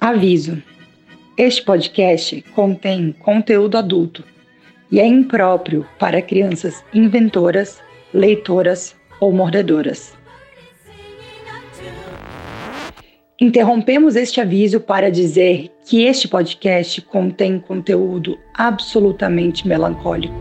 Aviso: 0.00 0.62
este 1.36 1.62
podcast 1.62 2.42
contém 2.54 3.12
conteúdo 3.18 3.78
adulto 3.78 4.24
e 4.90 5.00
é 5.00 5.06
impróprio 5.06 5.86
para 5.98 6.20
crianças 6.20 6.84
inventoras, 6.92 7.80
leitoras 8.12 8.96
ou 9.20 9.32
mordedoras. 9.32 10.12
Interrompemos 13.40 14.16
este 14.16 14.38
aviso 14.38 14.80
para 14.80 15.10
dizer 15.10 15.70
que 15.86 16.04
este 16.04 16.28
podcast 16.28 17.00
contém 17.00 17.58
conteúdo 17.58 18.38
absolutamente 18.54 19.66
melancólico 19.66 20.34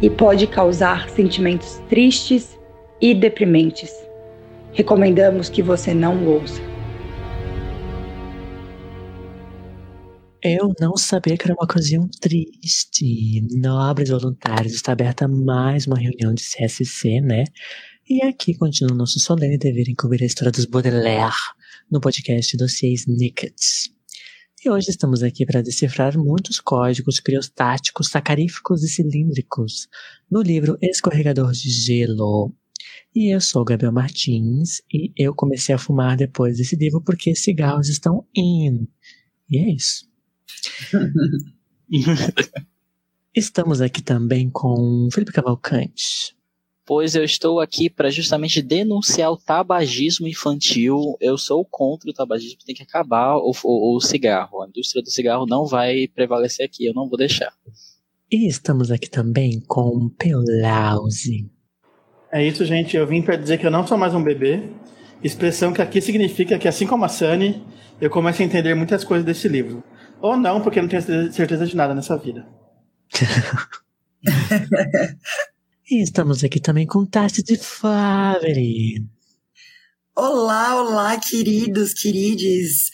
e 0.00 0.08
pode 0.08 0.46
causar 0.46 1.08
sentimentos 1.10 1.82
tristes 1.88 2.58
e 3.00 3.12
deprimentes. 3.12 3.92
Recomendamos 4.72 5.50
que 5.50 5.62
você 5.62 5.92
não 5.92 6.26
ouça. 6.26 6.73
Eu 10.46 10.74
não 10.78 10.94
sabia 10.94 11.38
que 11.38 11.44
era 11.46 11.54
uma 11.54 11.64
ocasião 11.64 12.06
triste. 12.20 13.40
Nobres 13.56 14.10
voluntários, 14.10 14.74
está 14.74 14.92
aberta 14.92 15.26
mais 15.26 15.86
uma 15.86 15.98
reunião 15.98 16.34
de 16.34 16.42
CSC, 16.42 17.22
né? 17.22 17.44
E 18.06 18.22
aqui 18.22 18.52
continua 18.54 18.92
o 18.92 18.94
nosso 18.94 19.18
solene 19.18 19.56
dever 19.56 19.88
em 19.88 19.94
cobrir 19.94 20.22
a 20.22 20.26
história 20.26 20.52
dos 20.52 20.66
Baudelaire 20.66 21.32
no 21.90 21.98
podcast 21.98 22.54
Dossiês 22.58 23.06
Nickets. 23.06 23.88
E 24.62 24.68
hoje 24.68 24.90
estamos 24.90 25.22
aqui 25.22 25.46
para 25.46 25.62
decifrar 25.62 26.18
muitos 26.18 26.60
códigos 26.60 27.20
criostáticos, 27.20 28.10
sacaríficos 28.10 28.82
e 28.82 28.88
cilíndricos 28.88 29.88
no 30.30 30.42
livro 30.42 30.76
Escorregador 30.82 31.52
de 31.52 31.70
Gelo. 31.70 32.54
E 33.14 33.34
eu 33.34 33.40
sou 33.40 33.64
Gabriel 33.64 33.94
Martins 33.94 34.82
e 34.92 35.10
eu 35.16 35.34
comecei 35.34 35.74
a 35.74 35.78
fumar 35.78 36.18
depois 36.18 36.58
desse 36.58 36.76
livro 36.76 37.00
porque 37.00 37.34
cigarros 37.34 37.88
estão 37.88 38.26
in. 38.36 38.86
E 39.48 39.56
é 39.56 39.70
isso. 39.70 40.12
Estamos 43.34 43.80
aqui 43.80 44.02
também 44.02 44.48
com 44.48 45.08
Felipe 45.12 45.32
Cavalcante. 45.32 46.36
Pois 46.86 47.14
eu 47.14 47.24
estou 47.24 47.60
aqui 47.60 47.88
para 47.88 48.10
justamente 48.10 48.60
denunciar 48.60 49.32
o 49.32 49.38
tabagismo 49.38 50.28
infantil. 50.28 51.16
Eu 51.18 51.38
sou 51.38 51.64
contra 51.64 52.10
o 52.10 52.12
tabagismo, 52.12 52.58
tem 52.64 52.74
que 52.74 52.82
acabar 52.82 53.36
o, 53.38 53.52
o, 53.64 53.96
o 53.96 54.00
cigarro. 54.00 54.62
A 54.62 54.68
indústria 54.68 55.02
do 55.02 55.10
cigarro 55.10 55.46
não 55.46 55.66
vai 55.66 56.06
prevalecer 56.08 56.66
aqui, 56.66 56.86
eu 56.86 56.94
não 56.94 57.08
vou 57.08 57.16
deixar. 57.16 57.52
E 58.30 58.46
estamos 58.46 58.90
aqui 58.90 59.08
também 59.08 59.60
com 59.66 60.10
Pelause. 60.10 61.50
É 62.30 62.46
isso, 62.46 62.64
gente. 62.64 62.96
Eu 62.96 63.06
vim 63.06 63.22
para 63.22 63.36
dizer 63.36 63.58
que 63.58 63.66
eu 63.66 63.70
não 63.70 63.86
sou 63.86 63.96
mais 63.96 64.14
um 64.14 64.22
bebê. 64.22 64.68
Expressão 65.22 65.72
que 65.72 65.80
aqui 65.80 66.00
significa 66.00 66.58
que, 66.58 66.68
assim 66.68 66.86
como 66.86 67.04
a 67.04 67.08
Sunny, 67.08 67.62
eu 68.00 68.10
começo 68.10 68.42
a 68.42 68.44
entender 68.44 68.74
muitas 68.74 69.04
coisas 69.04 69.24
desse 69.24 69.48
livro. 69.48 69.82
Ou 70.24 70.36
não, 70.38 70.62
porque 70.62 70.78
eu 70.78 70.82
não 70.82 70.88
tenho 70.88 71.02
certeza 71.30 71.66
de 71.66 71.76
nada 71.76 71.94
nessa 71.94 72.16
vida. 72.16 72.48
e 75.90 76.02
estamos 76.02 76.42
aqui 76.42 76.58
também 76.58 76.86
com 76.86 77.04
Tassi 77.04 77.42
de 77.42 77.58
Favre. 77.58 79.04
Olá, 80.16 80.80
olá, 80.80 81.20
queridos, 81.20 81.92
querides. 81.92 82.90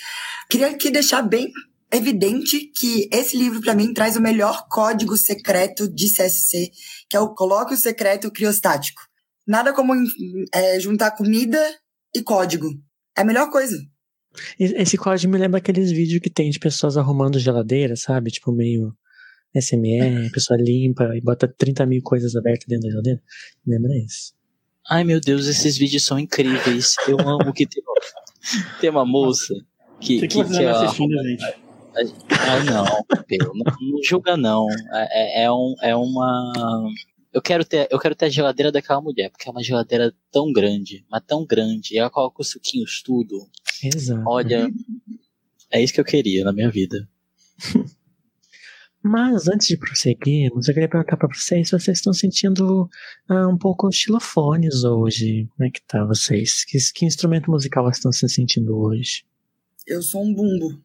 Queria 0.50 0.70
aqui 0.70 0.90
deixar 0.90 1.22
bem 1.22 1.52
evidente 1.92 2.68
que 2.76 3.08
esse 3.12 3.36
livro, 3.36 3.60
para 3.60 3.76
mim, 3.76 3.94
traz 3.94 4.16
o 4.16 4.20
melhor 4.20 4.66
código 4.68 5.16
secreto 5.16 5.88
de 5.88 6.12
CSC, 6.12 6.72
que 7.08 7.16
é 7.16 7.20
o 7.20 7.32
Colóquio 7.32 7.76
Secreto 7.76 8.28
Criostático. 8.32 9.02
Nada 9.46 9.72
como 9.72 9.94
é, 10.52 10.80
juntar 10.80 11.12
comida 11.12 11.64
e 12.12 12.24
código. 12.24 12.70
É 13.16 13.20
a 13.20 13.24
melhor 13.24 13.52
coisa. 13.52 13.76
Esse 14.58 14.96
código 14.96 15.32
me 15.32 15.38
lembra 15.38 15.58
aqueles 15.58 15.90
vídeos 15.90 16.20
que 16.20 16.30
tem 16.30 16.50
de 16.50 16.58
pessoas 16.58 16.96
arrumando 16.96 17.38
geladeira, 17.38 17.96
sabe? 17.96 18.30
Tipo, 18.30 18.52
meio 18.52 18.94
SMR, 19.54 20.28
a 20.28 20.30
pessoa 20.30 20.58
limpa 20.60 21.10
e 21.16 21.20
bota 21.20 21.48
30 21.48 21.84
mil 21.86 22.02
coisas 22.02 22.36
abertas 22.36 22.66
dentro 22.68 22.84
da 22.84 22.90
geladeira. 22.90 23.22
Me 23.66 23.74
lembra 23.74 23.96
isso. 23.96 24.32
Ai 24.88 25.04
meu 25.04 25.20
Deus, 25.20 25.46
esses 25.46 25.76
vídeos 25.76 26.04
são 26.04 26.18
incríveis. 26.18 26.94
Eu 27.06 27.18
amo 27.20 27.52
que 27.52 27.66
tem, 27.66 27.82
tem 28.80 28.90
uma 28.90 29.04
moça 29.04 29.54
que. 30.00 30.20
que, 30.20 30.28
que, 30.28 30.44
que, 30.44 30.50
que 30.50 30.62
é, 30.62 30.70
assistindo, 30.70 31.22
gente? 31.22 31.44
Ah, 31.44 32.64
não, 32.64 32.84
não, 32.84 33.64
não 33.80 34.02
julga 34.04 34.36
não. 34.36 34.66
É, 34.92 35.42
é, 35.42 35.44
é, 35.44 35.52
um, 35.52 35.74
é 35.82 35.94
uma 35.94 36.52
eu 37.32 37.40
quero 37.40 37.64
ter, 37.64 37.86
eu 37.90 37.98
quero 37.98 38.14
ter 38.14 38.26
a 38.26 38.28
geladeira 38.28 38.72
daquela 38.72 39.00
mulher, 39.00 39.30
porque 39.30 39.48
é 39.48 39.52
uma 39.52 39.62
geladeira 39.62 40.12
tão 40.32 40.52
grande, 40.52 41.04
mas 41.08 41.22
tão 41.24 41.46
grande, 41.46 41.94
e 41.94 41.98
ela 41.98 42.10
coloca 42.10 42.42
os 42.42 42.50
suquinhos 42.50 43.02
tudo. 43.02 43.48
Exato. 43.82 44.22
Olha, 44.26 44.70
é 45.70 45.82
isso 45.82 45.92
que 45.92 46.00
eu 46.00 46.04
queria 46.04 46.44
na 46.44 46.52
minha 46.52 46.70
vida. 46.70 47.08
Mas 49.02 49.48
antes 49.48 49.66
de 49.66 49.78
prosseguirmos, 49.78 50.68
eu 50.68 50.74
queria 50.74 50.88
perguntar 50.88 51.16
para 51.16 51.28
vocês 51.28 51.68
se 51.68 51.78
vocês 51.78 51.98
estão 51.98 52.12
sentindo 52.12 52.88
ah, 53.28 53.48
um 53.48 53.56
pouco 53.56 53.90
xilofones 53.90 54.84
hoje. 54.84 55.48
Como 55.56 55.66
é 55.66 55.70
que 55.70 55.80
tá 55.86 56.04
vocês? 56.04 56.64
Que, 56.66 56.76
que 56.94 57.06
instrumento 57.06 57.50
musical 57.50 57.84
vocês 57.84 57.96
estão 57.96 58.12
se 58.12 58.28
sentindo 58.28 58.78
hoje? 58.78 59.24
Eu 59.86 60.02
sou 60.02 60.22
um 60.22 60.34
bumbo. 60.34 60.78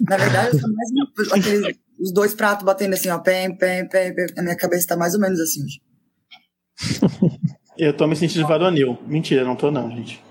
Na 0.00 0.18
verdade, 0.18 0.54
eu 0.54 0.60
sou 0.60 0.70
mais 0.70 1.32
aquele 1.32 1.78
os 1.98 2.12
dois 2.12 2.34
pratos 2.34 2.64
batendo 2.64 2.92
assim, 2.92 3.08
ó, 3.08 3.18
pem, 3.18 3.56
pem, 3.56 3.88
pem, 3.88 4.14
pem. 4.14 4.26
A 4.36 4.42
minha 4.42 4.56
cabeça 4.56 4.88
tá 4.88 4.96
mais 4.96 5.14
ou 5.14 5.20
menos 5.20 5.40
assim. 5.40 5.62
eu 7.78 7.96
tô 7.96 8.06
me 8.06 8.14
sentindo 8.14 8.46
varonil. 8.46 8.98
Mentira, 9.06 9.44
não 9.44 9.56
tô 9.56 9.70
não, 9.70 9.90
gente. 9.90 10.22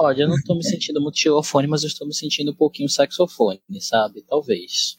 Olha, 0.00 0.22
eu 0.22 0.28
não 0.28 0.40
tô 0.46 0.54
me 0.54 0.62
sentindo 0.62 1.00
muito 1.00 1.18
xilofone, 1.18 1.66
mas 1.66 1.82
eu 1.82 1.88
estou 1.88 2.06
me 2.06 2.14
sentindo 2.14 2.52
um 2.52 2.54
pouquinho 2.54 2.88
saxofone, 2.88 3.60
sabe? 3.80 4.22
Talvez. 4.22 4.96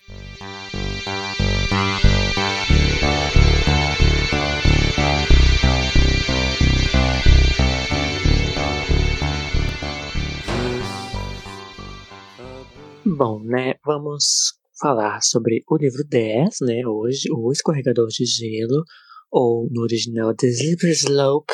Bom, 13.06 13.42
né? 13.46 13.76
Vamos 13.86 14.52
falar 14.82 15.22
sobre 15.22 15.64
o 15.70 15.78
livro 15.78 16.04
10, 16.10 16.58
né, 16.60 16.86
hoje, 16.86 17.32
O 17.32 17.50
Escorregador 17.54 18.08
de 18.08 18.26
Gelo, 18.26 18.84
ou 19.32 19.66
no 19.72 19.82
original 19.82 20.36
The 20.36 20.48
Slippery 20.48 20.92
Slope, 20.92 21.54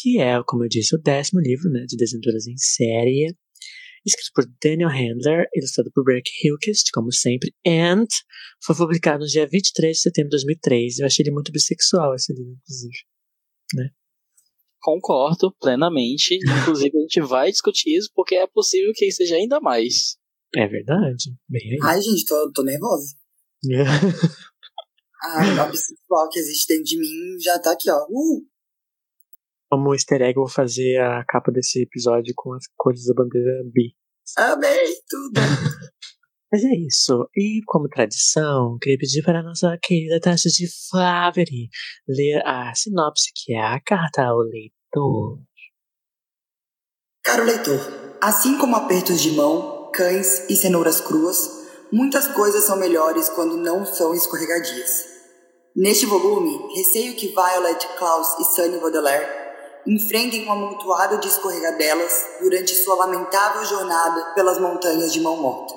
que 0.00 0.18
é, 0.20 0.40
como 0.46 0.64
eu 0.64 0.68
disse, 0.68 0.94
o 0.94 1.00
décimo 1.00 1.40
livro 1.40 1.70
né, 1.70 1.84
de 1.86 1.96
Desventuras 1.96 2.46
em 2.46 2.56
Série, 2.56 3.36
escrito 4.04 4.30
por 4.34 4.44
Daniel 4.62 4.88
Handler, 4.88 5.46
ilustrado 5.54 5.90
por 5.92 6.04
Breck 6.04 6.28
Hilkest, 6.42 6.90
como 6.92 7.12
sempre, 7.12 7.52
and 7.66 8.06
foi 8.64 8.74
publicado 8.76 9.20
no 9.20 9.26
dia 9.26 9.46
23 9.46 9.96
de 9.96 10.02
setembro 10.02 10.30
de 10.30 10.36
2003. 10.36 10.98
Eu 10.98 11.06
achei 11.06 11.22
ele 11.22 11.32
muito 11.32 11.52
bissexual, 11.52 12.14
esse 12.14 12.32
livro, 12.32 12.52
inclusive. 12.52 12.96
Né? 13.74 13.90
Concordo 14.80 15.54
plenamente. 15.60 16.38
Inclusive, 16.62 16.96
a 16.96 17.00
gente 17.02 17.20
vai 17.20 17.50
discutir 17.50 17.96
isso 17.96 18.10
porque 18.14 18.34
é 18.34 18.46
possível 18.46 18.90
que 18.94 19.10
seja 19.12 19.34
ainda 19.36 19.60
mais. 19.60 20.16
É 20.56 20.66
verdade. 20.66 21.34
Bem 21.48 21.72
aí. 21.72 21.78
Ai, 21.82 22.00
gente, 22.00 22.24
tô, 22.24 22.50
tô 22.52 22.62
nervosa. 22.62 23.14
É. 25.22 25.22
ah, 25.22 25.64
o 25.64 25.68
principal 25.68 26.30
que 26.30 26.38
existe 26.38 26.66
dentro 26.68 26.84
de 26.84 26.98
mim 26.98 27.38
já 27.42 27.58
tá 27.58 27.72
aqui, 27.72 27.90
ó. 27.90 28.06
Uh! 28.08 28.49
Como 29.70 29.94
easter 29.94 30.20
egg, 30.20 30.36
eu 30.36 30.42
vou 30.42 30.48
fazer 30.50 31.00
a 31.00 31.24
capa 31.28 31.52
desse 31.52 31.82
episódio 31.82 32.34
com 32.36 32.52
as 32.52 32.64
cores 32.76 33.06
da 33.06 33.14
bandeira 33.14 33.62
B. 33.72 33.92
Amei 34.36 34.86
tudo! 35.08 35.40
Mas 36.52 36.64
é 36.64 36.74
isso. 36.74 37.28
E 37.36 37.60
como 37.66 37.88
tradição, 37.88 38.76
queria 38.80 38.98
pedir 38.98 39.22
para 39.22 39.38
a 39.38 39.42
nossa 39.44 39.78
querida 39.80 40.20
Tasha 40.20 40.48
de 40.48 40.66
Favre 40.90 41.68
ler 42.08 42.42
a 42.44 42.74
sinopse, 42.74 43.30
que 43.32 43.54
é 43.54 43.60
a 43.60 43.80
carta 43.80 44.24
ao 44.24 44.38
leitor. 44.38 45.38
Caro 47.22 47.44
leitor, 47.44 48.18
assim 48.20 48.58
como 48.58 48.74
apertos 48.74 49.20
de 49.20 49.30
mão, 49.30 49.92
cães 49.94 50.50
e 50.50 50.56
cenouras 50.56 51.00
cruas, 51.00 51.48
muitas 51.92 52.26
coisas 52.26 52.64
são 52.64 52.76
melhores 52.76 53.28
quando 53.28 53.56
não 53.56 53.86
são 53.86 54.12
escorregadias. 54.12 55.08
Neste 55.76 56.06
volume, 56.06 56.74
receio 56.74 57.14
que 57.14 57.28
Violet, 57.28 57.86
Klaus 57.96 58.36
e 58.40 58.44
Sunny 58.44 58.80
Baudelaire 58.80 59.39
enfrentem 59.86 60.46
um 60.46 60.52
amontoado 60.52 61.18
de 61.18 61.28
escorregadelas 61.28 62.26
durante 62.40 62.74
sua 62.74 62.94
lamentável 62.94 63.64
jornada 63.64 64.32
pelas 64.34 64.58
montanhas 64.58 65.12
de 65.12 65.20
Mão 65.20 65.36
Morta. 65.36 65.74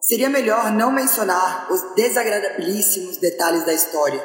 Seria 0.00 0.30
melhor 0.30 0.70
não 0.70 0.92
mencionar 0.92 1.66
os 1.70 1.80
desagradabilíssimos 1.94 3.16
detalhes 3.16 3.64
da 3.64 3.74
história, 3.74 4.22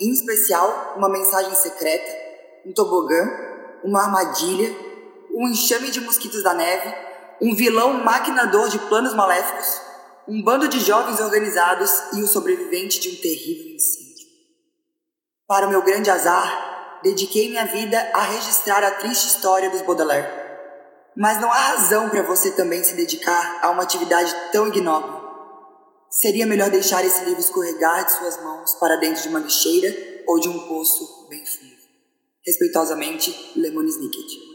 em 0.00 0.10
especial 0.10 0.94
uma 0.96 1.08
mensagem 1.08 1.54
secreta, 1.54 2.10
um 2.66 2.72
tobogã, 2.72 3.30
uma 3.84 4.02
armadilha, 4.02 4.74
um 5.34 5.48
enxame 5.48 5.90
de 5.90 6.00
mosquitos 6.00 6.42
da 6.42 6.54
neve 6.54 7.02
um 7.42 7.56
vilão 7.56 8.04
maquinador 8.04 8.68
de 8.68 8.78
planos 8.78 9.14
maléficos, 9.14 9.82
um 10.28 10.40
bando 10.40 10.68
de 10.68 10.78
jovens 10.78 11.18
organizados 11.18 11.90
e 12.12 12.22
o 12.22 12.26
sobrevivente 12.28 13.00
de 13.00 13.08
um 13.08 13.20
terrível 13.20 13.74
incêndio. 13.74 14.28
Para 15.48 15.66
o 15.66 15.70
meu 15.70 15.82
grande 15.82 16.08
azar, 16.08 16.81
dediquei 17.02 17.48
minha 17.48 17.66
vida 17.66 17.98
a 18.14 18.22
registrar 18.22 18.82
a 18.82 18.92
triste 18.92 19.26
história 19.26 19.70
dos 19.70 19.82
Baudelaire. 19.82 20.28
Mas 21.16 21.40
não 21.40 21.50
há 21.50 21.56
razão 21.56 22.08
para 22.08 22.22
você 22.22 22.52
também 22.52 22.82
se 22.82 22.94
dedicar 22.94 23.60
a 23.62 23.70
uma 23.70 23.82
atividade 23.82 24.34
tão 24.50 24.68
ignóbil. 24.68 25.20
Seria 26.10 26.46
melhor 26.46 26.70
deixar 26.70 27.04
esse 27.04 27.24
livro 27.24 27.40
escorregar 27.40 28.04
de 28.04 28.12
suas 28.12 28.42
mãos 28.42 28.74
para 28.74 28.96
dentro 28.96 29.22
de 29.22 29.28
uma 29.28 29.40
lixeira 29.40 29.94
ou 30.26 30.40
de 30.40 30.48
um 30.48 30.66
poço 30.68 31.28
bem 31.28 31.44
fundo. 31.44 31.72
Respeitosamente, 32.44 33.52
Lemon 33.56 33.84
Snicket. 33.84 34.52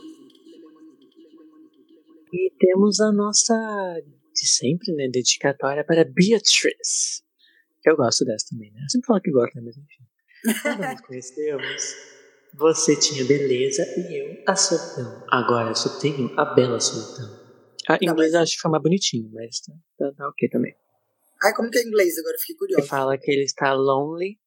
E 2.33 2.51
temos 2.59 2.99
a 2.99 3.11
nossa, 3.11 3.55
de 4.33 4.47
sempre, 4.47 4.93
né, 4.93 5.07
dedicatória 5.07 5.83
para 5.85 6.03
Beatrice. 6.03 7.23
Eu 7.85 7.95
gosto 7.95 8.25
dessa 8.25 8.47
também, 8.51 8.71
né? 8.73 8.81
Eu 8.83 8.89
sempre 8.89 9.07
falo 9.07 9.21
que 9.21 9.31
gosto, 9.31 9.55
né? 9.55 9.61
Mas 9.63 9.77
enfim. 9.77 10.07
Nos 10.91 11.01
conhecemos, 11.01 11.95
você 12.57 12.95
tinha 12.95 13.23
beleza 13.25 13.83
e 13.97 14.15
eu 14.21 14.43
a 14.47 14.55
solidão. 14.55 15.23
Agora 15.29 15.69
eu 15.69 15.75
só 15.75 15.89
tenho 15.99 16.33
a 16.39 16.45
bela 16.45 16.79
solidão. 16.79 17.37
Ah, 17.89 17.97
em 18.01 18.09
inglês 18.09 18.33
eu 18.33 18.41
acho 18.41 18.51
que 18.51 18.57
fica 18.57 18.69
mais 18.69 18.83
bonitinho, 18.83 19.29
mas 19.33 19.61
tá, 19.61 19.73
tá, 19.97 20.11
tá 20.17 20.27
ok 20.29 20.49
também. 20.49 20.73
Ai, 21.43 21.53
como 21.53 21.69
que 21.69 21.77
é 21.77 21.83
em 21.83 21.87
inglês? 21.87 22.17
Agora 22.17 22.35
eu 22.35 22.39
fiquei 22.39 22.55
Ele 22.55 22.59
curiosa. 22.59 22.87
fala 22.87 23.17
que 23.17 23.31
ele 23.31 23.43
está 23.43 23.73
lonely 23.73 24.37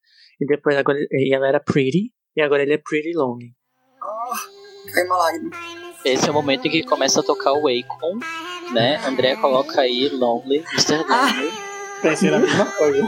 e 0.41 0.47
depois 0.47 0.77
agora 0.77 0.99
e 1.13 1.35
ela 1.35 1.47
era 1.49 1.61
pretty 1.61 2.13
e 2.37 2.41
agora 2.43 2.63
ele 2.63 2.75
é 2.75 2.79
pretty 2.79 3.13
lonely. 3.15 3.55
Oh, 4.03 4.93
cai 4.93 5.05
uma 5.07 5.17
lágrima. 5.17 5.51
Esse 6.05 6.27
é 6.29 6.31
o 6.31 6.35
momento 6.35 6.67
em 6.67 6.71
que 6.71 6.83
começa 6.83 7.21
a 7.21 7.23
tocar 7.23 7.53
o 7.53 7.69
Akon, 7.69 8.19
né? 8.73 8.97
André 9.07 9.37
coloca 9.37 9.83
aí 9.83 10.09
Lonely, 10.09 10.65
Mr. 10.73 10.97
Lonely. 11.07 11.51
Pensei 12.03 12.31
na 12.31 12.39
mesma 12.39 12.65
coisa. 12.73 13.07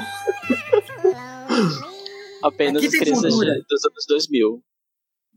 Apenas 2.42 2.84
as 2.84 2.90
crianças 2.90 3.32
dos 3.32 3.84
anos 3.84 4.06
2000. 4.08 4.62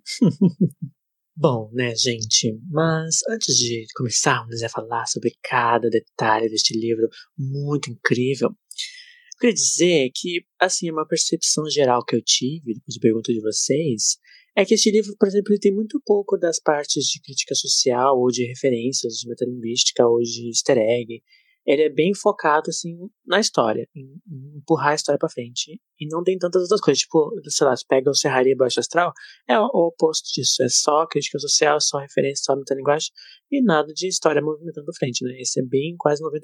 Bom, 1.38 1.70
né, 1.74 1.94
gente? 1.96 2.58
Mas 2.70 3.20
antes 3.30 3.58
de 3.58 3.86
começarmos 3.96 4.64
a 4.64 4.70
falar 4.70 5.06
sobre 5.06 5.36
cada 5.44 5.90
detalhe 5.90 6.48
deste 6.50 6.78
livro 6.78 7.10
muito 7.38 7.92
incrível, 7.92 8.50
eu 8.50 9.40
queria 9.40 9.54
dizer 9.54 10.12
que, 10.16 10.46
assim, 10.58 10.90
uma 10.90 11.06
percepção 11.06 11.70
geral 11.70 12.06
que 12.06 12.16
eu 12.16 12.22
tive, 12.22 12.74
depois 12.74 12.94
de 12.94 13.00
pergunta 13.02 13.34
de 13.34 13.42
vocês, 13.42 14.18
é 14.56 14.64
que 14.64 14.74
este 14.74 14.90
livro, 14.90 15.14
por 15.20 15.28
exemplo, 15.28 15.52
ele 15.52 15.60
tem 15.60 15.74
muito 15.74 16.02
pouco 16.06 16.38
das 16.38 16.58
partes 16.58 17.04
de 17.08 17.20
crítica 17.22 17.54
social, 17.54 18.18
ou 18.18 18.30
de 18.30 18.46
referências 18.46 19.16
de 19.16 19.28
metalinguística, 19.28 20.08
ou 20.08 20.22
de 20.22 20.48
easter 20.48 20.78
egg. 20.78 21.22
Ele 21.66 21.84
é 21.84 21.90
bem 21.90 22.14
focado, 22.14 22.70
assim, 22.70 22.96
na 23.26 23.40
história, 23.40 23.88
em, 23.96 24.22
em 24.30 24.58
empurrar 24.58 24.92
a 24.92 24.96
história 24.96 25.18
pra 25.18 25.30
frente. 25.30 25.82
E 26.00 26.08
não 26.08 26.24
tem 26.24 26.38
tantas 26.38 26.62
outras 26.64 26.80
coisas. 26.80 27.02
Tipo, 27.02 27.32
sei 27.48 27.66
lá, 27.66 27.76
você 27.76 27.84
pega 27.88 28.10
o 28.10 28.16
Serraria 28.16 28.54
e 28.54 28.56
Baixo 28.56 28.80
Astral, 28.80 29.12
é 29.48 29.60
o, 29.60 29.64
o 29.74 29.88
oposto 29.88 30.30
disso. 30.34 30.62
É 30.62 30.70
só 30.70 31.08
crítica 31.08 31.40
social, 31.40 31.82
só 31.82 31.98
referência, 31.98 32.44
só 32.46 32.56
metalinguagem 32.56 33.10
e 33.52 33.64
nada 33.64 33.92
de 33.94 34.08
história 34.08 34.42
movimentando 34.42 34.86
pra 34.86 34.96
frente, 34.96 35.24
né? 35.24 35.40
Esse 35.40 35.60
é 35.60 35.64
bem 35.64 35.96
quase 35.98 36.22
90% 36.22 36.42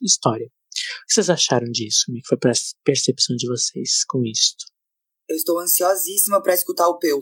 história. 0.00 0.46
O 0.46 1.06
que 1.06 1.14
vocês 1.14 1.28
acharam 1.28 1.66
disso? 1.70 2.04
Como 2.06 2.18
é 2.18 2.20
que 2.20 2.28
foi 2.28 2.38
a 2.38 2.52
percepção 2.84 3.36
de 3.36 3.48
vocês 3.48 4.04
com 4.04 4.24
isto? 4.24 4.64
Eu 5.28 5.36
estou 5.36 5.58
ansiosíssima 5.58 6.42
para 6.42 6.54
escutar 6.54 6.88
o 6.88 6.98
Peu. 6.98 7.20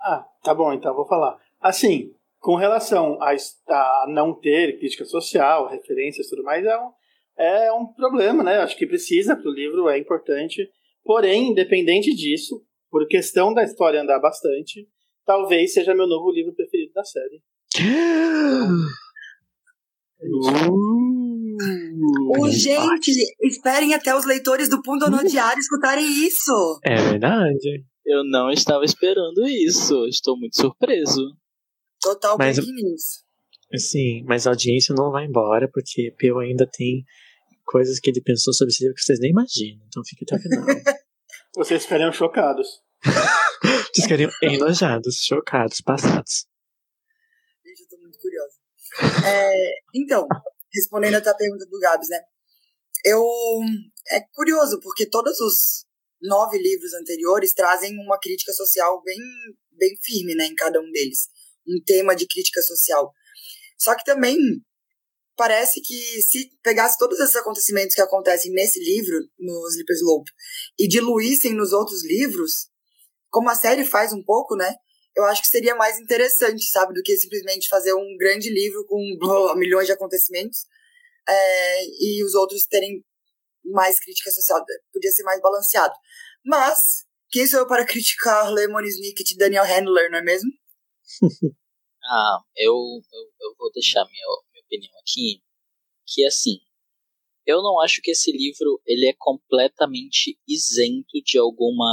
Ah, 0.00 0.24
tá 0.42 0.54
bom, 0.54 0.72
então 0.72 0.94
vou 0.94 1.06
falar. 1.06 1.38
Assim, 1.60 2.14
com 2.38 2.56
relação 2.56 3.18
a, 3.20 3.34
a 3.68 4.06
não 4.08 4.32
ter 4.32 4.78
crítica 4.78 5.04
social, 5.04 5.68
referências 5.68 6.26
e 6.26 6.30
tudo 6.30 6.42
mais, 6.42 6.64
é 6.64 6.78
um, 6.78 6.90
é 7.38 7.72
um 7.72 7.86
problema, 7.86 8.42
né? 8.42 8.58
Acho 8.58 8.76
que 8.76 8.86
precisa 8.86 9.36
pro 9.36 9.50
livro, 9.50 9.88
é 9.88 9.98
importante. 9.98 10.68
Porém, 11.04 11.50
independente 11.50 12.14
disso, 12.14 12.62
por 12.90 13.06
questão 13.06 13.52
da 13.52 13.64
história 13.64 14.00
andar 14.00 14.20
bastante, 14.20 14.88
talvez 15.24 15.72
seja 15.72 15.94
meu 15.94 16.06
novo 16.06 16.30
livro 16.30 16.54
preferido 16.54 16.92
da 16.92 17.04
série. 17.04 17.42
Ô, 22.38 22.48
gente, 22.50 23.10
esperem 23.42 23.94
até 23.94 24.14
os 24.14 24.24
leitores 24.24 24.68
do 24.68 24.82
Punto 24.82 25.06
Diário 25.26 25.60
escutarem 25.60 26.04
isso. 26.04 26.78
É 26.84 26.96
verdade. 26.96 27.84
Eu 28.06 28.24
não 28.24 28.50
estava 28.50 28.84
esperando 28.84 29.46
isso. 29.46 30.06
Estou 30.06 30.38
muito 30.38 30.56
surpreso. 30.60 31.22
Total 32.00 32.36
Mas- 32.38 32.58
news. 32.58 33.24
Sim, 33.76 34.24
mas 34.24 34.46
a 34.46 34.50
audiência 34.50 34.94
não 34.94 35.10
vai 35.10 35.26
embora, 35.26 35.68
porque 35.70 36.14
Peu 36.18 36.38
ainda 36.38 36.66
tem 36.66 37.04
coisas 37.66 38.00
que 38.00 38.08
ele 38.08 38.22
pensou 38.22 38.54
sobre 38.54 38.72
esse 38.72 38.82
livro 38.82 38.94
que 38.94 39.02
vocês 39.02 39.20
nem 39.20 39.30
imaginam. 39.30 39.84
Então 39.86 40.02
fique 40.04 40.24
até 40.24 40.36
o 40.36 40.40
final. 40.40 40.64
Vocês 41.56 41.82
ficariam 41.82 42.12
chocados. 42.12 42.82
Vocês 43.92 44.06
queriam 44.06 44.30
enojados, 44.42 45.16
chocados, 45.16 45.80
passados. 45.80 46.46
Gente, 47.64 47.80
eu 47.82 47.88
tô 47.88 47.98
muito 47.98 48.18
curiosa. 48.18 48.54
É, 49.26 49.74
então, 49.94 50.26
respondendo 50.72 51.16
a 51.16 51.20
tua 51.20 51.34
pergunta 51.34 51.66
do 51.66 51.78
Gabs, 51.78 52.08
né? 52.08 52.20
Eu. 53.04 53.22
É 54.10 54.20
curioso, 54.32 54.78
porque 54.80 55.08
todos 55.08 55.40
os 55.40 55.86
nove 56.22 56.58
livros 56.58 56.92
anteriores 56.94 57.52
trazem 57.52 57.98
uma 57.98 58.18
crítica 58.18 58.52
social 58.52 59.02
bem, 59.02 59.18
bem 59.72 59.96
firme, 60.02 60.34
né? 60.34 60.46
Em 60.46 60.54
cada 60.54 60.80
um 60.80 60.90
deles. 60.90 61.28
Um 61.68 61.82
tema 61.84 62.16
de 62.16 62.26
crítica 62.26 62.62
social. 62.62 63.12
Só 63.78 63.94
que 63.94 64.04
também 64.04 64.36
parece 65.36 65.80
que 65.80 66.22
se 66.22 66.50
pegasse 66.62 66.98
todos 66.98 67.18
esses 67.20 67.36
acontecimentos 67.36 67.94
que 67.94 68.00
acontecem 68.00 68.52
nesse 68.52 68.80
livro, 68.80 69.18
no 69.38 69.68
Sleepers 69.68 70.00
Slope, 70.00 70.30
e 70.78 70.88
diluíssem 70.88 71.54
nos 71.54 71.72
outros 71.72 72.04
livros, 72.04 72.68
como 73.30 73.48
a 73.48 73.54
série 73.54 73.84
faz 73.84 74.12
um 74.12 74.22
pouco, 74.24 74.56
né? 74.56 74.74
eu 75.18 75.24
acho 75.24 75.42
que 75.42 75.48
seria 75.48 75.74
mais 75.74 75.98
interessante, 75.98 76.64
sabe, 76.70 76.94
do 76.94 77.02
que 77.02 77.16
simplesmente 77.16 77.68
fazer 77.68 77.92
um 77.92 78.16
grande 78.16 78.48
livro 78.48 78.86
com 78.86 79.16
blá, 79.18 79.54
milhões 79.58 79.86
de 79.86 79.92
acontecimentos 79.92 80.60
é, 81.28 81.84
e 81.84 82.24
os 82.24 82.34
outros 82.34 82.66
terem 82.66 83.04
mais 83.64 83.98
crítica 83.98 84.30
social. 84.30 84.64
Podia 84.92 85.10
ser 85.10 85.24
mais 85.24 85.40
balanceado. 85.40 85.94
Mas, 86.44 87.04
quem 87.30 87.46
sou 87.48 87.60
eu 87.60 87.66
para 87.66 87.84
criticar 87.86 88.48
Lemon 88.48 88.80
Snicket 88.82 89.32
e 89.32 89.36
Daniel 89.36 89.64
Handler, 89.64 90.08
não 90.10 90.18
é 90.18 90.22
mesmo? 90.22 90.50
Ah, 92.10 92.38
eu, 92.56 92.72
eu, 92.72 93.22
eu 93.40 93.54
vou 93.58 93.70
deixar 93.72 94.02
minha, 94.06 94.26
minha 94.50 94.64
opinião 94.64 94.92
aqui, 95.00 95.42
que 96.06 96.24
assim, 96.24 96.58
eu 97.44 97.62
não 97.62 97.80
acho 97.80 98.00
que 98.02 98.12
esse 98.12 98.32
livro 98.32 98.80
ele 98.86 99.06
é 99.06 99.14
completamente 99.18 100.38
isento 100.48 101.20
de 101.24 101.38
alguma 101.38 101.86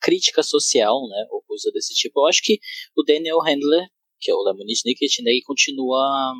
crítica 0.00 0.42
social, 0.42 1.08
né, 1.08 1.26
ou 1.30 1.42
coisa 1.42 1.70
desse 1.72 1.94
tipo. 1.94 2.20
Eu 2.20 2.26
acho 2.26 2.42
que 2.42 2.58
o 2.96 3.04
Daniel 3.04 3.38
Handler, 3.38 3.86
que 4.20 4.32
é 4.32 4.34
o 4.34 4.42
Lemon 4.42 4.66
Snicket, 4.68 5.22
né, 5.22 5.30
continua 5.44 6.34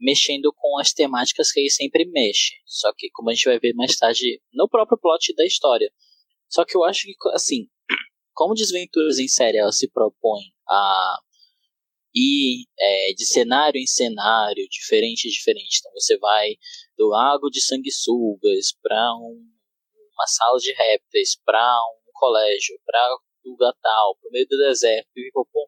mexendo 0.00 0.52
com 0.56 0.78
as 0.78 0.92
temáticas 0.92 1.52
que 1.52 1.60
ele 1.60 1.70
sempre 1.70 2.06
mexe. 2.06 2.54
Só 2.64 2.90
que, 2.96 3.10
como 3.10 3.30
a 3.30 3.34
gente 3.34 3.44
vai 3.44 3.58
ver 3.58 3.74
mais 3.74 3.96
tarde, 3.96 4.40
no 4.52 4.68
próprio 4.68 4.98
plot 4.98 5.34
da 5.34 5.44
história. 5.44 5.90
Só 6.48 6.64
que 6.64 6.76
eu 6.76 6.84
acho 6.84 7.06
que, 7.06 7.14
assim, 7.34 7.68
como 8.34 8.54
Desventuras 8.54 9.18
em 9.18 9.28
Série 9.28 9.58
ela 9.58 9.72
se 9.72 9.90
propõe 9.90 10.55
a 10.68 11.18
ir 12.14 12.64
é, 12.78 13.12
de 13.14 13.26
cenário 13.26 13.78
em 13.78 13.86
cenário, 13.86 14.66
diferente 14.70 15.28
e 15.28 15.30
diferente. 15.30 15.78
Então 15.80 15.92
você 15.92 16.16
vai 16.18 16.56
do 16.96 17.08
lago 17.08 17.50
de 17.50 17.60
sanguessugas 17.60 18.72
para 18.82 19.14
um, 19.16 19.44
uma 20.14 20.26
sala 20.26 20.58
de 20.58 20.72
répteis, 20.72 21.36
para 21.44 21.78
um 22.06 22.10
colégio, 22.14 22.80
para 22.84 23.16
lugar 23.44 23.72
tal, 23.80 24.16
para 24.16 24.28
o 24.28 24.32
meio 24.32 24.46
do 24.48 24.56
deserto, 24.56 25.08
pipipopom. 25.14 25.66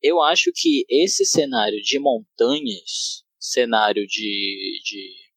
Eu 0.00 0.22
acho 0.22 0.52
que 0.54 0.84
esse 0.88 1.24
cenário 1.26 1.82
de 1.82 1.98
montanhas, 1.98 3.24
cenário 3.38 4.06
de, 4.06 4.80
de, 4.84 5.27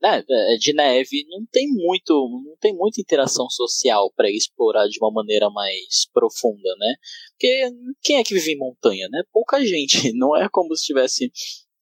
né, 0.00 0.22
de 0.58 0.72
neve, 0.72 1.26
não 1.28 1.44
tem 1.50 1.66
muito, 1.68 2.12
não 2.44 2.56
tem 2.60 2.74
muita 2.74 3.00
interação 3.00 3.48
social 3.50 4.12
para 4.14 4.30
explorar 4.30 4.86
de 4.86 4.98
uma 5.00 5.10
maneira 5.12 5.50
mais 5.50 6.08
profunda, 6.12 6.74
né? 6.78 6.94
Porque 7.32 7.70
quem 8.02 8.16
é 8.16 8.24
que 8.24 8.34
vive 8.34 8.52
em 8.52 8.58
montanha, 8.58 9.08
né? 9.10 9.22
Pouca 9.32 9.58
gente. 9.66 10.12
Não 10.12 10.36
é 10.36 10.48
como 10.50 10.74
se 10.76 10.84
tivesse 10.86 11.30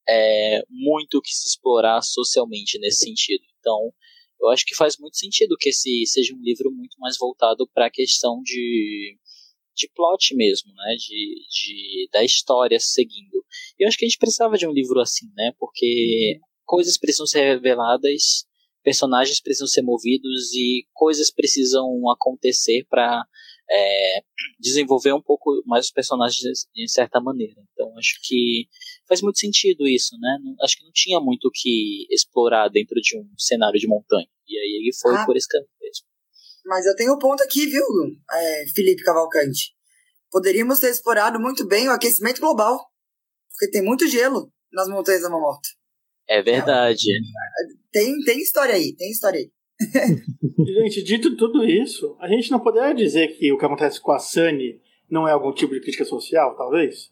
é, 0.09 0.63
muito 0.69 1.21
que 1.21 1.35
se 1.35 1.49
explorar 1.49 2.01
socialmente 2.03 2.79
nesse 2.79 3.05
sentido. 3.05 3.45
Então, 3.61 3.93
eu 4.41 4.49
acho 4.49 4.65
que 4.65 4.75
faz 4.75 4.97
muito 4.99 5.17
sentido 5.17 5.57
que 5.59 5.71
esse 5.71 6.05
seja 6.07 6.35
um 6.35 6.43
livro 6.43 6.71
muito 6.71 6.97
mais 6.99 7.17
voltado 7.19 7.69
para 7.75 7.87
a 7.87 7.91
questão 7.91 8.41
de, 8.43 9.19
de 9.75 9.91
plot 9.95 10.35
mesmo, 10.35 10.73
né? 10.73 10.97
De, 10.97 11.35
de, 11.51 12.09
da 12.13 12.25
história 12.25 12.79
seguindo. 12.81 13.45
E 13.79 13.85
eu 13.85 13.89
acho 13.89 13.99
que 13.99 14.05
a 14.05 14.09
gente 14.09 14.19
precisava 14.19 14.57
de 14.57 14.67
um 14.67 14.73
livro 14.73 15.01
assim, 15.01 15.27
né? 15.35 15.53
Porque 15.59 16.39
uhum. 16.41 16.46
Coisas 16.67 16.99
precisam 16.99 17.27
ser 17.27 17.55
reveladas, 17.55 18.45
personagens 18.83 19.41
precisam 19.41 19.67
ser 19.67 19.83
movidos 19.83 20.53
e 20.53 20.87
coisas 20.93 21.31
precisam 21.31 22.11
acontecer 22.11 22.85
para 22.91 23.25
é, 23.71 24.21
desenvolver 24.59 25.13
um 25.13 25.23
pouco 25.23 25.63
mais 25.67 25.87
os 25.87 25.91
personagens 25.91 26.67
de 26.75 26.89
certa 26.89 27.21
maneira. 27.21 27.61
Então 27.73 27.97
acho 27.99 28.19
que 28.23 28.69
faz 29.09 29.23
muito 29.23 29.39
sentido 29.39 29.87
isso, 29.89 30.17
né? 30.21 30.39
Não, 30.43 30.55
acho 30.63 30.77
que 30.77 30.85
não 30.85 30.93
tinha 30.93 31.21
muito 31.21 31.49
o 31.49 31.51
que 31.53 32.07
explorar 32.11 32.69
dentro 32.69 33.01
de 33.01 33.19
um 33.19 33.27
cenário 33.39 33.79
de 33.79 33.89
montanha. 33.89 34.29
E 34.47 34.59
aí 34.59 34.81
ele 34.83 34.93
foi 35.01 35.17
ah, 35.17 35.25
por 35.25 35.37
esse 35.37 35.49
caminho 35.49 35.71
mesmo. 35.81 36.07
Mas 36.65 36.87
eu 36.87 36.95
tenho 36.95 37.15
um 37.15 37.19
ponto 37.19 37.43
aqui, 37.43 37.67
viu, 37.67 37.85
é, 38.33 38.65
Felipe 38.75 39.03
Cavalcante? 39.03 39.75
Poderíamos 40.31 40.81
ter 40.81 40.91
explorado 40.91 41.41
muito 41.41 41.67
bem 41.67 41.89
o 41.89 41.93
aquecimento 41.93 42.41
global. 42.41 42.79
Porque 43.51 43.71
tem 43.71 43.83
muito 43.83 44.07
gelo 44.07 44.53
nas 44.71 44.89
montanhas 44.89 45.23
da 45.23 45.31
Mamorta. 45.31 45.69
É 46.29 46.43
verdade. 46.43 47.07
Tem, 47.93 48.19
tem 48.25 48.39
história 48.41 48.75
aí, 48.75 48.95
tem 48.97 49.11
história 49.11 49.41
aí. 49.41 49.51
Gente, 50.67 51.03
dito 51.03 51.37
tudo 51.37 51.65
isso, 51.65 52.17
a 52.21 52.29
gente 52.29 52.51
não 52.51 52.61
poderia 52.61 52.95
dizer 52.95 53.29
que 53.29 53.53
o 53.53 53.59
que 53.59 53.65
acontece 53.65 54.01
com 54.01 54.13
a 54.13 54.19
Sunny 54.19 54.81
não 55.11 55.29
é 55.29 55.33
algum 55.33 55.53
tipo 55.53 55.75
de 55.75 55.81
crítica 55.81 56.05
social, 56.05 56.57
talvez? 56.57 57.11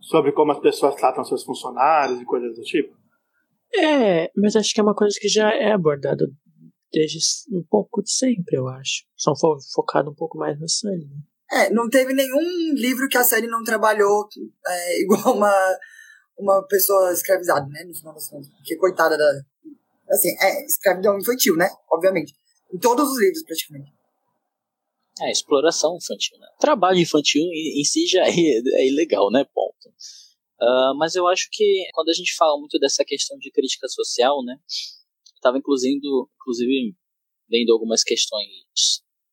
Sobre 0.00 0.32
como 0.32 0.52
as 0.52 0.60
pessoas 0.60 0.94
tratam 0.94 1.24
seus 1.24 1.42
funcionários 1.42 2.20
e 2.20 2.24
coisas 2.24 2.54
do 2.56 2.62
tipo? 2.62 2.96
É, 3.74 4.30
mas 4.36 4.54
acho 4.54 4.72
que 4.72 4.80
é 4.80 4.82
uma 4.82 4.94
coisa 4.94 5.18
que 5.20 5.28
já 5.28 5.50
é 5.52 5.72
abordada 5.72 6.26
desde 6.92 7.18
um 7.52 7.64
pouco 7.68 8.02
de 8.02 8.12
sempre, 8.12 8.56
eu 8.56 8.68
acho. 8.68 9.04
Só 9.16 9.34
fo 9.36 9.56
focado 9.74 10.10
um 10.10 10.14
pouco 10.14 10.38
mais 10.38 10.58
na 10.58 10.68
Sunny. 10.68 11.06
Né? 11.06 11.16
É, 11.50 11.70
não 11.70 11.88
teve 11.88 12.14
nenhum 12.14 12.72
livro 12.74 13.08
que 13.08 13.18
a 13.18 13.24
Sunny 13.24 13.48
não 13.48 13.64
trabalhou 13.64 14.28
é, 14.66 15.00
igual 15.02 15.36
uma, 15.36 15.52
uma 16.38 16.62
pessoa 16.66 17.12
escravizada, 17.12 17.66
né? 17.68 17.84
No 17.84 17.94
final 17.94 18.14
das 18.14 18.28
contas. 18.28 18.48
Porque 18.48 18.76
coitada 18.76 19.16
da. 19.16 19.42
Assim, 20.10 20.28
é 20.40 20.64
escravidão 20.66 21.18
infantil, 21.18 21.56
né? 21.56 21.68
Obviamente. 21.90 22.34
Em 22.72 22.78
todos 22.78 23.10
os 23.10 23.20
livros, 23.20 23.42
praticamente. 23.44 23.92
É, 25.20 25.30
exploração 25.30 25.96
infantil, 25.96 26.38
né? 26.38 26.48
Trabalho 26.58 26.98
infantil 26.98 27.42
em, 27.42 27.80
em 27.80 27.84
si 27.84 28.06
já 28.06 28.26
é, 28.26 28.30
é 28.30 28.88
ilegal, 28.88 29.30
né? 29.30 29.44
Ponto. 29.54 29.88
Uh, 30.60 30.96
mas 30.96 31.14
eu 31.14 31.26
acho 31.26 31.48
que 31.52 31.84
quando 31.92 32.08
a 32.08 32.12
gente 32.12 32.34
fala 32.36 32.58
muito 32.58 32.78
dessa 32.78 33.04
questão 33.04 33.38
de 33.38 33.50
crítica 33.50 33.88
social, 33.88 34.42
né? 34.44 34.56
Estava 35.34 35.58
inclusive, 35.58 36.00
inclusive 36.36 36.96
lendo 37.50 37.72
algumas 37.72 38.02
questões 38.02 38.48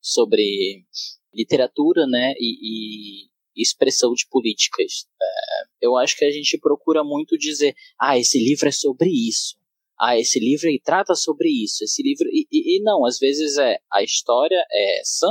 sobre 0.01 0.85
literatura, 1.33 2.05
né? 2.05 2.33
E, 2.37 3.25
e 3.25 3.30
expressão 3.55 4.13
de 4.13 4.27
políticas. 4.29 5.05
É, 5.21 5.85
eu 5.87 5.97
acho 5.97 6.15
que 6.17 6.25
a 6.25 6.31
gente 6.31 6.57
procura 6.57 7.03
muito 7.03 7.37
dizer, 7.37 7.75
ah, 7.99 8.17
esse 8.17 8.37
livro 8.37 8.69
é 8.69 8.71
sobre 8.71 9.09
isso. 9.09 9.55
Ah, 9.99 10.17
esse 10.17 10.39
livro 10.39 10.67
trata 10.83 11.13
sobre 11.13 11.49
isso. 11.49 11.83
Esse 11.83 12.01
livro 12.01 12.27
e, 12.29 12.47
e, 12.51 12.77
e 12.77 12.81
não, 12.81 13.05
às 13.05 13.19
vezes 13.19 13.57
é 13.57 13.77
a 13.91 14.03
história 14.03 14.63
é 14.71 14.99
essa, 14.99 15.27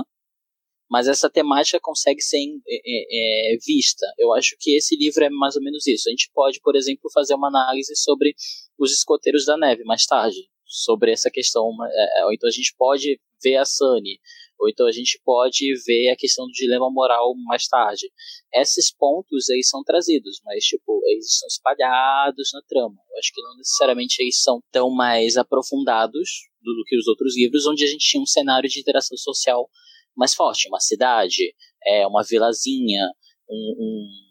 mas 0.91 1.07
essa 1.07 1.31
temática 1.31 1.79
consegue 1.81 2.21
ser 2.21 2.39
é, 2.69 3.55
é, 3.55 3.57
vista. 3.65 4.07
Eu 4.19 4.33
acho 4.35 4.57
que 4.59 4.77
esse 4.77 4.97
livro 4.97 5.25
é 5.25 5.31
mais 5.31 5.55
ou 5.55 5.63
menos 5.63 5.87
isso. 5.87 6.09
A 6.09 6.11
gente 6.11 6.31
pode, 6.35 6.61
por 6.61 6.75
exemplo, 6.75 7.11
fazer 7.15 7.35
uma 7.35 7.49
análise 7.49 7.95
sobre 7.97 8.35
os 8.77 8.93
escoteiros 8.93 9.45
da 9.45 9.57
neve 9.57 9.85
mais 9.85 10.05
tarde, 10.05 10.49
sobre 10.65 11.13
essa 11.13 11.31
questão. 11.31 11.71
É, 12.19 12.25
ou 12.25 12.33
então 12.33 12.49
a 12.49 12.53
gente 12.53 12.75
pode 12.77 13.21
ver 13.43 13.57
a 13.57 13.65
Sunny, 13.65 14.19
ou 14.61 14.69
então 14.69 14.87
a 14.87 14.93
gente 14.93 15.19
pode 15.25 15.73
ver 15.87 16.11
a 16.11 16.17
questão 16.17 16.45
do 16.45 16.53
dilema 16.53 16.91
moral 16.91 17.33
mais 17.47 17.67
tarde. 17.67 18.11
Esses 18.55 18.95
pontos 18.95 19.49
aí 19.49 19.65
são 19.65 19.83
trazidos, 19.83 20.41
mas 20.45 20.65
tipo, 20.65 21.01
eles 21.07 21.33
estão 21.33 21.49
espalhados 21.49 22.51
na 22.53 22.61
trama. 22.69 22.97
Eu 23.11 23.19
acho 23.19 23.33
que 23.33 23.43
não 23.43 23.57
necessariamente 23.57 24.23
eles 24.23 24.43
são 24.43 24.61
tão 24.71 24.91
mais 24.91 25.39
aprofundados 25.39 26.29
do, 26.61 26.75
do 26.75 26.85
que 26.85 26.97
os 26.97 27.09
outros 27.09 27.35
livros, 27.37 27.67
onde 27.67 27.85
a 27.85 27.89
gente 27.89 28.07
tinha 28.07 28.23
um 28.23 28.27
cenário 28.27 28.69
de 28.69 28.81
interação 28.81 29.17
social 29.17 29.69
mais 30.15 30.35
forte, 30.35 30.69
uma 30.69 30.81
cidade, 30.81 31.55
é, 31.87 32.07
uma 32.07 32.23
vilazinha, 32.23 33.09
um, 33.49 33.77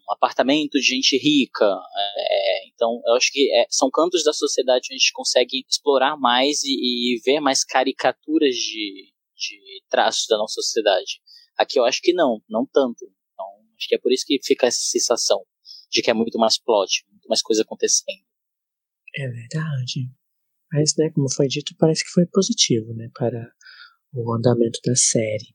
um 0.08 0.12
apartamento 0.12 0.78
de 0.78 0.86
gente 0.86 1.16
rica. 1.16 1.66
É, 1.66 2.68
então, 2.68 3.00
eu 3.04 3.14
acho 3.14 3.32
que 3.32 3.50
é, 3.52 3.66
são 3.68 3.90
cantos 3.90 4.22
da 4.22 4.32
sociedade 4.32 4.86
onde 4.86 4.94
a 4.94 4.98
gente 4.98 5.12
consegue 5.12 5.64
explorar 5.68 6.16
mais 6.16 6.62
e, 6.62 7.16
e 7.16 7.20
ver 7.24 7.40
mais 7.40 7.64
caricaturas 7.64 8.54
de, 8.54 9.12
de 9.40 9.82
traços 9.88 10.26
da 10.28 10.36
nossa 10.36 10.54
sociedade. 10.54 11.20
Aqui 11.56 11.78
eu 11.78 11.84
acho 11.84 12.00
que 12.02 12.12
não, 12.12 12.42
não 12.48 12.66
tanto. 12.66 13.04
Então, 13.04 13.46
acho 13.76 13.88
que 13.88 13.94
é 13.94 13.98
por 13.98 14.12
isso 14.12 14.24
que 14.26 14.38
fica 14.44 14.66
essa 14.66 14.80
sensação 14.80 15.42
de 15.90 16.02
que 16.02 16.10
é 16.10 16.14
muito 16.14 16.38
mais 16.38 16.58
plot, 16.58 17.04
muito 17.10 17.26
mais 17.28 17.42
coisa 17.42 17.62
acontecendo. 17.62 18.22
É 19.16 19.26
verdade. 19.26 20.10
Mas, 20.72 20.94
né, 20.96 21.10
como 21.10 21.32
foi 21.32 21.48
dito, 21.48 21.74
parece 21.78 22.04
que 22.04 22.10
foi 22.10 22.26
positivo, 22.26 22.94
né, 22.94 23.10
para 23.12 23.52
o 24.14 24.32
andamento 24.32 24.78
da 24.84 24.94
série. 24.94 25.54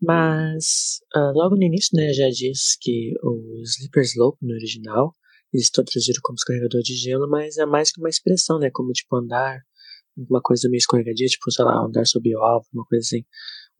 Mas 0.00 1.00
uh, 1.16 1.32
logo 1.32 1.54
no 1.56 1.62
início, 1.62 1.96
né, 1.96 2.12
já 2.12 2.28
diz 2.28 2.76
que 2.80 3.12
o 3.22 3.62
Slipper 3.62 4.02
Slope 4.02 4.38
no 4.42 4.52
original, 4.54 5.14
eles 5.52 5.66
estão 5.66 5.84
traduzidos 5.84 6.20
como 6.20 6.34
escorregador 6.34 6.82
de 6.82 6.94
gelo, 6.96 7.28
mas 7.30 7.56
é 7.56 7.64
mais 7.64 7.92
que 7.92 8.00
uma 8.00 8.08
expressão, 8.08 8.58
né, 8.58 8.70
como 8.72 8.92
tipo 8.92 9.16
andar, 9.16 9.60
uma 10.16 10.40
coisa 10.40 10.68
meio 10.68 10.78
escorregadia, 10.78 11.26
tipo, 11.26 11.50
sei 11.50 11.64
lá, 11.64 11.84
andar 11.84 12.06
sob 12.06 12.34
ovo, 12.36 12.66
uma 12.72 12.84
coisa 12.86 13.02
assim. 13.02 13.24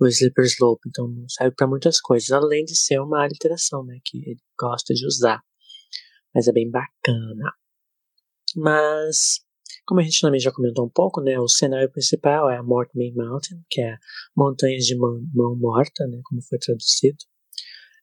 O 0.00 0.06
Slipper 0.06 0.44
Slope, 0.44 0.88
então 0.88 1.06
serve 1.28 1.54
para 1.56 1.68
muitas 1.68 2.00
coisas, 2.00 2.30
além 2.32 2.64
de 2.64 2.76
ser 2.76 3.00
uma 3.00 3.22
aliteração, 3.22 3.84
né, 3.84 3.98
que 4.04 4.18
ele 4.18 4.40
gosta 4.58 4.92
de 4.92 5.06
usar. 5.06 5.40
Mas 6.34 6.48
é 6.48 6.52
bem 6.52 6.68
bacana. 6.70 7.52
Mas 8.56 9.44
como 9.86 10.00
a 10.00 10.02
gente 10.02 10.20
também 10.20 10.40
já 10.40 10.50
comentou 10.50 10.86
um 10.86 10.90
pouco, 10.90 11.20
né, 11.20 11.38
o 11.38 11.48
cenário 11.48 11.90
principal 11.90 12.50
é 12.50 12.56
a 12.56 12.62
Mortmain 12.62 13.12
Mountain, 13.14 13.62
que 13.68 13.82
é 13.82 13.96
Montanhas 14.36 14.84
de 14.84 14.96
Mão, 14.96 15.22
mão 15.32 15.56
Morta, 15.56 16.06
né, 16.06 16.20
como 16.24 16.42
foi 16.42 16.58
traduzido. 16.58 17.18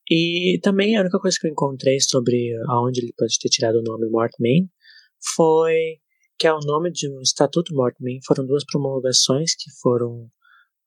E 0.09 0.59
também 0.61 0.95
a 0.95 1.01
única 1.01 1.19
coisa 1.19 1.37
que 1.39 1.47
eu 1.47 1.51
encontrei 1.51 1.99
sobre 1.99 2.53
aonde 2.67 3.01
ele 3.01 3.13
pode 3.17 3.37
ter 3.39 3.49
tirado 3.49 3.75
o 3.79 3.83
nome 3.83 4.09
Mortmain 4.09 4.69
foi 5.35 6.00
que 6.41 6.47
é 6.47 6.53
o 6.53 6.59
nome 6.59 6.91
de 6.91 7.07
um 7.07 7.21
Estatuto 7.21 7.71
Mortmain. 7.75 8.19
Foram 8.25 8.47
duas 8.47 8.65
promulgações 8.65 9.53
que 9.53 9.69
foram 9.79 10.27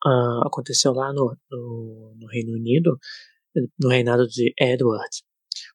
uh, 0.04 0.44
aconteceu 0.44 0.92
lá 0.92 1.12
no, 1.12 1.32
no, 1.48 2.16
no 2.18 2.26
Reino 2.26 2.54
Unido, 2.54 2.98
no 3.78 3.88
reinado 3.88 4.26
de 4.26 4.52
Edward, 4.58 5.22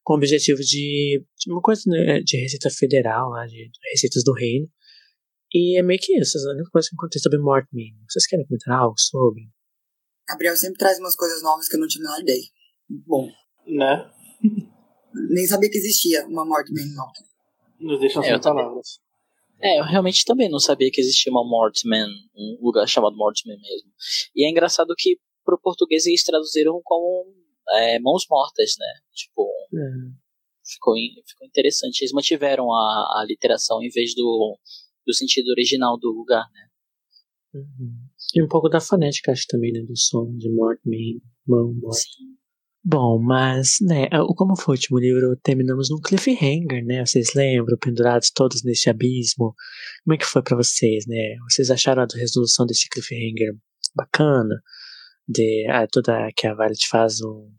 com 0.04 0.12
o 0.12 0.16
objetivo 0.16 0.60
de, 0.60 1.24
de 1.34 1.50
uma 1.50 1.62
coisa 1.62 1.80
né, 1.86 2.20
de 2.20 2.36
receita 2.36 2.68
federal, 2.68 3.30
lá, 3.30 3.46
de, 3.46 3.70
de 3.70 3.90
receitas 3.90 4.22
do 4.22 4.34
reino, 4.34 4.68
e 5.50 5.78
é 5.78 5.82
meio 5.82 5.98
que 5.98 6.12
isso, 6.12 6.36
a 6.36 6.52
única 6.52 6.70
coisa 6.70 6.86
que 6.86 6.94
eu 6.94 6.96
encontrei 6.98 7.22
sobre 7.22 7.38
Mortman. 7.38 7.96
Vocês 8.06 8.26
querem 8.26 8.46
comentar 8.46 8.78
algo 8.78 8.98
sobre? 8.98 9.48
Gabriel 10.28 10.56
sempre 10.58 10.76
traz 10.76 10.98
umas 10.98 11.16
coisas 11.16 11.42
novas 11.42 11.68
que 11.68 11.76
eu 11.76 11.80
não 11.80 11.88
tinha 11.88 12.04
a 12.04 12.08
menor 12.10 12.20
ideia. 12.20 12.44
Bom. 12.86 13.32
Né? 13.66 14.12
Nem 15.30 15.46
sabia 15.46 15.70
que 15.70 15.78
existia 15.78 16.26
uma 16.26 16.44
Mortman 16.44 16.84
Mountain. 16.94 17.26
Nos 17.80 17.98
deixam 17.98 18.22
é, 18.22 18.26
sem 18.26 18.40
palavras. 18.42 19.00
É, 19.62 19.80
eu 19.80 19.84
realmente 19.84 20.24
também 20.24 20.48
não 20.48 20.58
sabia 20.58 20.90
que 20.90 21.00
existia 21.00 21.30
uma 21.30 21.44
Mortman, 21.44 22.08
um 22.34 22.58
lugar 22.60 22.86
chamado 22.88 23.16
Mortman 23.16 23.56
mesmo. 23.56 23.90
E 24.34 24.46
é 24.46 24.50
engraçado 24.50 24.94
que 24.96 25.18
pro 25.44 25.60
português 25.60 26.06
eles 26.06 26.24
traduziram 26.24 26.80
como 26.84 27.26
é, 27.72 27.98
mãos 27.98 28.24
mortas, 28.28 28.74
né? 28.78 28.86
Tipo, 29.12 29.48
é. 29.74 29.90
ficou, 30.64 30.94
ficou 31.26 31.46
interessante. 31.46 32.02
Eles 32.02 32.12
mantiveram 32.12 32.72
a, 32.72 33.20
a 33.20 33.24
literação 33.26 33.82
em 33.82 33.90
vez 33.90 34.14
do 34.14 34.58
do 35.06 35.14
sentido 35.14 35.48
original 35.48 35.98
do 35.98 36.10
lugar, 36.10 36.46
né? 36.52 36.68
Uhum. 37.54 37.96
E 38.34 38.42
um 38.42 38.48
pouco 38.48 38.68
da 38.68 38.80
fonética, 38.80 39.32
acho 39.32 39.46
também, 39.48 39.72
né? 39.72 39.80
Do 39.82 39.96
som 39.96 40.36
de 40.36 40.48
morte, 40.50 40.82
mão, 41.46 41.74
morte. 41.74 42.02
Sim. 42.02 42.36
Bom, 42.82 43.18
mas, 43.22 43.76
né, 43.82 44.08
como 44.36 44.56
foi 44.56 44.74
o 44.74 44.76
último 44.76 44.98
livro, 44.98 45.36
terminamos 45.42 45.90
num 45.90 46.00
cliffhanger, 46.00 46.82
né? 46.84 47.04
Vocês 47.04 47.34
lembram, 47.34 47.76
pendurados 47.78 48.30
todos 48.30 48.62
neste 48.64 48.88
abismo? 48.88 49.54
Como 50.02 50.14
é 50.14 50.16
que 50.16 50.24
foi 50.24 50.42
para 50.42 50.56
vocês, 50.56 51.06
né? 51.06 51.36
Vocês 51.50 51.70
acharam 51.70 52.02
a 52.02 52.06
resolução 52.16 52.64
desse 52.64 52.88
cliffhanger 52.88 53.54
bacana? 53.94 54.62
De 55.28 55.66
ah, 55.70 55.86
toda 55.92 56.30
que 56.36 56.46
a 56.46 56.54
Violet 56.54 56.88
faz 56.88 57.20
um, 57.22 57.52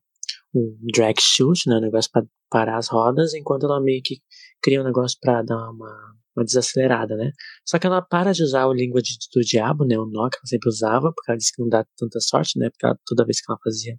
um 0.55 0.77
drag 0.93 1.15
shoot, 1.21 1.69
né? 1.69 1.75
Um 1.77 1.81
negócio 1.81 2.09
para 2.11 2.25
parar 2.49 2.77
as 2.77 2.87
rodas, 2.87 3.33
enquanto 3.35 3.65
ela 3.65 3.79
meio 3.81 4.01
que 4.03 4.15
cria 4.61 4.81
um 4.81 4.85
negócio 4.85 5.17
para 5.21 5.43
dar 5.43 5.69
uma 5.69 6.15
uma 6.35 6.45
desacelerada, 6.45 7.15
né? 7.15 7.31
Só 7.65 7.77
que 7.77 7.87
ela 7.87 8.01
para 8.01 8.31
de 8.33 8.43
usar 8.43 8.65
o 8.65 8.73
língua 8.73 9.01
de, 9.01 9.17
do 9.33 9.41
diabo, 9.41 9.85
né? 9.85 9.97
O 9.97 10.05
nó 10.05 10.29
que 10.29 10.37
ela 10.37 10.47
sempre 10.47 10.69
usava, 10.69 11.11
porque 11.13 11.31
ela 11.31 11.37
disse 11.37 11.53
que 11.53 11.61
não 11.61 11.69
dá 11.69 11.85
tanta 11.97 12.19
sorte, 12.21 12.57
né? 12.57 12.69
Porque 12.69 12.85
ela, 12.85 12.97
toda 13.05 13.25
vez 13.25 13.41
que 13.41 13.51
ela 13.51 13.59
fazia 13.63 13.97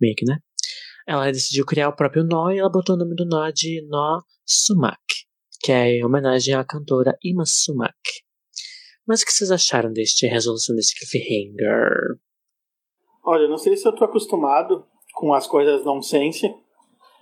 meio 0.00 0.14
que, 0.16 0.24
né? 0.24 0.38
Ela 1.06 1.30
decidiu 1.30 1.64
criar 1.64 1.88
o 1.88 1.96
próprio 1.96 2.24
nó 2.24 2.50
e 2.50 2.58
ela 2.58 2.70
botou 2.70 2.94
o 2.94 2.98
nome 2.98 3.14
do 3.14 3.24
nó 3.24 3.50
de 3.50 3.84
Nó 3.88 4.20
Sumac, 4.46 5.00
que 5.60 5.72
é 5.72 5.96
em 5.96 6.04
homenagem 6.04 6.54
à 6.54 6.64
cantora 6.64 7.16
Ima 7.22 7.44
Sumac. 7.46 7.94
Mas 9.06 9.22
o 9.22 9.26
que 9.26 9.32
vocês 9.32 9.50
acharam 9.50 9.92
deste 9.92 10.26
resolução 10.26 10.76
desse 10.76 10.94
cliffhanger? 10.94 12.18
Olha, 13.24 13.48
não 13.48 13.58
sei 13.58 13.76
se 13.76 13.86
eu 13.86 13.94
tô 13.94 14.04
acostumado 14.04 14.86
com 15.14 15.34
as 15.34 15.46
coisas 15.46 15.84
nonsense, 15.84 16.48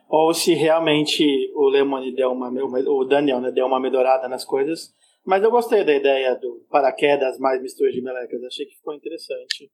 ou 0.08 0.32
se 0.32 0.54
realmente 0.54 1.24
o 1.54 1.68
Lemony 1.68 2.14
deu 2.14 2.32
uma, 2.32 2.50
o 2.50 3.04
Daniel 3.04 3.40
né, 3.40 3.50
deu 3.50 3.66
uma 3.66 3.80
melhorada 3.80 4.28
nas 4.28 4.44
coisas. 4.44 4.94
Mas 5.26 5.42
eu 5.42 5.50
gostei 5.50 5.84
da 5.84 5.94
ideia 5.94 6.34
do 6.36 6.64
paraquedas 6.70 7.38
mais 7.38 7.60
misturas 7.60 7.92
de 7.92 8.00
melecas, 8.00 8.42
achei 8.44 8.64
que 8.64 8.76
ficou 8.76 8.94
interessante. 8.94 9.70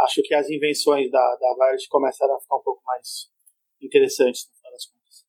Acho 0.00 0.22
que 0.22 0.34
as 0.34 0.48
invenções 0.50 1.10
da, 1.10 1.36
da 1.36 1.54
Violet 1.54 1.88
começaram 1.88 2.34
a 2.34 2.40
ficar 2.40 2.56
um 2.56 2.62
pouco 2.62 2.82
mais 2.84 3.28
interessantes 3.80 4.46
no 4.46 4.56
final 4.56 4.72
das 4.72 4.86
contas. 4.86 5.24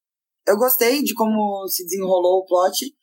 Eu 0.47 0.57
gostei 0.57 1.03
de 1.03 1.13
como 1.13 1.67
se 1.67 1.83
desenrolou 1.85 2.39
o 2.39 2.45
plot. 2.45 2.93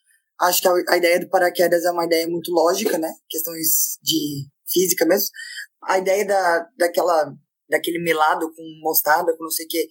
Acho 0.41 0.61
que 0.61 0.69
a, 0.69 0.73
a 0.91 0.97
ideia 0.97 1.21
do 1.21 1.29
paraquedas 1.29 1.85
é 1.85 1.91
uma 1.91 2.05
ideia 2.05 2.29
muito 2.29 2.51
lógica, 2.51 2.99
né? 2.99 3.13
Questões 3.29 3.99
de 4.03 4.47
física 4.67 5.07
mesmo. 5.07 5.29
A 5.85 5.99
ideia 5.99 6.27
da, 6.27 6.69
daquela, 6.77 7.33
daquele 7.69 7.99
melado 7.99 8.53
com 8.55 8.63
mostarda, 8.83 9.37
com 9.37 9.45
não 9.45 9.51
sei 9.51 9.67
o 9.67 9.69
que, 9.69 9.89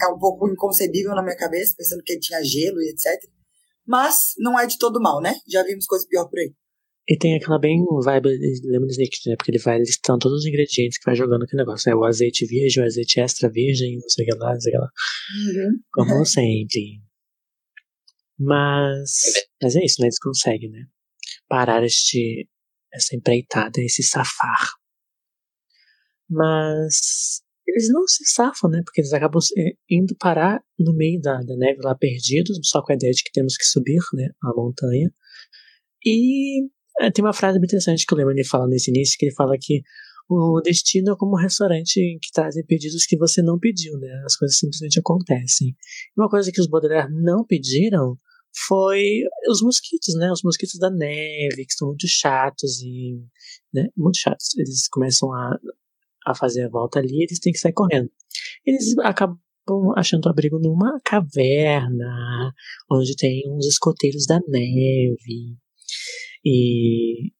é 0.00 0.08
um 0.08 0.18
pouco 0.18 0.48
inconcebível 0.48 1.14
na 1.14 1.22
minha 1.22 1.36
cabeça, 1.36 1.74
pensando 1.76 2.02
que 2.04 2.12
ele 2.12 2.20
tinha 2.20 2.42
gelo 2.42 2.80
e 2.80 2.90
etc. 2.90 3.20
Mas 3.86 4.34
não 4.38 4.58
é 4.58 4.66
de 4.66 4.78
todo 4.78 5.00
mal, 5.00 5.20
né? 5.20 5.34
Já 5.48 5.62
vimos 5.62 5.86
coisa 5.86 6.06
pior 6.08 6.28
por 6.28 6.38
aí. 6.38 6.54
E 7.08 7.16
tem 7.16 7.34
aquela 7.34 7.58
bem 7.58 7.82
vibe 8.04 8.28
Lemon 8.64 8.86
Snicket, 8.88 9.26
né? 9.26 9.36
Porque 9.36 9.50
ele 9.50 9.58
vai 9.58 9.78
listando 9.78 10.18
todos 10.18 10.40
os 10.40 10.46
ingredientes 10.46 10.98
que 10.98 11.06
vai 11.06 11.14
jogando 11.14 11.44
aquele 11.44 11.62
negócio, 11.62 11.90
né? 11.90 11.96
O 11.96 12.04
azeite 12.04 12.44
virgem, 12.44 12.82
o 12.82 12.86
azeite 12.86 13.18
extra 13.18 13.50
virgem, 13.50 13.96
não 13.96 14.08
sei 14.10 14.26
o 14.26 14.28
que 14.28 14.36
lá, 14.36 14.52
não 14.52 14.60
sei 14.60 14.72
o 14.72 14.74
que 14.74 14.78
lá. 14.78 14.90
Uhum. 15.46 15.80
Como 15.90 16.26
sempre. 16.26 17.00
Mas, 18.38 19.22
mas 19.62 19.74
é 19.74 19.84
isso, 19.84 20.02
né? 20.02 20.08
Eles 20.08 20.18
conseguem, 20.18 20.70
né? 20.70 20.84
Parar 21.48 21.82
este, 21.82 22.46
essa 22.92 23.16
empreitada, 23.16 23.80
esse 23.80 24.02
safar. 24.02 24.68
Mas 26.28 27.42
eles 27.66 27.88
não 27.90 28.06
se 28.06 28.22
safam, 28.26 28.68
né? 28.70 28.82
Porque 28.84 29.00
eles 29.00 29.14
acabam 29.14 29.40
indo 29.88 30.14
parar 30.18 30.62
no 30.78 30.94
meio 30.94 31.18
da, 31.22 31.38
da 31.38 31.56
neve 31.56 31.80
lá 31.82 31.94
perdidos, 31.94 32.58
só 32.64 32.82
com 32.82 32.92
a 32.92 32.96
ideia 32.96 33.12
de 33.14 33.22
que 33.22 33.32
temos 33.32 33.56
que 33.56 33.64
subir, 33.64 34.02
né? 34.12 34.28
A 34.42 34.54
montanha. 34.54 35.10
E 36.04 36.68
é, 37.00 37.10
tem 37.10 37.24
uma 37.24 37.32
frase 37.32 37.58
muito 37.58 37.70
interessante 37.70 38.04
que 38.06 38.14
o 38.14 38.16
Lehman 38.16 38.44
fala 38.44 38.66
nesse 38.66 38.90
início, 38.90 39.16
que 39.18 39.26
ele 39.26 39.34
fala 39.34 39.56
que 39.60 39.82
o 40.28 40.60
destino 40.60 41.12
é 41.12 41.16
como 41.16 41.32
um 41.32 41.40
restaurante 41.40 42.18
que 42.20 42.30
trazem 42.32 42.64
pedidos 42.66 43.06
que 43.06 43.16
você 43.16 43.40
não 43.40 43.58
pediu, 43.58 43.98
né? 43.98 44.22
As 44.26 44.36
coisas 44.36 44.58
simplesmente 44.58 45.00
acontecem. 45.00 45.74
Uma 46.16 46.28
coisa 46.28 46.52
que 46.52 46.60
os 46.60 46.66
Baudelaire 46.66 47.08
não 47.10 47.46
pediram 47.46 48.18
foi 48.66 49.22
os 49.48 49.62
mosquitos, 49.62 50.14
né? 50.16 50.30
Os 50.30 50.42
mosquitos 50.44 50.78
da 50.78 50.90
neve, 50.90 51.64
que 51.64 51.72
são 51.72 51.88
muito 51.88 52.06
chatos 52.06 52.82
e, 52.82 53.18
né? 53.72 53.88
Muito 53.96 54.18
chatos. 54.18 54.56
Eles 54.58 54.86
começam 54.88 55.32
a, 55.32 55.58
a 56.26 56.34
fazer 56.34 56.64
a 56.64 56.68
volta 56.68 56.98
ali, 56.98 57.22
eles 57.22 57.38
têm 57.38 57.52
que 57.52 57.58
sair 57.58 57.72
correndo. 57.72 58.10
Eles 58.66 58.98
acabam 58.98 59.38
achando 59.96 60.28
abrigo 60.28 60.58
numa 60.58 61.00
caverna, 61.04 62.52
onde 62.90 63.16
tem 63.16 63.42
uns 63.48 63.66
escoteiros 63.66 64.26
da 64.26 64.40
neve. 64.46 65.56
E 66.50 67.30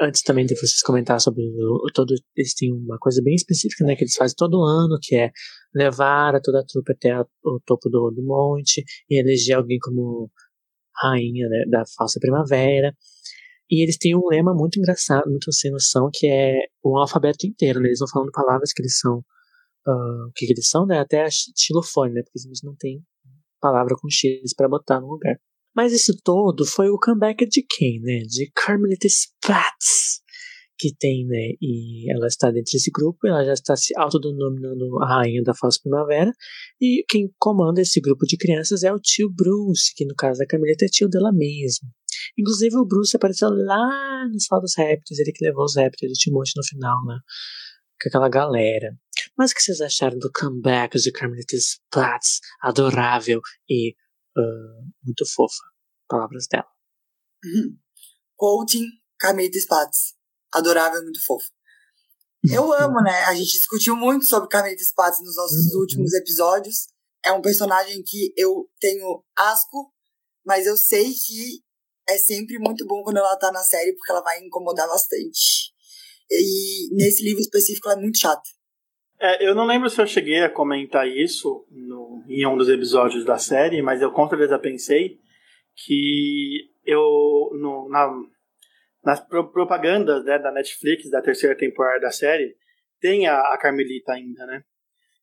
antes 0.00 0.22
também 0.22 0.46
de 0.46 0.54
vocês 0.54 0.82
comentar 0.82 1.20
sobre 1.20 1.42
o, 1.42 1.90
todo, 1.92 2.14
eles 2.36 2.54
têm 2.54 2.72
uma 2.72 2.96
coisa 2.98 3.20
bem 3.20 3.34
específica, 3.34 3.84
né, 3.84 3.96
que 3.96 4.04
eles 4.04 4.14
fazem 4.14 4.36
todo 4.36 4.62
ano, 4.62 4.98
que 5.02 5.16
é 5.16 5.32
levar 5.74 6.36
a 6.36 6.40
toda 6.40 6.60
a 6.60 6.64
trupe 6.64 6.92
até 6.92 7.10
a, 7.10 7.22
o 7.44 7.60
topo 7.66 7.88
do, 7.90 8.12
do 8.12 8.22
monte 8.22 8.84
e 9.10 9.18
eleger 9.18 9.56
alguém 9.56 9.78
como 9.80 10.30
rainha 10.96 11.48
né, 11.48 11.64
da 11.68 11.82
falsa 11.96 12.20
primavera. 12.20 12.94
E 13.68 13.82
eles 13.82 13.98
têm 13.98 14.14
um 14.14 14.28
lema 14.30 14.54
muito 14.54 14.78
engraçado, 14.78 15.28
muito 15.28 15.52
sem 15.52 15.72
noção, 15.72 16.08
que 16.12 16.28
é 16.28 16.54
o 16.84 16.96
alfabeto 16.98 17.46
inteiro, 17.46 17.80
né? 17.80 17.88
Eles 17.88 18.00
vão 18.00 18.08
falando 18.08 18.30
palavras 18.30 18.72
que 18.72 18.82
eles 18.82 18.98
são, 18.98 19.18
uh, 19.86 20.28
o 20.28 20.32
que, 20.34 20.46
que 20.46 20.52
eles 20.52 20.68
são, 20.68 20.86
né? 20.86 21.00
Até 21.00 21.24
a 21.24 21.28
xilofone, 21.30 22.12
né? 22.12 22.22
Porque 22.22 22.46
eles 22.46 22.62
não 22.62 22.76
têm 22.76 23.02
palavra 23.60 23.94
com 23.98 24.10
X 24.10 24.54
para 24.54 24.68
botar 24.68 25.00
no 25.00 25.08
lugar. 25.08 25.38
Mas 25.74 25.92
isso 25.92 26.12
todo 26.22 26.66
foi 26.66 26.88
o 26.90 26.98
comeback 26.98 27.46
de 27.46 27.64
quem, 27.68 28.00
né? 28.00 28.18
De 28.20 28.50
Carmelita 28.54 29.08
Spatz, 29.08 30.20
que 30.78 30.94
tem, 30.98 31.26
né? 31.26 31.52
E 31.60 32.12
ela 32.12 32.26
está 32.26 32.50
dentro 32.50 32.72
desse 32.72 32.90
grupo, 32.90 33.26
ela 33.26 33.44
já 33.44 33.54
está 33.54 33.74
se 33.74 33.96
autodenominando 33.96 34.98
a 35.02 35.06
rainha 35.06 35.42
da 35.42 35.54
falsa 35.54 35.78
primavera. 35.82 36.30
E 36.80 37.04
quem 37.08 37.32
comanda 37.38 37.80
esse 37.80 38.00
grupo 38.00 38.26
de 38.26 38.36
crianças 38.36 38.82
é 38.82 38.92
o 38.92 39.00
tio 39.00 39.30
Bruce, 39.30 39.94
que 39.94 40.04
no 40.04 40.14
caso 40.14 40.38
da 40.38 40.46
Carmelita 40.46 40.84
é 40.84 40.88
tio 40.88 41.08
dela 41.08 41.32
mesma. 41.32 41.88
Inclusive 42.38 42.76
o 42.76 42.86
Bruce 42.86 43.16
apareceu 43.16 43.48
lá 43.50 44.28
no 44.28 44.40
Sala 44.40 44.60
dos 44.60 44.76
Répteis, 44.76 45.18
ele 45.18 45.32
que 45.32 45.44
levou 45.44 45.64
os 45.64 45.76
répteis 45.76 46.12
do 46.12 46.16
Timóteo 46.16 46.54
no 46.56 46.64
final, 46.64 47.04
né? 47.06 47.18
Com 48.02 48.08
aquela 48.08 48.28
galera. 48.28 48.94
Mas 49.36 49.50
o 49.50 49.54
que 49.54 49.62
vocês 49.62 49.80
acharam 49.80 50.18
do 50.18 50.30
comeback 50.32 50.98
de 50.98 51.12
Carmelita 51.12 51.56
Spatz? 51.56 52.40
Adorável 52.62 53.40
e 53.68 53.94
uh, 54.36 54.92
muito 55.04 55.24
fofa. 55.34 55.62
Palavras 56.08 56.46
dela. 56.50 56.68
Uhum. 57.44 57.78
Coaching 58.36 58.86
Carmelita 59.18 59.58
Spatz. 59.58 60.14
Adorável, 60.52 61.02
muito 61.02 61.24
fofa. 61.24 61.46
Eu 62.50 62.72
amo, 62.72 63.00
né? 63.02 63.22
A 63.24 63.34
gente 63.34 63.52
discutiu 63.52 63.94
muito 63.94 64.26
sobre 64.26 64.48
Carmelita 64.48 64.82
Spatz 64.82 65.20
nos 65.22 65.36
nossos 65.36 65.72
uhum. 65.72 65.80
últimos 65.80 66.12
episódios. 66.12 66.88
É 67.24 67.32
um 67.32 67.40
personagem 67.40 68.02
que 68.04 68.34
eu 68.36 68.68
tenho 68.80 69.24
asco, 69.36 69.92
mas 70.44 70.66
eu 70.66 70.76
sei 70.76 71.12
que 71.12 71.62
é 72.08 72.18
sempre 72.18 72.58
muito 72.58 72.84
bom 72.84 73.02
quando 73.04 73.18
ela 73.18 73.36
tá 73.36 73.52
na 73.52 73.62
série, 73.62 73.94
porque 73.94 74.10
ela 74.10 74.22
vai 74.22 74.40
incomodar 74.40 74.88
bastante. 74.88 75.72
E 76.28 76.88
nesse 76.94 77.22
livro 77.22 77.40
específico 77.40 77.88
ela 77.88 77.98
é 77.98 78.02
muito 78.02 78.18
chata. 78.18 78.42
É, 79.24 79.48
eu 79.48 79.54
não 79.54 79.64
lembro 79.64 79.88
se 79.88 80.02
eu 80.02 80.06
cheguei 80.06 80.40
a 80.40 80.50
comentar 80.50 81.06
isso 81.06 81.64
no, 81.70 82.24
em 82.28 82.44
um 82.44 82.56
dos 82.56 82.68
episódios 82.68 83.24
da 83.24 83.38
série, 83.38 83.80
mas 83.80 84.02
eu 84.02 84.10
com 84.10 84.28
certeza 84.28 84.58
pensei 84.58 85.20
que 85.76 86.68
eu 86.84 87.50
no, 87.52 87.88
na, 87.88 88.10
nas 89.04 89.20
propagandas 89.20 90.24
né, 90.24 90.40
da 90.40 90.50
Netflix 90.50 91.08
da 91.08 91.22
terceira 91.22 91.56
temporada 91.56 92.00
da 92.00 92.10
série 92.10 92.56
tem 93.00 93.28
a, 93.28 93.38
a 93.38 93.58
Carmelita 93.58 94.12
ainda, 94.12 94.44
né? 94.44 94.64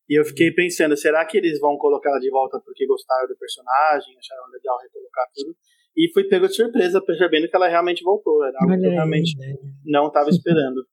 E 0.08 0.18
eu 0.18 0.24
fiquei 0.24 0.50
pensando, 0.50 0.96
será 0.96 1.22
que 1.26 1.36
eles 1.36 1.60
vão 1.60 1.76
colocar 1.76 2.08
ela 2.08 2.18
de 2.18 2.30
volta 2.30 2.58
porque 2.64 2.86
gostaram 2.86 3.28
do 3.28 3.36
personagem, 3.36 4.16
acharam 4.18 4.50
legal 4.50 4.78
recolocar 4.78 5.26
tudo? 5.34 5.54
E 5.94 6.10
fui 6.14 6.24
pego 6.24 6.48
de 6.48 6.54
surpresa 6.54 7.04
percebendo 7.04 7.48
que 7.48 7.54
ela 7.54 7.68
realmente 7.68 8.02
voltou. 8.02 8.42
Era 8.44 8.56
algo 8.62 8.80
que 8.80 8.86
eu 8.86 8.92
realmente 8.92 9.36
né? 9.36 9.54
não 9.84 10.06
estava 10.06 10.30
esperando. 10.30 10.86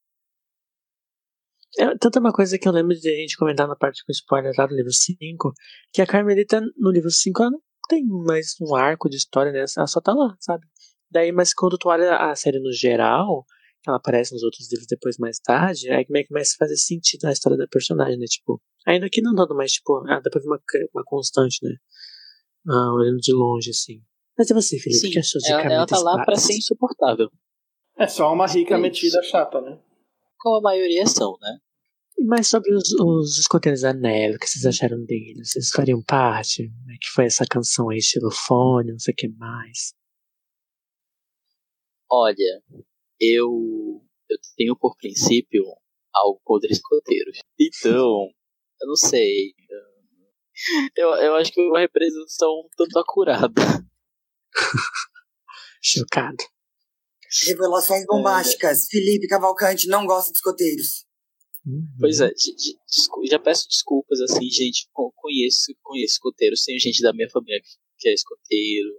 É, 1.77 1.97
tanta 1.97 2.19
uma 2.19 2.31
coisa 2.31 2.57
que 2.57 2.67
eu 2.67 2.71
lembro 2.71 2.95
de 2.95 3.09
a 3.09 3.15
gente 3.15 3.37
comentar 3.37 3.67
na 3.67 3.75
parte 3.75 4.03
com 4.05 4.11
spoiler 4.11 4.53
lá 4.57 4.65
do 4.65 4.75
livro 4.75 4.91
5, 4.91 5.53
que 5.91 6.01
a 6.01 6.07
Carmelita 6.07 6.61
no 6.77 6.91
livro 6.91 7.11
5 7.11 7.41
ela 7.41 7.51
não 7.51 7.61
tem 7.89 8.05
mais 8.05 8.55
um 8.61 8.75
arco 8.75 9.09
de 9.09 9.17
história, 9.17 9.51
né? 9.51 9.65
Ela 9.75 9.87
só 9.87 9.99
tá 10.01 10.13
lá, 10.13 10.35
sabe? 10.39 10.65
Daí, 11.09 11.31
mas 11.31 11.53
quando 11.53 11.77
tu 11.77 11.89
olha 11.89 12.15
a 12.17 12.35
série 12.35 12.59
no 12.59 12.71
geral, 12.71 13.45
ela 13.85 13.97
aparece 13.97 14.33
nos 14.33 14.43
outros 14.43 14.69
livros 14.71 14.87
depois 14.87 15.17
mais 15.17 15.39
tarde, 15.39 15.89
aí 15.89 16.05
como 16.05 16.17
é 16.17 16.23
que 16.23 16.29
começa 16.29 16.53
a 16.55 16.65
fazer 16.65 16.77
sentido 16.77 17.25
a 17.25 17.31
história 17.31 17.57
da 17.57 17.67
personagem, 17.67 18.17
né? 18.17 18.25
Tipo, 18.25 18.61
ainda 18.85 19.09
que 19.09 19.21
não 19.21 19.33
dando 19.33 19.55
mais, 19.55 19.71
tipo, 19.71 19.97
ah, 20.07 20.19
dá 20.19 20.29
pra 20.29 20.41
ver 20.41 20.47
uma, 20.47 20.59
uma 20.93 21.03
constante, 21.05 21.59
né? 21.63 21.75
Ah, 22.67 22.93
olhando 22.93 23.17
de 23.17 23.33
longe, 23.33 23.69
assim. 23.69 24.01
Mas 24.37 24.51
é 24.51 24.53
você, 24.53 24.77
Felipe, 24.77 24.99
Sim, 24.99 25.09
que 25.09 25.19
achou 25.19 25.41
de 25.41 25.51
ela, 25.51 25.61
ela 25.63 25.85
tá 25.85 25.97
lá 25.99 26.23
pra 26.23 26.35
ser 26.35 26.53
insuportável. 26.55 27.29
É 27.97 28.07
só 28.07 28.31
uma 28.31 28.45
rica 28.45 28.77
metida 28.77 29.23
chata, 29.23 29.61
né? 29.61 29.79
Como 30.39 30.57
a 30.57 30.61
maioria 30.61 31.05
são, 31.05 31.37
né? 31.41 31.59
Mas 32.25 32.47
sobre 32.47 32.73
os, 32.73 32.91
os 32.93 33.37
escoteiros 33.37 33.81
da 33.81 33.93
neve, 33.93 34.35
o 34.35 34.39
que 34.39 34.47
vocês 34.47 34.65
acharam 34.65 35.03
deles? 35.05 35.51
Vocês 35.51 35.69
fariam 35.69 36.01
parte? 36.01 36.67
Como 36.67 36.91
é 36.91 36.95
que 36.99 37.09
foi 37.13 37.25
essa 37.25 37.45
canção 37.45 37.89
aí, 37.89 37.97
estilofone, 37.99 38.91
não 38.91 38.99
sei 38.99 39.13
o 39.13 39.17
que 39.17 39.27
mais? 39.27 39.93
Olha, 42.09 42.63
eu, 43.19 44.01
eu 44.29 44.37
tenho 44.55 44.75
por 44.75 44.95
princípio 44.97 45.63
algo 46.13 46.41
contra 46.43 46.71
escoteiros. 46.71 47.39
Então, 47.59 48.29
eu 48.81 48.87
não 48.87 48.95
sei. 48.95 49.53
Eu, 50.95 51.09
eu 51.09 51.35
acho 51.35 51.51
que 51.51 51.61
uma 51.61 51.79
representação 51.79 52.49
um 52.49 52.67
tanto 52.75 52.97
acurada. 52.97 53.61
Chocado. 55.81 56.43
Revelações 57.45 58.05
bombásticas. 58.05 58.83
É. 58.83 58.87
Felipe 58.89 59.27
Cavalcante 59.27 59.87
não 59.87 60.05
gosta 60.05 60.31
de 60.31 60.37
escoteiros. 60.37 61.05
Uhum. 61.65 61.85
Pois 61.99 62.21
é, 62.21 62.29
de, 62.29 62.55
de, 62.55 63.29
já 63.29 63.37
peço 63.37 63.67
desculpas, 63.67 64.21
assim, 64.21 64.49
gente, 64.49 64.87
conheço, 64.93 65.73
conheço 65.83 66.13
escoteiros, 66.13 66.63
tenho 66.63 66.79
gente 66.79 67.01
da 67.01 67.11
minha 67.11 67.29
família 67.29 67.59
que 67.99 68.07
é 68.07 68.13
escoteiro, 68.13 68.89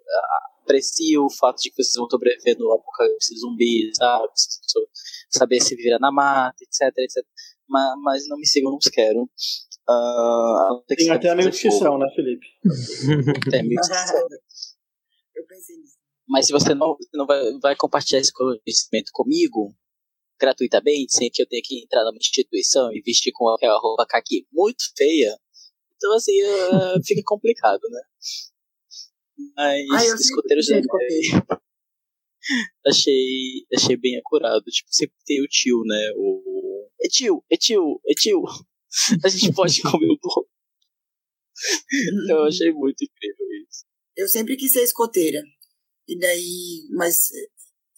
aprecio 0.62 1.24
o 1.24 1.30
fato 1.30 1.56
de 1.62 1.70
que 1.70 1.82
vocês 1.82 1.94
vão 1.94 2.08
sobreviver 2.10 2.58
no 2.58 2.70
apocalipse 2.72 3.38
zumbi, 3.38 3.90
sabe, 3.94 4.28
saber 5.30 5.60
se 5.60 5.74
vira 5.76 5.98
na 5.98 6.12
mata, 6.12 6.56
etc, 6.62 6.92
etc, 6.98 7.24
mas, 7.66 7.94
mas 8.02 8.28
não 8.28 8.36
me 8.36 8.46
sigam, 8.46 8.70
não 8.70 8.78
quero. 8.92 9.22
Uh, 9.88 10.84
tem 10.86 11.10
até 11.10 11.30
amigos 11.30 11.58
que 11.58 11.70
são, 11.70 11.98
né, 11.98 12.06
Felipe? 12.14 12.46
tem 13.50 13.60
amigos 13.60 13.88
que 13.88 13.94
são. 13.94 14.28
Eu 15.34 15.46
pensei 15.46 15.76
nisso. 15.76 15.97
Mas 16.28 16.46
se 16.46 16.52
você 16.52 16.74
não, 16.74 16.96
não 17.14 17.26
vai, 17.26 17.58
vai 17.60 17.76
compartilhar 17.76 18.20
esse 18.20 18.32
conhecimento 18.32 19.10
comigo 19.12 19.74
gratuitamente, 20.38 21.12
sem 21.12 21.30
que 21.30 21.42
eu 21.42 21.48
tenha 21.48 21.62
que 21.64 21.82
entrar 21.82 22.04
numa 22.04 22.16
instituição 22.16 22.92
e 22.92 23.00
vestir 23.00 23.32
com 23.32 23.48
aquela 23.48 23.78
roupa 23.78 24.06
caqui 24.06 24.46
muito 24.52 24.84
feia, 24.96 25.36
então 25.96 26.14
assim, 26.14 26.40
uh, 26.42 27.04
fica 27.04 27.22
complicado, 27.24 27.80
né? 27.90 28.00
Mas 29.56 30.10
Ai, 30.10 30.14
escoteiros 30.14 30.66
de 30.66 30.82
achei, 32.86 33.66
achei 33.74 33.96
bem 33.96 34.16
acurado. 34.18 34.64
Tipo, 34.64 34.88
sempre 34.90 35.16
tem 35.24 35.42
o 35.42 35.48
tio, 35.48 35.82
né? 35.84 36.12
O. 36.16 36.88
É 37.00 37.08
tio, 37.08 37.44
é 37.50 37.56
tio, 37.56 38.00
é 38.06 38.14
tio. 38.14 38.42
A 39.24 39.28
gente 39.28 39.52
pode 39.52 39.80
comer 39.82 40.10
um 40.10 40.18
pouco. 40.20 40.48
então 42.24 42.38
eu 42.38 42.44
achei 42.44 42.72
muito 42.72 43.04
incrível 43.04 43.46
isso. 43.68 43.84
Eu 44.16 44.28
sempre 44.28 44.56
quis 44.56 44.72
ser 44.72 44.82
escoteira. 44.82 45.42
E 46.08 46.18
daí, 46.18 46.88
mas 46.90 47.30
eh, 47.32 47.48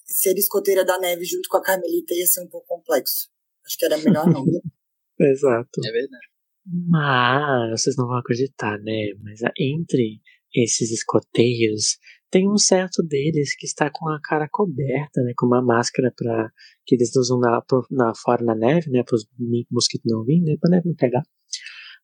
ser 0.04 0.36
escoteira 0.36 0.84
da 0.84 0.98
neve 0.98 1.24
junto 1.24 1.48
com 1.48 1.58
a 1.58 1.62
Carmelita 1.62 2.14
ia 2.14 2.26
ser 2.26 2.40
um 2.42 2.48
pouco 2.48 2.66
complexo. 2.66 3.28
Acho 3.64 3.78
que 3.78 3.84
era 3.84 3.98
melhor 3.98 4.26
não. 4.26 4.44
Exato. 5.20 5.80
É 5.86 5.92
verdade. 5.92 6.26
Mas 6.66 7.80
vocês 7.80 7.96
não 7.96 8.06
vão 8.06 8.18
acreditar, 8.18 8.78
né? 8.80 9.12
Mas 9.22 9.40
entre 9.58 10.20
esses 10.54 10.90
escoteiros 10.90 11.98
tem 12.30 12.48
um 12.48 12.56
certo 12.56 13.02
deles 13.02 13.56
que 13.56 13.66
está 13.66 13.90
com 13.92 14.08
a 14.08 14.20
cara 14.22 14.48
coberta, 14.50 15.22
né? 15.22 15.32
Com 15.36 15.46
uma 15.46 15.62
máscara 15.62 16.12
para 16.16 16.50
que 16.86 16.94
eles 16.94 17.14
usam 17.16 17.38
na, 17.38 17.62
na, 17.90 18.12
fora 18.14 18.44
na 18.44 18.54
neve, 18.54 18.90
né? 18.90 19.02
Para 19.04 19.16
os 19.16 19.26
mosquitos 19.70 20.10
não 20.10 20.24
virem, 20.24 20.42
né? 20.42 20.56
Para 20.60 20.70
neve 20.70 20.88
não 20.88 20.94
pegar. 20.94 21.22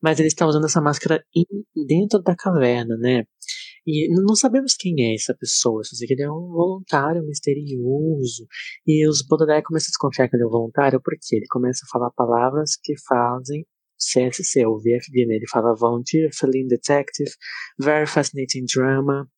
Mas 0.02 0.18
ele 0.18 0.28
está 0.28 0.46
usando 0.46 0.66
essa 0.66 0.80
máscara 0.80 1.24
in, 1.34 1.44
dentro 1.86 2.20
da 2.22 2.34
caverna, 2.36 2.96
né? 2.96 3.24
E 3.86 4.08
não 4.08 4.34
sabemos 4.34 4.74
quem 4.74 4.94
é 4.98 5.14
essa 5.14 5.34
pessoa, 5.34 5.84
só 5.84 5.94
sei 5.94 6.08
que 6.08 6.14
ele 6.14 6.24
é 6.24 6.30
um 6.30 6.48
voluntário 6.48 7.22
misterioso. 7.24 8.46
E 8.84 9.06
os 9.08 9.22
Baudelaire 9.22 9.62
começam 9.62 9.86
a 9.86 9.92
desconfiar 9.92 10.28
que 10.28 10.36
ele 10.36 10.42
é 10.42 10.46
um 10.46 10.50
voluntário 10.50 11.00
porque 11.00 11.36
ele 11.36 11.46
começa 11.48 11.84
a 11.84 11.88
falar 11.92 12.10
palavras 12.10 12.76
que 12.82 12.94
fazem 13.06 13.64
CSC, 13.96 14.66
o 14.66 14.78
VFD, 14.78 15.26
né? 15.26 15.36
Ele 15.36 15.48
fala 15.48 15.74
Volunteer, 15.74 16.30
Feline 16.34 16.68
Detective, 16.68 17.30
Very 17.78 18.06
Fascinating 18.06 18.64
Drama. 18.64 19.28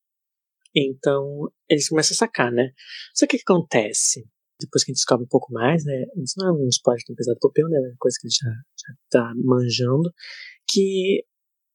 Então, 0.74 1.50
eles 1.68 1.88
começam 1.88 2.14
a 2.14 2.18
sacar, 2.18 2.50
né? 2.50 2.70
Só 3.14 3.26
que 3.26 3.37
o 3.37 3.38
que 3.38 3.44
acontece? 3.46 4.24
Depois 4.61 4.82
que 4.82 4.90
a 4.90 4.92
gente 4.92 4.98
descobre 4.98 5.24
um 5.24 5.28
pouco 5.28 5.52
mais, 5.52 5.84
né? 5.84 6.04
Isso 6.16 6.34
não 6.38 6.48
é 6.48 6.52
um 6.52 6.68
spoiler 6.68 7.02
tão 7.06 7.14
pesado 7.14 7.38
Peu, 7.52 7.68
né? 7.68 7.78
É 7.78 7.94
coisa 7.98 8.16
que 8.20 8.26
a 8.26 8.30
gente 8.30 8.40
já, 8.42 8.50
já 8.50 8.94
tá 9.11 9.32
manjando. 9.37 10.12
Que 10.68 11.24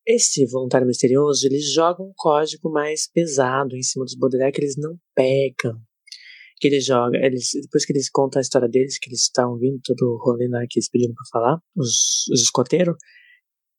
esse 0.08 0.46
voluntário 0.46 0.88
misterioso, 0.88 1.46
eles 1.46 1.72
jogam 1.72 2.08
um 2.08 2.14
código 2.16 2.70
mais 2.72 3.08
pesado 3.08 3.76
em 3.76 3.82
cima 3.82 4.06
dos 4.06 4.16
Baudelaire 4.16 4.54
que 4.54 4.62
eles 4.62 4.76
não 4.78 4.98
pegam. 5.16 5.80
Que 6.60 6.68
eles 6.68 6.86
jogam, 6.86 7.20
eles, 7.22 7.50
depois 7.62 7.86
que 7.86 7.94
eles 7.94 8.10
contam 8.10 8.40
a 8.40 8.42
história 8.42 8.70
deles, 8.70 8.98
que 8.98 9.10
eles 9.10 9.22
estão 9.22 9.58
vindo 9.58 9.80
todo 9.84 10.02
o 10.02 10.18
rolê 10.24 10.48
lá 10.48 10.66
que 10.70 10.80
eles 10.80 10.90
pediram 10.90 11.14
pra 11.14 11.26
falar, 11.32 11.60
os, 11.76 12.28
os 12.32 12.42
escoteiros, 12.42 12.96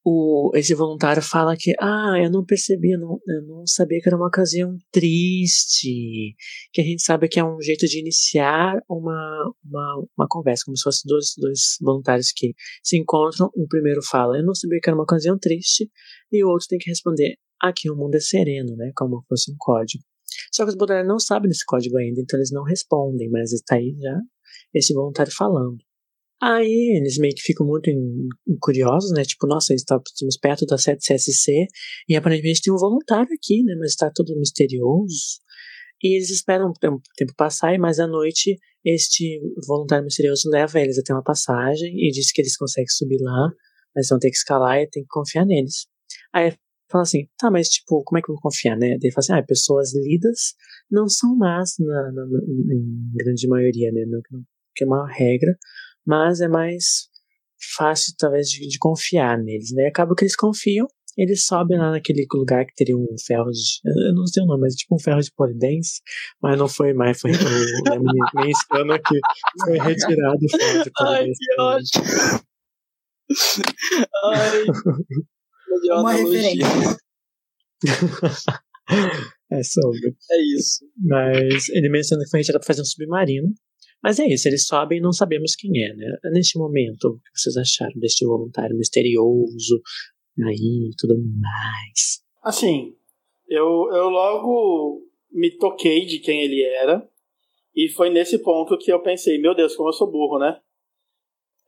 o, 0.05 0.51
esse 0.55 0.75
voluntário 0.75 1.23
fala 1.23 1.57
que, 1.57 1.73
ah, 1.81 2.15
eu 2.23 2.31
não 2.31 2.45
percebi, 2.45 2.93
eu 2.93 3.01
não, 3.01 3.19
eu 3.27 3.43
não 3.47 3.67
sabia 3.67 3.99
que 4.03 4.09
era 4.09 4.17
uma 4.17 4.27
ocasião 4.29 4.77
triste, 4.93 6.37
que 6.73 6.81
a 6.83 6.85
gente 6.85 7.03
sabe 7.03 7.27
que 7.27 7.41
é 7.41 7.45
um 7.45 7.61
jeito 7.63 7.87
de 7.87 8.01
iniciar 8.01 8.75
uma, 8.89 9.53
uma, 9.65 10.05
uma 10.17 10.27
conversa, 10.29 10.65
como 10.67 10.77
se 10.77 10.83
fossem 10.83 11.09
dois, 11.09 11.33
dois 11.39 11.79
voluntários 11.81 12.33
que 12.33 12.55
se 12.83 12.99
encontram, 12.99 13.51
o 13.55 13.67
primeiro 13.67 14.03
fala, 14.03 14.37
eu 14.37 14.45
não 14.45 14.55
sabia 14.55 14.79
que 14.83 14.91
era 14.91 14.97
uma 14.97 15.05
ocasião 15.05 15.39
triste, 15.39 15.91
e 16.31 16.45
o 16.45 16.49
outro 16.49 16.67
tem 16.69 16.79
que 16.79 16.91
responder, 16.91 17.37
aqui 17.63 17.91
o 17.91 17.97
mundo 17.97 18.15
é 18.17 18.21
sereno, 18.21 18.77
né, 18.77 18.93
como 18.95 19.25
fosse 19.27 19.51
um 19.51 19.57
código. 19.59 20.05
Só 20.53 20.65
que 20.65 20.71
os 20.71 20.75
voluntários 20.75 21.09
não 21.09 21.19
sabem 21.19 21.49
desse 21.49 21.65
código 21.65 21.97
ainda, 21.97 22.21
então 22.21 22.39
eles 22.39 22.51
não 22.53 22.63
respondem, 22.63 23.31
mas 23.31 23.53
está 23.53 23.77
aí 23.77 23.97
já 23.99 24.21
esse 24.75 24.93
voluntário 24.93 25.33
falando. 25.35 25.79
Aí 26.43 26.97
eles 26.99 27.17
meio 27.19 27.35
que 27.35 27.43
ficam 27.43 27.67
muito 27.67 27.91
curiosos, 28.61 29.13
né? 29.13 29.23
Tipo, 29.25 29.47
nossa, 29.47 29.73
estamos 29.73 30.37
perto 30.41 30.67
da 30.67 30.77
7 30.77 30.99
CSC 31.01 31.67
e 32.09 32.17
aparentemente 32.17 32.61
tem 32.63 32.73
um 32.73 32.79
voluntário 32.79 33.33
aqui, 33.33 33.63
né? 33.63 33.75
Mas 33.79 33.91
está 33.91 34.11
tudo 34.15 34.39
misterioso. 34.39 35.41
E 36.03 36.17
eles 36.17 36.31
esperam 36.31 36.71
o 36.71 36.73
tempo, 36.75 37.01
passar 37.37 37.79
mais 37.79 37.99
à 37.99 38.07
noite 38.07 38.59
este 38.85 39.41
voluntário 39.67 40.05
misterioso 40.05 40.51
leva 40.51 40.79
eles 40.79 40.99
até 40.99 41.15
uma 41.15 41.23
passagem 41.23 41.95
e 41.97 42.11
diz 42.11 42.31
que 42.31 42.43
eles 42.43 42.57
conseguem 42.57 42.89
subir 42.89 43.19
lá, 43.23 43.51
mas 43.97 44.09
vão 44.09 44.19
ter 44.19 44.29
que 44.29 44.37
escalar 44.37 44.79
e 44.79 44.91
tem 44.91 45.03
que 45.03 45.09
confiar 45.09 45.47
neles. 45.47 45.87
Aí 46.35 46.53
fala 46.91 47.03
assim, 47.03 47.27
tá, 47.39 47.51
mas 47.51 47.69
tipo, 47.69 48.03
como 48.05 48.19
é 48.19 48.23
que 48.23 48.31
eu 48.31 48.35
vou 48.35 48.43
confiar, 48.43 48.77
né? 48.77 48.99
Ele 49.01 49.11
fala 49.11 49.21
assim, 49.21 49.33
ah, 49.33 49.43
pessoas 49.43 49.95
lidas 49.95 50.55
não 50.91 51.09
são 51.09 51.35
más 51.35 51.77
na, 51.79 52.13
na, 52.13 52.27
na 52.27 52.39
em 52.75 53.13
grande 53.15 53.49
maioria, 53.49 53.91
né? 53.91 54.03
Que 54.77 54.85
é 54.85 54.87
uma 54.87 55.11
regra, 55.11 55.57
mas 56.07 56.41
é 56.41 56.49
mais 56.49 57.09
fácil, 57.77 58.15
talvez, 58.19 58.49
de, 58.49 58.69
de 58.69 58.79
confiar 58.79 59.39
neles, 59.39 59.73
né? 59.73 59.87
Acaba 59.87 60.15
que 60.15 60.25
eles 60.25 60.37
confiam, 60.37 60.87
eles 61.17 61.47
sobem 61.47 61.79
lá 61.79 61.93
naquele 61.93 62.27
lugar 62.33 62.67
que 62.67 62.75
teria 62.75 62.97
um 62.97 63.07
ferro 63.25 63.51
de. 63.51 63.81
Eu 64.09 64.15
não 64.15 64.27
sei 64.27 64.43
o 64.43 64.47
nome, 64.47 64.63
mas 64.63 64.75
tipo 64.75 64.95
um 64.97 64.99
ferro 64.99 65.21
de 65.21 65.31
polidense, 65.35 66.01
mas 66.43 66.59
não 66.59 66.69
foi 66.69 66.93
mais, 66.93 67.21
foi 67.21 67.31
o 67.31 67.35
menciona 68.35 68.99
que 68.99 69.19
foi 69.65 69.79
retirado 69.79 70.39
o 70.45 70.57
ferro 70.57 70.85
de 70.85 70.91
polidense. 70.91 71.39
Ai, 71.61 71.85
que 71.95 72.01
ótimo! 72.01 72.05
Ai, 74.33 74.65
Uma 76.01 76.13
referência. 76.13 76.97
é 79.53 79.63
sobre. 79.63 80.17
É 80.31 80.57
isso. 80.57 80.85
Mas 81.03 81.69
ele 81.71 81.89
menciona 81.89 82.25
que 82.25 82.31
foi 82.31 82.41
retirado 82.41 82.61
para 82.61 82.67
fazer 82.67 82.83
um 82.83 82.87
submarino. 82.87 83.55
Mas 84.05 84.19
é 84.19 84.27
isso, 84.27 84.47
eles 84.47 84.67
sobem 84.67 84.99
e 84.99 85.01
não 85.01 85.15
sabemos 85.15 85.57
quem 85.57 85.83
é, 85.83 85.95
né? 85.95 86.07
Neste 86.25 86.59
momento, 86.59 87.05
o 87.07 87.17
que 87.17 87.41
vocês 87.41 87.57
acharam 87.57 87.99
deste 87.99 88.27
voluntário 88.27 88.77
misterioso 88.77 89.81
aí 90.47 90.91
e 90.91 90.97
tudo 90.99 91.15
mais? 91.17 92.23
Assim, 92.43 92.95
eu, 93.49 93.89
eu 93.95 94.11
logo 94.11 95.09
me 95.33 95.57
toquei 95.57 96.05
de 96.05 96.19
quem 96.19 96.43
ele 96.43 96.63
era. 96.63 97.09
E 97.75 97.89
foi 97.89 98.11
nesse 98.11 98.39
ponto 98.39 98.77
que 98.77 98.93
eu 98.93 99.01
pensei, 99.01 99.41
meu 99.41 99.55
Deus, 99.55 99.75
como 99.75 99.89
eu 99.89 99.95
sou 99.95 100.11
burro, 100.11 100.39
né? 100.39 100.61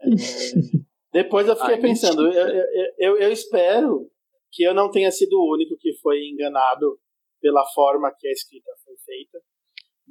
É, 0.02 0.06
depois 1.14 1.48
eu 1.48 1.56
fiquei 1.56 1.76
Ai, 1.76 1.80
pensando, 1.80 2.30
eu, 2.30 2.64
eu, 2.98 3.16
eu, 3.16 3.32
espero 3.32 4.10
que 4.52 4.62
eu 4.62 4.74
não 4.74 4.90
tenha 4.90 5.10
sido 5.10 5.32
o 5.32 5.54
único 5.54 5.74
que 5.78 5.94
foi 6.02 6.18
enganado 6.28 7.00
pela 7.40 7.64
forma 7.74 8.14
que 8.14 8.28
a 8.28 8.32
escrita 8.32 8.70
foi 8.84 8.94
feita 9.06 9.38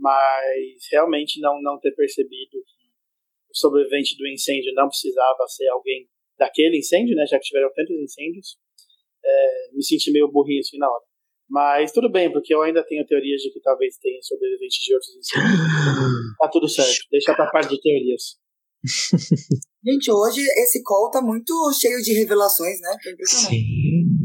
mas 0.06 0.86
realmente 0.92 1.42
não, 1.42 1.60
não 1.64 1.80
ter 1.80 1.92
percebido 1.96 2.52
que 2.52 2.86
o 3.50 3.58
sobrevivente 3.58 4.16
do 4.16 4.28
incêndio 4.28 4.72
não 4.76 4.88
precisava 4.88 5.48
ser 5.48 5.68
alguém 5.70 6.08
daquele 6.38 6.78
incêndio, 6.78 7.16
né, 7.16 7.26
já 7.26 7.40
que 7.40 7.46
tiveram 7.46 7.72
tantos 7.74 7.96
incêndios, 7.96 8.58
é, 9.24 9.72
me 9.74 9.84
senti 9.84 10.12
meio 10.12 10.32
burrinho 10.32 10.60
assim 10.60 10.78
na 10.78 10.88
hora. 10.88 11.04
Mas 11.50 11.92
tudo 11.92 12.12
bem, 12.12 12.32
porque 12.32 12.54
eu 12.54 12.62
ainda 12.62 12.84
tenho 12.84 13.06
teorias 13.06 13.42
de 13.42 13.52
que 13.52 13.60
talvez 13.62 13.98
tenha 13.98 14.22
sobreviventes 14.22 14.84
de 14.84 14.94
outros 14.94 15.16
incêndios. 15.16 15.58
tá 16.40 16.50
tudo 16.50 16.70
certo, 16.70 17.08
deixa 17.10 17.34
pra 17.34 17.50
parte 17.50 17.70
de 17.70 17.82
teorias. 17.82 18.38
Gente, 19.84 20.12
hoje 20.12 20.42
esse 20.58 20.84
call 20.84 21.10
tá 21.10 21.22
muito 21.22 21.54
cheio 21.80 22.00
de 22.04 22.14
revelações, 22.14 22.80
né? 22.80 22.96
Sim. 23.26 24.25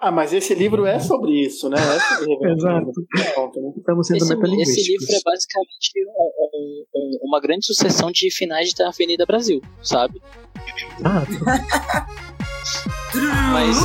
Ah, 0.00 0.10
mas 0.10 0.32
esse 0.32 0.54
livro 0.54 0.86
é 0.86 0.98
sobre 0.98 1.32
isso, 1.32 1.68
né? 1.68 1.76
É 1.76 2.16
sobre 2.16 2.48
Exato. 2.52 2.86
Né? 2.86 3.72
Estamos 3.76 4.06
sendo 4.06 4.16
esse, 4.62 4.62
esse 4.62 4.92
livro 4.92 5.06
é 5.10 5.20
basicamente 5.22 5.92
um, 6.08 6.84
um, 6.94 7.18
uma 7.28 7.38
grande 7.40 7.66
sucessão 7.66 8.10
de 8.10 8.34
finais 8.34 8.72
da 8.72 8.88
Avenida 8.88 9.26
Brasil, 9.26 9.60
sabe? 9.82 10.20
Ah, 11.04 11.24
mas, 13.52 13.76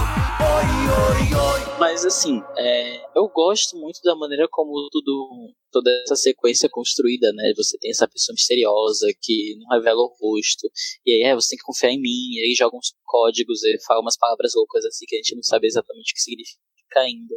mas 1.80 2.06
assim, 2.06 2.42
é, 2.58 3.06
eu 3.16 3.28
gosto 3.30 3.78
muito 3.78 4.02
da 4.04 4.16
maneira 4.16 4.48
como 4.50 4.90
tudo, 4.92 5.54
toda 5.72 5.90
essa 6.04 6.16
sequência 6.16 6.68
é 6.68 6.70
construída, 6.70 7.32
né? 7.34 7.54
Você 7.56 7.78
tem 7.78 7.92
essa 7.92 8.08
pessoa 8.08 8.34
misteriosa 8.34 9.08
que 9.22 9.56
não 9.60 9.78
revela 9.78 10.02
o 10.02 10.14
rosto, 10.20 10.70
e 11.06 11.12
aí 11.14 11.32
é, 11.32 11.36
você 11.36 11.50
tem 11.50 11.58
que 11.58 11.64
confiar 11.64 11.92
em 11.92 12.02
mim, 12.02 12.34
e 12.34 12.42
aí 12.42 12.56
joga 12.56 12.78
uns 12.78 12.94
códigos 13.06 13.64
e 13.64 13.78
fala 13.86 14.02
umas 14.02 14.18
palavras 14.18 14.54
loucas 14.56 14.86
assim 14.86 15.06
que 15.08 15.16
a 15.16 15.20
gente 15.20 15.36
não 15.36 15.44
sabe 15.44 15.68
exatamente 15.68 16.12
o 16.12 16.16
que 16.16 16.22
significa 16.22 16.60
ainda. 16.98 17.36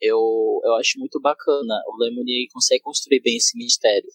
Eu, 0.00 0.60
eu 0.64 0.74
acho 0.74 0.98
muito 0.98 1.18
bacana. 1.20 1.82
O 1.88 1.96
Lemony 1.96 2.48
consegue 2.52 2.82
construir 2.82 3.20
bem 3.20 3.36
esse 3.36 3.56
mistério. 3.56 4.10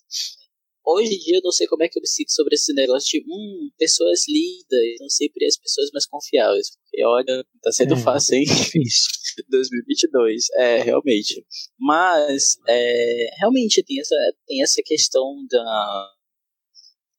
Hoje 0.85 1.13
em 1.13 1.19
dia 1.19 1.37
eu 1.37 1.41
não 1.43 1.51
sei 1.51 1.67
como 1.67 1.83
é 1.83 1.89
que 1.89 1.99
eu 1.99 2.01
me 2.01 2.07
sinto 2.07 2.31
sobre 2.31 2.55
esse 2.55 2.73
negócio 2.73 3.09
de 3.09 3.25
hum, 3.27 3.69
pessoas 3.77 4.21
lidas, 4.27 4.99
não 4.99 5.09
sempre 5.09 5.45
as 5.45 5.57
pessoas 5.57 5.89
mais 5.91 6.05
confiáveis. 6.07 6.71
Porque 6.71 7.05
olha, 7.05 7.45
tá 7.61 7.71
sendo 7.71 7.93
é, 7.93 7.97
fácil, 7.97 8.35
hein? 8.35 8.45
Difícil. 8.45 9.09
2022, 9.49 10.45
é, 10.55 10.81
realmente. 10.81 11.45
Mas, 11.79 12.55
é, 12.67 13.29
realmente 13.39 13.83
tem 13.83 13.99
essa, 13.99 14.15
tem 14.47 14.63
essa 14.63 14.81
questão 14.83 15.45
da, 15.49 16.11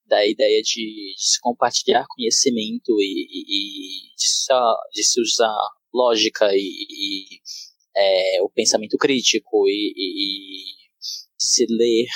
da 0.06 0.26
ideia 0.26 0.60
de, 0.62 1.14
de 1.16 1.22
se 1.22 1.40
compartilhar 1.40 2.06
conhecimento 2.08 3.00
e, 3.00 3.26
e, 3.30 4.10
e 4.10 4.14
de, 4.16 4.28
se, 4.28 4.52
de, 4.92 5.04
se, 5.04 5.20
usar 5.20 5.56
lógica 5.94 6.50
e, 6.52 6.58
e 6.58 7.40
é, 7.96 8.42
o 8.42 8.50
pensamento 8.50 8.98
crítico 8.98 9.68
e 9.68 10.64
se 11.38 11.66
ler 11.68 12.08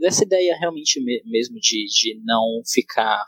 dessa 0.00 0.24
ideia 0.24 0.56
realmente 0.58 1.00
mesmo 1.24 1.58
de, 1.60 1.86
de 1.86 2.20
não 2.24 2.62
ficar 2.66 3.22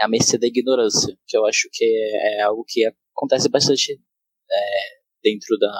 à 0.00 0.08
mercê 0.08 0.36
da 0.38 0.46
ignorância, 0.46 1.16
que 1.26 1.36
eu 1.36 1.46
acho 1.46 1.68
que 1.72 1.84
é, 1.84 2.38
é 2.38 2.42
algo 2.42 2.64
que 2.66 2.84
acontece 3.16 3.48
bastante 3.48 3.92
é, 3.92 5.03
dentro 5.24 5.56
da. 5.58 5.72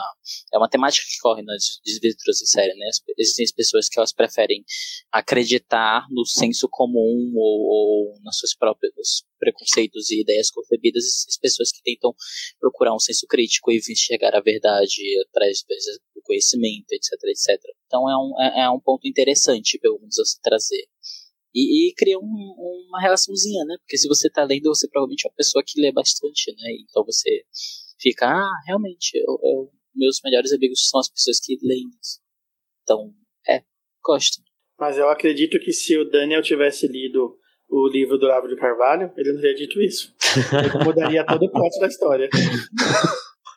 É 0.53 0.59
uma 0.59 0.69
temática 0.69 1.07
que 1.07 1.19
corre 1.21 1.43
nas 1.43 1.79
desventuras 1.85 2.41
em 2.41 2.47
série, 2.47 2.75
né? 2.75 2.89
Existem 3.19 3.47
pessoas 3.55 3.89
que 3.89 3.99
elas 3.99 4.13
preferem 4.13 4.65
acreditar 5.13 6.07
no 6.11 6.25
senso 6.25 6.67
comum 6.71 7.33
ou, 7.37 7.61
ou 7.61 8.21
nas 8.25 8.39
suas 8.39 8.57
próprias 8.57 9.23
preconceitos 9.39 10.11
e 10.11 10.23
ideias 10.23 10.51
concebidas, 10.51 11.05
as 11.29 11.37
pessoas 11.37 11.71
que 11.71 11.83
tentam 11.83 12.15
procurar 12.59 12.95
um 12.95 12.99
senso 12.99 13.27
crítico 13.29 13.71
e 13.71 13.77
enxergar 13.77 14.35
a 14.35 14.41
verdade 14.41 15.03
atrás 15.29 15.63
do 16.15 16.23
conhecimento, 16.23 16.91
etc, 16.93 17.13
etc. 17.25 17.61
Então 17.87 18.09
é 18.11 18.17
um, 18.17 18.41
é, 18.41 18.65
é 18.65 18.71
um 18.71 18.81
ponto 18.81 19.07
interessante, 19.07 19.79
pelo 19.79 20.01
menos, 20.01 20.19
a 20.19 20.25
se 20.25 20.41
trazer. 20.41 20.89
E, 21.55 21.91
e 21.91 21.95
cria 21.95 22.19
um, 22.19 22.87
uma 22.89 23.01
relaçãozinha, 23.01 23.65
né? 23.65 23.77
Porque 23.79 23.97
se 23.97 24.09
você 24.09 24.29
tá 24.29 24.43
lendo, 24.43 24.75
você 24.75 24.89
provavelmente 24.89 25.25
é 25.25 25.29
uma 25.29 25.37
pessoa 25.37 25.63
que 25.65 25.81
lê 25.81 25.93
bastante, 25.93 26.53
né? 26.57 26.73
Então 26.81 27.05
você 27.05 27.45
fica, 28.05 28.27
ah, 28.27 28.61
realmente, 28.67 29.17
eu, 29.17 29.39
eu, 29.43 29.71
meus 29.95 30.21
melhores 30.23 30.53
amigos 30.53 30.89
são 30.89 31.01
as 31.01 31.09
pessoas 31.09 31.41
que 31.41 31.57
leem 31.63 31.89
isso. 32.03 32.21
Então, 32.83 33.15
é, 33.49 33.63
gosto. 34.05 34.43
Mas 34.79 34.99
eu 34.99 35.09
acredito 35.09 35.59
que 35.59 35.73
se 35.73 35.97
o 35.97 36.11
Daniel 36.11 36.43
tivesse 36.43 36.87
lido 36.87 37.39
o 37.71 37.89
livro 37.89 38.19
do 38.19 38.27
Olavo 38.27 38.47
de 38.47 38.57
Carvalho, 38.57 39.11
ele 39.17 39.33
não 39.33 39.41
teria 39.41 39.57
dito 39.57 39.81
isso. 39.81 40.15
Ele 40.53 40.85
mudaria 40.85 41.25
todo 41.25 41.45
o 41.45 41.51
plot 41.51 41.81
da 41.81 41.87
história. 41.87 42.29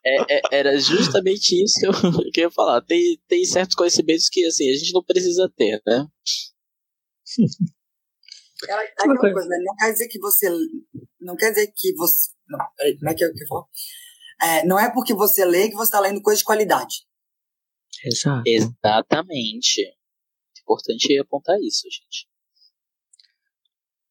É, 0.06 0.38
é, 0.38 0.42
era 0.52 0.78
justamente 0.78 1.62
isso 1.62 1.80
que 1.82 1.88
eu, 1.88 2.32
que 2.32 2.40
eu 2.40 2.44
ia 2.46 2.52
falar. 2.52 2.82
Tem, 2.82 3.20
tem 3.28 3.44
certos 3.44 3.76
conhecimentos 3.76 4.30
que 4.30 4.46
assim, 4.46 4.70
a 4.70 4.74
gente 4.74 4.94
não 4.94 5.04
precisa 5.04 5.52
ter, 5.58 5.82
né? 5.86 6.08
Ela, 8.70 8.82
aquela 8.82 9.18
coisa, 9.18 9.48
né? 9.50 9.58
Não 9.64 9.76
quer 9.76 9.92
dizer 9.92 10.08
que 10.08 10.20
você. 10.20 10.50
Não 11.20 11.36
quer 11.36 11.50
dizer 11.50 11.72
que 11.76 11.94
você. 11.96 12.32
Não, 12.48 12.60
peraí, 12.78 12.98
como 12.98 13.10
é 13.10 13.14
que 13.14 13.26
eu, 13.26 13.34
que 13.34 13.44
eu 13.44 13.48
falo? 13.48 13.68
É, 14.42 14.66
não 14.66 14.80
é 14.80 14.92
porque 14.92 15.14
você 15.14 15.44
lê 15.46 15.70
que 15.70 15.76
você 15.76 15.90
está 15.90 16.00
lendo 16.00 16.22
coisa 16.22 16.40
de 16.40 16.46
qualidade. 16.46 17.08
Exato. 18.04 18.44
Exatamente. 18.46 19.82
Importante 20.62 21.18
apontar 21.20 21.58
isso, 21.62 21.88
gente. 21.90 22.28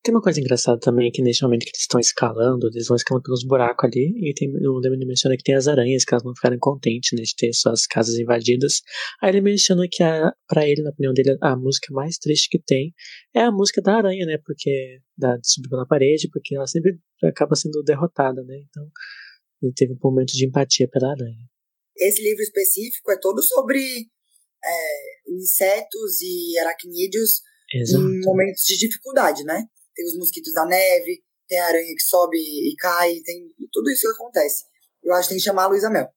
Tem 0.02 0.14
uma 0.14 0.22
coisa 0.22 0.38
engraçada 0.38 0.78
também 0.78 1.10
que 1.10 1.20
nesse 1.20 1.42
momento 1.42 1.64
que 1.64 1.70
eles 1.70 1.80
estão 1.80 1.98
escalando, 1.98 2.68
eles 2.68 2.86
vão 2.86 2.94
escalando 2.94 3.24
pelos 3.24 3.42
buracos 3.42 3.86
ali, 3.88 4.14
e 4.16 4.32
tem, 4.34 4.48
o 4.64 4.78
Lemon 4.78 5.04
menciona 5.04 5.36
que 5.36 5.42
tem 5.42 5.56
as 5.56 5.66
aranhas, 5.66 6.04
que 6.04 6.14
elas 6.14 6.22
não 6.22 6.32
ficarem 6.32 6.60
contentes 6.60 7.10
né, 7.12 7.24
de 7.24 7.34
ter 7.34 7.52
suas 7.52 7.88
casas 7.88 8.14
invadidas. 8.14 8.82
Aí 9.20 9.30
ele 9.30 9.40
menciona 9.40 9.84
que 9.90 10.04
a, 10.04 10.32
pra 10.46 10.64
ele, 10.64 10.82
na 10.82 10.90
opinião 10.90 11.12
dele, 11.12 11.36
a 11.40 11.56
música 11.56 11.92
mais 11.92 12.18
triste 12.18 12.48
que 12.48 12.60
tem 12.60 12.94
é 13.34 13.42
a 13.42 13.50
música 13.50 13.82
da 13.82 13.96
aranha, 13.96 14.24
né? 14.26 14.38
Porque 14.46 15.00
da, 15.18 15.36
de 15.38 15.50
subir 15.50 15.68
pela 15.68 15.84
parede, 15.84 16.28
porque 16.32 16.54
ela 16.54 16.68
sempre 16.68 17.00
acaba 17.24 17.56
sendo 17.56 17.82
derrotada, 17.82 18.44
né? 18.44 18.58
Então 18.60 18.88
ele 19.66 19.74
teve 19.74 19.92
um 19.92 19.98
momento 20.02 20.33
de 20.33 20.46
empatia 20.46 20.88
pela 20.88 21.11
aranha. 21.11 21.48
Esse 21.96 22.22
livro 22.22 22.42
específico 22.42 23.11
é 23.11 23.18
todo 23.18 23.42
sobre 23.42 23.79
é, 23.79 25.33
insetos 25.33 26.20
e 26.20 26.59
aracnídeos 26.59 27.40
Exato. 27.72 28.05
em 28.05 28.20
momentos 28.20 28.62
de 28.64 28.79
dificuldade, 28.79 29.44
né? 29.44 29.66
tem 29.96 30.05
os 30.05 30.16
mosquitos 30.16 30.52
da 30.52 30.66
neve, 30.66 31.22
tem 31.48 31.59
a 31.59 31.66
aranha 31.66 31.94
que 31.94 32.02
sobe 32.02 32.37
e 32.37 32.76
cai, 32.76 33.14
tem 33.24 33.50
tudo 33.72 33.90
isso 33.90 34.02
que 34.02 34.14
acontece. 34.14 34.64
Eu 35.02 35.14
acho 35.14 35.29
que 35.29 35.35
tem 35.35 35.38
que 35.38 35.44
chamar 35.44 35.64
a 35.64 35.68
Luísa 35.68 35.90
Mel. 35.90 36.09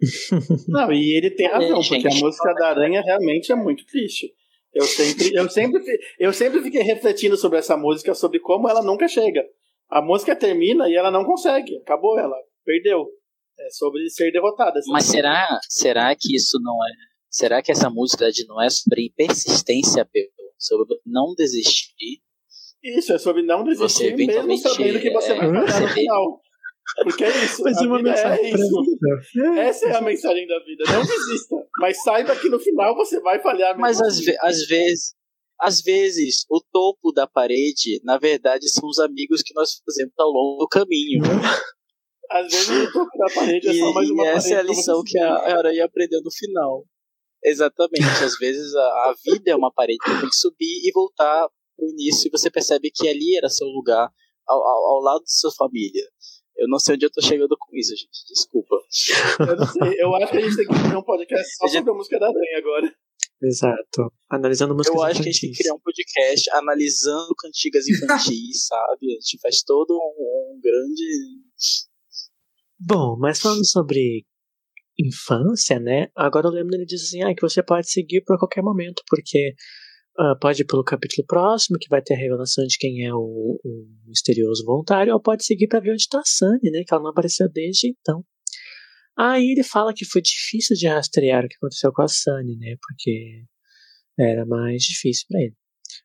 Não, 0.68 0.92
e 0.92 1.16
ele 1.16 1.30
tem 1.30 1.48
razão, 1.48 1.80
é, 1.80 1.88
porque 1.88 2.08
a 2.08 2.14
música 2.16 2.52
da 2.54 2.68
aranha 2.68 3.00
realmente 3.00 3.50
é 3.50 3.54
muito 3.54 3.86
triste. 3.86 4.34
Eu 4.74 4.84
sempre, 4.84 5.32
eu, 5.34 5.48
sempre, 5.48 5.82
eu 6.18 6.32
sempre 6.32 6.62
fiquei 6.62 6.82
refletindo 6.82 7.36
sobre 7.36 7.58
essa 7.58 7.76
música, 7.76 8.12
sobre 8.12 8.40
como 8.40 8.68
ela 8.68 8.82
nunca 8.82 9.08
chega. 9.08 9.42
A 9.90 10.02
música 10.02 10.34
termina 10.34 10.88
e 10.88 10.94
ela 10.94 11.10
não 11.10 11.24
consegue. 11.24 11.76
Acabou 11.78 12.18
ela. 12.18 12.36
Perdeu. 12.64 13.06
É 13.58 13.70
sobre 13.70 14.08
ser 14.10 14.32
derrotada. 14.32 14.78
Assim. 14.78 14.90
Mas 14.90 15.04
será, 15.04 15.46
será 15.68 16.14
que 16.14 16.34
isso 16.34 16.58
não 16.60 16.74
é. 16.74 16.92
Será 17.30 17.62
que 17.62 17.72
essa 17.72 17.90
música 17.90 18.28
não 18.46 18.62
é 18.62 18.70
sobre 18.70 19.12
persistência, 19.16 20.08
sobre 20.58 20.86
não 21.04 21.34
desistir? 21.36 22.20
Isso, 22.82 23.12
é 23.12 23.18
sobre 23.18 23.42
não 23.42 23.64
desistir 23.64 24.14
mesmo 24.14 24.58
sabendo 24.58 25.00
que 25.00 25.10
você 25.10 25.34
vai 25.34 25.48
falhar 25.48 25.80
no 25.80 25.88
final. 25.88 26.40
Porque 27.02 27.24
é 27.24 27.44
isso. 27.44 27.62
Mas 27.62 27.78
a 27.78 27.82
uma 27.82 27.98
vida 27.98 28.10
é 28.10 28.50
isso. 28.50 29.56
Essa 29.56 29.88
é 29.88 29.96
a 29.96 30.00
mensagem 30.02 30.46
da 30.46 30.58
vida. 30.60 30.84
Não 30.92 31.00
desista. 31.02 31.56
Mas 31.78 32.02
saiba 32.02 32.36
que 32.36 32.48
no 32.48 32.58
final 32.58 32.94
você 32.94 33.20
vai 33.20 33.40
falhar. 33.40 33.76
Mas 33.78 34.00
às, 34.00 34.20
ve 34.20 34.36
às 34.40 34.66
vezes. 34.66 35.14
Às 35.60 35.80
vezes, 35.80 36.44
o 36.50 36.60
topo 36.72 37.12
da 37.12 37.26
parede, 37.26 38.00
na 38.04 38.18
verdade, 38.18 38.68
são 38.68 38.88
os 38.88 38.98
amigos 38.98 39.42
que 39.42 39.54
nós 39.54 39.80
fazemos 39.84 40.12
ao 40.18 40.28
longo 40.28 40.58
do 40.60 40.68
caminho. 40.68 41.22
Às 42.30 42.52
vezes, 42.52 42.88
o 42.88 42.92
topo 42.92 43.18
da 43.18 43.34
parede 43.34 43.68
é 43.68 43.74
só 43.74 43.92
mais 43.92 44.10
uma 44.10 44.24
e 44.24 44.26
essa 44.28 44.54
é 44.54 44.58
a 44.58 44.62
lição 44.62 45.02
que 45.04 45.18
a 45.18 45.56
Aranha 45.56 45.84
aprendeu 45.84 46.20
no 46.22 46.30
final. 46.32 46.84
Exatamente. 47.44 48.24
Às 48.24 48.36
vezes, 48.38 48.74
a, 48.74 48.80
a 48.80 49.14
vida 49.24 49.50
é 49.50 49.56
uma 49.56 49.72
parede 49.72 49.98
que 49.98 50.20
tem 50.20 50.28
que 50.28 50.36
subir 50.36 50.88
e 50.88 50.90
voltar 50.92 51.48
no 51.78 51.88
início 51.88 52.30
você 52.30 52.50
percebe 52.50 52.90
que 52.90 53.08
ali 53.08 53.36
era 53.36 53.48
seu 53.48 53.66
lugar, 53.66 54.08
ao, 54.46 54.58
ao, 54.58 54.86
ao 54.94 55.00
lado 55.00 55.24
de 55.24 55.32
sua 55.38 55.52
família. 55.52 56.04
Eu 56.56 56.68
não 56.68 56.78
sei 56.78 56.94
onde 56.94 57.06
eu 57.06 57.10
tô 57.10 57.20
chegando 57.20 57.56
com 57.58 57.76
isso, 57.76 57.96
gente. 57.96 58.24
Desculpa. 58.28 58.76
Eu 59.40 59.56
não 59.56 59.66
sei. 59.66 60.00
Eu 60.00 60.14
acho 60.14 60.30
que 60.30 60.38
a 60.38 60.40
gente 60.40 60.56
tem 60.56 60.66
que 60.66 60.74
fazer 60.74 60.96
um 60.96 61.02
podcast 61.02 61.48
só 61.58 61.66
sobre 61.66 61.90
a 61.90 61.94
música 61.94 62.18
da 62.18 62.26
Aranha 62.28 62.58
agora. 62.58 62.94
Exato. 63.42 64.12
Analisando 64.30 64.74
músicas 64.74 64.96
Eu 64.96 65.02
acho 65.04 65.20
infantis. 65.20 65.24
que 65.24 65.28
a 65.28 65.32
gente 65.32 65.40
tem 65.40 65.50
que 65.52 65.58
criar 65.58 65.74
um 65.74 65.80
podcast 65.80 66.50
analisando 66.50 67.34
cantigas 67.36 67.88
infantis, 67.88 68.66
sabe? 68.66 69.06
A 69.06 69.20
gente 69.20 69.38
faz 69.40 69.62
todo 69.62 69.92
um, 69.92 70.56
um 70.56 70.60
grande. 70.60 71.42
Bom, 72.78 73.16
mas 73.18 73.40
falando 73.40 73.66
sobre 73.66 74.24
infância, 74.98 75.78
né? 75.80 76.08
Agora 76.16 76.48
o 76.48 76.50
Lemon 76.50 76.74
ele 76.74 76.86
diz 76.86 77.02
assim, 77.02 77.22
ah, 77.22 77.34
que 77.34 77.42
você 77.42 77.62
pode 77.62 77.90
seguir 77.90 78.22
por 78.22 78.38
qualquer 78.38 78.62
momento, 78.62 79.02
porque 79.08 79.54
Uh, 80.16 80.38
pode 80.38 80.62
ir 80.62 80.64
pelo 80.64 80.84
capítulo 80.84 81.26
próximo, 81.26 81.76
que 81.76 81.88
vai 81.88 82.00
ter 82.00 82.14
a 82.14 82.16
revelação 82.16 82.64
de 82.64 82.78
quem 82.78 83.04
é 83.04 83.12
o, 83.12 83.58
o 83.64 83.86
misterioso 84.06 84.64
voluntário, 84.64 85.12
ou 85.12 85.20
pode 85.20 85.44
seguir 85.44 85.66
para 85.66 85.80
ver 85.80 85.90
onde 85.90 86.02
está 86.02 86.20
a 86.20 86.24
Sunny, 86.24 86.70
né? 86.70 86.84
Que 86.86 86.94
ela 86.94 87.02
não 87.02 87.10
apareceu 87.10 87.48
desde 87.50 87.88
então. 87.88 88.24
Aí 89.16 89.52
ele 89.52 89.62
fala 89.62 89.92
que 89.94 90.04
foi 90.04 90.20
difícil 90.20 90.76
de 90.76 90.88
rastrear 90.88 91.44
o 91.44 91.48
que 91.48 91.56
aconteceu 91.56 91.92
com 91.92 92.02
a 92.02 92.08
Sunny, 92.08 92.56
né? 92.56 92.76
Porque 92.80 93.44
era 94.18 94.44
mais 94.44 94.82
difícil 94.82 95.26
para 95.28 95.40
ele. 95.40 95.56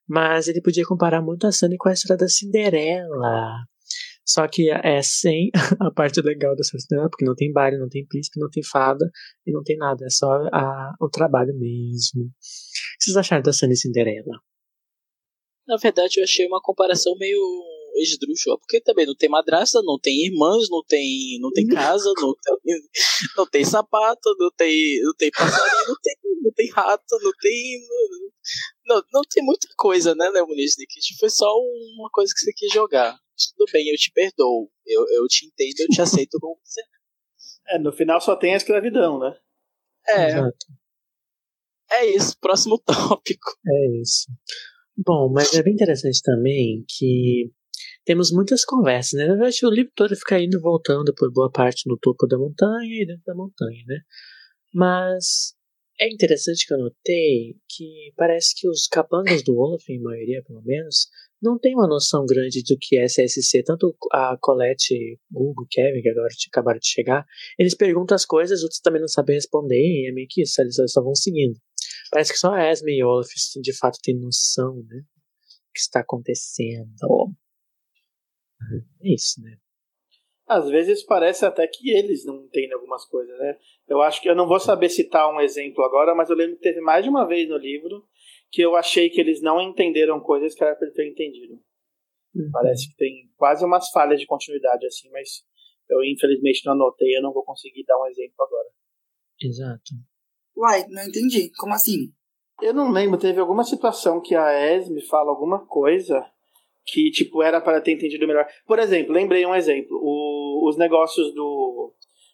Mas 0.07 0.47
ele 0.47 0.61
podia 0.61 0.85
comparar 0.85 1.21
muito 1.21 1.47
a 1.47 1.51
Sunny 1.51 1.77
com 1.77 1.89
a 1.89 1.93
história 1.93 2.17
da 2.17 2.27
Cinderela. 2.27 3.65
Só 4.25 4.47
que 4.47 4.69
é 4.69 5.01
sem 5.01 5.49
a 5.81 5.91
parte 5.91 6.21
legal 6.21 6.55
dessa 6.55 6.77
Cinderela, 6.77 7.09
porque 7.09 7.25
não 7.25 7.35
tem 7.35 7.51
baile, 7.51 7.79
não 7.79 7.89
tem 7.89 8.05
príncipe, 8.05 8.39
não 8.39 8.49
tem 8.49 8.63
fada 8.63 9.09
e 9.45 9.51
não 9.51 9.63
tem 9.63 9.77
nada. 9.77 10.05
É 10.05 10.09
só 10.09 10.31
a, 10.53 10.93
o 11.01 11.09
trabalho 11.09 11.53
mesmo 11.57 12.31
que 12.99 13.05
vocês 13.05 13.17
acharam 13.17 13.41
da 13.41 13.53
Sunny 13.53 13.77
Cinderela? 13.77 14.37
Na 15.65 15.77
verdade, 15.77 16.19
eu 16.19 16.23
achei 16.23 16.45
uma 16.45 16.61
comparação 16.61 17.15
meio 17.17 17.39
esdrúxula, 18.01 18.57
porque 18.57 18.81
também 18.81 19.05
não 19.05 19.15
tem 19.15 19.29
madrasta, 19.29 19.81
não 19.83 19.99
tem 19.99 20.25
irmãs, 20.25 20.67
não 20.69 20.83
tem, 20.87 21.39
não 21.41 21.51
tem 21.51 21.67
casa, 21.67 22.11
não 22.17 22.33
tem, 22.63 22.81
não 23.37 23.47
tem 23.47 23.65
sapato, 23.65 24.35
não 24.37 24.51
tem, 24.51 25.01
não 25.03 25.13
tem 25.15 25.31
passarinho, 25.31 25.87
não 25.87 25.95
tem, 26.01 26.15
não 26.41 26.51
tem 26.51 26.69
rato, 26.71 27.19
não 27.21 27.31
tem. 27.39 27.79
Não, 28.85 29.03
não 29.13 29.21
tem 29.29 29.43
muita 29.43 29.67
coisa, 29.77 30.15
né, 30.15 30.29
Leonisnik? 30.29 30.91
Foi 31.19 31.29
só 31.29 31.45
uma 31.97 32.09
coisa 32.11 32.33
que 32.33 32.39
você 32.39 32.51
quis 32.53 32.73
jogar. 32.73 33.15
Tudo 33.55 33.71
bem, 33.71 33.89
eu 33.89 33.95
te 33.95 34.11
perdoo. 34.11 34.69
Eu, 34.85 35.05
eu 35.09 35.27
te 35.27 35.45
entendo, 35.45 35.81
eu 35.81 35.87
te 35.87 36.01
aceito 36.01 36.39
como 36.39 36.59
você 36.63 36.81
é. 37.69 37.77
no 37.77 37.91
final 37.91 38.19
só 38.19 38.35
tem 38.35 38.53
a 38.53 38.57
escravidão, 38.57 39.19
né? 39.19 39.35
É. 40.07 40.27
Exato. 40.27 40.65
É 41.91 42.05
isso, 42.05 42.37
próximo 42.39 42.77
tópico. 42.85 43.51
É 43.67 44.01
isso. 44.01 44.27
Bom, 44.97 45.31
mas 45.31 45.53
é 45.53 45.63
bem 45.63 45.73
interessante 45.73 46.21
também 46.21 46.83
que 46.87 47.51
temos 48.09 48.31
muitas 48.31 48.65
conversas, 48.65 49.19
né? 49.19 49.27
Na 49.27 49.35
verdade, 49.35 49.63
o 49.63 49.69
livro 49.69 49.91
todo 49.95 50.15
fica 50.15 50.39
indo 50.39 50.59
voltando 50.59 51.13
por 51.13 51.31
boa 51.31 51.51
parte 51.51 51.87
no 51.87 51.95
topo 51.95 52.25
da 52.25 52.39
montanha 52.39 53.03
e 53.03 53.05
dentro 53.05 53.21
da 53.23 53.35
montanha, 53.35 53.83
né? 53.85 53.99
Mas 54.73 55.53
é 56.01 56.11
interessante 56.11 56.65
que 56.65 56.73
eu 56.73 56.79
notei 56.79 57.55
que 57.69 58.11
parece 58.15 58.55
que 58.59 58.67
os 58.67 58.87
capangas 58.87 59.43
do 59.43 59.55
Olaf, 59.55 59.87
em 59.87 60.01
maioria 60.01 60.41
pelo 60.43 60.63
menos, 60.63 61.07
não 61.39 61.59
tem 61.59 61.75
uma 61.75 61.87
noção 61.87 62.25
grande 62.25 62.63
do 62.63 62.75
que 62.81 62.97
é 62.97 63.05
CSC. 63.05 63.61
Tanto 63.63 63.95
a 64.11 64.35
Colette, 64.41 65.19
Hugo, 65.31 65.67
Kevin, 65.69 66.01
que 66.01 66.09
agora 66.09 66.29
acabaram 66.51 66.79
de 66.79 66.87
chegar, 66.87 67.23
eles 67.59 67.75
perguntam 67.75 68.15
as 68.15 68.25
coisas, 68.25 68.63
outros 68.63 68.79
também 68.79 69.01
não 69.01 69.07
sabem 69.07 69.35
responder, 69.35 69.75
e 69.75 70.09
é 70.09 70.11
meio 70.11 70.25
que 70.27 70.41
isso, 70.41 70.59
eles 70.59 70.77
só 70.87 71.03
vão 71.03 71.13
seguindo. 71.13 71.59
Parece 72.09 72.33
que 72.33 72.39
só 72.39 72.55
a 72.55 72.71
Esme 72.71 72.97
e 72.97 73.03
Olaf 73.03 73.29
de 73.61 73.77
fato 73.77 73.99
têm 74.01 74.19
noção, 74.19 74.77
né? 74.77 74.97
Do 74.97 75.73
que 75.75 75.79
está 75.79 75.99
acontecendo. 75.99 76.89
É 79.01 79.13
isso, 79.13 79.41
né? 79.41 79.57
Às 80.47 80.67
vezes 80.67 81.03
parece 81.03 81.45
até 81.45 81.67
que 81.67 81.91
eles 81.91 82.25
não 82.25 82.43
entendem 82.43 82.73
algumas 82.73 83.05
coisas, 83.05 83.37
né? 83.37 83.57
Eu 83.87 84.01
acho 84.01 84.19
que 84.19 84.27
eu 84.27 84.35
não 84.35 84.47
vou 84.47 84.59
saber 84.59 84.89
citar 84.89 85.31
um 85.31 85.39
exemplo 85.39 85.83
agora, 85.83 86.15
mas 86.15 86.29
eu 86.29 86.35
lembro 86.35 86.55
que 86.55 86.63
teve 86.63 86.81
mais 86.81 87.03
de 87.03 87.09
uma 87.09 87.27
vez 87.27 87.47
no 87.47 87.57
livro 87.57 88.03
que 88.51 88.61
eu 88.61 88.75
achei 88.75 89.09
que 89.09 89.21
eles 89.21 89.41
não 89.41 89.61
entenderam 89.61 90.19
coisas 90.19 90.55
que 90.55 90.63
era 90.63 90.75
para 90.75 90.89
ter 90.91 91.07
entendido. 91.07 91.53
Uhum. 92.33 92.49
Parece 92.51 92.89
que 92.89 92.97
tem 92.97 93.31
quase 93.37 93.63
umas 93.63 93.91
falhas 93.91 94.19
de 94.19 94.25
continuidade 94.25 94.85
assim, 94.87 95.09
mas 95.11 95.43
eu 95.87 96.03
infelizmente 96.03 96.65
não 96.65 96.73
anotei, 96.73 97.15
eu 97.15 97.21
não 97.21 97.33
vou 97.33 97.43
conseguir 97.43 97.83
dar 97.85 97.99
um 97.99 98.07
exemplo 98.07 98.35
agora. 98.39 98.69
Exato. 99.39 99.93
Uai, 100.57 100.85
não 100.89 101.03
entendi. 101.03 101.51
Como 101.57 101.73
assim? 101.73 102.11
Eu 102.61 102.73
não 102.73 102.91
lembro, 102.91 103.19
teve 103.19 103.39
alguma 103.39 103.63
situação 103.63 104.19
que 104.19 104.35
a 104.35 104.51
Esme 104.75 105.01
fala 105.05 105.29
alguma 105.29 105.65
coisa 105.65 106.25
que, 106.91 107.11
tipo, 107.11 107.41
era 107.43 107.61
para 107.61 107.81
ter 107.81 107.91
entendido 107.93 108.27
melhor. 108.27 108.45
Por 108.65 108.79
exemplo, 108.79 109.13
lembrei 109.13 109.45
um 109.45 109.55
exemplo. 109.55 109.97
O, 110.01 110.67
os 110.67 110.77
negócios 110.77 111.33
do... 111.33 111.93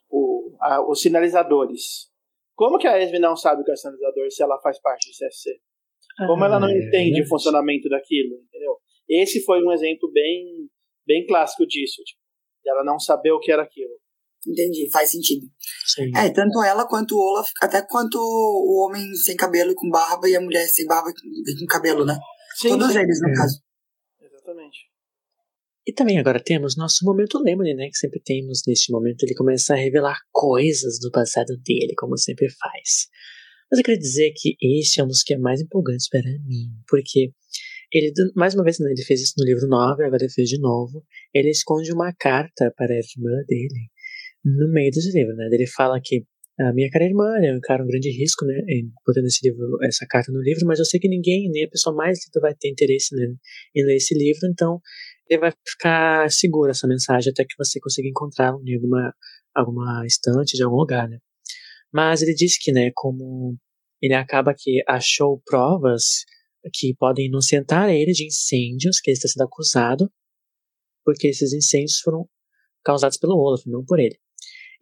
O, 0.09 0.55
a, 0.61 0.81
os 0.89 1.01
sinalizadores. 1.01 2.09
Como 2.55 2.77
que 2.77 2.87
a 2.87 2.99
Esme 3.01 3.19
não 3.19 3.35
sabe 3.35 3.61
o 3.61 3.65
que 3.65 3.71
é 3.71 3.75
sinalizador 3.75 4.31
se 4.31 4.41
ela 4.41 4.59
faz 4.61 4.79
parte 4.81 5.09
do 5.09 5.11
CSC? 5.11 5.59
Como 6.27 6.45
ela 6.45 6.59
não 6.59 6.67
Ah, 6.67 6.71
é 6.71 6.77
entende 6.77 7.21
o 7.21 7.27
funcionamento 7.27 7.89
daquilo, 7.89 8.35
entendeu? 8.47 8.77
Esse 9.09 9.43
foi 9.43 9.61
um 9.61 9.71
exemplo 9.73 10.09
bem, 10.13 10.69
bem 11.05 11.25
clássico 11.27 11.67
disso, 11.67 12.01
tipo, 12.03 12.21
dela 12.63 12.83
não 12.85 12.97
saber 12.97 13.31
o 13.31 13.39
que 13.39 13.51
era 13.51 13.63
aquilo. 13.63 13.91
Entendi, 14.47 14.89
faz 14.91 15.11
sentido. 15.11 15.45
Sim. 15.85 16.11
É, 16.15 16.29
tanto 16.31 16.63
ela 16.63 16.87
quanto 16.87 17.15
o 17.15 17.19
Olaf, 17.19 17.49
até 17.61 17.81
quanto 17.81 18.15
o 18.17 18.85
homem 18.85 19.03
sem 19.15 19.35
cabelo 19.35 19.71
e 19.71 19.75
com 19.75 19.89
barba 19.89 20.29
e 20.29 20.35
a 20.35 20.41
mulher 20.41 20.65
sem 20.67 20.85
barba 20.85 21.09
e 21.09 21.59
com 21.59 21.65
cabelo, 21.65 22.05
né? 22.05 22.15
Sim, 22.55 22.69
Todos 22.69 22.93
sim, 22.93 22.99
eles, 22.99 23.19
no 23.21 23.29
É. 23.29 23.33
caso. 23.33 23.59
E 25.87 25.93
também 25.93 26.17
agora 26.17 26.41
temos 26.43 26.75
nosso 26.75 27.05
momento 27.05 27.39
Lemony, 27.39 27.75
né? 27.75 27.87
Que 27.89 27.97
sempre 27.97 28.19
temos 28.19 28.61
neste 28.67 28.91
momento. 28.91 29.23
Ele 29.23 29.35
começa 29.35 29.73
a 29.73 29.77
revelar 29.77 30.17
coisas 30.31 30.99
do 30.99 31.11
passado 31.11 31.55
dele, 31.57 31.93
como 31.95 32.17
sempre 32.17 32.49
faz. 32.49 33.07
Mas 33.69 33.79
eu 33.79 33.83
queria 33.83 33.99
dizer 33.99 34.33
que 34.35 34.55
este 34.61 34.99
é 34.99 35.03
um 35.03 35.07
dos 35.07 35.21
que 35.21 35.33
é 35.33 35.37
mais 35.37 35.61
empolgantes 35.61 36.09
para 36.09 36.21
mim, 36.21 36.71
porque 36.87 37.31
ele, 37.91 38.11
mais 38.35 38.53
uma 38.53 38.63
vez, 38.63 38.79
né, 38.79 38.91
ele 38.91 39.03
fez 39.03 39.21
isso 39.21 39.33
no 39.37 39.45
livro 39.45 39.67
9, 39.67 40.03
agora 40.03 40.23
ele 40.23 40.31
fez 40.31 40.49
de 40.49 40.59
novo. 40.59 41.03
Ele 41.33 41.49
esconde 41.49 41.91
uma 41.91 42.11
carta 42.13 42.73
para 42.75 42.93
a 42.93 42.97
irmã 42.97 43.43
dele 43.47 43.89
no 44.43 44.71
meio 44.71 44.91
desse 44.91 45.11
livro, 45.11 45.35
né? 45.35 45.47
Ele 45.51 45.67
fala 45.67 45.99
que 46.03 46.25
a 46.59 46.71
minha 46.71 46.89
cara 46.89 47.05
irmã 47.05 47.35
é 47.43 47.53
um 47.53 47.59
cara 47.59 47.83
um 47.83 47.87
grande 47.87 48.09
risco, 48.09 48.45
né? 48.45 48.59
Em 48.67 48.89
botando 49.05 49.25
esse 49.25 49.47
livro, 49.47 49.77
essa 49.83 50.05
carta 50.07 50.31
no 50.31 50.41
livro, 50.41 50.65
mas 50.65 50.79
eu 50.79 50.85
sei 50.85 50.99
que 50.99 51.07
ninguém, 51.07 51.49
nem 51.49 51.65
a 51.65 51.69
pessoa 51.69 51.95
mais 51.95 52.19
lida 52.25 52.39
vai 52.39 52.55
ter 52.55 52.69
interesse 52.69 53.15
né, 53.15 53.27
em 53.75 53.85
ler 53.85 53.95
esse 53.97 54.17
livro, 54.17 54.47
então 54.49 54.79
ele 55.27 55.41
vai 55.41 55.51
ficar 55.67 56.29
seguro 56.31 56.71
essa 56.71 56.87
mensagem 56.87 57.31
até 57.31 57.43
que 57.43 57.55
você 57.57 57.79
consiga 57.79 58.07
encontrar 58.07 58.53
em 58.63 58.75
alguma, 58.75 59.13
alguma 59.53 60.05
estante 60.05 60.55
de 60.55 60.63
algum 60.63 60.77
lugar, 60.77 61.07
né? 61.09 61.19
Mas 61.91 62.21
ele 62.21 62.33
disse 62.33 62.57
que, 62.59 62.71
né, 62.71 62.91
como 62.93 63.57
ele 64.01 64.13
acaba 64.13 64.53
que 64.55 64.83
achou 64.87 65.41
provas 65.45 66.25
que 66.73 66.95
podem 66.95 67.27
inocentar 67.27 67.89
ele 67.89 68.11
de 68.11 68.25
incêndios 68.25 68.99
que 68.99 69.09
ele 69.11 69.17
está 69.17 69.27
sendo 69.27 69.45
acusado, 69.45 70.11
porque 71.03 71.27
esses 71.27 71.53
incêndios 71.53 71.99
foram 71.99 72.27
causados 72.83 73.17
pelo 73.17 73.37
Olaf, 73.37 73.63
não 73.65 73.83
por 73.85 73.99
ele. 73.99 74.17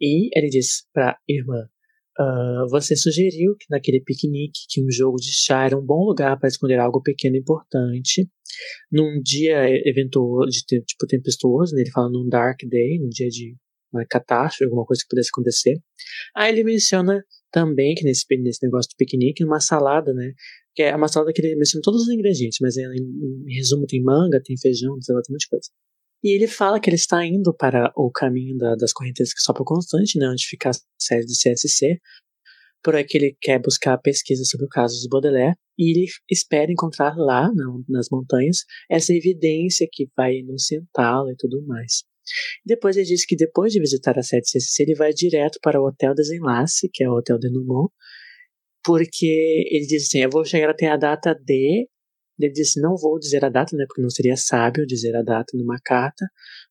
E 0.00 0.28
ele 0.36 0.48
diz 0.48 0.86
para 0.92 1.18
irmã: 1.28 1.68
"Ah, 2.18 2.64
Você 2.70 2.96
sugeriu 2.96 3.56
que 3.58 3.66
naquele 3.70 4.00
piquenique 4.00 4.60
que 4.68 4.82
um 4.82 4.90
jogo 4.90 5.16
de 5.16 5.30
chá 5.32 5.64
era 5.66 5.78
um 5.78 5.84
bom 5.84 6.04
lugar 6.04 6.38
para 6.38 6.48
esconder 6.48 6.78
algo 6.78 7.02
pequeno 7.02 7.36
e 7.36 7.40
importante. 7.40 8.28
Num 8.92 9.20
dia 9.22 9.64
eventuoso, 9.88 10.50
de 10.50 10.64
te- 10.66 10.82
tipo 10.82 11.06
tempestuoso, 11.08 11.74
né? 11.74 11.82
ele 11.82 11.90
fala 11.90 12.10
num 12.10 12.28
dark 12.28 12.60
day, 12.68 12.98
num 13.00 13.08
dia 13.08 13.28
de 13.28 13.56
uma 13.92 14.04
catástrofe, 14.06 14.64
alguma 14.64 14.84
coisa 14.84 15.02
que 15.02 15.08
pudesse 15.08 15.30
acontecer. 15.32 15.76
Aí 16.36 16.52
ele 16.52 16.64
menciona 16.64 17.24
também 17.52 17.94
que 17.94 18.04
nesse, 18.04 18.24
nesse 18.42 18.64
negócio 18.64 18.90
do 18.90 18.96
piquenique, 18.96 19.44
uma 19.44 19.60
salada, 19.60 20.12
né? 20.12 20.32
Que 20.74 20.82
é 20.84 20.96
uma 20.96 21.08
salada 21.08 21.32
que 21.32 21.40
ele 21.40 21.56
menciona 21.56 21.82
todos 21.82 22.02
os 22.02 22.08
ingredientes, 22.08 22.58
mas 22.60 22.76
ela, 22.76 22.92
em, 22.94 23.44
em 23.48 23.54
resumo 23.56 23.86
tem 23.86 24.02
manga, 24.02 24.40
tem 24.44 24.56
feijão, 24.58 24.98
tem 25.04 25.14
um 25.14 25.18
monte 25.18 25.38
de 25.38 25.48
coisa. 25.48 25.68
E 26.24 26.34
ele 26.34 26.48
fala 26.48 26.80
que 26.80 26.88
ele 26.88 26.96
está 26.96 27.24
indo 27.24 27.54
para 27.54 27.92
o 27.94 28.10
caminho 28.10 28.56
da- 28.56 28.74
das 28.76 28.94
correntezas 28.94 29.34
que 29.34 29.40
sopram 29.42 29.64
constante, 29.64 30.18
né, 30.18 30.26
onde 30.26 30.46
fica 30.46 30.70
a 30.70 30.72
sede 30.98 31.26
do 31.26 31.34
CSC, 31.34 32.00
por 32.82 32.96
aí 32.96 33.04
que 33.04 33.18
ele 33.18 33.36
quer 33.40 33.60
buscar 33.60 33.98
pesquisa 33.98 34.42
sobre 34.44 34.64
o 34.64 34.68
caso 34.70 34.98
de 35.00 35.08
Baudelaire, 35.08 35.54
e 35.78 35.90
ele 35.90 36.06
espera 36.30 36.72
encontrar 36.72 37.14
lá, 37.16 37.52
na- 37.54 37.78
nas 37.88 38.08
montanhas, 38.10 38.58
essa 38.90 39.12
evidência 39.12 39.86
que 39.90 40.06
vai 40.16 40.36
inocentá-lo 40.36 41.30
e 41.30 41.36
tudo 41.36 41.62
mais. 41.66 42.04
Depois 42.64 42.96
ele 42.96 43.06
diz 43.06 43.26
que 43.26 43.36
depois 43.36 43.72
de 43.72 43.80
visitar 43.80 44.18
a 44.18 44.22
sede 44.22 44.42
do 44.42 44.48
CSC, 44.48 44.82
ele 44.82 44.94
vai 44.94 45.12
direto 45.12 45.58
para 45.62 45.78
o 45.80 45.86
Hotel 45.86 46.14
Desenlace, 46.14 46.88
que 46.90 47.04
é 47.04 47.08
o 47.08 47.14
Hotel 47.18 47.38
de 47.38 47.50
Numont, 47.50 47.92
porque 48.82 49.66
ele 49.70 49.86
diz 49.86 50.04
assim, 50.04 50.20
eu 50.20 50.30
vou 50.30 50.44
chegar 50.44 50.70
até 50.70 50.88
a 50.88 50.96
data 50.96 51.34
de 51.34 51.86
ele 52.38 52.52
disse: 52.52 52.80
Não 52.80 52.96
vou 52.96 53.18
dizer 53.18 53.44
a 53.44 53.48
data, 53.48 53.76
né? 53.76 53.84
Porque 53.86 54.02
não 54.02 54.10
seria 54.10 54.36
sábio 54.36 54.86
dizer 54.86 55.14
a 55.16 55.22
data 55.22 55.56
numa 55.56 55.78
carta, 55.82 56.26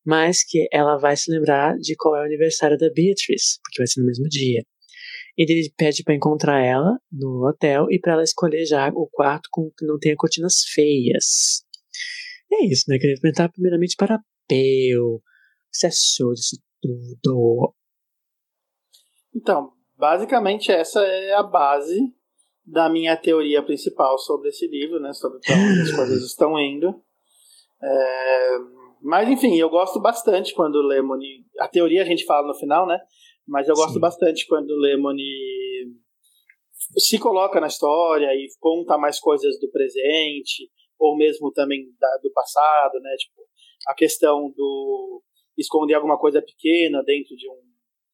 mas 0.06 0.44
que 0.44 0.68
ela 0.72 0.98
vai 0.98 1.16
se 1.16 1.32
lembrar 1.32 1.78
de 1.78 1.96
qual 1.96 2.16
é 2.16 2.22
o 2.22 2.26
aniversário 2.26 2.78
da 2.78 2.90
Beatrice, 2.94 3.60
porque 3.64 3.80
vai 3.80 3.88
ser 3.88 4.02
no 4.02 4.08
mesmo 4.08 4.28
dia. 4.28 4.64
E 5.38 5.44
ele 5.44 5.74
pede 5.76 6.04
para 6.04 6.14
encontrar 6.14 6.64
ela 6.64 7.00
no 7.12 7.48
hotel 7.48 7.88
e 7.90 8.00
para 8.00 8.14
ela 8.14 8.24
escolher 8.24 8.66
já 8.66 8.90
o 8.90 9.08
quarto 9.12 9.50
com 9.52 9.72
que 9.72 9.86
não 9.86 9.98
tenha 9.98 10.16
cortinas 10.16 10.64
feias. 10.74 11.64
E 12.52 12.56
é 12.56 12.66
isso, 12.68 12.86
né? 12.88 13.00
Queria 13.00 13.20
perguntar 13.20 13.50
primeiramente 13.50 13.96
para 13.96 14.20
Peu. 14.48 15.22
Você 15.72 15.88
achou 15.88 16.34
disso 16.34 16.58
tudo? 16.82 17.74
Então, 19.36 19.72
basicamente 19.98 20.72
essa 20.72 21.02
é 21.02 21.34
a 21.34 21.42
base 21.42 22.14
da 22.66 22.90
minha 22.90 23.16
teoria 23.18 23.62
principal 23.62 24.18
sobre 24.18 24.50
esse 24.50 24.68
livro, 24.68 25.00
né? 25.00 25.14
Sobre 25.14 25.38
onde 25.38 25.82
as 25.82 25.92
coisas 25.92 26.24
estão 26.26 26.60
indo. 26.60 27.02
É, 27.82 28.58
mas 29.02 29.30
enfim, 29.30 29.58
eu 29.58 29.70
gosto 29.70 30.00
bastante 30.00 30.54
quando 30.54 30.76
o 30.76 30.88
Lemony. 30.88 31.46
A 31.60 31.68
teoria 31.68 32.02
a 32.02 32.06
gente 32.06 32.26
fala 32.26 32.48
no 32.48 32.56
final, 32.56 32.88
né? 32.88 33.00
Mas 33.46 33.68
eu 33.68 33.76
gosto 33.76 33.96
Sim. 33.96 34.00
bastante 34.00 34.48
quando 34.48 34.72
o 34.72 34.80
Lemony 34.80 35.24
se 36.98 37.20
coloca 37.20 37.60
na 37.60 37.68
história 37.68 38.34
e 38.34 38.48
conta 38.60 38.98
mais 38.98 39.20
coisas 39.20 39.60
do 39.60 39.70
presente, 39.70 40.70
ou 40.98 41.18
mesmo 41.18 41.52
também 41.52 41.86
da- 42.00 42.20
do 42.22 42.32
passado, 42.32 43.00
né? 43.02 43.14
Tipo, 43.18 43.42
a 43.88 43.94
questão 43.94 44.52
do 44.56 45.22
esconder 45.58 45.96
alguma 45.96 46.18
coisa 46.18 46.42
pequena 46.42 47.04
dentro 47.04 47.36
de 47.36 47.50
um, 47.50 47.54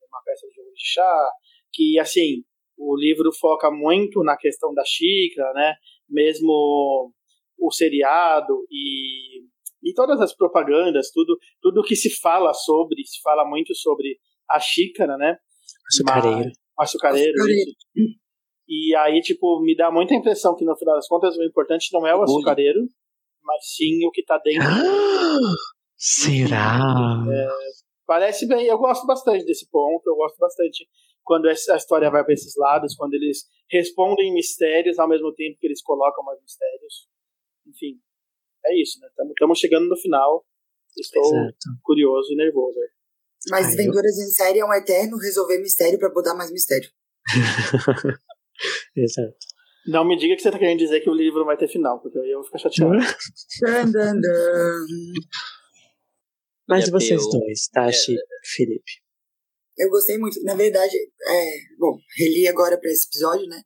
uma 0.10 0.22
peça 0.26 0.48
de 0.48 0.56
jogo 0.56 0.72
de 0.74 0.84
chá, 0.84 1.32
que 1.72 2.00
assim, 2.00 2.44
o 2.80 2.96
livro 2.98 3.32
foca 3.34 3.70
muito 3.70 4.24
na 4.24 4.38
questão 4.38 4.74
da 4.74 4.84
xícara, 4.86 5.52
né? 5.54 5.76
Mesmo 6.10 7.12
o 7.60 7.72
seriado 7.72 8.66
e, 8.72 9.42
e 9.84 9.94
todas 9.94 10.22
as 10.22 10.34
propagandas, 10.34 11.12
tudo, 11.12 11.38
tudo 11.62 11.84
que 11.84 11.96
se 11.96 12.10
fala 12.10 12.54
sobre, 12.54 13.06
se 13.06 13.22
fala 13.22 13.46
muito 13.46 13.76
sobre 13.76 14.18
a 14.50 14.60
xícara, 14.60 15.18
né? 15.18 15.38
Açucareiro. 15.92 16.52
Açucareiro, 16.80 17.34
Açucareiro. 17.34 17.72
isso. 17.96 18.20
E 18.72 18.96
aí, 18.96 19.20
tipo, 19.22 19.60
me 19.62 19.76
dá 19.76 19.92
muita 19.92 20.14
impressão 20.14 20.56
que 20.56 20.64
no 20.64 20.78
final 20.78 20.96
das 20.96 21.08
contas 21.08 21.36
o 21.36 21.44
importante 21.44 21.90
não 21.92 22.06
é 22.06 22.16
o 22.16 22.22
açucareiro, 22.22 22.88
mas 23.44 23.66
sim 23.76 24.06
o 24.06 24.12
que 24.12 24.24
tá 24.24 24.38
dentro. 24.38 24.62
Será? 25.98 27.26
Parece 28.06 28.48
bem, 28.48 28.66
eu 28.68 28.78
gosto 28.78 29.06
bastante 29.06 29.44
desse 29.44 29.68
ponto, 29.70 30.08
eu 30.08 30.16
gosto 30.16 30.38
bastante 30.38 30.88
quando 31.30 31.48
essa 31.48 31.76
história 31.76 32.10
vai 32.10 32.24
para 32.24 32.34
esses 32.34 32.56
lados, 32.58 32.96
quando 32.96 33.14
eles 33.14 33.44
respondem 33.70 34.34
mistérios 34.34 34.98
ao 34.98 35.08
mesmo 35.08 35.32
tempo 35.36 35.60
que 35.60 35.68
eles 35.68 35.80
colocam 35.84 36.24
mais 36.26 36.42
mistérios. 36.42 37.08
Enfim, 37.68 38.00
é 38.66 38.82
isso, 38.82 39.00
né? 39.00 39.08
Estamos 39.30 39.60
chegando 39.60 39.88
no 39.88 39.96
final. 39.96 40.44
Estou 40.98 41.22
Exato. 41.24 41.56
curioso 41.84 42.34
e 42.34 42.36
nervoso. 42.36 42.80
Mas 43.52 43.68
Ai, 43.68 43.74
eu- 43.74 43.78
Venturas 43.78 44.18
em 44.18 44.32
Série 44.32 44.58
é 44.60 44.66
um 44.66 44.74
eterno 44.74 45.18
resolver 45.18 45.60
mistério 45.60 46.00
pra 46.00 46.10
botar 46.10 46.34
mais 46.34 46.52
mistério. 46.52 46.90
Exato. 48.96 49.38
Não 49.86 50.04
me 50.04 50.18
diga 50.18 50.36
que 50.36 50.42
você 50.42 50.50
tá 50.52 50.58
querendo 50.58 50.80
dizer 50.80 51.00
que 51.02 51.10
o 51.12 51.14
livro 51.14 51.46
vai 51.46 51.56
ter 51.58 51.68
final, 51.68 52.02
porque 52.02 52.18
aí 52.18 52.32
eu 52.32 52.40
vou 52.40 52.46
ficar 52.46 52.58
chateado. 52.58 52.92
Mas 56.68 56.86
e 56.86 56.90
É, 56.90 56.92
vocês 56.92 57.24
eu- 57.24 57.30
dois, 57.30 57.68
Tashi 57.70 58.16
Felipe? 58.56 58.92
Eu 59.80 59.90
gostei 59.90 60.18
muito. 60.18 60.42
Na 60.44 60.56
verdade, 60.56 60.96
é, 60.96 61.52
bom, 61.80 61.98
reli 62.18 62.48
agora 62.48 62.80
pra 62.80 62.92
esse 62.92 63.08
episódio, 63.08 63.48
né? 63.48 63.62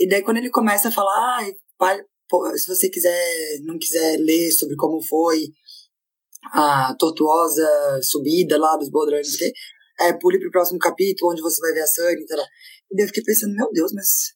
E 0.00 0.08
daí 0.08 0.22
quando 0.22 0.38
ele 0.38 0.50
começa 0.50 0.88
a 0.88 0.92
falar, 0.92 1.12
ah, 1.14 1.52
pai, 1.78 2.00
pô, 2.28 2.50
se 2.56 2.66
você 2.66 2.88
quiser, 2.88 3.60
não 3.62 3.78
quiser 3.78 4.16
ler 4.18 4.50
sobre 4.50 4.74
como 4.76 5.00
foi 5.02 5.46
a 6.52 6.94
tortuosa 6.98 7.66
subida 8.02 8.58
lá 8.58 8.76
dos 8.76 8.90
Bodrans, 8.90 9.28
não 9.28 9.38
sei 9.38 9.52
é, 10.00 10.12
pule 10.12 10.38
pro 10.38 10.50
próximo 10.50 10.78
capítulo, 10.78 11.32
onde 11.32 11.42
você 11.42 11.60
vai 11.60 11.72
ver 11.72 11.82
a 11.82 11.86
Sunny 11.86 12.22
e 12.22 12.26
tal. 12.26 12.38
E 12.38 12.96
daí 12.96 13.04
eu 13.04 13.08
fiquei 13.08 13.22
pensando, 13.22 13.54
meu 13.54 13.70
Deus, 13.72 13.92
mas 13.92 14.34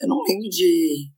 eu 0.00 0.08
não 0.08 0.22
lembro 0.28 0.48
de, 0.50 1.10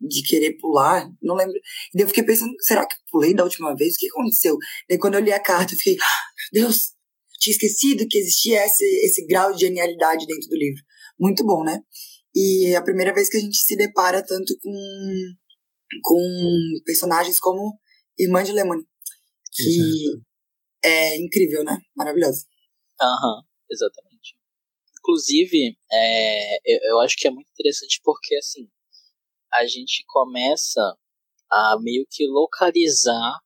de 0.00 0.22
querer 0.28 0.56
pular, 0.58 1.08
não 1.22 1.34
lembro. 1.34 1.54
E 1.56 1.60
daí 1.94 2.04
eu 2.04 2.08
fiquei 2.08 2.24
pensando, 2.24 2.52
será 2.60 2.86
que 2.86 2.94
pulei 3.10 3.34
da 3.34 3.44
última 3.44 3.74
vez? 3.74 3.94
O 3.94 3.98
que 3.98 4.08
aconteceu? 4.08 4.56
Daí 4.88 4.98
quando 4.98 5.14
eu 5.14 5.20
li 5.20 5.32
a 5.32 5.42
carta, 5.42 5.74
eu 5.74 5.78
fiquei, 5.78 5.96
ah, 6.00 6.24
meu 6.52 6.64
Deus, 6.64 6.92
tinha 7.38 7.52
esquecido 7.52 8.06
que 8.08 8.18
existia 8.18 8.64
esse, 8.64 8.84
esse 9.04 9.26
grau 9.26 9.52
de 9.52 9.60
genialidade 9.66 10.26
dentro 10.26 10.48
do 10.48 10.56
livro. 10.56 10.82
Muito 11.18 11.44
bom, 11.44 11.62
né? 11.64 11.80
E 12.34 12.66
é 12.72 12.76
a 12.76 12.82
primeira 12.82 13.14
vez 13.14 13.28
que 13.28 13.36
a 13.36 13.40
gente 13.40 13.56
se 13.56 13.76
depara 13.76 14.24
tanto 14.24 14.56
com, 14.60 14.72
com 16.02 16.20
personagens 16.84 17.40
como 17.40 17.78
Irmã 18.18 18.42
de 18.42 18.52
Lemony, 18.52 18.82
que 19.52 20.20
é 20.84 21.16
incrível, 21.16 21.64
né? 21.64 21.78
Maravilhosa. 21.96 22.44
Aham, 23.00 23.42
exatamente. 23.70 24.36
Inclusive, 24.98 25.78
é, 25.90 26.56
eu, 26.64 26.80
eu 26.90 27.00
acho 27.00 27.16
que 27.16 27.26
é 27.26 27.30
muito 27.30 27.48
interessante 27.50 28.00
porque, 28.04 28.36
assim, 28.36 28.68
a 29.52 29.66
gente 29.66 30.04
começa 30.06 30.80
a 31.50 31.78
meio 31.80 32.04
que 32.10 32.26
localizar 32.26 33.38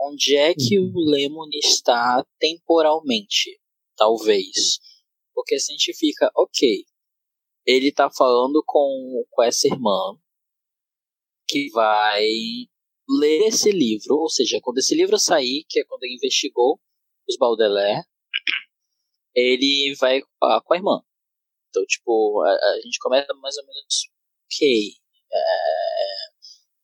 onde 0.00 0.36
é 0.36 0.54
que 0.54 0.78
Uhum. 0.78 0.92
o 0.94 1.10
Lemon 1.10 1.48
está 1.54 2.24
temporalmente, 2.38 3.60
talvez. 3.96 4.78
Porque 5.34 5.58
se 5.58 5.72
a 5.72 5.74
gente 5.74 5.94
fica, 5.94 6.30
ok, 6.34 6.84
ele 7.66 7.92
tá 7.92 8.10
falando 8.10 8.62
com, 8.66 9.24
com 9.30 9.42
essa 9.42 9.66
irmã, 9.68 10.18
que 11.48 11.68
vai 11.70 12.26
ler 13.08 13.48
esse 13.48 13.70
livro, 13.70 14.16
ou 14.16 14.28
seja, 14.30 14.60
quando 14.62 14.78
esse 14.78 14.94
livro 14.94 15.18
sair, 15.18 15.64
que 15.68 15.80
é 15.80 15.84
quando 15.84 16.04
ele 16.04 16.14
investigou 16.14 16.80
os 17.28 17.36
Baudelaire, 17.36 18.04
ele 19.34 19.94
vai 19.98 20.20
com 20.20 20.74
a 20.74 20.76
irmã. 20.76 21.02
Então, 21.68 21.84
tipo, 21.86 22.42
a, 22.42 22.50
a 22.50 22.80
gente 22.82 22.98
começa 22.98 23.32
mais 23.34 23.56
ou 23.58 23.66
menos, 23.66 24.10
ok, 24.46 24.92
é, 25.32 25.99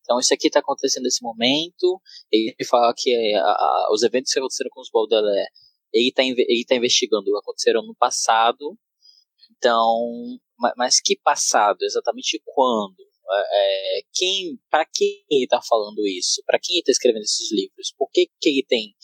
então 0.06 0.20
isso 0.20 0.32
aqui 0.32 0.46
está 0.46 0.60
acontecendo 0.60 1.02
nesse 1.02 1.20
momento, 1.20 2.00
ele 2.30 2.54
fala 2.64 2.94
que 2.96 3.12
a, 3.34 3.42
a, 3.42 3.88
os 3.92 4.04
eventos 4.04 4.32
que 4.32 4.38
aconteceram 4.38 4.70
com 4.70 4.80
os 4.80 4.88
Baudelaire, 4.88 5.50
ele 5.92 6.10
está 6.10 6.22
ele 6.22 6.64
tá 6.64 6.76
investigando, 6.76 7.36
aconteceram 7.36 7.82
no 7.82 7.94
passado, 7.96 8.78
então, 9.50 10.38
mas 10.76 11.00
que 11.00 11.18
passado? 11.22 11.82
Exatamente 11.82 12.40
quando? 12.44 13.04
É, 13.28 14.00
quem, 14.14 14.56
para 14.70 14.86
quem 14.86 15.24
ele 15.28 15.44
está 15.44 15.60
falando 15.60 16.06
isso? 16.06 16.40
Para 16.46 16.60
quem 16.62 16.76
ele 16.76 16.82
está 16.82 16.92
escrevendo 16.92 17.22
esses 17.22 17.50
livros? 17.50 17.92
Por 17.98 18.08
que, 18.12 18.30
que 18.40 18.48
ele 18.48 18.64
tem 18.64 18.94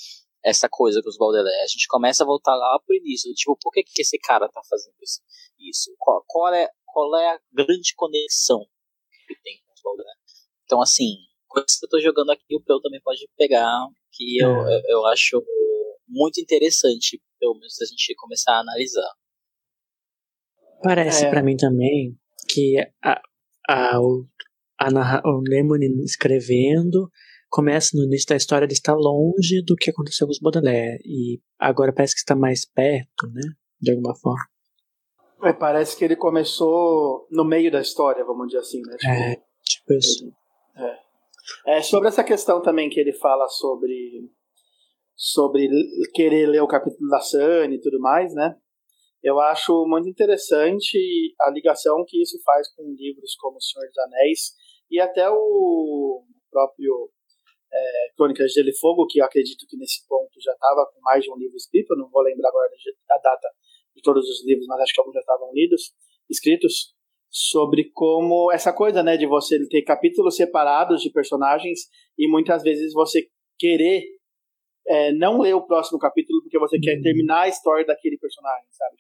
essa 0.45 0.69
coisa 0.69 1.03
com 1.03 1.09
os 1.09 1.17
Baudelaire? 1.17 1.63
A 1.63 1.67
gente 1.67 1.89
começa 1.89 2.23
a 2.23 2.27
voltar 2.27 2.55
lá 2.55 2.79
pro 2.87 2.95
início, 2.95 3.33
tipo, 3.35 3.57
por 3.61 3.73
que, 3.73 3.83
que 3.83 4.03
esse 4.03 4.19
cara 4.19 4.47
está 4.47 4.61
fazendo 4.69 4.95
isso? 5.03 5.21
isso? 5.59 5.95
Qual, 5.99 6.25
qual, 6.29 6.55
é, 6.55 6.69
qual 6.87 7.17
é 7.17 7.31
a 7.31 7.41
grande 7.53 7.95
conexão 7.97 8.65
que 9.27 9.35
tem 9.43 9.61
com 9.67 9.73
os 9.73 9.83
Baudelaire? 9.83 10.22
Então, 10.65 10.81
assim, 10.81 11.17
coisas 11.49 11.79
que 11.79 11.85
eu 11.85 11.87
estou 11.87 12.01
jogando 12.01 12.31
aqui, 12.31 12.55
o 12.55 12.63
Peu 12.63 12.81
também 12.81 13.01
pode 13.03 13.29
pegar, 13.37 13.87
que 14.13 14.43
eu, 14.43 14.51
é. 14.67 14.77
eu, 14.77 14.83
eu 14.89 15.07
acho 15.07 15.43
muito 16.09 16.41
interessante, 16.41 17.21
pelo 17.39 17.55
menos, 17.55 17.81
a 17.81 17.85
gente 17.87 18.15
começar 18.17 18.53
a 18.53 18.61
analisar. 18.61 19.13
Parece 20.83 21.27
é. 21.27 21.31
para 21.31 21.43
mim 21.43 21.57
também 21.57 22.17
que 22.49 22.77
a, 23.03 23.21
a, 23.69 24.01
o, 24.01 24.27
a, 24.79 25.23
o 25.25 25.41
Lemony 25.49 25.87
escrevendo 26.05 27.09
começa 27.49 27.91
no 27.95 28.05
início 28.05 28.29
da 28.29 28.37
história 28.37 28.65
ele 28.65 28.73
está 28.73 28.95
longe 28.95 29.63
do 29.65 29.77
que 29.77 29.91
aconteceu 29.91 30.27
com 30.27 30.33
os 30.33 30.41
Baudelaire 30.41 31.01
e 31.05 31.41
agora 31.59 31.93
parece 31.93 32.15
que 32.15 32.21
está 32.21 32.35
mais 32.35 32.65
perto, 32.67 33.29
né? 33.33 33.43
De 33.81 33.91
alguma 33.91 34.15
forma. 34.17 34.45
É, 35.45 35.53
parece 35.53 35.97
que 35.97 36.05
ele 36.05 36.17
começou 36.17 37.27
no 37.31 37.45
meio 37.45 37.71
da 37.71 37.81
história, 37.81 38.25
vamos 38.25 38.47
dizer 38.47 38.61
assim, 38.61 38.81
né? 38.81 38.97
Tipo, 38.97 39.13
é, 39.13 39.37
tipo 39.63 39.93
isso. 39.95 40.33
É. 40.77 41.79
é. 41.79 41.83
Sobre 41.83 42.09
essa 42.09 42.25
questão 42.25 42.63
também 42.63 42.89
que 42.89 43.01
ele 43.01 43.13
fala 43.13 43.47
sobre 43.49 44.31
sobre 45.15 45.69
querer 46.15 46.47
ler 46.47 46.63
o 46.63 46.67
capítulo 46.67 47.09
da 47.09 47.21
Sunny 47.21 47.77
e 47.77 47.81
tudo 47.81 48.01
mais, 48.01 48.35
né? 48.35 48.57
Eu 49.23 49.39
acho 49.39 49.87
muito 49.87 50.09
interessante 50.09 50.99
a 51.41 51.51
ligação 51.51 52.05
que 52.07 52.21
isso 52.21 52.41
faz 52.45 52.73
com 52.75 52.83
livros 52.99 53.37
como 53.37 53.57
O 53.57 53.61
Senhor 53.61 53.87
dos 53.87 53.99
Anéis 53.99 54.53
e 54.91 54.99
até 54.99 55.31
o 55.31 56.25
próprio 56.51 57.11
é, 57.73 58.13
Crônicas 58.17 58.49
de 58.49 58.55
Gelo 58.55 58.69
e 58.69 58.79
Fogo, 58.79 59.07
que 59.07 59.21
eu 59.21 59.25
acredito 59.25 59.65
que 59.69 59.77
nesse 59.77 60.07
ponto 60.09 60.33
já 60.41 60.53
estava 60.53 60.91
com 60.93 61.01
mais 61.03 61.23
de 61.23 61.31
um 61.31 61.37
livro 61.37 61.57
escrito, 61.57 61.93
eu 61.93 61.99
não 61.99 62.11
vou 62.11 62.23
lembrar 62.23 62.49
agora 62.49 62.69
a 63.11 63.19
data 63.19 63.49
de 63.95 64.03
todos 64.03 64.29
os 64.29 64.45
livros, 64.45 64.67
mas 64.67 64.81
acho 64.81 64.93
que 64.93 65.01
alguns 65.01 65.15
já 65.15 65.21
estavam 65.21 65.53
lidos, 65.55 65.95
escritos, 66.29 66.95
sobre 67.35 67.91
como 67.95 68.53
essa 68.53 68.75
coisa, 68.75 69.03
né, 69.03 69.17
de 69.17 69.27
você 69.27 69.59
ter 69.69 69.81
capítulos 69.83 70.37
separados 70.37 71.01
de 71.01 71.11
personagens 71.11 71.89
e 72.19 72.29
muitas 72.29 72.63
vezes 72.63 72.93
você 72.93 73.27
querer 73.59 74.05
é, 74.87 75.13
não 75.13 75.41
ler 75.41 75.55
o 75.55 75.67
próximo 75.67 75.99
capítulo 75.99 76.43
porque 76.43 76.59
você 76.59 76.79
quer 76.79 76.97
uhum. 76.97 77.03
terminar 77.03 77.43
a 77.43 77.49
história 77.49 77.87
daquele 77.87 78.19
personagem, 78.19 78.67
sabe? 78.71 78.97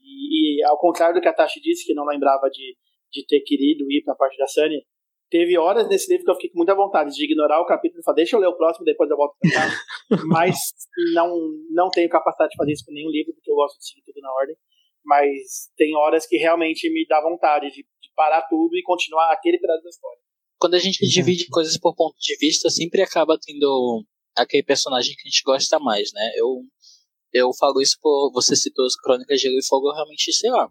E, 0.00 0.58
e, 0.58 0.64
ao 0.64 0.76
contrário 0.76 1.14
do 1.14 1.20
que 1.20 1.28
a 1.28 1.32
Tashi 1.32 1.60
disse, 1.60 1.86
que 1.86 1.94
não 1.94 2.04
lembrava 2.04 2.50
de, 2.50 2.76
de 3.12 3.24
ter 3.26 3.40
querido 3.42 3.84
ir 3.92 4.02
para 4.02 4.14
a 4.14 4.16
parte 4.16 4.36
da 4.36 4.48
Sunny, 4.48 4.84
teve 5.30 5.56
horas 5.56 5.88
nesse 5.88 6.10
livro 6.10 6.24
que 6.24 6.30
eu 6.32 6.34
fiquei 6.34 6.50
com 6.50 6.58
muita 6.58 6.74
vontade 6.74 7.14
de 7.14 7.24
ignorar 7.24 7.60
o 7.60 7.66
capítulo 7.66 8.00
e 8.00 8.04
falar, 8.04 8.16
deixa 8.16 8.34
eu 8.34 8.40
ler 8.40 8.48
o 8.48 8.56
próximo, 8.56 8.84
depois 8.84 9.08
eu 9.08 9.16
volto 9.16 9.36
pra 9.38 9.50
cá. 9.52 9.68
Mas 10.26 10.56
não, 11.14 11.32
não 11.70 11.88
tenho 11.90 12.08
capacidade 12.08 12.50
de 12.50 12.56
fazer 12.56 12.72
isso 12.72 12.84
com 12.84 12.92
nenhum 12.92 13.10
livro, 13.10 13.32
porque 13.32 13.50
eu 13.50 13.54
gosto 13.54 13.78
de 13.78 13.86
seguir 13.86 14.02
tudo 14.02 14.20
na 14.20 14.32
ordem. 14.32 14.56
Mas 15.04 15.70
tem 15.76 15.96
horas 15.96 16.26
que 16.26 16.36
realmente 16.36 16.90
me 16.92 17.06
dá 17.08 17.20
vontade 17.20 17.70
de, 17.70 17.82
de 17.82 18.12
parar 18.14 18.42
tudo 18.42 18.76
e 18.76 18.82
continuar 18.82 19.32
aquele 19.32 19.58
pedaço 19.58 19.82
da 19.82 19.90
história. 19.90 20.18
Quando 20.58 20.74
a 20.74 20.78
gente 20.78 21.06
divide 21.06 21.48
coisas 21.48 21.76
por 21.76 21.94
ponto 21.94 22.16
de 22.20 22.36
vista, 22.36 22.70
sempre 22.70 23.02
acaba 23.02 23.38
tendo 23.40 24.04
aquele 24.36 24.62
personagem 24.62 25.14
que 25.14 25.26
a 25.26 25.30
gente 25.30 25.42
gosta 25.44 25.78
mais, 25.78 26.12
né? 26.12 26.30
Eu 26.36 26.64
eu 27.32 27.50
falo 27.54 27.80
isso 27.80 27.96
por. 28.00 28.30
Você 28.34 28.54
citou 28.54 28.84
as 28.84 28.94
Crônicas 28.94 29.40
de 29.40 29.44
Gelo 29.44 29.58
e 29.58 29.66
Fogo, 29.66 29.88
eu 29.88 29.94
realmente 29.94 30.32
sei 30.32 30.50
lá. 30.50 30.68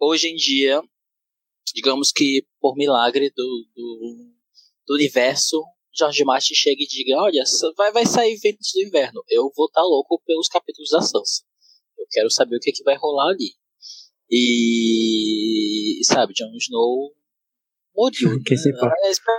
Hoje 0.00 0.28
em 0.28 0.36
dia, 0.36 0.80
digamos 1.74 2.12
que 2.12 2.46
por 2.60 2.76
milagre 2.76 3.30
do, 3.34 3.66
do, 3.74 4.32
do 4.86 4.94
universo, 4.94 5.64
George 5.96 6.24
Martin 6.24 6.54
chega 6.54 6.80
e 6.80 6.86
diga: 6.86 7.16
Olha, 7.16 7.42
vai, 7.76 7.90
vai 7.90 8.06
sair 8.06 8.36
Ventos 8.36 8.70
do 8.72 8.82
Inverno. 8.82 9.22
Eu 9.28 9.50
vou 9.56 9.66
estar 9.66 9.80
tá 9.80 9.86
louco 9.86 10.22
pelos 10.24 10.48
capítulos 10.48 10.90
da 10.90 11.00
Sansa. 11.00 11.42
Eu 11.98 12.06
quero 12.10 12.30
saber 12.30 12.56
o 12.56 12.60
que, 12.60 12.70
é 12.70 12.72
que 12.72 12.84
vai 12.84 12.96
rolar 12.96 13.30
ali. 13.30 13.54
E. 14.30 16.00
Sabe, 16.04 16.32
Jon 16.34 16.50
Snow 16.56 17.12
morreu. 17.96 18.38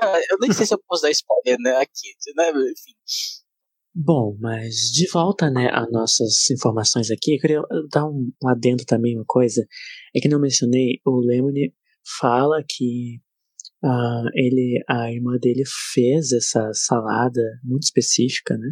Né? 0.02 0.22
Eu 0.32 0.38
nem 0.40 0.52
sei 0.52 0.66
se 0.66 0.74
eu 0.74 0.82
posso 0.88 1.04
dar 1.04 1.12
spoiler 1.12 1.58
né, 1.60 1.78
aqui, 1.78 2.14
né? 2.36 2.50
Enfim. 2.50 2.94
Bom, 4.00 4.38
mas 4.40 4.92
de 4.94 5.10
volta, 5.12 5.50
né, 5.50 5.70
às 5.72 5.92
nossas 5.92 6.50
informações 6.52 7.10
aqui, 7.10 7.36
eu 7.36 7.40
queria 7.40 7.62
dar 7.92 8.06
um, 8.06 8.32
um 8.44 8.48
adendo 8.48 8.86
também, 8.86 9.16
uma 9.16 9.26
coisa, 9.26 9.66
é 10.16 10.20
que 10.20 10.30
não 10.30 10.40
mencionei, 10.40 11.00
o 11.04 11.20
Lemony 11.20 11.74
fala 12.20 12.64
que 12.64 13.18
uh, 13.84 14.30
ele, 14.36 14.84
a 14.88 15.12
irmã 15.12 15.36
dele 15.42 15.64
fez 15.96 16.32
essa 16.32 16.72
salada 16.74 17.42
muito 17.64 17.86
específica, 17.86 18.56
né, 18.56 18.70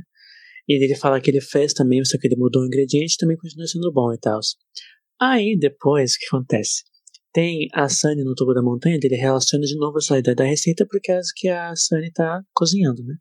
e 0.69 0.75
ele 0.75 0.95
fala 0.95 1.19
que 1.19 1.31
ele 1.31 1.41
fez 1.41 1.73
também, 1.73 2.05
só 2.05 2.19
que 2.19 2.27
ele 2.27 2.35
mudou 2.37 2.61
o 2.61 2.67
ingrediente 2.67 3.17
também 3.17 3.35
continua 3.35 3.65
sendo 3.65 3.91
bom 3.91 4.13
e 4.13 4.19
tal. 4.19 4.39
Aí, 5.19 5.57
depois, 5.57 6.13
o 6.13 6.19
que 6.19 6.25
acontece? 6.27 6.83
Tem 7.33 7.67
a 7.73 7.89
Sunny 7.89 8.23
no 8.23 8.35
topo 8.35 8.53
da 8.53 8.61
montanha, 8.61 8.97
ele 9.01 9.15
relaciona 9.15 9.65
de 9.65 9.75
novo 9.77 9.97
essa 9.97 10.17
ideia 10.17 10.35
da 10.35 10.45
receita 10.45 10.85
porque 10.89 11.11
é 11.11 11.19
que 11.35 11.49
a 11.49 11.75
Sunny 11.75 12.11
tá 12.11 12.41
cozinhando, 12.53 13.03
né? 13.03 13.15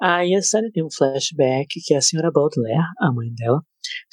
Aí 0.00 0.34
a 0.34 0.42
série 0.42 0.70
tem 0.70 0.84
um 0.84 0.90
flashback 0.90 1.80
que 1.84 1.94
a 1.94 2.00
senhora 2.00 2.30
Baudelaire, 2.30 2.84
a 2.98 3.12
mãe 3.12 3.32
dela, 3.32 3.62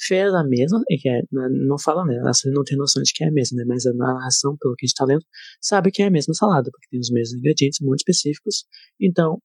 fez 0.00 0.32
a 0.32 0.44
mesma, 0.44 0.82
e 0.88 0.96
que 0.96 1.08
é, 1.08 1.22
não 1.30 1.78
fala 1.78 2.04
né, 2.04 2.20
a 2.24 2.32
série 2.32 2.54
não 2.54 2.62
tem 2.62 2.76
noção 2.76 3.02
de 3.02 3.12
que 3.12 3.24
é 3.24 3.28
a 3.28 3.32
mesma, 3.32 3.58
né, 3.58 3.64
mas 3.66 3.84
a 3.86 3.92
narração, 3.92 4.56
pelo 4.58 4.74
que 4.74 4.86
a 4.86 4.88
gente 4.88 4.96
tá 4.96 5.04
lendo, 5.04 5.24
sabe 5.60 5.90
que 5.90 6.02
é 6.02 6.06
a 6.06 6.10
mesma 6.10 6.34
salada, 6.34 6.70
porque 6.70 6.88
tem 6.90 7.00
os 7.00 7.10
mesmos 7.10 7.38
ingredientes 7.38 7.80
muito 7.80 8.00
específicos, 8.00 8.64
então, 9.00 9.38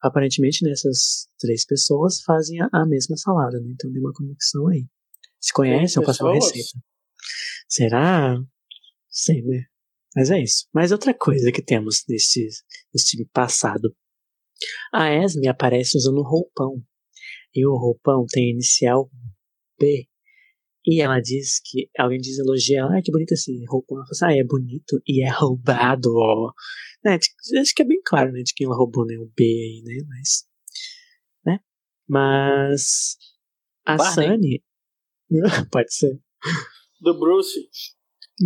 aparentemente, 0.00 0.64
nessas 0.64 1.28
três 1.38 1.66
pessoas 1.66 2.20
fazem 2.22 2.60
a, 2.60 2.68
a 2.72 2.86
mesma 2.86 3.16
salada, 3.16 3.60
né, 3.60 3.70
então 3.72 3.90
tem 3.92 4.00
uma 4.00 4.12
conexão 4.12 4.68
aí. 4.68 4.86
Se 5.40 5.52
conhecem, 5.52 6.00
eu 6.00 6.06
passo 6.06 6.24
uma 6.24 6.34
receita. 6.34 6.78
Será? 7.72 8.36
Sei, 9.08 9.40
né? 9.40 9.64
Mas 10.14 10.30
é 10.30 10.42
isso. 10.42 10.68
Mas 10.74 10.92
outra 10.92 11.14
coisa 11.14 11.50
que 11.50 11.62
temos 11.62 12.04
nesse, 12.06 12.46
nesse 12.92 13.24
passado 13.32 13.96
a 14.92 15.10
Esme 15.10 15.48
aparece 15.48 15.96
usando 15.96 16.20
um 16.20 16.22
roupão. 16.22 16.82
E 17.54 17.66
o 17.66 17.74
roupão 17.74 18.26
tem 18.28 18.50
inicial 18.50 19.10
B. 19.80 20.06
E 20.84 21.00
ela 21.00 21.18
diz 21.18 21.62
que. 21.64 21.88
Alguém 21.98 22.18
diz 22.18 22.38
elogia 22.38 22.80
ela, 22.80 22.98
ah, 22.98 23.02
que 23.02 23.10
bonito 23.10 23.32
esse 23.32 23.64
roupão. 23.66 23.96
Ela 23.96 24.06
fala 24.06 24.30
assim, 24.30 24.38
ah, 24.38 24.42
é 24.42 24.44
bonito 24.44 25.00
e 25.06 25.24
é 25.24 25.30
roubado. 25.30 26.10
Né? 27.02 27.18
Acho 27.58 27.74
que 27.74 27.82
é 27.82 27.86
bem 27.86 28.02
claro, 28.04 28.32
né? 28.32 28.42
De 28.42 28.52
quem 28.52 28.66
ela 28.66 28.76
roubou, 28.76 29.06
né? 29.06 29.16
O 29.16 29.32
B 29.34 29.44
aí, 29.44 29.82
né? 29.82 30.04
Mas. 30.06 30.46
Né? 31.46 31.58
Mas. 32.06 33.16
A 33.86 33.98
Sunny. 33.98 34.62
Pode 35.72 35.94
ser. 35.94 36.20
Do 37.02 37.18
Bruce. 37.18 37.68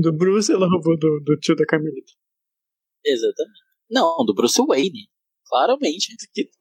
Do 0.00 0.12
Bruce 0.12 0.50
ela 0.50 0.66
roubou 0.66 0.98
do, 0.98 1.20
do 1.20 1.36
tio 1.38 1.54
da 1.54 1.66
Carmelita. 1.66 2.12
Exatamente. 3.04 3.60
Não, 3.90 4.16
do 4.24 4.34
Bruce 4.34 4.60
Wayne. 4.66 5.08
Claramente. 5.46 6.08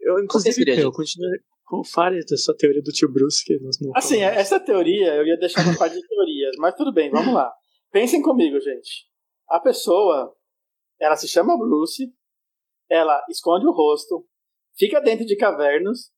Eu, 0.02 0.20
inclusive, 0.20 0.64
eu 0.80 0.92
continuo 0.92 1.30
com 1.64 1.84
fale 1.84 2.20
dessa 2.26 2.54
teoria 2.56 2.82
do 2.84 2.92
tio 2.92 3.12
Bruce 3.12 3.44
que 3.44 3.58
nós 3.60 3.78
não 3.82 3.92
Assim, 3.96 4.20
falamos. 4.20 4.38
essa 4.40 4.60
teoria 4.60 5.16
eu 5.16 5.26
ia 5.26 5.38
deixar 5.38 5.64
uma 5.66 5.76
parte 5.78 5.96
de 5.96 6.08
teorias, 6.08 6.56
mas 6.60 6.76
tudo 6.76 6.94
bem, 6.94 7.10
vamos 7.10 7.34
lá. 7.34 7.52
Pensem 7.92 8.22
comigo, 8.22 8.60
gente. 8.60 9.08
A 9.50 9.60
pessoa, 9.60 10.36
ela 11.00 11.16
se 11.16 11.28
chama 11.28 11.58
Bruce, 11.58 12.14
ela 12.90 13.20
esconde 13.30 13.66
o 13.66 13.72
rosto, 13.72 14.28
fica 14.78 15.00
dentro 15.02 15.26
de 15.26 15.36
cavernas 15.36 16.12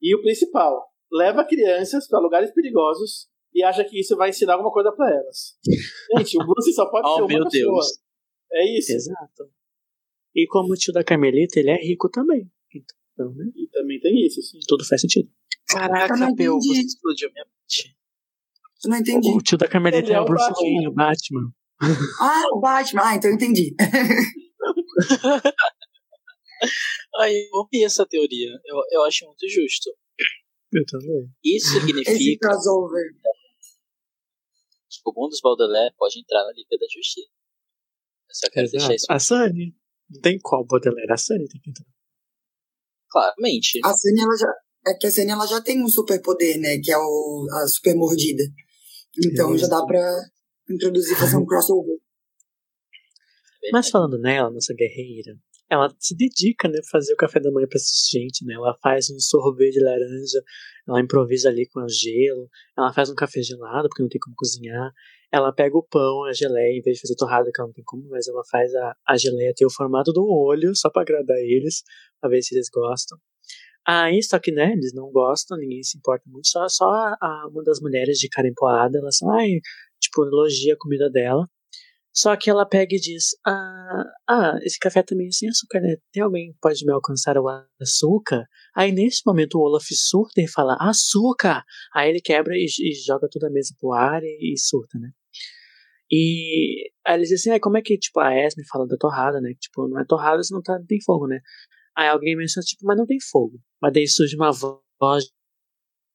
e 0.00 0.14
o 0.14 0.22
principal, 0.22 0.86
leva 1.12 1.44
crianças 1.44 2.08
para 2.08 2.20
lugares 2.20 2.52
perigosos 2.54 3.28
e 3.54 3.62
acha 3.62 3.84
que 3.84 4.00
isso 4.00 4.16
vai 4.16 4.30
ensinar 4.30 4.54
alguma 4.54 4.72
coisa 4.72 4.90
para 4.92 5.10
elas. 5.14 5.56
Gente, 6.18 6.36
o 6.42 6.46
Bruce 6.46 6.72
só 6.72 6.90
pode 6.90 7.06
oh, 7.08 7.14
ser 7.14 7.22
uma 7.22 7.28
meu 7.28 7.44
pessoa. 7.44 7.80
Deus. 7.80 7.86
É 8.52 8.78
isso. 8.78 8.92
Exato. 8.92 9.50
E 10.34 10.46
como 10.48 10.72
o 10.72 10.76
tio 10.76 10.92
da 10.92 11.04
Carmelita, 11.04 11.60
ele 11.60 11.70
é 11.70 11.76
rico 11.76 12.08
também. 12.08 12.50
Então, 12.74 13.32
né? 13.34 13.44
E 13.54 13.68
também 13.68 14.00
tem 14.00 14.26
isso, 14.26 14.42
sim. 14.42 14.58
Tudo 14.66 14.84
faz 14.84 15.00
sentido. 15.00 15.30
Caraca, 15.68 16.34
Peu, 16.34 16.56
você 16.56 16.80
explodiu 16.80 17.30
minha 17.32 17.44
mente. 17.44 17.96
Eu 18.84 18.90
não 18.90 18.98
entendi. 18.98 19.30
O 19.30 19.40
tio 19.40 19.56
da 19.56 19.68
Carmelita 19.68 20.10
é, 20.10 20.14
é 20.16 20.20
o 20.20 20.24
Bruce 20.24 20.52
Wayne, 20.52 20.88
o 20.88 20.92
Batman. 20.92 21.52
Ah, 22.20 22.42
o 22.52 22.60
Batman. 22.60 23.02
Ah, 23.04 23.14
então 23.14 23.30
eu 23.30 23.36
entendi. 23.36 23.74
Aí 27.16 27.48
eu 27.52 27.58
ouvi 27.58 27.84
essa 27.84 28.04
teoria. 28.04 28.50
Eu, 28.64 28.82
eu 28.90 29.04
acho 29.04 29.24
muito 29.26 29.48
justo. 29.48 29.90
Eu 30.72 30.84
também. 30.86 31.30
Isso 31.44 31.76
Esse 31.76 31.86
significa 31.86 32.48
crossover. 32.48 33.04
Que 35.04 35.10
o 35.10 35.12
mundo 35.14 35.30
dos 35.30 35.40
Baudelaire 35.40 35.94
pode 35.96 36.18
entrar 36.18 36.42
na 36.44 36.52
Liga 36.52 36.78
da 36.80 36.86
Justiça. 36.90 37.28
Eu 38.28 38.34
só 38.34 38.50
quero 38.50 38.70
deixar 38.70 38.94
isso 38.94 39.06
Exato. 39.10 39.12
A 39.12 39.18
Sunny. 39.18 39.76
Não 40.10 40.20
tem 40.20 40.38
qual 40.40 40.64
Baudelaire. 40.64 41.12
A 41.12 41.16
Sunny 41.16 41.46
tem 41.46 41.60
que 41.60 41.70
entrar. 41.70 41.86
claramente. 43.10 43.80
A 43.84 43.92
Sunny, 43.92 44.20
ela 44.20 44.36
já. 44.36 44.54
É 44.86 44.94
que 44.98 45.06
a 45.06 45.10
Sunny 45.10 45.30
ela 45.30 45.46
já 45.46 45.60
tem 45.60 45.82
um 45.82 45.88
superpoder, 45.88 46.58
né? 46.58 46.78
Que 46.78 46.90
é 46.92 46.98
o, 46.98 47.46
a 47.52 47.66
super 47.68 47.94
mordida. 47.94 48.42
Então 49.24 49.56
já 49.56 49.68
dá 49.68 49.84
pra 49.84 50.02
introduzir, 50.68 51.16
fazer 51.16 51.36
um 51.36 51.44
crossover. 51.46 51.98
Mas 53.72 53.88
falando 53.88 54.18
nela, 54.18 54.50
nossa 54.50 54.74
guerreira, 54.74 55.38
ela 55.70 55.94
se 55.98 56.16
dedica, 56.16 56.68
né, 56.68 56.78
a 56.78 56.90
fazer 56.90 57.12
o 57.14 57.16
café 57.16 57.40
da 57.40 57.50
manhã 57.50 57.66
pra 57.68 57.76
essa 57.78 57.90
gente, 58.12 58.44
né? 58.44 58.54
Ela 58.54 58.76
faz 58.82 59.10
um 59.10 59.18
sorvete 59.18 59.74
de 59.74 59.80
laranja, 59.84 60.42
ela 60.88 61.00
improvisa 61.00 61.48
ali 61.48 61.66
com 61.68 61.80
o 61.80 61.88
gelo, 61.88 62.48
ela 62.76 62.92
faz 62.92 63.10
um 63.10 63.14
café 63.14 63.42
gelado, 63.42 63.88
porque 63.88 64.02
não 64.02 64.08
tem 64.08 64.20
como 64.20 64.36
cozinhar. 64.36 64.92
Ela 65.32 65.52
pega 65.52 65.76
o 65.76 65.82
pão, 65.82 66.24
a 66.24 66.32
geleia, 66.32 66.78
em 66.78 66.82
vez 66.82 66.96
de 66.96 67.00
fazer 67.02 67.16
torrada, 67.16 67.50
que 67.52 67.60
ela 67.60 67.68
não 67.68 67.74
tem 67.74 67.84
como, 67.84 68.08
mas 68.08 68.28
ela 68.28 68.42
faz 68.50 68.72
a, 68.74 68.94
a 69.08 69.16
geleia 69.16 69.52
ter 69.56 69.66
o 69.66 69.70
formato 69.72 70.12
do 70.12 70.24
olho, 70.26 70.74
só 70.76 70.90
pra 70.90 71.02
agradar 71.02 71.36
eles, 71.38 71.82
pra 72.20 72.30
ver 72.30 72.42
se 72.42 72.54
eles 72.54 72.68
gostam. 72.72 73.18
Aí, 73.86 74.22
só 74.22 74.38
que, 74.38 74.50
né, 74.52 74.72
eles 74.72 74.94
não 74.94 75.10
gostam, 75.12 75.58
ninguém 75.58 75.82
se 75.82 75.98
importa 75.98 76.24
muito, 76.26 76.48
só, 76.48 76.66
só 76.68 76.86
a, 76.90 77.16
a- 77.20 77.48
uma 77.50 77.62
das 77.62 77.80
mulheres 77.80 78.18
de 78.18 78.28
cara 78.28 78.48
empoada, 78.48 78.98
elas 78.98 79.16
só, 79.18 79.28
ai, 79.30 79.60
tipo, 80.00 80.24
elogia 80.24 80.74
a 80.74 80.78
comida 80.78 81.10
dela. 81.10 81.46
Só 82.14 82.36
que 82.36 82.48
ela 82.48 82.64
pega 82.64 82.94
e 82.94 83.00
diz: 83.00 83.30
Ah, 83.44 84.04
ah 84.28 84.58
esse 84.62 84.78
café 84.78 85.02
também 85.02 85.26
é 85.26 85.32
sem 85.32 85.48
açúcar, 85.48 85.80
né? 85.80 85.96
Tem 86.12 86.22
alguém 86.22 86.52
que 86.52 86.58
pode 86.60 86.84
me 86.84 86.92
alcançar 86.92 87.36
o 87.36 87.48
açúcar? 87.80 88.46
Aí 88.76 88.92
nesse 88.92 89.22
momento 89.26 89.58
o 89.58 89.62
Olaf 89.62 89.84
surta 89.90 90.40
e 90.40 90.46
fala: 90.48 90.76
Açúcar! 90.78 91.64
Aí 91.92 92.10
ele 92.10 92.20
quebra 92.20 92.54
e, 92.54 92.66
e 92.66 92.94
joga 93.04 93.28
toda 93.28 93.48
a 93.48 93.50
mesa 93.50 93.74
pro 93.80 93.92
ar 93.92 94.22
e, 94.22 94.54
e 94.54 94.58
surta, 94.58 94.96
né? 94.98 95.10
E 96.10 96.92
aí 97.04 97.16
eles 97.16 97.30
dizem 97.30 97.52
assim: 97.52 97.58
ah, 97.58 97.60
como 97.60 97.78
é 97.78 97.82
que 97.82 97.98
tipo, 97.98 98.20
a 98.20 98.32
Esme 98.32 98.64
fala 98.68 98.86
da 98.86 98.96
torrada, 98.96 99.40
né? 99.40 99.52
Tipo, 99.60 99.88
não 99.88 100.00
é 100.00 100.04
torrada 100.04 100.42
se 100.42 100.52
não, 100.54 100.62
tá, 100.62 100.78
não 100.78 100.86
tem 100.86 101.00
fogo, 101.02 101.26
né? 101.26 101.40
Aí 101.96 102.08
alguém 102.08 102.36
menciona, 102.36 102.64
tipo, 102.64 102.84
mas 102.86 102.96
não 102.96 103.06
tem 103.06 103.18
fogo. 103.20 103.58
Mas 103.82 103.92
daí 103.92 104.06
surge 104.06 104.36
uma 104.36 104.52
voz 104.52 105.24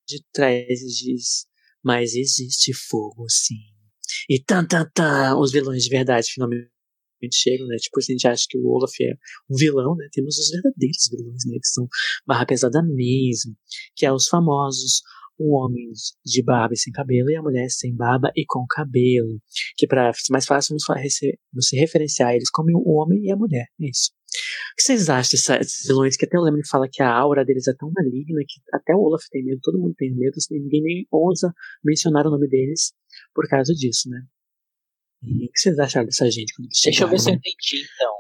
de 0.07 0.23
trás 0.31 0.81
e 0.81 0.87
diz: 0.87 1.45
Mas 1.83 2.15
existe 2.15 2.73
fogo, 2.73 3.25
sim. 3.29 3.78
E 4.29 4.41
tan, 4.43 4.65
tan, 4.65 4.85
tan, 4.93 5.37
os 5.37 5.51
vilões 5.51 5.83
de 5.83 5.89
verdade 5.89 6.27
finalmente 6.31 6.69
chegam, 7.33 7.67
né? 7.67 7.75
Tipo, 7.77 7.99
a 7.99 8.01
gente 8.01 8.27
acha 8.27 8.45
que 8.47 8.57
o 8.57 8.67
Olaf 8.67 8.93
é 9.01 9.13
um 9.49 9.55
vilão, 9.55 9.95
né? 9.95 10.07
Temos 10.11 10.37
os 10.37 10.51
verdadeiros 10.51 11.09
vilões, 11.11 11.45
né? 11.47 11.57
Que 11.61 11.67
são 11.67 11.87
barra 12.25 12.45
pesada 12.45 12.81
mesmo, 12.83 13.55
que 13.95 14.05
é 14.05 14.13
os 14.13 14.27
famosos 14.27 15.01
o 15.39 15.55
homem 15.55 15.89
de 16.25 16.43
barba 16.43 16.73
e 16.73 16.77
sem 16.77 16.91
cabelo 16.91 17.31
e 17.31 17.35
a 17.35 17.41
mulher 17.41 17.69
sem 17.69 17.95
barba 17.95 18.29
e 18.35 18.43
com 18.45 18.65
cabelo. 18.69 19.39
Que 19.77 19.87
para 19.87 20.11
mais 20.29 20.45
fácil, 20.45 20.75
você 21.53 21.77
referenciar 21.77 22.35
eles 22.35 22.49
como 22.51 22.69
o 22.77 23.01
homem 23.01 23.23
e 23.23 23.31
a 23.31 23.37
mulher. 23.37 23.65
É 23.81 23.89
isso. 23.89 24.11
O 24.73 24.75
que 24.75 24.83
vocês 24.83 25.09
acham 25.09 25.57
desses 25.57 25.87
vilões 25.87 26.15
que 26.15 26.25
até 26.25 26.37
o 26.37 26.41
Lemon 26.43 26.61
fala 26.69 26.87
que 26.91 27.01
a 27.01 27.11
aura 27.11 27.43
deles 27.43 27.67
é 27.67 27.73
tão 27.73 27.91
maligna 27.95 28.41
que 28.47 28.61
até 28.71 28.93
o 28.93 28.99
Olaf 28.99 29.23
tem 29.31 29.43
medo, 29.43 29.59
todo 29.63 29.79
mundo 29.79 29.95
tem 29.97 30.13
medo, 30.13 30.35
assim, 30.37 30.59
ninguém 30.59 30.83
nem 30.83 31.07
ousa 31.09 31.51
mencionar 31.83 32.27
o 32.27 32.29
nome 32.29 32.47
deles 32.47 32.93
por 33.33 33.47
causa 33.47 33.73
disso, 33.73 34.09
né? 34.09 34.21
E 35.23 35.45
o 35.47 35.51
que 35.51 35.59
vocês 35.59 35.77
acharam 35.79 36.05
dessa 36.05 36.29
gente 36.31 36.53
quando 36.55 36.67
eles 36.67 36.79
Deixa 36.83 37.03
eu 37.03 37.07
ver 37.09 37.19
se 37.19 37.29
eu 37.29 37.33
chegaram, 37.33 37.41
né? 37.41 37.41
entendi 37.51 37.85
então. 37.93 38.13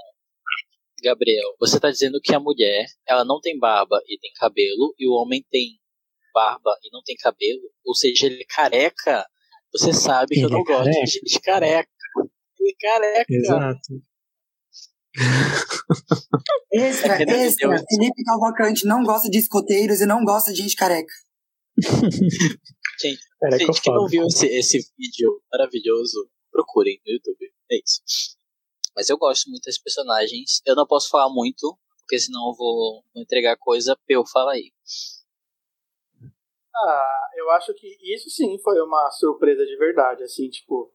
Gabriel, 1.01 1.55
você 1.59 1.79
tá 1.79 1.89
dizendo 1.89 2.19
que 2.21 2.35
a 2.35 2.39
mulher, 2.41 2.85
ela 3.07 3.23
não 3.23 3.39
tem 3.39 3.57
barba 3.57 4.01
e 4.05 4.19
tem 4.19 4.31
cabelo, 4.33 4.93
e 4.99 5.07
o 5.07 5.13
homem 5.13 5.45
tem 5.49 5.79
barba 6.33 6.71
e 6.83 6.89
não 6.91 7.01
tem 7.03 7.15
cabelo, 7.15 7.61
ou 7.85 7.95
seja, 7.95 8.25
ele 8.25 8.41
é 8.41 8.45
careca. 8.45 9.25
Você 9.71 9.93
sabe 9.93 10.35
que 10.35 10.41
eu 10.41 10.47
Ele 10.47 10.53
não 10.55 10.61
é 10.61 10.63
gosto 10.65 10.83
careca. 10.85 11.05
de 11.05 11.11
gente 11.11 11.39
careca. 11.41 11.89
Ele 12.59 12.71
é 12.71 12.75
careca. 12.81 13.33
Exato. 13.33 14.03
Extra, 16.73 17.15
Entendeu? 17.15 17.35
extra. 17.37 17.69
Felipe 17.89 18.23
Cavalcante 18.23 18.85
não 18.85 19.03
gosta 19.03 19.29
de 19.29 19.37
escoteiros 19.37 20.01
e 20.01 20.05
não 20.05 20.23
gosta 20.25 20.51
de 20.53 20.61
gente 20.61 20.75
careca. 20.75 21.13
Gente, 23.01 23.21
Era 23.41 23.57
gente 23.57 23.81
que 23.81 23.91
não 23.91 24.07
viu 24.07 24.25
esse, 24.25 24.45
esse 24.47 24.79
vídeo 24.97 25.41
maravilhoso, 25.51 26.29
procurem 26.51 26.99
no 27.05 27.13
YouTube. 27.13 27.51
É 27.71 27.77
isso. 27.77 28.01
Mas 28.95 29.09
eu 29.09 29.17
gosto 29.17 29.49
muito 29.49 29.63
desses 29.63 29.81
personagens. 29.81 30.61
Eu 30.65 30.75
não 30.75 30.85
posso 30.85 31.09
falar 31.09 31.31
muito, 31.33 31.77
porque 31.99 32.19
senão 32.19 32.49
eu 32.49 32.55
vou, 32.55 33.03
vou 33.13 33.23
entregar 33.23 33.55
coisa 33.57 33.95
pra 33.95 34.15
eu 34.15 34.25
falar 34.25 34.53
aí. 34.53 34.71
Ah, 36.75 37.29
eu 37.35 37.49
acho 37.51 37.73
que 37.73 37.87
isso 38.13 38.29
sim 38.29 38.57
foi 38.63 38.79
uma 38.81 39.09
surpresa 39.11 39.65
de 39.65 39.77
verdade, 39.77 40.23
assim, 40.23 40.49
tipo, 40.49 40.91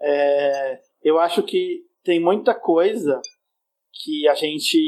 é, 0.00 0.80
eu 1.02 1.18
acho 1.18 1.42
que 1.42 1.84
tem 2.02 2.20
muita 2.20 2.54
coisa 2.54 3.20
que 3.92 4.26
a 4.28 4.34
gente, 4.34 4.78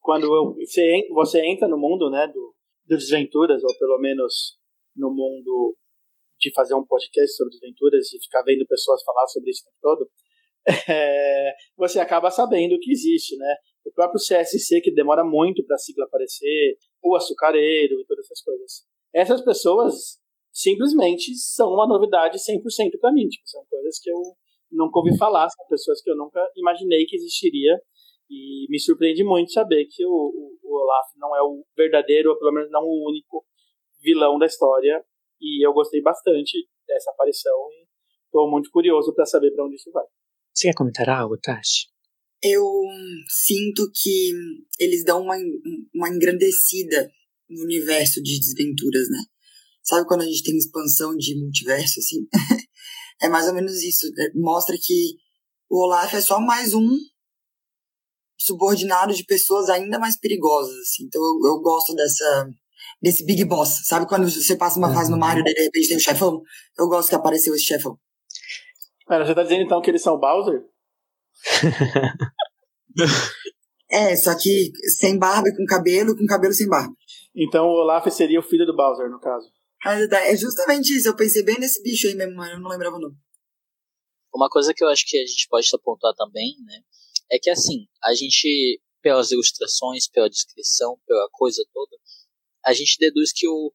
quando 0.00 0.24
eu- 0.24 0.54
você, 0.54 1.08
você 1.10 1.44
entra 1.46 1.66
no 1.68 1.78
mundo, 1.78 2.10
né, 2.10 2.26
do, 2.28 2.54
do 2.86 2.96
Desventuras, 2.96 3.62
ou 3.64 3.78
pelo 3.78 3.98
menos 3.98 4.56
no 4.94 5.10
mundo 5.10 5.76
de 6.42 6.52
fazer 6.52 6.74
um 6.74 6.84
podcast 6.84 7.36
sobre 7.36 7.52
desventuras 7.52 8.12
e 8.12 8.20
ficar 8.20 8.42
vendo 8.42 8.66
pessoas 8.66 9.02
falar 9.04 9.26
sobre 9.28 9.50
isso 9.50 9.62
o 9.62 9.64
tempo 9.66 9.78
todo, 9.80 10.10
é, 10.90 11.54
você 11.76 12.00
acaba 12.00 12.30
sabendo 12.30 12.78
que 12.80 12.90
existe, 12.90 13.36
né? 13.36 13.56
O 13.84 13.92
próprio 13.92 14.20
CSC, 14.20 14.80
que 14.80 14.92
demora 14.92 15.24
muito 15.24 15.64
para 15.64 15.76
a 15.76 15.78
sigla 15.78 16.04
aparecer, 16.04 16.76
o 17.02 17.16
açucareiro 17.16 18.00
e 18.00 18.06
todas 18.06 18.26
essas 18.26 18.42
coisas. 18.42 18.84
Essas 19.12 19.44
pessoas 19.44 20.20
simplesmente 20.52 21.34
são 21.36 21.68
uma 21.72 21.86
novidade 21.86 22.38
100% 22.38 22.98
para 23.00 23.12
mim. 23.12 23.28
Tipo, 23.28 23.48
são 23.48 23.64
coisas 23.68 23.98
que 24.00 24.10
eu 24.10 24.20
nunca 24.70 24.98
ouvi 24.98 25.16
falar, 25.16 25.48
são 25.48 25.66
pessoas 25.68 26.02
que 26.02 26.10
eu 26.10 26.16
nunca 26.16 26.40
imaginei 26.56 27.04
que 27.06 27.16
existiria. 27.16 27.80
E 28.30 28.66
me 28.70 28.78
surpreende 28.80 29.22
muito 29.24 29.52
saber 29.52 29.86
que 29.90 30.06
o, 30.06 30.10
o, 30.10 30.58
o 30.62 30.80
Olaf 30.80 31.06
não 31.16 31.36
é 31.36 31.42
o 31.42 31.64
verdadeiro, 31.76 32.30
ou 32.30 32.38
pelo 32.38 32.52
menos 32.52 32.70
não 32.70 32.82
o 32.82 33.08
único 33.08 33.44
vilão 34.00 34.38
da 34.38 34.46
história. 34.46 35.04
E 35.42 35.66
eu 35.66 35.72
gostei 35.72 36.00
bastante 36.00 36.68
dessa 36.86 37.10
aparição 37.10 37.52
e 37.72 37.84
estou 38.26 38.48
muito 38.48 38.70
curioso 38.70 39.12
para 39.12 39.26
saber 39.26 39.50
para 39.50 39.66
onde 39.66 39.74
isso 39.74 39.90
vai. 39.90 40.04
Você 40.54 40.68
quer 40.68 40.74
comentar 40.74 41.08
algo, 41.08 41.36
Tashi? 41.36 41.88
Eu 42.40 42.64
sinto 43.28 43.90
que 43.92 44.32
eles 44.78 45.04
dão 45.04 45.22
uma, 45.22 45.36
uma 45.92 46.08
engrandecida 46.08 47.10
no 47.50 47.64
universo 47.64 48.22
de 48.22 48.38
desventuras, 48.38 49.08
né? 49.10 49.18
Sabe 49.82 50.06
quando 50.06 50.22
a 50.22 50.26
gente 50.26 50.44
tem 50.44 50.56
expansão 50.56 51.16
de 51.16 51.36
multiverso, 51.40 51.98
assim? 51.98 52.26
é 53.20 53.28
mais 53.28 53.48
ou 53.48 53.54
menos 53.54 53.82
isso. 53.82 54.06
É, 54.18 54.32
Mostra 54.34 54.76
que 54.80 55.16
o 55.68 55.84
Olaf 55.84 56.14
é 56.14 56.20
só 56.20 56.40
mais 56.40 56.72
um 56.72 56.88
subordinado 58.38 59.14
de 59.14 59.24
pessoas 59.24 59.68
ainda 59.68 59.98
mais 59.98 60.18
perigosas, 60.18 60.76
assim. 60.78 61.04
Então 61.04 61.20
eu, 61.20 61.50
eu 61.50 61.60
gosto 61.60 61.94
dessa 61.94 62.48
desse 63.02 63.26
Big 63.26 63.44
Boss. 63.44 63.86
Sabe 63.86 64.06
quando 64.06 64.30
você 64.30 64.56
passa 64.56 64.78
uma 64.78 64.94
fase 64.94 65.10
no 65.10 65.18
Mario 65.18 65.40
e 65.40 65.44
de 65.44 65.62
repente 65.62 65.88
tem 65.88 65.96
um 65.96 66.00
chefão? 66.00 66.40
Eu 66.78 66.88
gosto 66.88 67.08
que 67.08 67.14
apareceu 67.14 67.54
esse 67.54 67.64
chefão. 67.64 67.98
Pera, 69.06 69.26
você 69.26 69.34
tá 69.34 69.42
dizendo 69.42 69.62
então 69.62 69.82
que 69.82 69.90
eles 69.90 70.02
são 70.02 70.18
Bowser? 70.18 70.62
É, 73.94 74.16
só 74.16 74.34
que 74.34 74.72
sem 74.98 75.18
barba 75.18 75.50
e 75.50 75.54
com 75.54 75.66
cabelo, 75.66 76.16
com 76.16 76.24
cabelo 76.24 76.54
sem 76.54 76.66
barba. 76.66 76.94
Então 77.36 77.66
o 77.66 77.82
Olaf 77.82 78.10
seria 78.10 78.40
o 78.40 78.42
filho 78.42 78.64
do 78.64 78.74
Bowser, 78.74 79.10
no 79.10 79.20
caso. 79.20 79.46
Mas 79.84 80.10
É 80.10 80.34
justamente 80.34 80.96
isso, 80.96 81.08
eu 81.08 81.14
pensei 81.14 81.44
bem 81.44 81.58
nesse 81.58 81.82
bicho 81.82 82.06
aí 82.06 82.14
mesmo, 82.14 82.34
mas 82.34 82.52
eu 82.52 82.60
não 82.60 82.70
lembrava 82.70 82.96
o 82.96 82.98
nome. 82.98 83.14
Uma 84.34 84.48
coisa 84.48 84.72
que 84.72 84.82
eu 84.82 84.88
acho 84.88 85.04
que 85.06 85.18
a 85.18 85.26
gente 85.26 85.46
pode 85.46 85.68
apontar 85.74 86.14
também, 86.14 86.56
né, 86.64 86.80
é 87.30 87.38
que 87.38 87.50
assim, 87.50 87.86
a 88.02 88.14
gente, 88.14 88.80
pelas 89.02 89.30
ilustrações, 89.30 90.08
pela 90.08 90.30
descrição, 90.30 90.98
pela 91.06 91.28
coisa 91.30 91.62
toda, 91.70 91.94
a 92.64 92.72
gente 92.72 92.96
deduz 92.98 93.32
que 93.32 93.48
o, 93.48 93.72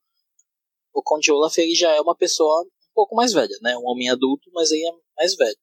o 0.93 1.03
Conde 1.03 1.31
Olaf 1.31 1.57
ele 1.57 1.75
já 1.75 1.91
é 1.93 2.01
uma 2.01 2.15
pessoa 2.15 2.61
um 2.63 2.93
pouco 2.93 3.15
mais 3.15 3.33
velha, 3.33 3.55
né, 3.61 3.77
um 3.77 3.85
homem 3.85 4.09
adulto, 4.09 4.49
mas 4.53 4.71
ele 4.71 4.88
é 4.88 4.91
mais 5.17 5.35
velho. 5.35 5.57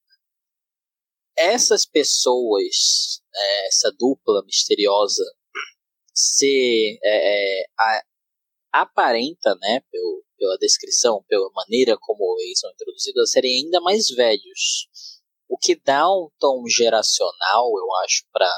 Essas 1.37 1.85
pessoas, 1.85 3.21
é, 3.35 3.67
essa 3.67 3.91
dupla 3.99 4.45
misteriosa, 4.45 5.25
se 6.13 6.99
é, 7.03 7.63
é, 7.63 7.65
a- 7.79 8.05
aparenta, 8.73 9.55
né, 9.61 9.81
pelo, 9.91 10.25
pela 10.39 10.57
descrição, 10.59 11.25
pela 11.29 11.51
maneira 11.53 11.97
como 12.01 12.37
eles 12.41 12.61
são 12.61 12.71
introduzidos, 12.71 13.31
serem 13.31 13.65
ainda 13.65 13.81
mais 13.81 14.07
velhos. 14.09 14.89
O 15.49 15.59
que 15.59 15.75
dá 15.75 16.09
um 16.09 16.31
tom 16.39 16.63
geracional, 16.69 17.69
eu 17.79 17.95
acho, 18.05 18.25
para 18.33 18.51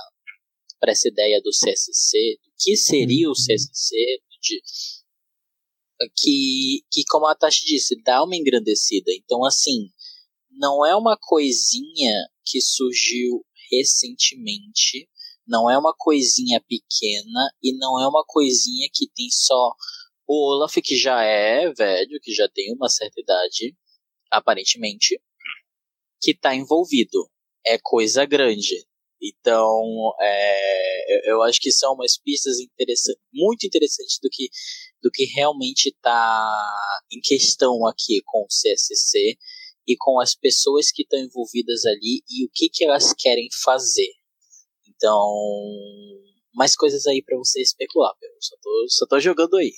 para 0.79 0.93
essa 0.93 1.09
ideia 1.09 1.41
do 1.41 1.51
CSC, 1.51 2.39
do 2.45 2.53
que 2.59 2.77
seria 2.77 3.31
o 3.31 3.33
CSC, 3.33 3.97
que, 6.17 6.85
que, 6.91 7.05
como 7.09 7.27
a 7.27 7.35
Tashi 7.35 7.65
disse, 7.65 8.01
dá 8.03 8.23
uma 8.23 8.37
engrandecida. 8.37 9.13
Então, 9.13 9.45
assim, 9.45 9.91
não 10.51 10.85
é 10.85 10.95
uma 10.95 11.17
coisinha 11.21 12.29
que 12.45 12.61
surgiu 12.61 13.45
recentemente 13.71 15.09
Não 15.47 15.71
é 15.71 15.79
uma 15.79 15.95
coisinha 15.97 16.61
pequena 16.69 17.51
e 17.63 17.77
não 17.77 18.01
é 18.01 18.09
uma 18.09 18.25
coisinha 18.27 18.89
que 18.93 19.09
tem 19.15 19.29
só 19.31 19.75
o 20.27 20.55
Olaf, 20.55 20.75
que 20.83 20.97
já 20.97 21.23
é 21.23 21.73
velho, 21.73 22.19
que 22.21 22.33
já 22.33 22.49
tem 22.49 22.73
uma 22.75 22.89
certa 22.89 23.21
idade, 23.21 23.77
aparentemente, 24.31 25.21
que 26.21 26.33
está 26.33 26.55
envolvido. 26.55 27.31
É 27.65 27.79
coisa 27.81 28.25
grande. 28.25 28.87
Então, 29.27 30.13
é, 30.21 31.31
eu 31.31 31.43
acho 31.43 31.61
que 31.61 31.73
são 31.73 31.95
umas 31.95 32.17
pistas 32.17 32.57
muito 33.33 33.67
interessantes 33.67 34.19
do 34.23 34.29
que, 34.31 34.49
do 35.03 35.11
que 35.11 35.25
realmente 35.35 35.89
está 35.89 36.75
em 37.11 37.21
questão 37.21 37.87
aqui 37.87 38.23
com 38.25 38.43
o 38.43 38.47
CSC 38.47 39.37
e 39.89 39.97
com 39.99 40.21
as 40.21 40.35
pessoas 40.35 40.91
que 40.93 41.03
estão 41.03 41.19
envolvidas 41.19 41.85
ali 41.87 42.23
e 42.29 42.45
o 42.45 42.51
que, 42.53 42.69
que 42.69 42.85
elas 42.85 43.13
querem 43.15 43.49
fazer. 43.65 44.13
Então, 44.89 45.29
mais 46.55 46.77
coisas 46.77 47.07
aí 47.07 47.23
para 47.23 47.37
você 47.37 47.61
especular, 47.61 48.15
eu 48.21 48.31
só 48.41 48.57
tô, 48.63 48.87
só 48.89 49.07
tô 49.07 49.21
jogando 49.21 49.57
aí. 49.57 49.73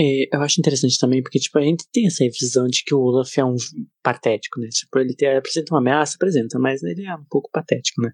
É, 0.00 0.28
eu 0.32 0.40
acho 0.42 0.60
interessante 0.60 0.96
também, 0.96 1.20
porque, 1.22 1.40
tipo, 1.40 1.58
a 1.58 1.62
gente 1.62 1.84
tem 1.92 2.06
essa 2.06 2.24
visão 2.24 2.68
de 2.68 2.84
que 2.84 2.94
o 2.94 3.00
Olaf 3.00 3.36
é 3.36 3.44
um 3.44 3.56
patético, 4.00 4.60
né? 4.60 4.68
Tipo, 4.68 5.00
ele 5.00 5.14
tem, 5.16 5.36
apresenta 5.36 5.74
uma 5.74 5.80
ameaça, 5.80 6.14
apresenta, 6.14 6.56
mas 6.58 6.82
ele 6.84 7.04
é 7.04 7.14
um 7.16 7.24
pouco 7.28 7.50
patético, 7.50 8.00
né? 8.02 8.12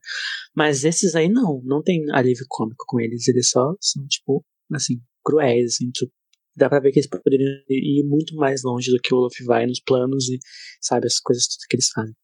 Mas 0.56 0.84
esses 0.84 1.14
aí 1.14 1.28
não, 1.28 1.60
não 1.64 1.82
tem 1.82 2.02
alívio 2.12 2.46
cômico 2.48 2.84
com 2.88 3.00
eles, 3.00 3.28
eles 3.28 3.50
só 3.50 3.74
são, 3.80 4.06
tipo, 4.06 4.42
assim, 4.72 4.94
cruéis, 5.22 5.74
assim, 5.74 5.90
tipo, 5.90 6.10
dá 6.56 6.70
pra 6.70 6.80
ver 6.80 6.90
que 6.90 7.00
eles 7.00 7.08
poderiam 7.08 7.50
ir 7.68 8.02
muito 8.06 8.34
mais 8.36 8.62
longe 8.62 8.90
do 8.90 8.98
que 8.98 9.12
o 9.12 9.18
Olaf 9.18 9.34
vai 9.44 9.66
nos 9.66 9.80
planos 9.80 10.28
e, 10.30 10.38
sabe, 10.80 11.06
as 11.06 11.18
coisas 11.20 11.46
que 11.68 11.76
eles 11.76 11.88
fazem. 11.94 12.14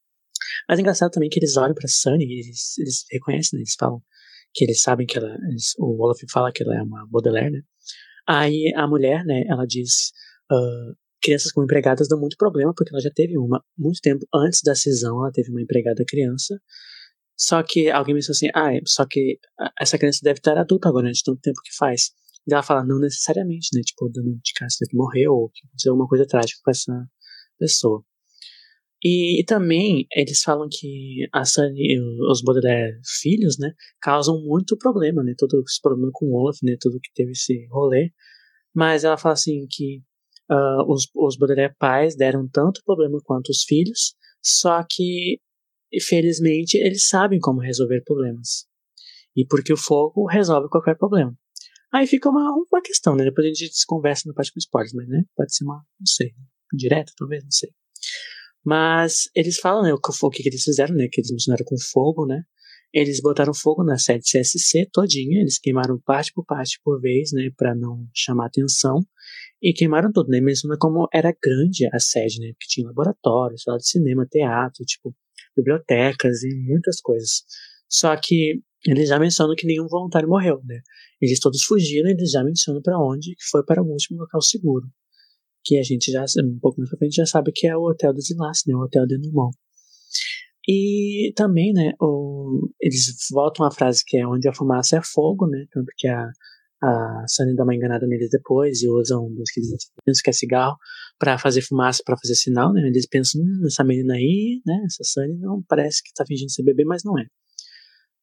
Mas 0.68 0.78
é 0.78 0.82
engraçado 0.82 1.10
também 1.12 1.28
que 1.28 1.38
eles 1.38 1.56
olham 1.58 1.74
pra 1.74 1.88
Sunny 1.88 2.24
e 2.24 2.40
eles, 2.40 2.78
eles 2.78 3.04
reconhecem, 3.10 3.58
né? 3.58 3.62
Eles 3.62 3.74
falam 3.78 4.02
que 4.54 4.64
eles 4.64 4.82
sabem 4.82 5.06
que 5.06 5.18
ela, 5.18 5.36
eles, 5.50 5.74
o 5.78 6.02
Olaf 6.02 6.18
fala 6.32 6.52
que 6.52 6.62
ela 6.62 6.76
é 6.76 6.82
uma 6.82 7.06
Baudelaire, 7.08 7.50
né? 7.52 7.60
Aí 8.32 8.72
a 8.76 8.86
mulher, 8.86 9.24
né, 9.24 9.42
ela 9.48 9.66
diz: 9.66 10.12
uh, 10.52 10.94
crianças 11.20 11.50
com 11.50 11.64
empregadas 11.64 12.06
dão 12.08 12.20
muito 12.20 12.36
problema, 12.36 12.72
porque 12.76 12.92
ela 12.94 13.02
já 13.02 13.10
teve 13.10 13.36
uma, 13.36 13.60
muito 13.76 14.00
tempo 14.00 14.24
antes 14.32 14.60
da 14.62 14.74
cisão, 14.74 15.20
ela 15.20 15.32
teve 15.32 15.50
uma 15.50 15.60
empregada 15.60 16.04
criança. 16.06 16.60
Só 17.36 17.60
que 17.62 17.90
alguém 17.90 18.14
me 18.14 18.20
disse 18.20 18.30
assim: 18.30 18.48
ah, 18.54 18.72
é, 18.72 18.80
só 18.86 19.04
que 19.04 19.38
essa 19.80 19.98
criança 19.98 20.20
deve 20.22 20.38
estar 20.38 20.56
adulta 20.56 20.88
agora, 20.88 21.06
né, 21.06 21.12
de 21.12 21.24
tanto 21.24 21.40
tempo 21.40 21.60
que 21.64 21.74
faz. 21.76 22.12
E 22.46 22.52
ela 22.54 22.62
fala: 22.62 22.84
não 22.84 23.00
necessariamente, 23.00 23.68
né, 23.74 23.82
tipo, 23.82 24.08
dando 24.08 24.30
de 24.32 24.52
casa 24.54 24.76
que 24.88 24.96
morreu 24.96 25.32
ou 25.32 25.50
que 25.50 25.66
aconteceu 25.66 25.92
alguma 25.92 26.08
coisa 26.08 26.24
trágica 26.26 26.60
com 26.64 26.70
essa 26.70 26.92
pessoa. 27.58 28.04
E, 29.02 29.40
e, 29.40 29.44
também 29.44 30.06
eles 30.12 30.42
falam 30.42 30.68
que 30.70 31.26
a 31.32 31.44
Sunny, 31.44 31.98
os 32.30 32.42
Baudelaire 32.42 33.00
filhos, 33.20 33.58
né, 33.58 33.72
causam 34.00 34.42
muito 34.42 34.76
problema, 34.76 35.22
né, 35.22 35.34
todo 35.38 35.62
esse 35.66 35.80
problema 35.80 36.10
com 36.12 36.26
o 36.26 36.34
Olaf, 36.34 36.58
né, 36.62 36.76
tudo 36.78 37.00
que 37.00 37.10
teve 37.14 37.32
esse 37.32 37.66
rolê. 37.70 38.12
Mas 38.74 39.02
ela 39.02 39.16
fala 39.16 39.32
assim 39.32 39.66
que 39.70 40.02
uh, 40.50 40.92
os, 40.92 41.08
os 41.14 41.36
Baudelaire 41.36 41.74
pais 41.78 42.14
deram 42.14 42.46
tanto 42.48 42.82
problema 42.84 43.18
quanto 43.24 43.48
os 43.48 43.64
filhos, 43.64 44.14
só 44.42 44.84
que, 44.88 45.40
infelizmente, 45.92 46.76
eles 46.76 47.08
sabem 47.08 47.40
como 47.40 47.60
resolver 47.60 48.02
problemas. 48.04 48.66
E 49.34 49.46
porque 49.46 49.72
o 49.72 49.78
fogo 49.78 50.26
resolve 50.26 50.68
qualquer 50.68 50.96
problema. 50.96 51.34
Aí 51.92 52.06
fica 52.06 52.28
uma, 52.28 52.52
uma 52.52 52.82
questão, 52.82 53.16
né, 53.16 53.24
depois 53.24 53.46
a 53.46 53.48
gente 53.48 53.86
conversa 53.86 54.28
na 54.28 54.34
parte 54.34 54.52
com 54.52 54.58
spoilers, 54.58 54.92
mas, 54.92 55.08
né, 55.08 55.24
pode 55.34 55.54
ser 55.54 55.64
uma, 55.64 55.82
não 55.98 56.06
sei, 56.06 56.32
direta 56.72 57.12
talvez, 57.16 57.42
não 57.42 57.50
sei. 57.50 57.70
Mas 58.64 59.30
eles 59.34 59.58
falam, 59.58 59.82
né, 59.82 59.92
o, 59.92 59.98
o 59.98 60.30
que, 60.30 60.42
que 60.42 60.48
eles 60.48 60.62
fizeram, 60.62 60.94
né, 60.94 61.08
que 61.10 61.20
eles 61.20 61.30
mencionaram 61.30 61.64
com 61.64 61.76
fogo, 61.78 62.26
né, 62.26 62.42
eles 62.92 63.20
botaram 63.20 63.54
fogo 63.54 63.84
na 63.84 63.96
sede 63.98 64.24
CSC 64.24 64.88
todinha, 64.92 65.40
eles 65.40 65.58
queimaram 65.58 65.98
parte 66.04 66.32
por 66.34 66.44
parte 66.44 66.78
por 66.84 67.00
vez, 67.00 67.32
né, 67.32 67.50
para 67.56 67.74
não 67.74 68.06
chamar 68.14 68.46
atenção, 68.46 69.00
e 69.62 69.72
queimaram 69.72 70.10
tudo, 70.12 70.28
né, 70.28 70.40
menciona 70.40 70.76
como 70.78 71.08
era 71.12 71.32
grande 71.42 71.86
a 71.92 71.98
sede, 71.98 72.40
né, 72.40 72.52
que 72.60 72.68
tinha 72.68 72.86
laboratórios, 72.86 73.62
sala 73.62 73.78
de 73.78 73.88
cinema, 73.88 74.26
teatro, 74.30 74.84
tipo, 74.84 75.14
bibliotecas 75.56 76.42
e 76.42 76.54
muitas 76.54 77.00
coisas. 77.00 77.44
Só 77.88 78.14
que 78.16 78.60
eles 78.86 79.08
já 79.08 79.18
mencionam 79.18 79.54
que 79.56 79.66
nenhum 79.66 79.86
voluntário 79.86 80.28
morreu, 80.28 80.60
né, 80.64 80.80
eles 81.20 81.40
todos 81.40 81.62
fugiram, 81.64 82.10
eles 82.10 82.30
já 82.30 82.44
mencionam 82.44 82.82
para 82.82 82.98
onde, 82.98 83.34
que 83.34 83.44
foi 83.50 83.64
para 83.64 83.82
o 83.82 83.86
último 83.86 84.18
local 84.18 84.42
seguro 84.42 84.86
que 85.64 85.78
a 85.78 85.82
gente 85.82 86.10
já, 86.10 86.24
um 86.42 86.58
pouco 86.60 86.78
mais 86.78 86.90
pra 86.90 86.98
frente, 86.98 87.16
já 87.16 87.26
sabe 87.26 87.52
que 87.54 87.66
é 87.66 87.76
o 87.76 87.82
Hotel 87.82 88.12
do 88.12 88.20
Zilas, 88.20 88.62
né, 88.66 88.74
o 88.74 88.80
Hotel 88.80 89.06
de 89.06 89.18
Numon. 89.18 89.50
E 90.68 91.32
também, 91.36 91.72
né, 91.72 91.92
o, 92.00 92.68
eles 92.80 93.06
voltam 93.30 93.66
à 93.66 93.70
frase 93.70 94.02
que 94.06 94.18
é 94.18 94.26
onde 94.26 94.48
a 94.48 94.54
fumaça 94.54 94.98
é 94.98 95.00
fogo, 95.02 95.46
né, 95.46 95.66
tanto 95.70 95.86
que 95.96 96.06
a, 96.08 96.30
a 96.82 97.24
Sunny 97.28 97.54
dá 97.54 97.64
uma 97.64 97.74
enganada 97.74 98.06
neles 98.06 98.30
depois 98.30 98.82
e 98.82 98.88
usam 98.88 99.26
um 99.26 99.34
dos 99.34 99.50
que 99.50 99.60
eles 99.60 100.22
que 100.22 100.30
é 100.30 100.32
cigarro 100.32 100.76
para 101.18 101.38
fazer 101.38 101.62
fumaça, 101.62 102.02
para 102.04 102.16
fazer 102.16 102.34
sinal, 102.34 102.72
né, 102.72 102.86
eles 102.86 103.06
pensam, 103.06 103.40
hum, 103.42 103.62
essa 103.66 103.84
menina 103.84 104.14
aí, 104.14 104.60
né, 104.66 104.82
essa 104.86 105.04
Sunny 105.04 105.38
não 105.38 105.62
parece 105.68 106.02
que 106.02 106.12
tá 106.14 106.24
fingindo 106.26 106.50
ser 106.50 106.62
bebê, 106.62 106.84
mas 106.84 107.02
não 107.04 107.18
é. 107.18 107.26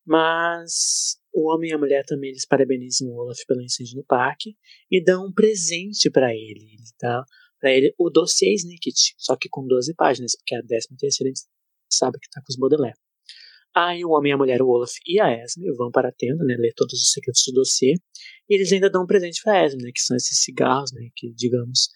Mas 0.05 1.17
o 1.37 1.53
homem 1.53 1.69
e 1.69 1.73
a 1.73 1.77
mulher 1.77 2.03
também 2.03 2.31
eles 2.31 2.47
parabenizam 2.47 3.09
o 3.09 3.15
Olaf 3.15 3.37
pelo 3.47 3.61
incêndio 3.61 3.97
no 3.97 4.03
parque 4.03 4.55
e 4.91 5.03
dão 5.03 5.27
um 5.27 5.31
presente 5.31 6.09
para 6.09 6.33
ele. 6.33 6.73
Ele 6.73 6.83
dá 6.99 7.23
para 7.59 7.71
ele 7.71 7.93
o 7.97 8.09
dossiê 8.09 8.53
Snicket, 8.55 9.13
só 9.17 9.35
que 9.35 9.47
com 9.47 9.65
12 9.67 9.93
páginas, 9.95 10.35
porque 10.35 10.55
a 10.55 10.63
13 10.63 10.87
terceira 10.97 11.31
sabe 11.91 12.17
que 12.19 12.29
tá 12.29 12.41
com 12.41 12.51
os 12.51 12.57
Baudelaire. 12.57 12.97
Aí 13.75 14.03
o 14.03 14.09
homem, 14.09 14.33
a 14.33 14.37
mulher, 14.37 14.61
o 14.63 14.67
Olaf 14.67 14.93
e 15.05 15.19
a 15.19 15.31
Esme 15.31 15.71
vão 15.75 15.91
para 15.91 16.09
a 16.09 16.11
tenda, 16.11 16.43
né, 16.43 16.55
ler 16.57 16.73
todos 16.75 16.99
os 16.99 17.11
secretos 17.11 17.43
do 17.47 17.53
dossiê, 17.53 17.93
e 18.49 18.55
eles 18.55 18.71
ainda 18.71 18.89
dão 18.89 19.03
um 19.03 19.05
presente 19.05 19.39
para 19.43 19.63
Esme, 19.63 19.83
né, 19.83 19.91
que 19.93 20.01
são 20.01 20.17
esses 20.17 20.43
cigarros, 20.43 20.91
né, 20.91 21.09
que 21.15 21.31
digamos 21.33 21.89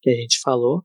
que 0.00 0.08
a 0.08 0.14
gente 0.14 0.40
falou, 0.40 0.82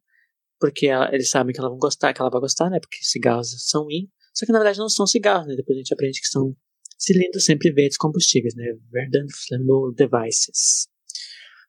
porque 0.59 0.87
ela, 0.87 1.09
eles 1.13 1.29
sabem 1.29 1.53
que 1.53 1.59
ela 1.61 1.69
vai 1.69 1.79
gostar, 1.79 2.13
que 2.13 2.21
ela 2.21 2.29
vai 2.29 2.41
gostar, 2.41 2.69
né, 2.69 2.79
porque 2.81 2.97
cigarros 3.01 3.55
são 3.69 3.89
in, 3.89 4.09
só 4.33 4.45
que 4.45 4.51
na 4.51 4.59
verdade 4.59 4.79
não 4.79 4.89
são 4.89 5.07
cigarros, 5.07 5.47
né, 5.47 5.55
depois 5.55 5.77
a 5.77 5.79
gente 5.79 5.93
aprende 5.93 6.19
que 6.19 6.27
são 6.27 6.53
cilindros 7.01 7.45
sempre 7.45 7.71
verdes 7.71 7.97
combustíveis, 7.97 8.55
né? 8.55 8.77
Verdant 8.91 9.27
Flammable 9.47 9.95
Devices. 9.95 10.87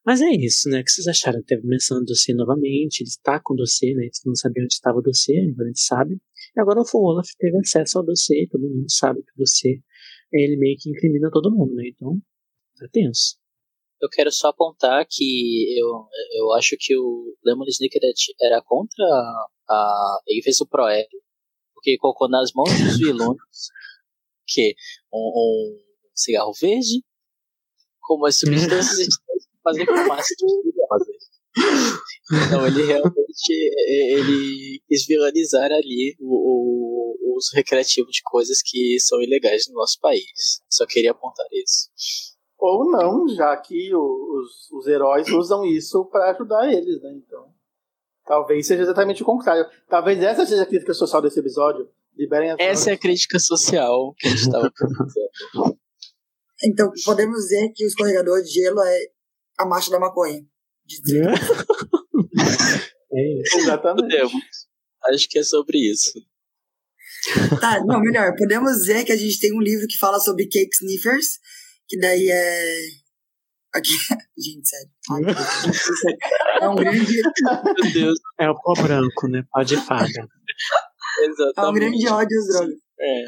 Mas 0.05 0.21
é 0.21 0.31
isso, 0.31 0.69
né? 0.69 0.81
O 0.81 0.85
que 0.85 0.91
vocês 0.91 1.07
acharam? 1.07 1.43
Teve 1.43 1.67
menção 1.67 2.01
do 2.01 2.07
dossiê 2.07 2.35
novamente, 2.35 3.01
ele 3.01 3.09
está 3.09 3.41
com 3.43 3.55
o 3.55 3.57
dossiê, 3.57 3.95
né? 3.95 4.05
Eles 4.05 4.21
não 4.27 4.35
sabiam 4.35 4.65
onde 4.65 4.75
estava 4.75 4.99
o 4.99 5.03
dossiê, 5.03 5.39
agora 5.39 5.65
a 5.65 5.69
gente 5.69 5.81
sabe. 5.81 6.21
E 6.57 6.61
agora 6.61 6.81
o 6.81 6.99
Olaf 6.99 7.29
teve 7.39 7.57
acesso 7.59 7.99
ao 7.99 8.05
dossiê, 8.05 8.47
todo 8.51 8.63
mundo 8.63 8.91
sabe 8.91 9.23
que 9.23 9.31
o 9.31 9.39
dossiê, 9.39 9.81
ele 10.33 10.57
meio 10.57 10.77
que 10.79 10.91
incrimina 10.91 11.31
todo 11.31 11.55
mundo, 11.55 11.75
né? 11.75 11.85
Então, 11.87 12.21
tá 12.79 12.89
tenso. 12.93 13.37
Eu 14.01 14.09
quero 14.11 14.33
só 14.33 14.49
apontar 14.49 15.07
que 15.09 15.79
eu, 15.79 15.87
eu 16.33 16.53
acho 16.55 16.77
que 16.79 16.97
o 16.97 17.37
Lemon 17.45 17.65
Snicket 17.69 18.03
era 18.41 18.61
contra 18.61 19.05
a. 19.71 20.19
Ele 20.27 20.43
fez 20.43 20.61
o 20.61 20.67
Proeb, 20.67 21.07
porque 21.73 21.97
colocou 21.99 22.29
nas 22.29 22.51
mãos 22.53 22.71
dos 22.71 22.99
vilões 22.99 23.39
que 24.47 24.75
um, 25.13 25.19
um 25.19 25.79
cigarro 26.15 26.53
verde 26.61 27.03
com 28.01 28.17
umas 28.17 28.39
substâncias 28.39 29.09
que 29.17 29.63
fazem 29.63 29.87
fumaça 29.87 30.35
Então 32.49 32.67
ele 32.67 32.83
realmente 32.83 33.53
ele 33.87 34.83
quis 34.89 35.07
vilanizar 35.07 35.71
ali 35.71 36.17
o, 36.21 36.35
o, 36.35 37.17
o 37.21 37.37
uso 37.37 37.51
recreativo 37.55 38.09
de 38.11 38.23
coisas 38.23 38.63
que 38.63 38.99
são 39.01 39.21
ilegais 39.21 39.69
no 39.69 39.75
nosso 39.75 39.99
país. 40.01 40.63
Só 40.71 40.87
queria 40.87 41.13
apontar 41.13 41.47
isso. 41.53 41.91
Ou 42.59 42.89
não, 42.91 43.27
já 43.29 43.57
que 43.57 43.93
os, 43.95 44.71
os 44.71 44.87
heróis 44.87 45.29
usam 45.29 45.65
isso 45.65 46.05
para 46.05 46.31
ajudar 46.31 46.73
eles, 46.73 47.03
né? 47.03 47.13
Então, 47.17 47.53
talvez 48.25 48.67
seja 48.69 48.83
exatamente 48.83 49.23
o 49.23 49.27
contrário. 49.27 49.67
Talvez 49.89 50.23
essa 50.23 50.47
seja 50.47 50.63
a 50.63 50.67
crítica 50.67 50.95
social 50.95 51.21
desse 51.21 51.41
episódio. 51.41 51.91
Liberem 52.17 52.51
as 52.51 52.57
Essa 52.61 52.91
é 52.91 52.95
a 52.95 52.99
crítica 52.99 53.39
social 53.39 54.15
que 54.19 54.29
a 54.29 54.31
gente 54.31 54.43
estava 54.43 54.71
fazendo. 54.77 55.79
Então, 56.65 56.93
podemos 57.05 57.37
dizer 57.39 57.73
que 57.75 57.85
o 57.85 57.89
escorregador 57.89 58.41
de 58.41 58.49
gelo 58.51 58.81
é 58.81 58.99
a 59.59 59.67
marcha 59.67 59.91
da 59.91 59.99
maconha. 59.99 60.41
é 63.13 63.41
isso. 63.41 63.59
Exatamente. 63.59 64.03
Podemos. 64.03 64.33
Acho 65.05 65.29
que 65.29 65.39
é 65.41 65.43
sobre 65.43 65.79
isso. 65.79 66.13
Tá, 67.61 67.85
não, 67.85 68.01
melhor. 68.01 68.35
Podemos 68.37 68.79
dizer 68.79 69.05
que 69.05 69.13
a 69.13 69.17
gente 69.17 69.41
tem 69.41 69.53
um 69.53 69.61
livro 69.61 69.87
que 69.89 69.99
fala 69.99 70.21
sobre 70.21 70.47
cake 70.47 70.75
sniffers, 70.75 71.39
que 71.89 71.99
daí 71.99 72.29
é. 72.31 73.03
Aqui, 73.75 73.91
gente, 74.39 74.69
sério. 74.69 74.91
É 76.61 76.69
um 76.69 76.77
grande. 76.77 77.23
Meu 77.83 77.93
Deus. 77.93 78.19
É 78.39 78.51
o 78.51 78.61
pó 78.61 78.75
branco, 78.75 79.29
né? 79.29 79.43
Pó 79.51 79.63
de 79.63 79.77
fada. 79.77 80.29
Exatamente. 81.21 81.59
É 81.59 81.69
um 81.69 81.73
grande 81.73 82.09
ódio 82.09 82.39
às 82.39 82.49
drogas. 82.49 82.79
É. 83.01 83.25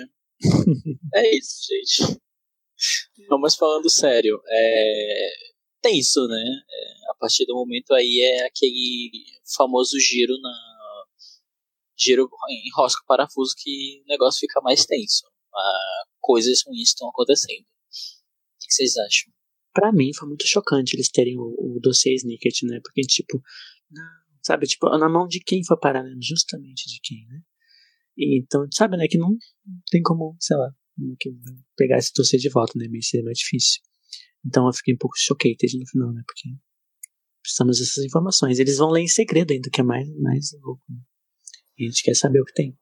é 1.17 1.37
isso, 1.37 1.61
gente. 1.69 2.21
Não, 3.29 3.39
mas 3.39 3.55
falando 3.55 3.89
sério, 3.89 4.41
é 4.47 5.31
tenso, 5.85 6.27
né? 6.27 6.45
É, 6.71 7.11
a 7.11 7.15
partir 7.15 7.45
do 7.45 7.55
momento 7.55 7.93
aí 7.93 8.21
é 8.21 8.47
aquele 8.47 9.11
famoso 9.55 9.99
giro 10.01 10.39
na. 10.41 10.75
Giro 11.97 12.29
em 12.51 12.71
rosca 12.75 13.05
parafuso 13.07 13.55
que 13.57 14.03
o 14.05 14.09
negócio 14.09 14.41
fica 14.41 14.61
mais 14.61 14.85
tenso. 14.85 15.25
Uh, 15.27 16.09
coisas 16.21 16.63
ruins 16.67 16.89
estão 16.89 17.09
acontecendo. 17.09 17.63
O 17.63 18.67
que 18.67 18.75
vocês 18.75 18.97
acham? 18.97 19.33
Pra 19.73 19.93
mim 19.93 20.13
foi 20.13 20.27
muito 20.27 20.47
chocante 20.47 20.97
eles 20.97 21.09
terem 21.09 21.39
o, 21.39 21.55
o 21.57 21.79
dossiê 21.81 22.15
Snicket, 22.15 22.63
né? 22.65 22.81
Porque, 22.83 23.03
tipo, 23.03 23.41
não, 23.91 24.03
sabe, 24.43 24.67
tipo, 24.67 24.89
na 24.99 25.09
mão 25.09 25.29
de 25.29 25.39
quem 25.39 25.65
foi 25.65 25.79
parar, 25.79 26.03
né? 26.03 26.17
Justamente 26.21 26.89
de 26.89 26.99
quem, 27.01 27.25
né? 27.29 27.41
Então, 28.17 28.67
sabe, 28.73 28.97
né, 28.97 29.07
que 29.09 29.19
não 29.19 29.37
tem 29.91 30.03
como, 30.03 30.37
sei 30.41 30.57
lá, 30.57 30.71
pegar 31.77 31.99
esse 31.99 32.13
dossiê 32.15 32.39
de 32.39 32.51
volta, 32.51 32.73
né? 32.77 32.87
Meio 32.89 33.03
seria 33.03 33.25
mais 33.25 33.39
difícil. 33.39 33.81
Então 34.47 34.67
eu 34.67 34.73
fiquei 34.73 34.95
um 34.95 34.99
pouco 34.99 35.17
choquei 35.19 35.57
no 35.79 35.87
final, 35.87 36.13
né? 36.13 36.23
Porque 36.27 36.51
precisamos 37.43 37.79
dessas 37.79 38.05
informações. 38.05 38.59
Eles 38.59 38.79
vão 38.79 38.91
ler 38.91 39.03
em 39.03 39.09
segredo 39.09 39.53
ainda, 39.53 39.69
que 39.71 39.81
é 39.81 39.85
mais, 39.85 40.09
mais 40.19 40.51
louco. 40.63 40.83
Né? 40.89 40.97
A 41.81 41.83
gente 41.85 42.03
quer 42.03 42.15
saber 42.15 42.41
o 42.41 42.45
que 42.45 42.55
tem. 42.55 42.77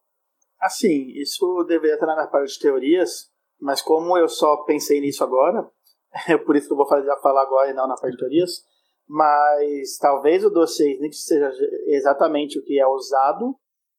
Assim, 0.60 1.08
isso 1.16 1.64
deveria 1.64 1.94
estar 1.94 2.06
na 2.06 2.26
parte 2.26 2.52
de 2.52 2.60
teorias, 2.60 3.30
mas 3.60 3.82
como 3.82 4.16
eu 4.16 4.28
só 4.28 4.58
pensei 4.64 5.00
nisso 5.00 5.24
agora, 5.24 5.68
é 6.28 6.36
por 6.36 6.56
isso 6.56 6.68
que 6.68 6.72
eu 6.72 6.76
vou 6.76 6.86
fazer, 6.86 7.08
falar 7.20 7.42
agora 7.42 7.70
e 7.70 7.74
não 7.74 7.88
na 7.88 7.96
parte 7.96 8.12
de 8.12 8.18
teorias, 8.18 8.64
mas 9.08 9.96
talvez 9.98 10.44
o 10.44 10.50
dossiê 10.50 10.94
Snitch 10.94 11.14
seja 11.14 11.50
exatamente 11.86 12.58
o 12.58 12.64
que 12.64 12.78
é 12.78 12.86
usado 12.86 13.56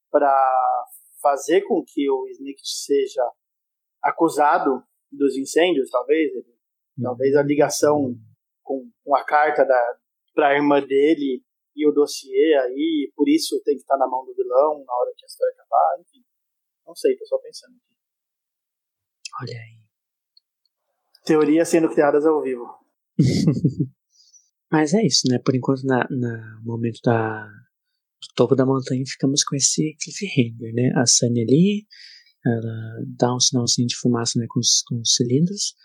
para 0.10 0.32
fazer 1.24 1.62
com 1.62 1.84
que 1.88 2.10
o 2.12 2.28
Snitch 2.28 2.66
seja 2.66 3.24
acusado 4.04 4.84
dos 5.10 5.38
incêndios, 5.38 5.90
talvez. 5.90 6.32
Talvez 7.02 7.36
a 7.36 7.42
ligação 7.42 8.16
com, 8.62 8.88
com 9.04 9.16
a 9.16 9.26
carta 9.26 9.66
para 10.36 10.50
a 10.50 10.54
irmã 10.54 10.80
dele 10.80 11.44
e 11.76 11.88
o 11.88 11.92
dossiê 11.92 12.54
aí, 12.56 13.12
por 13.16 13.28
isso 13.28 13.60
tem 13.64 13.76
que 13.76 13.82
estar 13.82 13.98
na 13.98 14.08
mão 14.08 14.24
do 14.26 14.36
vilão 14.36 14.84
na 14.86 14.94
hora 14.94 15.12
que 15.18 15.26
a 15.26 15.28
história 15.28 15.54
acabar, 15.54 16.02
enfim. 16.02 16.24
Não 16.86 16.96
sei, 16.96 17.18
tô 17.18 17.26
só 17.26 17.38
pensando 17.40 17.76
aqui. 17.78 17.96
Olha 19.42 19.60
aí. 19.60 19.84
Teorias 21.26 21.70
sendo 21.70 21.90
criadas 21.90 22.26
ao 22.26 22.42
vivo. 22.42 22.68
Mas 24.72 24.94
é 24.94 25.04
isso, 25.04 25.28
né? 25.30 25.40
Por 25.44 25.56
enquanto, 25.56 25.84
na, 25.84 26.06
na 26.10 26.62
momento 26.64 27.00
da, 27.04 27.48
do 28.28 28.34
topo 28.36 28.56
da 28.56 28.66
montanha, 28.66 29.04
ficamos 29.06 29.44
com 29.44 29.56
esse 29.56 29.96
cliffhanger, 30.02 30.74
né? 30.74 30.92
A 30.96 31.06
Sunny 31.06 31.42
ali, 31.42 31.86
ela 32.46 33.06
dá 33.18 33.36
um 33.36 33.40
sinalzinho 33.40 33.88
de 33.88 33.96
fumaça 33.96 34.40
né, 34.40 34.46
com, 34.50 34.60
os, 34.60 34.82
com 34.88 35.00
os 35.00 35.16
cilindros. 35.16 35.76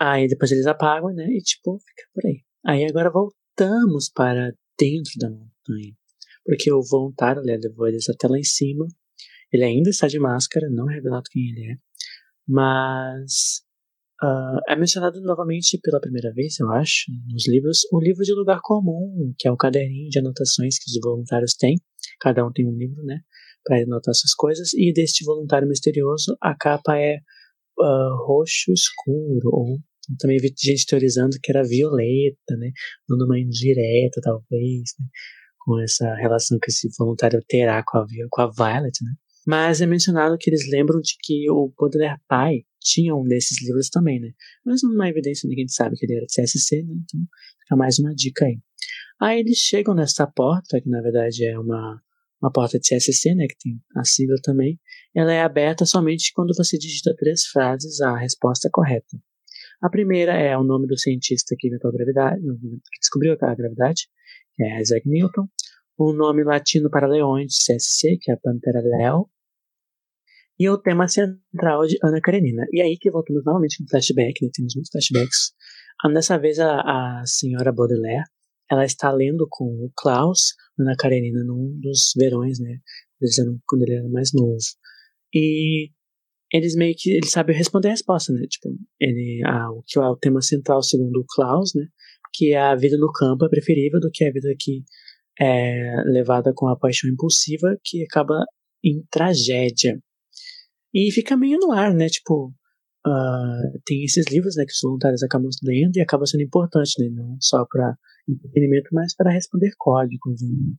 Aí 0.00 0.26
depois 0.26 0.50
eles 0.50 0.66
apagam, 0.66 1.12
né? 1.14 1.26
E 1.28 1.38
tipo, 1.38 1.78
fica 1.78 2.08
por 2.14 2.26
aí. 2.26 2.42
Aí 2.66 2.84
agora 2.84 3.10
voltamos 3.10 4.10
para 4.10 4.52
dentro 4.78 5.12
da 5.18 5.30
montanha. 5.30 5.94
Porque 6.44 6.72
o 6.72 6.82
voluntário 6.82 7.42
né, 7.42 7.56
levou 7.56 7.86
eles 7.86 8.08
até 8.08 8.26
lá 8.26 8.38
em 8.38 8.44
cima. 8.44 8.86
Ele 9.52 9.64
ainda 9.64 9.90
está 9.90 10.08
de 10.08 10.18
máscara, 10.18 10.68
não 10.70 10.90
é 10.90 10.94
revelado 10.94 11.28
quem 11.30 11.50
ele 11.50 11.72
é. 11.72 11.76
Mas 12.48 13.62
uh, 14.22 14.60
é 14.68 14.76
mencionado 14.76 15.20
novamente 15.20 15.78
pela 15.82 16.00
primeira 16.00 16.32
vez, 16.32 16.58
eu 16.60 16.70
acho, 16.70 17.10
nos 17.28 17.48
livros, 17.48 17.80
o 17.92 18.00
livro 18.00 18.22
de 18.22 18.32
lugar 18.32 18.60
comum, 18.62 19.32
que 19.38 19.48
é 19.48 19.52
o 19.52 19.56
caderninho 19.56 20.08
de 20.08 20.18
anotações 20.18 20.78
que 20.78 20.90
os 20.90 21.00
voluntários 21.02 21.54
têm. 21.54 21.76
Cada 22.20 22.46
um 22.46 22.52
tem 22.52 22.66
um 22.66 22.76
livro, 22.76 23.02
né? 23.04 23.20
para 23.64 23.82
anotar 23.82 24.12
essas 24.12 24.34
coisas. 24.34 24.72
E 24.74 24.92
deste 24.92 25.24
voluntário 25.24 25.68
misterioso, 25.68 26.36
a 26.40 26.54
capa 26.54 26.96
é 26.98 27.18
uh, 27.78 28.26
roxo 28.26 28.72
escuro, 28.72 29.48
ou 29.52 29.78
também 30.18 30.38
vi 30.38 30.52
gente 30.58 30.86
teorizando 30.86 31.36
que 31.42 31.50
era 31.50 31.62
violeta, 31.62 32.56
né? 32.58 32.70
Dando 33.08 33.24
uma 33.24 33.38
indireta, 33.38 34.20
talvez, 34.22 34.90
né? 34.98 35.06
Com 35.60 35.80
essa 35.80 36.12
relação 36.16 36.58
que 36.60 36.70
esse 36.70 36.88
voluntário 36.98 37.40
terá 37.48 37.82
com 37.86 37.98
a, 37.98 38.06
com 38.30 38.42
a 38.42 38.50
Violet, 38.50 39.04
né? 39.04 39.12
Mas 39.46 39.80
é 39.80 39.86
mencionado 39.86 40.36
que 40.38 40.50
eles 40.50 40.68
lembram 40.70 41.00
de 41.00 41.14
que 41.20 41.50
o 41.50 41.72
Baudelaire 41.76 42.20
pai 42.28 42.64
tinha 42.80 43.14
um 43.14 43.24
desses 43.24 43.60
livros 43.62 43.88
também, 43.88 44.20
né? 44.20 44.30
Mas 44.64 44.82
não 44.82 45.00
há 45.02 45.08
evidência, 45.08 45.48
ninguém 45.48 45.68
sabe 45.68 45.96
que 45.96 46.06
ele 46.06 46.16
era 46.16 46.26
de 46.26 46.32
CSC, 46.32 46.82
né? 46.82 46.94
Então 46.94 47.20
fica 47.60 47.76
mais 47.76 47.98
uma 47.98 48.14
dica 48.14 48.44
aí. 48.44 48.58
Aí 49.20 49.40
eles 49.40 49.58
chegam 49.58 49.94
nesta 49.94 50.26
porta, 50.26 50.80
que 50.80 50.88
na 50.88 51.00
verdade 51.00 51.44
é 51.44 51.58
uma 51.58 52.00
uma 52.42 52.50
porta 52.50 52.76
de 52.76 52.88
CSC, 52.88 53.36
né, 53.36 53.46
que 53.46 53.56
tem 53.56 53.80
a 53.96 54.04
sigla 54.04 54.34
também, 54.42 54.78
ela 55.14 55.32
é 55.32 55.42
aberta 55.42 55.86
somente 55.86 56.32
quando 56.34 56.52
você 56.56 56.76
digita 56.76 57.14
três 57.16 57.44
frases 57.46 58.00
a 58.00 58.18
resposta 58.18 58.68
correta. 58.72 59.16
A 59.80 59.88
primeira 59.88 60.32
é 60.32 60.56
o 60.58 60.64
nome 60.64 60.88
do 60.88 60.98
cientista 60.98 61.54
que 61.56 61.68
inventou 61.68 61.90
a 61.90 61.92
gravidade, 61.92 62.40
que 62.40 63.00
descobriu 63.00 63.36
a 63.40 63.54
gravidade, 63.54 64.08
que 64.54 64.64
é 64.64 64.80
Isaac 64.80 65.08
Newton. 65.08 65.48
O 65.96 66.12
nome 66.12 66.42
latino 66.42 66.90
para 66.90 67.06
leões 67.06 67.52
de 67.52 67.74
CSC, 67.74 68.18
que 68.20 68.30
é 68.30 68.34
a 68.34 68.36
Pantera 68.36 68.80
Leo. 68.80 69.28
E 70.62 70.68
o 70.68 70.78
tema 70.78 71.08
central 71.08 71.84
de 71.88 71.98
Ana 72.04 72.20
Karenina. 72.20 72.64
E 72.70 72.80
aí 72.80 72.96
que 72.96 73.10
voltamos 73.10 73.44
novamente 73.44 73.78
com 73.78 73.88
flashback, 73.88 74.44
né? 74.44 74.50
temos 74.54 74.76
muitos 74.76 74.92
flashbacks. 74.92 75.52
Dessa 76.14 76.38
vez 76.38 76.60
a, 76.60 76.80
a 76.82 77.26
senhora 77.26 77.72
Baudelaire 77.72 78.22
ela 78.70 78.84
está 78.84 79.10
lendo 79.10 79.44
com 79.50 79.64
o 79.64 79.90
Klaus, 79.96 80.54
Ana 80.78 80.94
Karenina, 80.96 81.42
num 81.42 81.76
dos 81.80 82.12
verões, 82.16 82.60
né? 82.60 82.78
Quando 83.66 83.82
ele 83.82 83.94
era 83.94 84.08
mais 84.08 84.30
novo. 84.32 84.56
E 85.34 85.90
eles 86.52 86.76
meio 86.76 86.94
que 86.96 87.10
eles 87.10 87.32
sabem 87.32 87.56
responder 87.56 87.88
a 87.88 87.90
resposta, 87.90 88.32
né? 88.32 88.46
Tipo, 88.48 88.68
ele, 89.00 89.42
a, 89.44 89.68
o 89.68 89.82
que 89.84 89.98
é 89.98 90.02
o 90.02 90.16
tema 90.16 90.40
central, 90.40 90.80
segundo 90.80 91.16
o 91.16 91.26
Klaus, 91.26 91.72
né? 91.74 91.88
Que 92.32 92.54
a 92.54 92.76
vida 92.76 92.96
no 92.98 93.10
campo 93.10 93.46
é 93.46 93.48
preferível 93.48 93.98
do 93.98 94.10
que 94.12 94.24
a 94.24 94.30
vida 94.30 94.54
que 94.56 94.84
é 95.40 96.04
levada 96.04 96.52
com 96.54 96.68
a 96.68 96.78
paixão 96.78 97.10
impulsiva, 97.10 97.76
que 97.82 98.04
acaba 98.04 98.44
em 98.84 99.04
tragédia. 99.10 100.00
E 100.94 101.10
fica 101.10 101.36
meio 101.36 101.58
no 101.58 101.72
ar, 101.72 101.94
né? 101.94 102.08
Tipo, 102.08 102.52
uh, 103.06 103.80
tem 103.84 104.04
esses 104.04 104.26
livros, 104.30 104.56
né? 104.56 104.64
Que 104.64 104.72
os 104.72 104.80
voluntários 104.82 105.22
acabam 105.22 105.48
lendo 105.62 105.96
e 105.96 106.00
acaba 106.00 106.26
sendo 106.26 106.42
importante, 106.42 106.94
né? 106.98 107.08
Não 107.10 107.36
só 107.40 107.64
para 107.70 107.96
entretenimento, 108.28 108.88
mas 108.92 109.14
para 109.14 109.32
responder 109.32 109.72
códigos. 109.78 110.42
Né? 110.42 110.74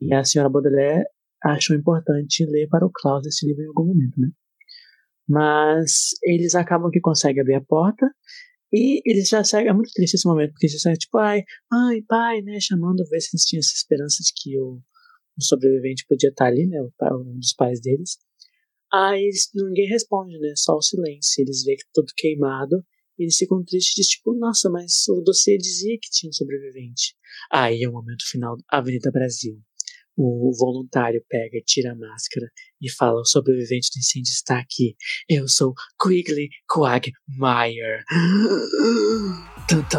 E 0.00 0.14
a 0.14 0.24
senhora 0.24 0.50
Baudelaire 0.50 1.04
achou 1.42 1.76
importante 1.76 2.44
ler 2.46 2.68
para 2.68 2.86
o 2.86 2.90
Klaus 2.90 3.26
esse 3.26 3.46
livro 3.46 3.62
em 3.62 3.68
algum 3.68 3.86
momento, 3.86 4.20
né? 4.20 4.28
Mas 5.28 6.10
eles 6.22 6.54
acabam 6.54 6.90
que 6.90 7.00
conseguem 7.00 7.40
abrir 7.40 7.56
a 7.56 7.60
porta 7.60 8.06
e 8.72 9.02
eles 9.04 9.28
já 9.28 9.42
seguem. 9.42 9.68
É 9.68 9.72
muito 9.72 9.90
triste 9.92 10.14
esse 10.14 10.26
momento, 10.26 10.52
porque 10.52 10.66
eles 10.66 10.80
saem 10.80 10.96
tipo, 10.96 11.18
ai, 11.18 11.42
mãe, 11.70 12.02
pai, 12.04 12.42
né? 12.42 12.58
Chamando, 12.60 13.04
ver 13.08 13.20
se 13.20 13.30
eles 13.34 13.44
tinham 13.44 13.60
essa 13.60 13.74
esperança 13.74 14.22
de 14.22 14.32
que 14.36 14.58
o, 14.60 14.80
o 15.38 15.42
sobrevivente 15.42 16.04
podia 16.08 16.30
estar 16.30 16.46
ali, 16.46 16.66
né? 16.66 16.78
Um 16.82 17.38
dos 17.38 17.54
pais 17.54 17.80
deles. 17.80 18.18
Aí 18.92 19.24
eles, 19.24 19.50
ninguém 19.54 19.88
responde, 19.88 20.38
né? 20.38 20.52
Só 20.56 20.74
o 20.74 20.82
silêncio. 20.82 21.42
Eles 21.42 21.64
veem 21.64 21.76
que 21.76 21.84
tá 21.84 21.90
tudo 21.94 22.12
queimado 22.16 22.84
eles 23.18 23.36
ficam 23.36 23.64
tristes, 23.64 24.06
tipo, 24.08 24.34
nossa, 24.34 24.68
mas 24.68 25.08
o 25.08 25.22
dossiê 25.22 25.56
dizia 25.56 25.96
que 26.00 26.10
tinha 26.10 26.28
um 26.28 26.32
sobrevivente. 26.32 27.14
Aí 27.50 27.82
é 27.82 27.88
o 27.88 27.92
momento 27.92 28.28
final, 28.28 28.56
Avenida 28.68 29.10
Brasil. 29.10 29.58
O 30.18 30.50
voluntário 30.58 31.22
pega, 31.28 31.60
tira 31.66 31.92
a 31.92 31.94
máscara 31.94 32.50
e 32.80 32.90
fala: 32.90 33.20
O 33.20 33.26
sobrevivente 33.26 33.90
do 33.94 33.98
incêndio 33.98 34.30
está 34.30 34.58
aqui. 34.58 34.96
Eu 35.28 35.46
sou 35.46 35.74
Quigley 36.02 36.48
Quagmire. 36.66 38.02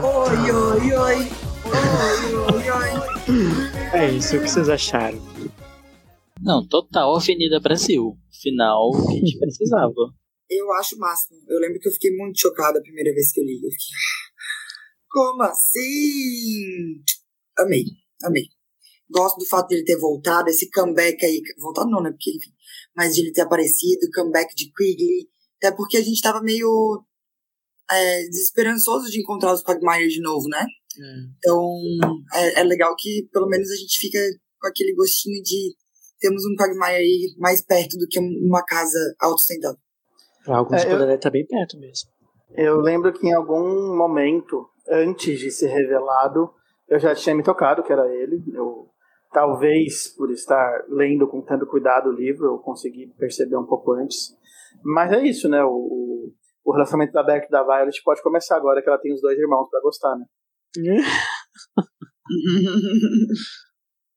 Oi, 0.03 0.51
oi, 0.51 0.93
oi. 0.93 1.17
Oi, 1.65 2.33
oi, 2.33 2.69
oi. 2.69 3.99
É 3.99 4.11
isso, 4.11 4.37
o 4.37 4.41
que 4.41 4.49
vocês 4.49 4.69
acharam? 4.69 5.36
Não, 6.41 6.67
total 6.67 7.15
Avenida 7.15 7.59
Brasil. 7.59 8.17
Final 8.41 8.91
que 8.91 9.11
a 9.11 9.19
gente 9.19 9.37
precisava. 9.39 9.93
Eu 10.49 10.71
acho 10.73 10.95
o 10.95 10.99
máximo. 10.99 11.37
Eu 11.47 11.59
lembro 11.59 11.79
que 11.79 11.87
eu 11.87 11.93
fiquei 11.93 12.15
muito 12.15 12.39
chocada 12.39 12.79
a 12.79 12.81
primeira 12.81 13.13
vez 13.13 13.31
que 13.31 13.39
eu 13.39 13.43
li. 13.43 13.55
Eu 13.55 13.71
fiquei, 13.71 13.95
ah, 13.95 14.27
como 15.09 15.43
assim? 15.43 17.03
Amei, 17.57 17.83
amei. 18.23 18.43
Gosto 19.09 19.39
do 19.39 19.45
fato 19.45 19.69
de 19.69 19.75
ele 19.75 19.85
ter 19.85 19.97
voltado, 19.97 20.49
esse 20.49 20.69
comeback 20.69 21.25
aí. 21.25 21.41
Voltado 21.59 21.89
não, 21.89 22.01
né? 22.01 22.11
Porque, 22.11 22.29
enfim. 22.29 22.51
Mas 22.95 23.15
de 23.15 23.21
ele 23.21 23.31
ter 23.31 23.41
aparecido, 23.41 24.09
comeback 24.13 24.53
de 24.55 24.71
Quigley. 24.71 25.29
Até 25.57 25.75
porque 25.75 25.97
a 25.97 26.03
gente 26.03 26.21
tava 26.21 26.41
meio 26.41 27.03
é, 27.89 28.27
desesperançoso 28.27 29.09
de 29.09 29.19
encontrar 29.19 29.53
os 29.53 29.63
Quagmire 29.63 30.09
de 30.09 30.21
novo, 30.21 30.47
né? 30.49 30.65
Hum. 30.99 31.33
Então, 31.37 31.79
é, 32.33 32.61
é, 32.61 32.63
legal 32.63 32.95
que 32.97 33.27
pelo 33.31 33.47
menos 33.47 33.69
a 33.71 33.75
gente 33.75 33.99
fica 33.99 34.19
com 34.59 34.67
aquele 34.67 34.93
gostinho 34.93 35.41
de 35.41 35.75
temos 36.19 36.43
um 36.45 36.55
Quagmire 36.55 36.95
aí 36.95 37.35
mais 37.37 37.63
perto 37.63 37.97
do 37.97 38.07
que 38.07 38.19
uma 38.19 38.63
casa 38.63 38.97
autossustentável. 39.19 39.79
Alguns 40.47 40.83
é, 40.83 40.89
poderia 40.89 41.15
estar 41.15 41.29
bem 41.29 41.45
perto 41.45 41.77
mesmo. 41.77 42.09
Eu 42.51 42.79
lembro 42.79 43.11
que 43.11 43.27
em 43.27 43.33
algum 43.33 43.95
momento, 43.95 44.69
antes 44.89 45.39
de 45.39 45.51
ser 45.51 45.67
revelado, 45.67 46.49
eu 46.87 46.99
já 46.99 47.13
tinha 47.13 47.35
me 47.35 47.43
tocado 47.43 47.83
que 47.83 47.91
era 47.91 48.07
ele. 48.07 48.41
Eu, 48.53 48.87
talvez 49.31 50.07
por 50.15 50.31
estar 50.31 50.85
lendo 50.89 51.27
com 51.27 51.41
tanto 51.41 51.67
cuidado 51.67 52.09
o 52.09 52.13
livro, 52.13 52.45
eu 52.45 52.57
consegui 52.59 53.07
perceber 53.17 53.57
um 53.57 53.65
pouco 53.65 53.93
antes. 53.93 54.35
Mas 54.83 55.11
é 55.11 55.21
isso, 55.23 55.49
né? 55.49 55.63
O, 55.63 56.31
o 56.63 56.71
relacionamento 56.71 57.13
da 57.13 57.23
Beck 57.23 57.47
e 57.47 57.51
da 57.51 57.63
Violet 57.63 58.01
pode 58.03 58.21
começar 58.21 58.55
agora 58.55 58.81
que 58.81 58.87
ela 58.87 58.99
tem 58.99 59.13
os 59.13 59.21
dois 59.21 59.37
irmãos 59.37 59.69
para 59.69 59.81
gostar, 59.81 60.15
né? 60.15 60.25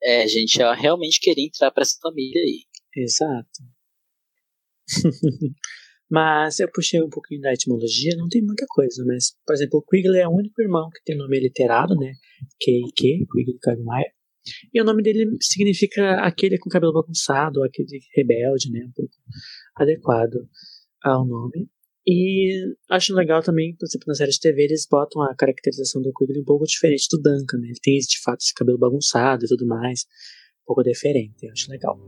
é, 0.03 0.27
gente, 0.27 0.61
ela 0.61 0.75
realmente 0.75 1.21
queria 1.21 1.47
entrar 1.47 1.71
para 1.71 1.83
essa 1.83 1.99
família 2.01 2.41
aí. 2.41 2.65
Exato. 2.97 3.63
Mas 6.11 6.59
eu 6.59 6.69
puxei 6.73 7.01
um 7.01 7.09
pouquinho 7.09 7.41
da 7.41 7.53
etimologia, 7.53 8.17
não 8.17 8.29
tem 8.29 8.43
muita 8.43 8.67
coisa, 8.69 9.05
mas, 9.07 9.37
por 9.47 9.55
exemplo, 9.55 9.79
o 9.79 9.83
Quigley 9.83 10.21
é 10.21 10.27
o 10.27 10.35
único 10.35 10.61
irmão 10.61 10.91
que 10.91 11.01
tem 11.05 11.17
nome 11.17 11.39
literado, 11.39 11.95
né? 11.95 12.15
K.I.K., 12.61 13.27
Quigley 13.31 13.59
Quagmire. 13.65 14.13
E 14.75 14.81
o 14.81 14.85
nome 14.85 15.05
dele 15.05 15.37
significa 15.41 16.17
aquele 16.25 16.59
com 16.59 16.69
cabelo 16.69 16.93
bagunçado, 16.93 17.63
aquele 17.63 18.01
rebelde, 18.13 18.73
né? 18.73 18.87
Um 18.87 18.93
pouco 18.93 19.15
adequado 19.77 20.49
ao 21.05 21.25
nome. 21.25 21.69
E 22.07 22.75
acho 22.91 23.15
legal 23.15 23.43
também, 23.43 23.75
por 23.77 23.87
exemplo, 23.87 24.07
na 24.09 24.15
série 24.15 24.31
de 24.31 24.41
TV 24.41 24.65
eles 24.65 24.87
botam 24.91 25.23
a 25.23 25.35
caracterização 25.35 26.01
do 26.01 26.13
Quigley 26.13 26.41
um 26.41 26.45
pouco 26.45 26.65
diferente 26.65 27.07
do 27.11 27.21
Duncan, 27.21 27.59
né? 27.59 27.69
Ele 27.69 27.81
tem 27.83 27.99
de 27.99 28.21
fato 28.23 28.41
esse 28.41 28.55
cabelo 28.55 28.79
bagunçado 28.79 29.45
e 29.45 29.49
tudo 29.49 29.67
mais, 29.67 30.07
um 30.63 30.67
pouco 30.67 30.83
diferente, 30.83 31.49
acho 31.51 31.71
legal. 31.71 31.99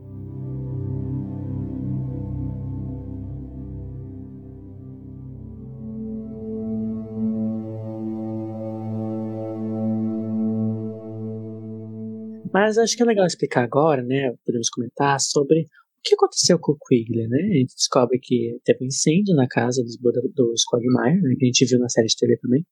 Mas 12.52 12.76
acho 12.76 12.94
que 12.94 13.02
é 13.02 13.06
legal 13.06 13.26
explicar 13.26 13.64
agora, 13.64 14.02
né? 14.02 14.34
Podemos 14.44 14.68
comentar 14.68 15.18
sobre 15.20 15.68
o 16.02 16.08
que 16.08 16.14
aconteceu 16.16 16.58
com 16.58 16.72
o 16.72 16.76
Quigley, 16.76 17.28
né? 17.28 17.38
A 17.38 17.58
gente 17.58 17.76
descobre 17.76 18.18
que 18.20 18.58
teve 18.64 18.84
um 18.84 18.88
incêndio 18.88 19.36
na 19.36 19.46
casa 19.46 19.82
dos, 19.84 19.96
dos 20.34 20.64
Quagmire, 20.64 21.22
né? 21.22 21.34
Que 21.38 21.44
a 21.44 21.46
gente 21.46 21.64
viu 21.64 21.78
na 21.78 21.88
série 21.88 22.08
de 22.08 22.16
TV 22.16 22.36
também. 22.38 22.66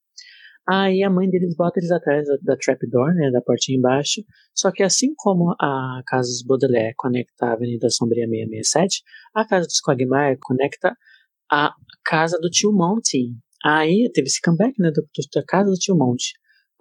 Aí 0.69 1.03
a 1.05 1.11
mãe 1.11 1.31
deles 1.31 1.55
bota 1.55 1.79
eles 1.79 1.93
atrás 1.93 2.27
da, 2.27 2.37
da 2.43 2.57
trapdoor, 2.57 3.15
né? 3.15 3.31
Da 3.31 3.41
portinha 3.41 3.79
embaixo. 3.79 4.23
Só 4.53 4.73
que 4.73 4.83
assim 4.83 5.15
como 5.17 5.55
a 5.61 6.03
casa 6.09 6.29
dos 6.29 6.43
Baudelaire 6.43 6.95
conecta 6.97 7.47
a 7.47 7.53
Avenida 7.53 7.89
Sombria 7.89 8.27
667, 8.27 9.03
a 9.33 9.47
casa 9.47 9.67
dos 9.67 9.81
Quagmire 9.81 10.37
conecta 10.41 10.97
a 11.51 11.73
casa 12.05 12.37
do 12.41 12.51
tio 12.51 12.73
Monty. 12.73 13.37
Aí 13.65 14.11
teve 14.13 14.27
esse 14.27 14.41
comeback, 14.41 14.75
né? 14.81 14.91
Da 14.91 15.45
casa 15.45 15.71
do 15.71 15.77
tio 15.77 15.97
Monty. 15.97 16.33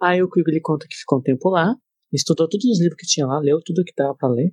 Aí 0.02 0.20
o 0.20 0.28
Quigley 0.28 0.60
conta 0.60 0.86
que 0.88 0.96
ficou 0.96 1.20
um 1.20 1.22
tempo 1.22 1.48
lá, 1.48 1.76
estudou 2.12 2.48
todos 2.48 2.64
os 2.64 2.80
livros 2.80 2.96
que 2.98 3.06
tinha 3.06 3.26
lá, 3.26 3.38
leu 3.38 3.60
tudo 3.64 3.84
que 3.84 3.92
dava 3.96 4.16
para 4.16 4.30
ler. 4.30 4.52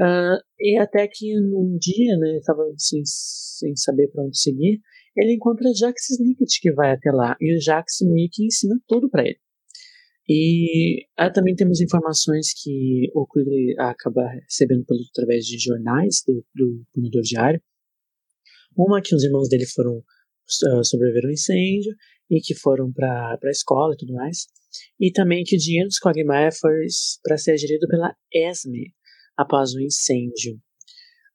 Uh, 0.00 0.38
e 0.60 0.78
até 0.78 1.08
que 1.08 1.34
num 1.40 1.76
dia, 1.76 2.16
né, 2.18 2.36
estava 2.38 2.62
sem, 2.76 3.02
sem 3.04 3.74
saber 3.74 4.08
para 4.08 4.24
onde 4.24 4.38
seguir, 4.38 4.80
ele 5.16 5.34
encontra 5.34 5.74
Jax 5.74 6.10
Snicket 6.10 6.60
que 6.60 6.72
vai 6.72 6.92
até 6.92 7.10
lá 7.10 7.36
e 7.40 7.56
o 7.56 7.60
Jax 7.60 7.98
que 8.32 8.46
ensina 8.46 8.78
tudo 8.86 9.10
para 9.10 9.24
ele. 9.24 9.38
E 10.28 11.06
aí 11.16 11.32
também 11.32 11.56
temos 11.56 11.80
informações 11.80 12.52
que 12.62 13.10
o 13.14 13.26
Quigley 13.26 13.74
acaba 13.78 14.28
recebendo 14.28 14.84
pelo, 14.84 15.00
através 15.10 15.44
de 15.46 15.58
jornais 15.58 16.22
do, 16.24 16.44
do 16.54 16.84
Punidor 16.92 17.22
Diário. 17.22 17.60
Uma 18.76 19.02
que 19.02 19.14
os 19.16 19.24
irmãos 19.24 19.48
dele 19.48 19.66
foram 19.66 19.96
uh, 19.96 20.84
sobreviveram 20.84 21.28
ao 21.28 21.32
incêndio 21.32 21.92
e 22.30 22.40
que 22.40 22.54
foram 22.54 22.92
para 22.92 23.38
a 23.42 23.50
escola 23.50 23.94
e 23.94 23.96
tudo 23.96 24.12
mais. 24.12 24.46
E 25.00 25.10
também 25.10 25.42
que 25.44 25.56
o 25.56 25.58
dinheiro 25.58 25.88
dos 25.88 25.98
Quagmire 25.98 26.54
foi 26.54 26.86
para 27.24 27.38
ser 27.38 27.56
gerido 27.56 27.88
pela 27.88 28.14
ESME 28.32 28.92
após 29.38 29.72
o 29.72 29.80
incêndio. 29.80 30.60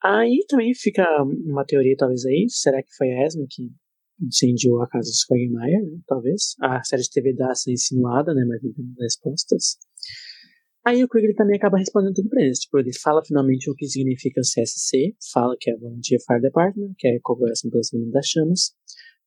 Aí 0.04 0.46
também 0.50 0.74
fica 0.76 1.06
uma 1.24 1.66
teoria, 1.66 1.96
talvez, 1.98 2.26
aí. 2.26 2.46
Será 2.50 2.84
que 2.84 2.94
foi 2.98 3.10
a 3.10 3.26
ESME 3.26 3.48
que 3.50 3.72
incendiou 4.22 4.82
a 4.82 4.88
casa 4.88 5.10
dos 5.10 5.24
Quagmire? 5.26 5.82
Né? 5.82 6.00
Talvez. 6.06 6.56
A 6.62 6.84
série 6.84 7.04
de 7.04 7.10
TV 7.10 7.34
dá 7.34 7.52
essa 7.52 7.72
insinuada, 7.72 8.34
né? 8.34 8.44
Mas 8.46 8.62
não 8.62 8.74
tem 8.74 8.86
respostas. 9.00 9.78
Aí 10.86 11.02
o 11.02 11.08
Quigley 11.08 11.34
também 11.34 11.56
acaba 11.56 11.78
respondendo 11.78 12.16
tudo 12.16 12.28
pra 12.28 12.44
eles. 12.44 12.60
Tipo, 12.60 12.80
ele 12.80 12.92
fala 12.94 13.24
finalmente 13.24 13.72
o 13.72 13.76
que 13.76 13.88
significa 13.88 14.42
CSC, 14.42 15.16
fala 15.32 15.56
que 15.58 15.72
é 15.72 15.78
Volunteer 15.78 16.20
Fire 16.28 16.42
Department, 16.42 16.94
que 16.98 17.08
é 17.08 17.20
Corporação 17.24 17.72
pelo 17.72 17.84
Salvamento 17.86 18.14
das 18.14 18.28
Chamas. 18.28 18.74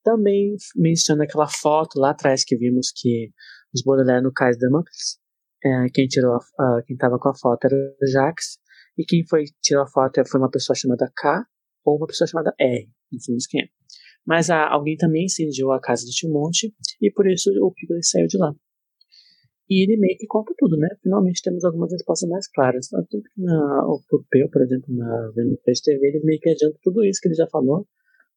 Também 0.05 0.55
menciona 0.77 1.25
aquela 1.25 1.49
foto 1.49 1.99
lá 1.99 2.11
atrás 2.11 2.45
que 2.45 2.57
vimos 2.57 2.93
que 2.95 3.31
os 3.75 3.83
Baudelaire 3.83 4.23
no 4.23 4.33
Cais 4.33 4.59
Max, 4.71 5.19
é, 5.65 5.89
quem 5.93 6.07
tirou 6.07 6.35
a, 6.35 6.83
quem 6.87 6.95
estava 6.95 7.19
com 7.19 7.31
a 7.31 7.35
foto 7.35 7.65
era 7.65 7.75
o 7.75 8.07
Jacques, 8.07 8.59
e 8.97 9.05
quem 9.05 9.25
foi 9.27 9.45
tirou 9.63 9.83
a 9.83 9.87
foto 9.87 10.23
foi 10.29 10.41
uma 10.41 10.51
pessoa 10.51 10.77
chamada 10.77 11.11
K 11.15 11.45
ou 11.85 11.97
uma 11.97 12.07
pessoa 12.07 12.27
chamada 12.27 12.55
R, 12.59 12.89
não 13.13 13.21
sabemos 13.21 13.47
quem 13.47 13.63
é. 13.63 13.69
Mas 14.27 14.51
alguém 14.51 14.97
também 14.97 15.27
incendiou 15.27 15.71
a 15.73 15.81
casa 15.81 16.05
do 16.05 16.11
Tio 16.11 16.31
Monte, 16.31 16.75
e 17.01 17.11
por 17.13 17.31
isso 17.31 17.49
o 17.63 17.73
Piccolo 17.73 18.01
saiu 18.03 18.27
de 18.27 18.37
lá. 18.37 18.53
E 19.69 19.83
ele 19.83 19.99
meio 19.99 20.17
que 20.17 20.27
conta 20.27 20.53
tudo, 20.57 20.77
né? 20.77 20.89
Finalmente 21.03 21.43
temos 21.43 21.65
algumas 21.65 21.91
respostas 21.93 22.29
mais 22.29 22.49
claras. 22.49 22.89
Tanto 22.89 23.21
que 23.21 23.43
na, 23.43 23.87
o 23.87 24.01
Purpeu, 24.09 24.49
por 24.51 24.63
exemplo, 24.63 24.95
na 24.95 25.31
VNPS 25.35 25.81
TV, 25.83 26.07
ele 26.07 26.21
meio 26.25 26.41
que 26.41 26.51
adianta 26.51 26.79
tudo 26.83 27.05
isso 27.05 27.21
que 27.21 27.29
ele 27.29 27.35
já 27.35 27.49
falou 27.49 27.87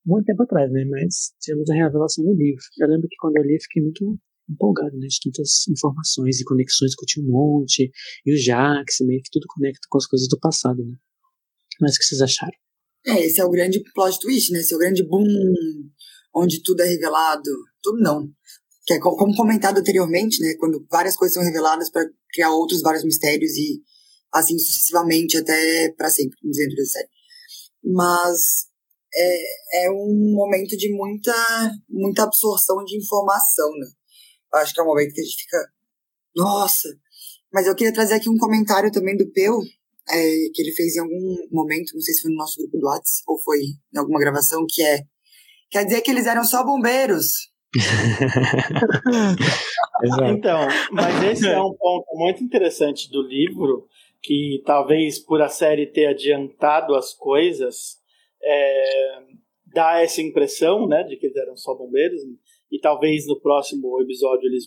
muito 0.05 0.25
tempo 0.25 0.43
atrás, 0.43 0.71
né? 0.71 0.85
Mas 0.85 1.33
tivemos 1.39 1.69
a 1.69 1.75
revelação 1.75 2.23
do 2.23 2.33
livro. 2.33 2.61
Eu 2.79 2.87
lembro 2.87 3.07
que 3.07 3.15
quando 3.19 3.37
eu 3.37 3.43
li, 3.43 3.61
fiquei 3.61 3.83
muito 3.83 4.17
empolgado, 4.49 4.97
né? 4.97 5.07
De 5.07 5.19
tantas 5.23 5.67
informações 5.67 6.39
e 6.39 6.43
conexões 6.43 6.95
com 6.95 7.03
o 7.03 7.05
Tio 7.05 7.23
Monte 7.23 7.91
e 8.25 8.33
o 8.33 8.37
Jax, 8.37 8.97
meio 9.01 9.21
que 9.21 9.29
tudo 9.31 9.45
conecta 9.47 9.87
com 9.89 9.97
as 9.97 10.07
coisas 10.07 10.27
do 10.27 10.39
passado, 10.39 10.83
né? 10.83 10.95
Mas 11.79 11.95
o 11.95 11.99
que 11.99 12.05
vocês 12.05 12.21
acharam? 12.21 12.57
É, 13.05 13.25
esse 13.25 13.39
é 13.39 13.45
o 13.45 13.49
grande 13.49 13.81
plot 13.93 14.19
twist, 14.19 14.51
né? 14.51 14.59
Esse 14.59 14.73
é 14.73 14.75
o 14.75 14.79
grande 14.79 15.03
boom, 15.03 15.25
onde 16.35 16.61
tudo 16.61 16.81
é 16.81 16.85
revelado. 16.85 17.49
Tudo 17.81 17.99
não. 17.99 18.27
Que 18.85 18.93
é 18.95 18.99
como 18.99 19.35
comentado 19.35 19.79
anteriormente, 19.79 20.41
né? 20.41 20.55
Quando 20.59 20.85
várias 20.89 21.15
coisas 21.15 21.35
são 21.35 21.43
reveladas 21.43 21.89
para 21.89 22.05
criar 22.33 22.51
outros 22.51 22.81
vários 22.81 23.03
mistérios 23.03 23.51
e 23.55 23.81
assim 24.33 24.57
sucessivamente 24.57 25.37
até 25.37 25.91
para 25.93 26.09
sempre 26.09 26.37
dentro 26.43 26.75
da 26.75 26.85
série. 26.85 27.09
Mas 27.83 28.69
é, 29.15 29.85
é 29.85 29.91
um 29.91 30.33
momento 30.35 30.75
de 30.77 30.91
muita, 30.93 31.33
muita 31.89 32.23
absorção 32.23 32.83
de 32.83 32.97
informação, 32.97 33.69
né? 33.79 33.87
Acho 34.55 34.73
que 34.73 34.79
é 34.79 34.83
um 34.83 34.87
momento 34.87 35.13
que 35.13 35.21
a 35.21 35.23
gente 35.23 35.41
fica, 35.41 35.57
nossa. 36.35 36.89
Mas 37.51 37.67
eu 37.67 37.75
queria 37.75 37.93
trazer 37.93 38.15
aqui 38.15 38.29
um 38.29 38.37
comentário 38.37 38.91
também 38.91 39.17
do 39.17 39.31
Peu, 39.31 39.59
é, 40.09 40.49
que 40.53 40.61
ele 40.61 40.71
fez 40.71 40.95
em 40.95 40.99
algum 40.99 41.37
momento, 41.51 41.93
não 41.93 42.01
sei 42.01 42.13
se 42.13 42.21
foi 42.21 42.31
no 42.31 42.37
nosso 42.37 42.59
grupo 42.59 42.77
do 42.77 42.87
WhatsApp 42.87 43.23
ou 43.27 43.39
foi 43.41 43.59
em 43.59 43.97
alguma 43.97 44.19
gravação, 44.19 44.65
que 44.67 44.81
é, 44.81 45.01
quer 45.69 45.85
dizer 45.85 46.01
que 46.01 46.11
eles 46.11 46.25
eram 46.25 46.43
só 46.43 46.63
bombeiros. 46.63 47.49
então, 50.35 50.67
mas 50.91 51.23
esse 51.23 51.47
é 51.47 51.59
um 51.59 51.75
ponto 51.75 52.07
muito 52.13 52.43
interessante 52.43 53.11
do 53.11 53.21
livro, 53.21 53.87
que 54.21 54.63
talvez 54.65 55.19
por 55.19 55.41
a 55.41 55.49
série 55.49 55.85
ter 55.85 56.07
adiantado 56.07 56.95
as 56.95 57.13
coisas, 57.13 57.99
é, 58.41 59.19
dá 59.67 60.01
essa 60.01 60.21
impressão, 60.21 60.87
né, 60.87 61.03
de 61.03 61.15
que 61.17 61.27
eles 61.27 61.37
eram 61.37 61.55
só 61.55 61.75
bombeiros, 61.75 62.21
e 62.71 62.79
talvez 62.79 63.25
no 63.27 63.39
próximo 63.39 63.99
episódio 64.01 64.47
eles, 64.47 64.65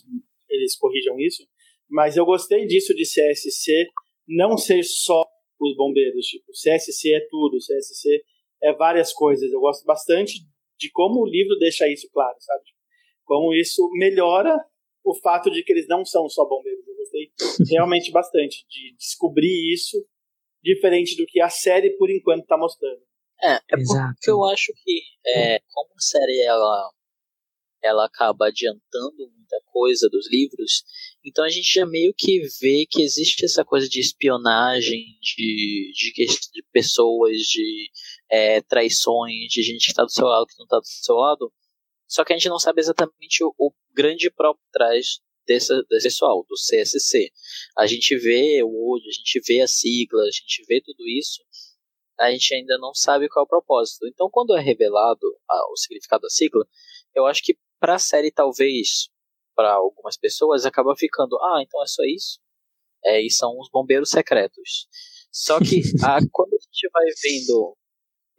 eles 0.49 0.77
corrijam 0.77 1.19
isso, 1.19 1.43
mas 1.89 2.17
eu 2.17 2.25
gostei 2.25 2.65
disso 2.65 2.93
de 2.93 3.03
CSC 3.03 3.87
não 4.27 4.57
ser 4.57 4.83
só 4.83 5.23
os 5.59 5.75
bombeiros, 5.75 6.25
tipo, 6.25 6.51
CSC 6.51 7.13
é 7.13 7.27
tudo, 7.29 7.57
CSC 7.57 8.23
é 8.61 8.73
várias 8.73 9.13
coisas, 9.13 9.51
eu 9.51 9.59
gosto 9.59 9.85
bastante 9.85 10.39
de 10.77 10.89
como 10.91 11.21
o 11.21 11.25
livro 11.25 11.57
deixa 11.59 11.87
isso 11.87 12.09
claro, 12.11 12.35
sabe? 12.39 12.63
Como 13.23 13.53
isso 13.53 13.89
melhora 13.93 14.57
o 15.03 15.15
fato 15.15 15.51
de 15.51 15.63
que 15.63 15.73
eles 15.73 15.87
não 15.87 16.05
são 16.05 16.27
só 16.29 16.45
bombeiros. 16.45 16.87
Eu 16.87 16.95
gostei 16.95 17.31
realmente 17.69 18.11
bastante 18.11 18.65
de 18.69 18.95
descobrir 18.97 19.73
isso, 19.73 20.05
diferente 20.63 21.15
do 21.17 21.25
que 21.25 21.41
a 21.41 21.49
série 21.49 21.91
por 21.97 22.09
enquanto 22.09 22.43
está 22.43 22.57
mostrando. 22.57 23.01
É, 23.41 23.55
é 23.55 23.59
porque 23.69 24.29
eu 24.29 24.43
acho 24.45 24.71
que 24.83 25.01
é, 25.25 25.59
como 25.59 25.89
a 25.97 26.01
série 26.01 26.41
ela, 26.41 26.91
ela 27.83 28.05
acaba 28.05 28.47
adiantando 28.47 29.29
muita 29.35 29.61
coisa 29.65 30.07
dos 30.09 30.31
livros, 30.31 30.83
então 31.23 31.43
a 31.43 31.49
gente 31.49 31.73
já 31.73 31.85
meio 31.85 32.13
que 32.17 32.39
vê 32.61 32.85
que 32.89 33.01
existe 33.01 33.45
essa 33.45 33.65
coisa 33.65 33.87
de 33.89 33.99
espionagem, 33.99 35.03
de, 35.21 35.91
de, 35.93 36.25
de 36.25 36.63
pessoas, 36.71 37.37
de 37.37 37.89
é, 38.31 38.61
traições, 38.61 39.49
de 39.49 39.61
gente 39.61 39.85
que 39.85 39.91
está 39.91 40.03
do 40.03 40.11
seu 40.11 40.25
lado 40.25 40.47
que 40.47 40.57
não 40.57 40.65
está 40.65 40.79
do 40.79 40.85
seu 40.85 41.15
lado, 41.15 41.51
só 42.07 42.23
que 42.23 42.33
a 42.33 42.37
gente 42.37 42.49
não 42.49 42.59
sabe 42.59 42.79
exatamente 42.79 43.43
o, 43.43 43.53
o 43.57 43.73
grande 43.93 44.29
próprio 44.31 44.63
trás 44.71 45.19
desse, 45.45 45.73
desse 45.89 46.07
pessoal, 46.07 46.45
do 46.47 46.55
CSC. 46.55 47.31
A 47.77 47.87
gente 47.87 48.15
vê 48.17 48.61
o 48.63 48.91
olho, 48.91 49.03
a 49.07 49.11
gente 49.11 49.41
vê 49.45 49.61
a 49.61 49.67
sigla, 49.67 50.21
a 50.21 50.31
gente 50.31 50.63
vê 50.67 50.81
tudo 50.81 51.07
isso, 51.07 51.41
a 52.19 52.31
gente 52.31 52.53
ainda 52.53 52.77
não 52.77 52.93
sabe 52.93 53.27
qual 53.27 53.43
é 53.43 53.45
o 53.45 53.49
propósito. 53.49 54.07
Então, 54.07 54.29
quando 54.31 54.55
é 54.55 54.61
revelado 54.61 55.27
a, 55.49 55.71
o 55.71 55.77
significado 55.77 56.21
da 56.21 56.29
sigla, 56.29 56.65
eu 57.15 57.25
acho 57.25 57.41
que 57.43 57.57
para 57.83 57.95
a 57.95 57.99
série, 57.99 58.31
talvez, 58.31 59.09
para 59.53 59.73
algumas 59.73 60.15
pessoas, 60.15 60.65
acaba 60.65 60.95
ficando: 60.95 61.35
ah, 61.41 61.61
então 61.61 61.83
é 61.83 61.85
só 61.85 62.01
isso? 62.03 62.39
É, 63.03 63.21
e 63.21 63.29
são 63.29 63.59
os 63.59 63.69
bombeiros 63.69 64.09
secretos. 64.09 64.87
Só 65.29 65.59
que 65.59 65.81
a, 66.01 66.19
quando 66.31 66.53
a 66.53 66.63
gente 66.63 66.89
vai 66.93 67.05
vendo 67.21 67.75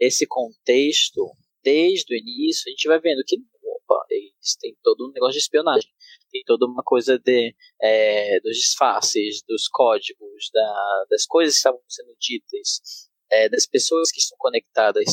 esse 0.01 0.27
contexto, 0.27 1.31
desde 1.63 2.15
o 2.15 2.17
início, 2.17 2.63
a 2.67 2.71
gente 2.71 2.89
vai 2.89 2.99
vendo 2.99 3.23
que 3.27 3.37
opa, 3.37 4.07
eles 4.09 4.57
têm 4.59 4.75
todo 4.83 5.11
um 5.11 5.13
negócio 5.13 5.35
de 5.35 5.41
espionagem. 5.41 5.91
Tem 6.33 6.43
toda 6.47 6.65
uma 6.65 6.83
coisa 6.83 7.19
de, 7.19 7.55
é, 7.83 8.41
dos 8.41 8.57
disfarces, 8.57 9.43
dos 9.47 9.69
códigos, 9.69 10.49
da, 10.55 11.05
das 11.11 11.27
coisas 11.27 11.53
que 11.53 11.59
estavam 11.59 11.83
sendo 11.87 12.17
ditas, 12.19 13.11
é, 13.31 13.51
das 13.51 13.67
pessoas 13.67 14.11
que 14.11 14.21
estão 14.21 14.39
conectadas 14.39 15.05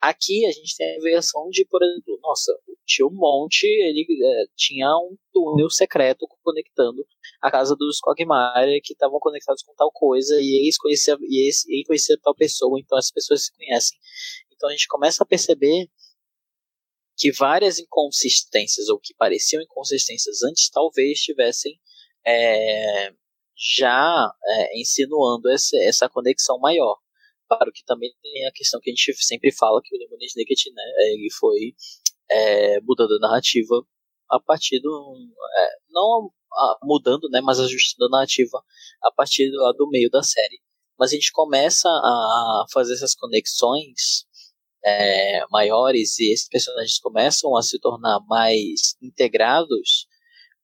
Aqui 0.00 0.46
a 0.46 0.52
gente 0.52 0.76
tem 0.76 0.96
a 0.96 1.00
versão 1.00 1.48
de, 1.50 1.64
por 1.66 1.82
exemplo, 1.82 2.18
nossa, 2.22 2.52
o 2.68 2.76
tio 2.86 3.10
Monte, 3.10 3.66
ele 3.66 4.06
é, 4.24 4.44
tinha 4.56 4.88
um 4.96 5.16
túnel 5.32 5.68
secreto 5.70 6.24
conectando 6.42 7.04
a 7.42 7.50
casa 7.50 7.74
dos 7.74 7.98
Quagmire 8.00 8.80
que 8.82 8.92
estavam 8.92 9.18
conectados 9.18 9.62
com 9.64 9.74
tal 9.74 9.90
coisa 9.90 10.40
e 10.40 10.60
eles 10.62 10.78
conheciam, 10.78 11.18
e 11.22 11.44
eles, 11.44 11.66
ele 11.66 11.84
conhecia 11.84 12.16
tal 12.22 12.34
pessoa, 12.34 12.78
então 12.78 12.96
as 12.96 13.10
pessoas 13.10 13.46
se 13.46 13.56
conhecem. 13.56 13.98
Então 14.52 14.68
a 14.68 14.72
gente 14.72 14.86
começa 14.86 15.24
a 15.24 15.26
perceber 15.26 15.88
que 17.16 17.32
várias 17.32 17.80
inconsistências, 17.80 18.88
ou 18.88 19.00
que 19.00 19.12
pareciam 19.14 19.60
inconsistências 19.60 20.44
antes, 20.44 20.70
talvez 20.70 21.18
tivessem 21.18 21.76
é, 22.24 23.12
já 23.56 24.32
é, 24.46 24.80
insinuando 24.80 25.50
essa, 25.50 25.76
essa 25.78 26.08
conexão 26.08 26.58
maior. 26.60 26.96
Claro 27.48 27.72
que 27.72 27.84
também 27.84 28.12
tem 28.22 28.46
a 28.46 28.52
questão 28.52 28.78
que 28.80 28.90
a 28.90 28.92
gente 28.92 29.14
sempre 29.24 29.50
fala 29.50 29.80
que 29.82 29.94
o 29.96 29.98
Lemon 29.98 30.18
Snicket, 30.20 30.66
né, 30.74 30.82
ele 31.12 31.28
foi 31.38 31.74
é, 32.30 32.80
mudando 32.82 33.14
a 33.14 33.28
narrativa 33.28 33.82
a 34.30 34.38
partir 34.38 34.80
do. 34.80 35.16
É, 35.56 35.68
não 35.90 36.30
a, 36.52 36.78
mudando, 36.82 37.28
né, 37.30 37.40
mas 37.40 37.58
ajustando 37.58 38.06
a 38.06 38.18
narrativa 38.18 38.62
a 39.02 39.10
partir 39.12 39.50
do, 39.50 39.72
do 39.72 39.88
meio 39.88 40.10
da 40.10 40.22
série. 40.22 40.60
Mas 40.98 41.12
a 41.12 41.14
gente 41.14 41.32
começa 41.32 41.88
a 41.88 42.64
fazer 42.72 42.94
essas 42.94 43.14
conexões 43.14 44.26
é, 44.84 45.46
maiores 45.50 46.18
e 46.18 46.32
esses 46.32 46.48
personagens 46.48 46.98
começam 46.98 47.56
a 47.56 47.62
se 47.62 47.78
tornar 47.78 48.20
mais 48.26 48.96
integrados, 49.02 50.06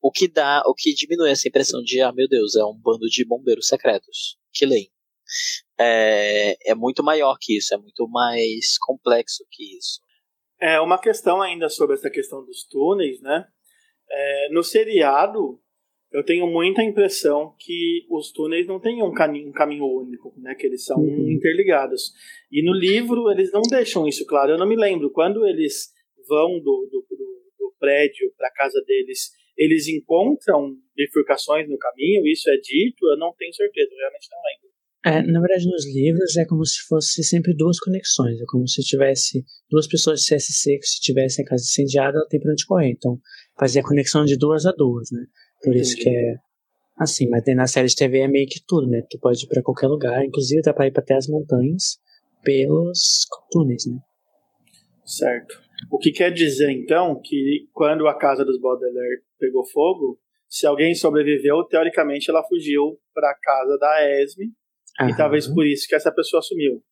o 0.02 0.10
que 0.10 0.28
dá, 0.28 0.62
o 0.66 0.74
que 0.74 0.92
diminui 0.92 1.30
essa 1.30 1.48
impressão 1.48 1.82
de, 1.82 2.00
ah, 2.00 2.12
meu 2.12 2.28
Deus, 2.28 2.54
é 2.56 2.64
um 2.64 2.78
bando 2.78 3.06
de 3.08 3.24
bombeiros 3.24 3.68
secretos 3.68 4.36
que 4.52 4.66
leem. 4.66 4.93
É, 5.78 6.70
é 6.70 6.74
muito 6.74 7.02
maior 7.02 7.36
que 7.40 7.56
isso, 7.56 7.74
é 7.74 7.78
muito 7.78 8.08
mais 8.08 8.78
complexo 8.78 9.44
que 9.50 9.76
isso. 9.76 10.00
É 10.60 10.80
uma 10.80 10.98
questão 10.98 11.42
ainda 11.42 11.68
sobre 11.68 11.94
essa 11.94 12.10
questão 12.10 12.44
dos 12.44 12.64
túneis, 12.66 13.20
né? 13.20 13.46
É, 14.10 14.48
no 14.50 14.62
seriado, 14.62 15.60
eu 16.12 16.24
tenho 16.24 16.46
muita 16.46 16.82
impressão 16.82 17.56
que 17.58 18.06
os 18.08 18.30
túneis 18.30 18.66
não 18.66 18.78
têm 18.78 19.02
um 19.02 19.12
caminho, 19.12 19.48
um 19.48 19.52
caminho 19.52 19.84
único, 19.84 20.32
né? 20.38 20.54
Que 20.54 20.66
eles 20.66 20.84
são 20.84 20.96
uhum. 20.96 21.28
interligados. 21.28 22.12
E 22.52 22.62
no 22.62 22.72
livro 22.72 23.30
eles 23.32 23.50
não 23.50 23.62
deixam 23.62 24.06
isso 24.06 24.24
claro. 24.26 24.52
Eu 24.52 24.58
não 24.58 24.68
me 24.68 24.76
lembro 24.76 25.10
quando 25.10 25.44
eles 25.44 25.92
vão 26.28 26.60
do, 26.60 26.88
do, 26.90 27.06
do, 27.10 27.16
do 27.58 27.74
prédio 27.78 28.32
para 28.36 28.48
a 28.48 28.52
casa 28.52 28.80
deles, 28.86 29.32
eles 29.56 29.88
encontram 29.88 30.76
bifurcações 30.94 31.68
no 31.68 31.78
caminho. 31.78 32.26
Isso 32.26 32.48
é 32.48 32.56
dito? 32.58 33.06
Eu 33.08 33.18
não 33.18 33.34
tenho 33.36 33.52
certeza. 33.52 33.90
Eu 33.92 33.98
realmente 33.98 34.28
não 34.30 34.38
lembro. 34.38 34.73
É, 35.04 35.22
na 35.22 35.38
verdade, 35.38 35.66
nos 35.68 35.86
livros 35.86 36.34
é 36.38 36.46
como 36.46 36.64
se 36.64 36.80
fosse 36.88 37.22
sempre 37.22 37.54
duas 37.54 37.78
conexões. 37.78 38.40
É 38.40 38.44
como 38.46 38.66
se 38.66 38.82
tivesse 38.82 39.44
duas 39.68 39.86
pessoas 39.86 40.20
de 40.20 40.34
CSC 40.34 40.78
que 40.78 40.86
se 40.86 41.00
tivesse 41.00 41.42
a 41.42 41.44
casa 41.44 41.62
incendiada, 41.62 42.16
ela 42.16 42.26
tem 42.26 42.40
para 42.40 42.52
onde 42.52 42.64
correr. 42.64 42.90
Então, 42.90 43.18
fazia 43.58 43.82
a 43.82 43.84
conexão 43.84 44.24
de 44.24 44.38
duas 44.38 44.64
a 44.64 44.72
duas, 44.72 45.10
né? 45.12 45.26
Por 45.62 45.70
Entendi. 45.70 45.82
isso 45.82 45.96
que 45.96 46.08
é 46.08 46.36
assim. 46.98 47.28
Mas 47.28 47.42
na 47.54 47.66
série 47.66 47.88
de 47.88 47.94
TV 47.94 48.20
é 48.20 48.28
meio 48.28 48.46
que 48.48 48.60
tudo, 48.66 48.86
né? 48.86 49.02
Tu 49.10 49.18
pode 49.18 49.44
ir 49.44 49.48
pra 49.48 49.62
qualquer 49.62 49.88
lugar, 49.88 50.24
inclusive 50.24 50.62
dá 50.62 50.72
pra 50.72 50.86
ir 50.86 50.92
até 50.96 51.14
as 51.14 51.28
montanhas 51.28 51.98
pelos 52.42 53.26
túneis, 53.50 53.84
né? 53.86 53.98
Certo. 55.04 55.60
O 55.92 55.98
que 55.98 56.12
quer 56.12 56.32
dizer, 56.32 56.70
então, 56.70 57.20
que 57.22 57.68
quando 57.74 58.08
a 58.08 58.16
casa 58.16 58.42
dos 58.42 58.58
Baudelaire 58.58 59.20
pegou 59.38 59.66
fogo, 59.66 60.18
se 60.48 60.66
alguém 60.66 60.94
sobreviveu, 60.94 61.62
teoricamente 61.64 62.30
ela 62.30 62.42
fugiu 62.44 62.98
para 63.12 63.30
a 63.30 63.34
casa 63.34 63.76
da 63.76 64.22
Esme 64.22 64.46
Aham. 65.00 65.10
E 65.10 65.16
talvez 65.16 65.46
por 65.46 65.66
isso 65.66 65.86
que 65.88 65.94
essa 65.94 66.12
pessoa 66.12 66.42
sumiu. 66.42 66.82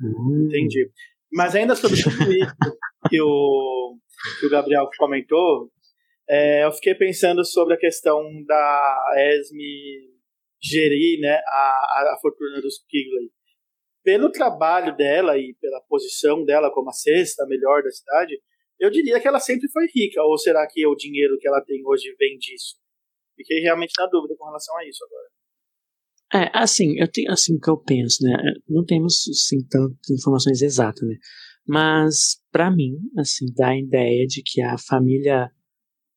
Hum. 0.00 0.46
Entendi. 0.46 0.90
Mas 1.32 1.54
ainda 1.54 1.74
sobre 1.74 1.96
isso 1.96 2.10
que 3.08 3.20
o, 3.20 3.96
que 4.40 4.46
o 4.46 4.50
Gabriel 4.50 4.88
comentou, 4.98 5.70
é, 6.28 6.64
eu 6.64 6.72
fiquei 6.72 6.94
pensando 6.94 7.44
sobre 7.44 7.74
a 7.74 7.78
questão 7.78 8.20
da 8.46 9.12
Esme 9.16 10.12
gerir 10.62 11.20
né, 11.20 11.40
a, 11.44 12.14
a 12.14 12.18
fortuna 12.20 12.60
dos 12.60 12.84
Kigley. 12.88 13.30
Pelo 14.04 14.30
trabalho 14.30 14.96
dela 14.96 15.36
e 15.38 15.54
pela 15.60 15.80
posição 15.88 16.44
dela 16.44 16.70
como 16.72 16.90
a 16.90 16.92
sexta 16.92 17.46
melhor 17.46 17.82
da 17.82 17.90
cidade, 17.90 18.40
eu 18.78 18.90
diria 18.90 19.20
que 19.20 19.28
ela 19.28 19.40
sempre 19.40 19.70
foi 19.70 19.86
rica. 19.94 20.22
Ou 20.22 20.36
será 20.38 20.66
que 20.68 20.86
o 20.86 20.94
dinheiro 20.94 21.38
que 21.38 21.48
ela 21.48 21.62
tem 21.64 21.82
hoje 21.86 22.14
vem 22.18 22.36
disso? 22.38 22.76
Fiquei 23.36 23.60
realmente 23.60 23.92
na 23.98 24.06
dúvida 24.06 24.34
com 24.36 24.44
relação 24.44 24.76
a 24.78 24.86
isso 24.86 25.04
agora. 25.04 25.28
É, 26.34 26.50
assim, 26.54 26.98
eu 26.98 27.06
tenho 27.10 27.30
assim 27.30 27.58
que 27.58 27.68
eu 27.68 27.76
penso, 27.76 28.24
né? 28.24 28.34
Não 28.68 28.84
temos 28.84 29.28
assim 29.28 29.58
tantas 29.68 30.10
informações 30.10 30.62
exatas, 30.62 31.06
né? 31.06 31.16
Mas 31.66 32.40
para 32.50 32.70
mim, 32.70 32.96
assim, 33.18 33.46
dá 33.54 33.68
a 33.68 33.78
ideia 33.78 34.26
de 34.26 34.42
que 34.42 34.62
a 34.62 34.76
família 34.78 35.50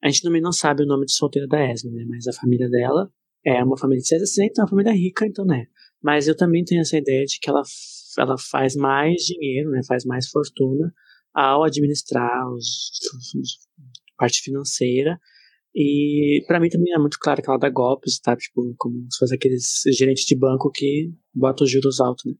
a 0.01 0.09
gente 0.09 0.21
também 0.21 0.41
não 0.41 0.51
sabe 0.51 0.83
o 0.83 0.85
nome 0.85 1.05
de 1.05 1.13
solteira 1.13 1.47
da 1.47 1.59
Esme, 1.71 1.91
né? 1.91 2.05
Mas 2.07 2.27
a 2.27 2.33
família 2.33 2.69
dela 2.69 3.09
é 3.45 3.63
uma 3.63 3.77
família 3.77 4.01
de 4.01 4.07
60, 4.07 4.51
então 4.51 4.63
é 4.63 4.65
uma 4.65 4.69
família 4.69 4.93
rica, 4.93 5.25
então, 5.25 5.45
né? 5.45 5.65
Mas 6.01 6.27
eu 6.27 6.35
também 6.35 6.63
tenho 6.63 6.81
essa 6.81 6.97
ideia 6.97 7.25
de 7.25 7.39
que 7.39 7.49
ela, 7.49 7.63
ela 8.19 8.35
faz 8.37 8.75
mais 8.75 9.23
dinheiro, 9.23 9.71
né? 9.71 9.81
Faz 9.87 10.05
mais 10.05 10.29
fortuna 10.29 10.93
ao 11.33 11.63
administrar 11.63 12.49
os, 12.53 12.91
os 13.35 13.59
parte 14.17 14.41
financeira 14.41 15.19
e 15.75 16.41
para 16.47 16.59
mim 16.59 16.69
também 16.69 16.93
é 16.93 16.97
muito 16.97 17.17
claro 17.19 17.41
que 17.41 17.49
ela 17.49 17.59
dá 17.59 17.69
golpes, 17.69 18.17
tá? 18.19 18.33
Tipo, 18.35 18.73
como 18.77 19.11
se 19.11 19.17
fosse 19.17 19.35
aqueles 19.35 19.81
gerentes 19.87 20.23
de 20.23 20.33
banco 20.33 20.71
que 20.71 21.11
botam 21.33 21.65
os 21.65 21.71
juros 21.71 21.99
altos, 21.99 22.23
né? 22.23 22.33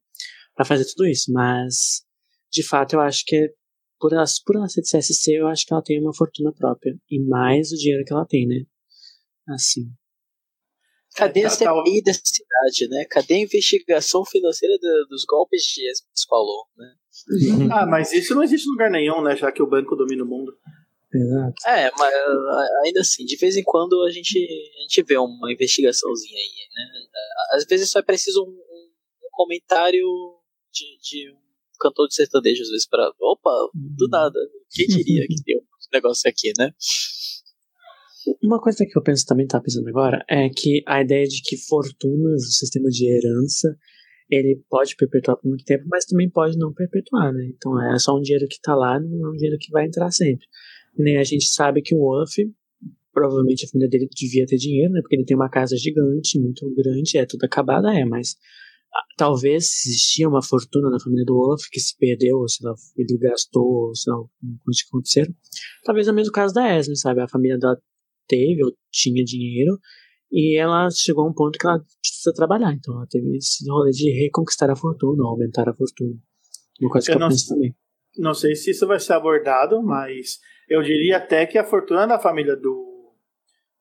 Pra 0.56 0.64
fazer 0.64 0.86
tudo 0.86 1.06
isso. 1.06 1.34
Mas, 1.34 2.06
de 2.50 2.64
fato, 2.64 2.94
eu 2.94 3.02
acho 3.02 3.26
que 3.26 3.54
por 4.00 4.14
ela, 4.14 4.24
por 4.46 4.56
ela 4.56 4.70
ser 4.70 4.82
de 4.82 4.90
CSC, 4.90 5.34
eu 5.34 5.48
acho 5.48 5.66
que 5.66 5.74
ela 5.74 5.84
tem 5.84 6.00
uma 6.02 6.16
fortuna 6.16 6.54
própria. 6.54 6.98
E 7.12 7.20
mais 7.20 7.74
o 7.74 7.76
dinheiro 7.76 8.06
que 8.06 8.14
ela 8.14 8.26
tem, 8.26 8.48
né? 8.48 8.64
Assim. 9.50 9.92
Cadê 11.18 11.44
a 11.44 11.50
CPI 11.50 12.04
dessa 12.04 12.22
cidade, 12.24 12.90
né? 12.90 13.06
Cadê 13.10 13.36
a 13.36 13.42
investigação 13.42 14.24
financeira 14.26 14.78
do, 14.80 15.08
dos 15.10 15.26
golpes 15.26 15.62
de 15.62 15.84
falou, 16.30 16.68
né? 16.78 16.94
ah, 17.72 17.86
mas 17.86 18.14
isso 18.14 18.34
não 18.34 18.44
existe 18.44 18.68
em 18.68 18.72
lugar 18.72 18.92
nenhum, 18.92 19.22
né? 19.22 19.36
Já 19.36 19.52
que 19.52 19.62
o 19.62 19.68
banco 19.68 19.96
domina 19.96 20.24
o 20.24 20.28
mundo. 20.28 20.54
Exato. 21.16 21.54
É, 21.68 21.92
mas 21.98 22.14
ainda 22.86 23.02
assim, 23.02 23.26
de 23.26 23.38
vez 23.38 23.56
em 23.56 23.64
quando 23.64 24.04
a 24.04 24.12
gente, 24.12 24.38
a 24.78 24.82
gente 24.82 25.04
vê 25.04 25.18
uma 25.18 25.52
investigaçãozinha 25.52 26.38
aí, 26.38 26.68
né? 26.74 26.84
Às 27.54 27.66
vezes 27.66 27.90
só 27.90 28.00
é 28.00 28.04
preciso 28.04 28.44
um, 28.44 28.50
um 28.50 29.30
comentário 29.32 30.06
de, 30.74 30.98
de, 31.02 31.32
um 31.32 31.38
cantor 31.80 32.08
de 32.08 32.16
sertanejo, 32.16 32.62
às 32.64 32.70
vezes, 32.70 32.88
para 32.88 33.10
opa, 33.20 33.52
do 33.74 34.08
nada, 34.10 34.40
quem 34.72 34.88
diria 34.88 35.26
que 35.28 35.44
tem 35.44 35.58
um 35.58 35.62
negócio 35.94 36.30
aqui, 36.30 36.52
né? 36.58 36.72
Uma 38.44 38.60
coisa 38.60 38.86
que 38.86 38.98
eu 38.98 39.04
penso 39.04 39.26
também, 39.26 39.46
tá 39.46 39.62
pensando 39.62 39.88
agora, 39.88 40.24
é 40.30 40.50
que 40.50 40.84
a 40.88 41.02
ideia 41.02 41.26
de 41.26 41.42
que 41.44 41.58
fortunas, 41.58 42.42
o 42.42 42.52
sistema 42.52 42.90
de 42.90 43.08
herança, 43.08 43.78
ele 44.30 44.64
pode 44.68 44.96
perpetuar 44.96 45.38
por 45.38 45.48
muito 45.48 45.64
tempo, 45.64 45.86
mas 45.88 46.06
também 46.06 46.30
pode 46.30 46.58
não 46.58 46.74
perpetuar, 46.74 47.32
né? 47.32 47.48
Então 47.56 47.80
é 47.94 48.00
só 48.00 48.18
um 48.18 48.22
dinheiro 48.22 48.48
que 48.50 48.60
tá 48.60 48.76
lá, 48.76 49.00
não 49.00 49.28
é 49.28 49.30
um 49.30 49.36
dinheiro 49.36 49.58
que 49.60 49.72
vai 49.72 49.86
entrar 49.86 50.12
sempre. 50.12 50.46
Né? 50.98 51.18
A 51.18 51.24
gente 51.24 51.46
sabe 51.46 51.82
que 51.82 51.96
o 51.96 52.00
Wolf, 52.00 52.34
provavelmente 53.14 53.66
a 53.66 53.70
família 53.70 53.90
dele 53.90 54.08
devia 54.14 54.46
ter 54.46 54.58
dinheiro, 54.58 54.92
né? 54.94 55.02
Porque 55.02 55.16
ele 55.16 55.26
tem 55.26 55.36
uma 55.36 55.50
casa 55.50 55.76
gigante, 55.78 56.40
muito 56.40 56.74
grande, 56.76 57.18
é 57.18 57.26
tudo 57.26 57.46
acabada, 57.46 57.94
é, 57.94 58.06
mas 58.06 58.36
ah, 58.94 59.04
talvez 59.18 59.66
existia 59.86 60.28
uma 60.28 60.42
fortuna 60.42 60.90
na 60.90 61.00
família 61.00 61.26
do 61.26 61.36
Wolf 61.36 61.64
que 61.72 61.80
se 61.80 61.98
perdeu, 61.98 62.38
ou 62.38 62.48
se 62.48 62.60
ele 62.98 63.18
gastou, 63.18 63.88
ou 63.88 63.96
sei 63.96 64.14
lá, 64.14 64.20
coisas 64.64 64.82
que 64.82 64.88
aconteceram. 64.90 65.34
Talvez 65.84 66.08
é 66.08 66.12
o 66.12 66.16
mesmo 66.16 66.32
caso 66.32 66.54
da 66.54 66.78
Esme, 66.78 66.98
sabe? 66.98 67.22
A 67.22 67.28
família 67.28 67.58
dela 67.58 67.78
teve 68.28 68.64
ou 68.64 68.72
tinha 68.92 69.24
dinheiro 69.24 69.78
e 70.32 70.58
ela 70.58 70.90
chegou 70.92 71.26
a 71.26 71.30
um 71.30 71.34
ponto 71.34 71.58
que 71.58 71.68
ela 71.68 71.80
precisa 72.02 72.34
trabalhar. 72.34 72.74
Então 72.74 72.96
ela 72.96 73.08
teve 73.10 73.38
esse 73.38 73.70
rolê 73.70 73.92
de 73.92 74.10
reconquistar 74.12 74.70
a 74.70 74.76
fortuna, 74.76 75.26
aumentar 75.26 75.70
a 75.70 75.74
fortuna. 75.74 76.16
Uma 76.82 76.92
coisa 76.92 77.12
eu 77.12 77.14
que 77.14 77.18
eu 77.18 77.22
não, 77.22 77.30
penso 77.30 77.48
também. 77.48 77.76
Não 78.18 78.34
sei 78.34 78.56
se 78.56 78.72
isso 78.72 78.88
vai 78.88 79.00
ser 79.00 79.14
abordado, 79.14 79.82
mas 79.82 80.40
eu 80.70 80.82
diria 80.82 81.18
até 81.18 81.46
que 81.46 81.58
a 81.58 81.64
fortuna 81.64 82.06
da 82.06 82.20
família 82.20 82.56
do, 82.56 83.14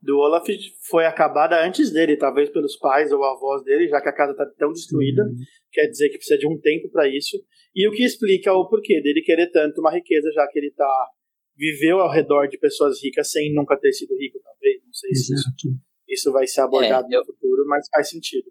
do 0.00 0.18
Olaf 0.18 0.46
foi 0.88 1.06
acabada 1.06 1.64
antes 1.64 1.90
dele, 1.90 2.16
talvez 2.16 2.50
pelos 2.50 2.76
pais 2.76 3.10
ou 3.12 3.24
avós 3.24 3.64
dele, 3.64 3.88
já 3.88 4.00
que 4.00 4.08
a 4.08 4.12
casa 4.12 4.32
está 4.32 4.46
tão 4.58 4.72
destruída, 4.72 5.22
uhum. 5.22 5.34
quer 5.72 5.86
dizer 5.86 6.10
que 6.10 6.16
precisa 6.16 6.38
de 6.38 6.46
um 6.46 6.58
tempo 6.60 6.90
para 6.90 7.08
isso. 7.08 7.36
E 7.74 7.88
o 7.88 7.92
que 7.92 8.04
explica 8.04 8.52
o 8.52 8.68
porquê 8.68 9.00
dele 9.00 9.22
querer 9.22 9.50
tanto 9.50 9.80
uma 9.80 9.92
riqueza, 9.92 10.30
já 10.32 10.46
que 10.48 10.58
ele 10.58 10.70
tá 10.70 11.08
viveu 11.56 12.00
ao 12.00 12.10
redor 12.10 12.48
de 12.48 12.58
pessoas 12.58 13.02
ricas 13.02 13.30
sem 13.30 13.52
nunca 13.54 13.76
ter 13.78 13.92
sido 13.92 14.16
rico, 14.16 14.40
talvez. 14.42 14.82
Não 14.84 14.92
sei 14.92 15.10
Exato. 15.10 15.42
se 15.58 15.68
isso, 15.68 15.78
isso 16.08 16.32
vai 16.32 16.46
ser 16.46 16.62
abordado 16.62 17.06
é, 17.10 17.16
eu, 17.16 17.20
no 17.20 17.26
futuro, 17.26 17.64
mas 17.66 17.86
faz 17.88 18.10
sentido. 18.10 18.50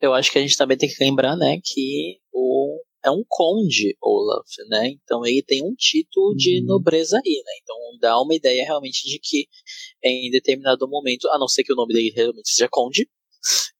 Eu 0.00 0.12
acho 0.14 0.30
que 0.30 0.38
a 0.38 0.40
gente 0.40 0.56
também 0.56 0.76
tem 0.76 0.88
que 0.88 1.02
lembrar, 1.02 1.36
né, 1.36 1.58
que 1.62 2.18
o 2.32 2.80
é 3.04 3.10
um 3.10 3.22
conde 3.28 3.96
Olaf, 4.00 4.48
né? 4.68 4.88
Então 5.02 5.24
ele 5.24 5.42
tem 5.42 5.62
um 5.62 5.74
título 5.74 6.34
de 6.34 6.60
uhum. 6.60 6.66
nobreza 6.66 7.16
aí, 7.16 7.42
né? 7.44 7.52
Então 7.62 7.76
dá 8.00 8.20
uma 8.20 8.34
ideia 8.34 8.64
realmente 8.64 9.06
de 9.08 9.20
que 9.22 9.46
em 10.02 10.30
determinado 10.30 10.88
momento, 10.88 11.28
a 11.28 11.38
não 11.38 11.48
ser 11.48 11.64
que 11.64 11.72
o 11.72 11.76
nome 11.76 11.92
dele 11.92 12.12
realmente 12.14 12.50
seja 12.50 12.68
conde, 12.70 13.08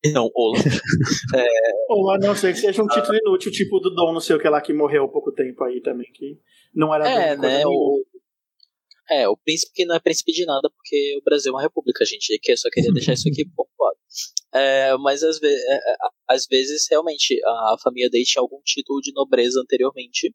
E 0.05 0.11
não 0.11 0.31
Olaf. 0.35 0.63
é... 1.35 1.49
Ou 1.89 2.11
a 2.11 2.19
não 2.19 2.35
ser 2.37 2.53
que 2.53 2.61
seja 2.61 2.83
um 2.83 2.87
título 2.87 3.17
inútil, 3.17 3.51
tipo 3.51 3.81
do 3.81 3.95
Dom, 3.95 4.13
não 4.13 4.21
sei 4.21 4.37
o 4.37 4.39
que 4.39 4.49
lá, 4.49 4.61
que 4.61 4.73
morreu 4.73 5.05
há 5.05 5.09
pouco 5.09 5.33
tempo 5.33 5.65
aí 5.65 5.81
também, 5.81 6.07
que 6.13 6.39
não 6.75 6.95
era 6.95 7.09
É, 7.09 7.37
né? 7.37 7.63
O... 7.67 8.05
É, 9.11 9.29
o 9.29 9.37
príncipe 9.37 9.73
que 9.75 9.85
não 9.85 9.95
é 9.95 10.01
príncipe 10.01 10.33
de 10.33 10.47
nada, 10.47 10.71
porque 10.75 11.19
o 11.19 11.25
Brasil 11.25 11.51
é 11.51 11.55
uma 11.55 11.63
república, 11.63 12.05
gente. 12.05 12.39
Eu 12.47 12.57
só 12.57 12.69
queria 12.71 12.93
deixar 12.93 13.15
isso 13.15 13.29
aqui 13.29 13.45
pontuado. 13.45 13.99
É, 14.55 14.97
mas 14.99 15.23
às, 15.23 15.41
ve 15.41 15.49
é, 15.49 15.75
é, 15.75 15.97
às 16.29 16.47
vezes, 16.47 16.87
realmente, 16.89 17.41
a 17.45 17.77
família 17.83 18.09
dele 18.09 18.25
tinha 18.25 18.41
algum 18.41 18.61
título 18.65 19.01
de 19.01 19.13
nobreza 19.13 19.61
anteriormente. 19.61 20.33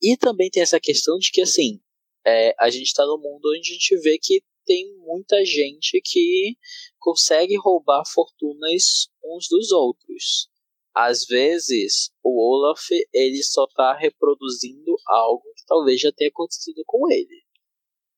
E 0.00 0.16
também 0.16 0.48
tem 0.50 0.62
essa 0.62 0.78
questão 0.80 1.18
de 1.18 1.30
que, 1.32 1.42
assim, 1.42 1.80
é, 2.26 2.54
a 2.58 2.70
gente 2.70 2.86
está 2.86 3.04
num 3.04 3.18
mundo 3.18 3.50
onde 3.50 3.70
a 3.70 3.72
gente 3.72 3.96
vê 4.00 4.18
que 4.20 4.42
tem 4.64 4.96
muita 4.98 5.44
gente 5.44 6.00
que 6.04 6.56
consegue 6.98 7.56
roubar 7.56 8.04
fortunas 8.06 9.08
uns 9.24 9.48
dos 9.48 9.72
outros. 9.72 10.48
Às 10.94 11.24
vezes, 11.24 12.10
o 12.22 12.30
Olaf 12.38 12.86
ele 13.12 13.42
só 13.42 13.64
está 13.64 13.96
reproduzindo 13.96 14.94
algo 15.08 15.42
que 15.56 15.64
talvez 15.66 16.00
já 16.00 16.12
tenha 16.12 16.30
acontecido 16.30 16.82
com 16.86 17.10
ele. 17.10 17.42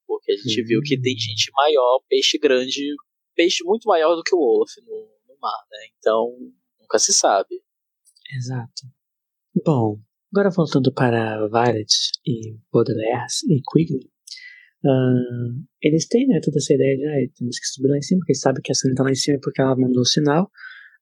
Porque 0.06 0.32
a 0.32 0.36
gente 0.36 0.62
viu 0.64 0.80
que 0.82 1.00
tem 1.00 1.16
gente 1.16 1.50
maior, 1.54 2.02
peixe 2.08 2.36
grande, 2.36 2.94
peixe 3.34 3.64
muito 3.64 3.88
maior 3.88 4.14
do 4.16 4.22
que 4.22 4.34
o 4.34 4.38
Olaf 4.38 4.70
no, 4.86 5.08
no 5.28 5.38
mar, 5.40 5.64
né? 5.70 5.78
Então, 5.98 6.36
nunca 6.80 6.98
se 6.98 7.12
sabe. 7.12 7.62
Exato. 8.36 8.82
Bom, 9.64 10.00
agora 10.32 10.50
voltando 10.50 10.92
para 10.92 11.46
Violet 11.48 11.86
e 12.26 12.56
Baudelaire 12.72 13.26
e 13.48 13.60
Quigley, 13.62 14.10
uh, 14.84 15.64
eles 15.82 16.08
têm 16.08 16.26
né, 16.26 16.40
toda 16.42 16.58
essa 16.58 16.74
ideia 16.74 16.96
de 16.96 17.06
ah, 17.06 17.30
temos 17.36 17.58
que 17.58 17.66
subir 17.66 17.88
lá 17.88 17.96
em 17.96 18.02
cima, 18.02 18.18
porque 18.20 18.34
sabem 18.34 18.62
que 18.62 18.72
a 18.72 18.74
Sunny 18.74 18.94
tá 18.94 19.04
lá 19.04 19.10
em 19.10 19.14
cima 19.14 19.38
porque 19.40 19.60
ela 19.60 19.76
mandou 19.76 20.02
o 20.02 20.06
sinal. 20.06 20.50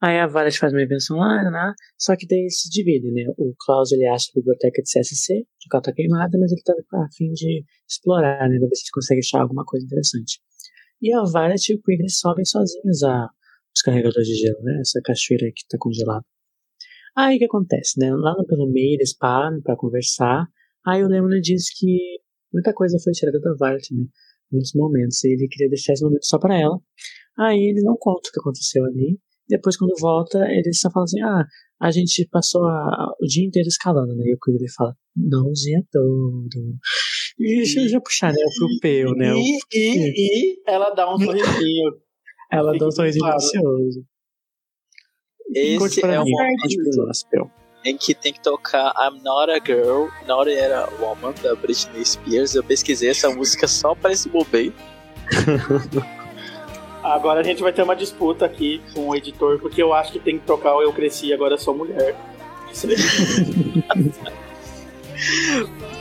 Aí 0.02 0.18
a 0.18 0.26
Violet 0.26 0.58
faz 0.58 0.72
uma 0.72 0.82
invenção 0.82 1.16
lá, 1.16 1.48
né, 1.48 1.74
só 1.96 2.16
que 2.16 2.26
daí 2.26 2.50
se 2.50 2.68
dividem, 2.68 3.12
né? 3.12 3.24
O 3.38 3.54
Klaus 3.64 3.92
ele 3.92 4.04
acha 4.06 4.30
a 4.30 4.34
biblioteca 4.34 4.82
de 4.82 4.90
CSC, 4.90 5.46
que 5.60 5.68
ela 5.72 5.80
tá 5.80 5.92
queimada, 5.92 6.36
mas 6.40 6.50
ele 6.50 6.62
tá 6.62 6.72
a 6.72 7.08
fim 7.16 7.32
de 7.32 7.64
explorar, 7.88 8.48
né? 8.48 8.58
Pra 8.58 8.68
ver 8.68 8.74
se 8.74 8.82
ele 8.82 8.90
consegue 8.92 9.20
achar 9.20 9.40
alguma 9.40 9.64
coisa 9.64 9.86
interessante. 9.86 10.40
E 11.02 11.12
a 11.12 11.24
Violet 11.24 11.72
e 11.72 11.74
o 11.74 11.82
Quigley 11.82 12.08
sobem 12.08 12.44
sozinhos 12.44 13.02
a, 13.02 13.28
os 13.74 13.82
carregadores 13.82 14.28
de 14.28 14.36
gelo, 14.36 14.62
né? 14.62 14.78
Essa 14.80 15.00
cachoeira 15.04 15.50
que 15.54 15.66
tá 15.68 15.76
congelada. 15.78 16.24
Aí 17.16 17.36
o 17.36 17.38
que 17.40 17.44
acontece, 17.44 17.98
né? 17.98 18.14
Lá 18.14 18.34
pelo 18.46 18.70
meio 18.70 18.94
eles 18.94 19.16
param 19.16 19.60
para 19.60 19.76
conversar. 19.76 20.46
Aí 20.86 21.02
o 21.02 21.08
Lemon 21.08 21.40
diz 21.40 21.76
que 21.76 22.18
muita 22.52 22.72
coisa 22.72 22.98
foi 23.02 23.12
tirada 23.12 23.40
da 23.40 23.52
Violet, 23.54 23.92
né? 23.92 24.04
Muitos 24.50 24.72
momentos. 24.74 25.22
E 25.24 25.32
ele 25.32 25.48
queria 25.48 25.68
deixar 25.68 25.94
esse 25.94 26.04
momento 26.04 26.24
só 26.24 26.38
para 26.38 26.56
ela. 26.58 26.78
Aí 27.38 27.58
ele 27.58 27.82
não 27.82 27.96
conta 27.98 28.28
o 28.28 28.32
que 28.32 28.40
aconteceu 28.40 28.84
ali. 28.84 29.18
Depois, 29.48 29.76
quando 29.76 29.98
volta, 29.98 30.38
ele 30.50 30.72
só 30.72 30.90
fala 30.90 31.04
assim: 31.04 31.20
Ah, 31.20 31.46
a 31.80 31.90
gente 31.90 32.26
passou 32.30 32.64
a, 32.64 33.12
o 33.20 33.26
dia 33.26 33.44
inteiro 33.44 33.68
escalando, 33.68 34.14
né? 34.14 34.24
E 34.26 34.34
o 34.34 34.38
Quigley 34.38 34.70
fala: 34.70 34.94
Não 35.16 35.48
o 35.48 35.52
dia 35.52 35.82
todo. 35.90 36.78
E 37.42 37.88
já 37.88 38.00
puxar, 38.00 38.32
né? 38.32 38.38
Pro 38.56 38.68
Peu, 38.80 39.14
né? 39.14 39.34
E, 39.34 39.58
e, 39.72 40.12
e 40.16 40.62
ela 40.66 40.90
dá 40.90 41.12
um 41.12 41.18
sorrisinho. 41.18 41.92
Ela 42.52 42.76
dá 42.76 42.86
um 42.86 42.90
sorrisinho 42.90 43.24
delicioso. 43.24 44.04
Esse 45.54 46.04
é 46.04 46.20
o 46.20 46.24
momento 46.24 47.50
em 47.84 47.96
que 47.96 48.14
tem 48.14 48.32
que 48.32 48.40
tocar 48.40 48.92
I'm 48.96 49.20
Not 49.22 49.50
a 49.50 49.58
Girl, 49.64 50.06
Not 50.26 50.50
a 50.50 50.88
Woman, 51.00 51.34
da 51.42 51.54
Britney 51.54 52.04
Spears. 52.04 52.54
Eu 52.54 52.62
pesquisei 52.62 53.10
essa 53.10 53.30
música 53.30 53.66
só 53.66 53.94
para 53.94 54.12
esse 54.12 54.28
momento. 54.28 54.74
Agora 57.02 57.40
a 57.40 57.42
gente 57.42 57.62
vai 57.62 57.72
ter 57.72 57.82
uma 57.82 57.96
disputa 57.96 58.44
aqui 58.44 58.80
com 58.94 59.08
o 59.08 59.16
editor, 59.16 59.58
porque 59.58 59.82
eu 59.82 59.92
acho 59.92 60.12
que 60.12 60.20
tem 60.20 60.38
que 60.38 60.46
tocar 60.46 60.76
o 60.76 60.82
Eu 60.82 60.92
Cresci 60.92 61.32
Agora 61.32 61.58
Sou 61.58 61.74
Mulher. 61.74 62.14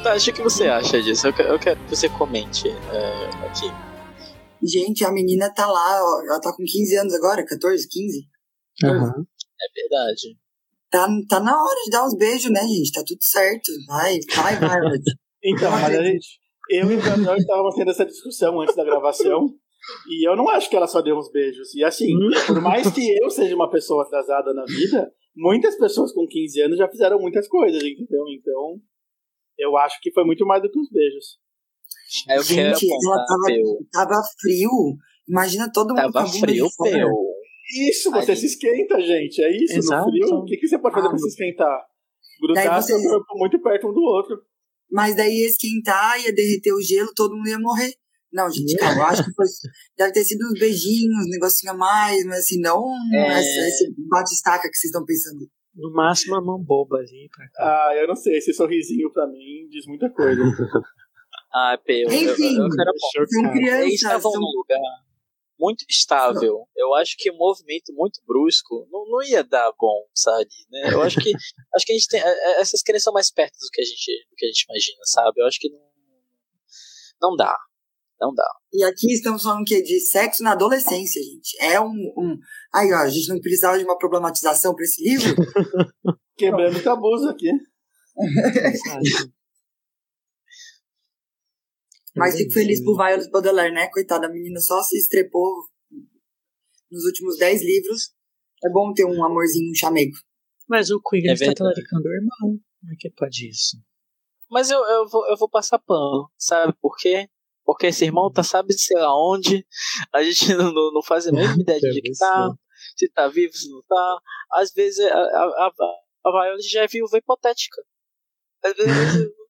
tá, 0.03 0.15
o 0.15 0.33
que 0.33 0.41
você 0.41 0.67
acha 0.67 1.01
disso? 1.01 1.27
Eu 1.27 1.33
quero, 1.33 1.49
eu 1.49 1.59
quero 1.59 1.79
que 1.79 1.95
você 1.95 2.09
comente 2.09 2.67
é, 2.69 3.45
aqui. 3.45 3.71
Gente, 4.63 5.03
a 5.03 5.11
menina 5.11 5.51
tá 5.53 5.65
lá, 5.65 5.99
ó, 6.03 6.21
ela 6.23 6.39
tá 6.39 6.53
com 6.55 6.63
15 6.63 6.95
anos 6.97 7.13
agora, 7.13 7.45
14, 7.45 7.87
15? 7.87 8.27
Uhum. 8.83 9.25
É 9.61 9.81
verdade. 9.81 10.37
Tá, 10.89 11.07
tá 11.29 11.39
na 11.39 11.51
hora 11.51 11.79
de 11.85 11.89
dar 11.89 12.05
uns 12.05 12.15
beijos, 12.15 12.51
né, 12.51 12.61
gente? 12.61 12.91
Tá 12.91 13.03
tudo 13.05 13.21
certo. 13.21 13.71
Vai, 13.87 14.19
vai, 14.35 14.59
vai. 14.59 14.79
então, 15.43 15.71
mas 15.71 15.95
a 15.97 16.03
gente, 16.03 16.27
eu 16.69 16.91
e 16.91 16.95
o 16.95 17.01
Gabriel 17.01 17.37
estávamos 17.37 17.75
tendo 17.75 17.91
essa 17.91 18.05
discussão 18.05 18.59
antes 18.61 18.75
da 18.75 18.83
gravação. 18.83 19.47
E 20.07 20.27
eu 20.27 20.35
não 20.35 20.47
acho 20.49 20.69
que 20.69 20.75
ela 20.75 20.87
só 20.87 21.01
deu 21.01 21.17
uns 21.17 21.31
beijos. 21.31 21.73
E 21.73 21.83
assim, 21.83 22.13
por 22.45 22.61
mais 22.61 22.91
que 22.91 23.17
eu 23.21 23.29
seja 23.29 23.55
uma 23.55 23.69
pessoa 23.69 24.03
atrasada 24.03 24.53
na 24.53 24.63
vida, 24.65 25.11
muitas 25.35 25.77
pessoas 25.77 26.13
com 26.13 26.27
15 26.27 26.61
anos 26.61 26.77
já 26.77 26.87
fizeram 26.87 27.19
muitas 27.19 27.47
coisas, 27.47 27.81
entendeu? 27.81 28.25
Então, 28.29 28.79
eu 29.63 29.77
acho 29.77 29.97
que 30.01 30.11
foi 30.11 30.23
muito 30.25 30.45
mais 30.45 30.61
do 30.61 30.69
que 30.69 30.79
uns 30.79 30.89
beijos. 30.89 31.39
É, 32.29 32.37
eu 32.37 32.43
Gente, 32.43 32.87
ela 32.91 33.25
tava, 33.25 33.45
tava 33.91 34.21
frio. 34.39 34.69
Imagina 35.27 35.71
todo 35.71 35.95
mundo 35.95 36.11
Tava 36.11 36.27
frio, 36.27 36.67
Peu. 36.77 37.09
Isso, 37.89 38.11
você 38.11 38.35
se 38.35 38.47
esquenta, 38.47 38.99
gente. 38.99 39.41
É 39.41 39.55
isso, 39.63 39.77
Exato. 39.77 40.05
no 40.05 40.11
frio. 40.11 40.35
O 40.39 40.45
que, 40.45 40.57
que 40.57 40.67
você 40.67 40.77
pode 40.77 40.93
fazer 40.93 41.07
Ah, 41.07 41.09
pra 41.09 41.19
se 41.19 41.27
esquentar? 41.27 41.79
Grudar 42.41 42.81
você- 42.81 42.99
seu 42.99 43.09
corpo 43.09 43.37
muito 43.37 43.61
perto 43.61 43.87
um 43.87 43.93
do 43.93 44.01
outro. 44.01 44.35
Mas 44.91 45.15
daí 45.15 45.31
ia 45.41 45.47
esquentar, 45.47 46.19
ia 46.21 46.33
derreter 46.33 46.73
o 46.73 46.81
gelo, 46.81 47.09
todo 47.15 47.33
mundo 47.35 47.47
ia 47.47 47.59
morrer. 47.59 47.93
Não, 48.33 48.49
gente, 48.51 48.75
calma, 48.77 49.01
eu 49.03 49.05
acho 49.07 49.23
que 49.23 49.33
foi, 49.33 49.45
deve 49.97 50.11
ter 50.13 50.23
sido 50.23 50.41
uns 50.45 50.59
beijinhos, 50.59 51.25
um 51.25 51.29
negocinho 51.29 51.71
a 51.73 51.75
mais, 51.77 52.25
mas 52.25 52.39
assim, 52.39 52.59
não 52.59 52.83
É. 53.13 53.39
essa- 53.39 53.67
esse 53.67 53.93
bate-estaca 54.09 54.69
que 54.69 54.75
vocês 54.75 54.89
estão 54.89 55.05
pensando. 55.05 55.47
No 55.75 55.91
máximo, 55.93 56.35
uma 56.35 56.41
mão 56.41 56.63
boba 56.63 56.97
ali. 56.97 57.29
Pra 57.35 57.49
cá. 57.49 57.89
Ah, 57.89 57.95
eu 57.95 58.07
não 58.07 58.15
sei, 58.15 58.37
esse 58.37 58.53
sorrisinho 58.53 59.11
pra 59.11 59.27
mim 59.27 59.67
diz 59.69 59.85
muita 59.87 60.09
coisa. 60.09 60.41
Ah, 61.53 61.77
Peu, 61.83 61.93
eu, 61.93 62.09
eu, 62.09 62.33
Enfim, 62.33 62.57
eu 62.57 62.69
quero 62.69 62.91
são 62.97 63.09
Chocado. 63.11 63.57
Eles 63.57 63.69
crianças, 63.69 63.93
estavam 63.93 64.31
são 64.31 64.39
num 64.39 64.53
lugar 64.55 64.79
muito 65.59 65.85
estável. 65.87 66.65
Eu 66.75 66.93
acho 66.95 67.15
que 67.17 67.29
um 67.29 67.37
movimento 67.37 67.93
muito 67.93 68.19
brusco 68.25 68.87
não, 68.89 69.05
não 69.05 69.21
ia 69.21 69.43
dar 69.43 69.71
bom, 69.77 70.07
sabe? 70.15 70.49
Né? 70.71 70.93
Eu 70.93 71.01
acho 71.01 71.19
que 71.19 71.29
acho 71.75 71.85
que 71.85 71.91
a 71.91 71.95
gente 71.95 72.07
tem 72.07 72.21
é, 72.21 72.25
é, 72.25 72.61
essas 72.61 72.81
crianças 72.81 73.03
são 73.03 73.13
mais 73.13 73.31
perto 73.31 73.53
do 73.53 73.69
que 73.71 73.81
a 73.81 73.85
gente 73.85 74.27
do 74.29 74.35
que 74.35 74.45
a 74.45 74.47
gente 74.47 74.65
imagina, 74.67 75.01
sabe? 75.03 75.41
Eu 75.41 75.45
acho 75.45 75.59
que 75.59 75.69
não 75.69 75.91
não 77.21 77.35
dá, 77.35 77.55
não 78.19 78.33
dá. 78.33 78.60
E 78.73 78.83
aqui 78.85 79.11
estamos 79.11 79.43
falando 79.43 79.63
o 79.63 79.65
quê? 79.65 79.81
De 79.81 79.99
sexo 79.99 80.41
na 80.43 80.53
adolescência, 80.53 81.21
gente. 81.21 81.57
É 81.59 81.79
um, 81.79 81.91
um. 82.17 82.37
Aí, 82.73 82.91
ó, 82.93 82.99
a 82.99 83.09
gente 83.09 83.27
não 83.27 83.39
precisava 83.41 83.77
de 83.77 83.83
uma 83.83 83.97
problematização 83.97 84.73
pra 84.73 84.85
esse 84.85 85.03
livro. 85.03 85.35
Quebrando 86.37 86.81
tabus 86.81 87.25
aqui. 87.27 87.49
Exato. 88.17 89.31
Mas 92.15 92.35
fico 92.35 92.51
feliz 92.51 92.83
por 92.83 92.95
Violet 92.97 93.29
Baudelaire, 93.29 93.73
né? 93.73 93.87
Coitada, 93.89 94.27
a 94.27 94.29
menina 94.29 94.59
só 94.59 94.81
se 94.83 94.97
estrepou 94.97 95.49
nos 96.89 97.05
últimos 97.05 97.37
10 97.37 97.61
livros. 97.61 98.13
É 98.63 98.69
bom 98.69 98.93
ter 98.93 99.05
um 99.05 99.23
amorzinho, 99.23 99.71
um 99.71 99.75
chamego. 99.75 100.15
Mas 100.67 100.89
o 100.89 101.01
Quigley 101.01 101.31
É 101.31 101.33
está 101.33 101.53
talaricando 101.53 102.07
o 102.07 102.13
irmão. 102.13 102.59
Como 102.79 102.93
é 102.93 102.95
que 102.97 103.09
pode 103.11 103.49
isso? 103.49 103.77
Mas 104.49 104.69
eu, 104.69 104.79
eu, 104.79 105.07
vou, 105.07 105.25
eu 105.27 105.37
vou 105.37 105.49
passar 105.49 105.79
pano, 105.79 106.29
sabe 106.37 106.73
por 106.81 106.95
quê? 106.97 107.29
Porque 107.65 107.87
esse 107.87 108.05
irmão 108.05 108.31
tá, 108.31 108.43
sabe, 108.43 108.73
sei 108.73 108.97
lá 108.97 109.13
onde, 109.15 109.65
a 110.13 110.23
gente 110.23 110.45
não, 110.55 110.71
não, 110.73 111.01
faz 111.03 111.27
a 111.27 111.31
mesma 111.33 111.61
ideia 111.61 111.79
de 111.79 111.89
onde 111.89 112.01
que 112.01 112.11
tá, 112.17 112.49
se 112.97 113.09
tá 113.09 113.27
vivo, 113.27 113.53
se 113.53 113.69
não 113.69 113.81
tá. 113.87 114.17
Às 114.53 114.71
vezes 114.73 114.99
a, 115.05 115.13
a, 115.15 115.45
a, 115.67 115.71
a 116.25 116.31
Violet 116.31 116.67
já 116.69 116.83
é 116.83 116.87
viúva 116.87 117.17
hipotética. 117.17 117.81
Às 118.63 118.73
vezes. 118.75 119.31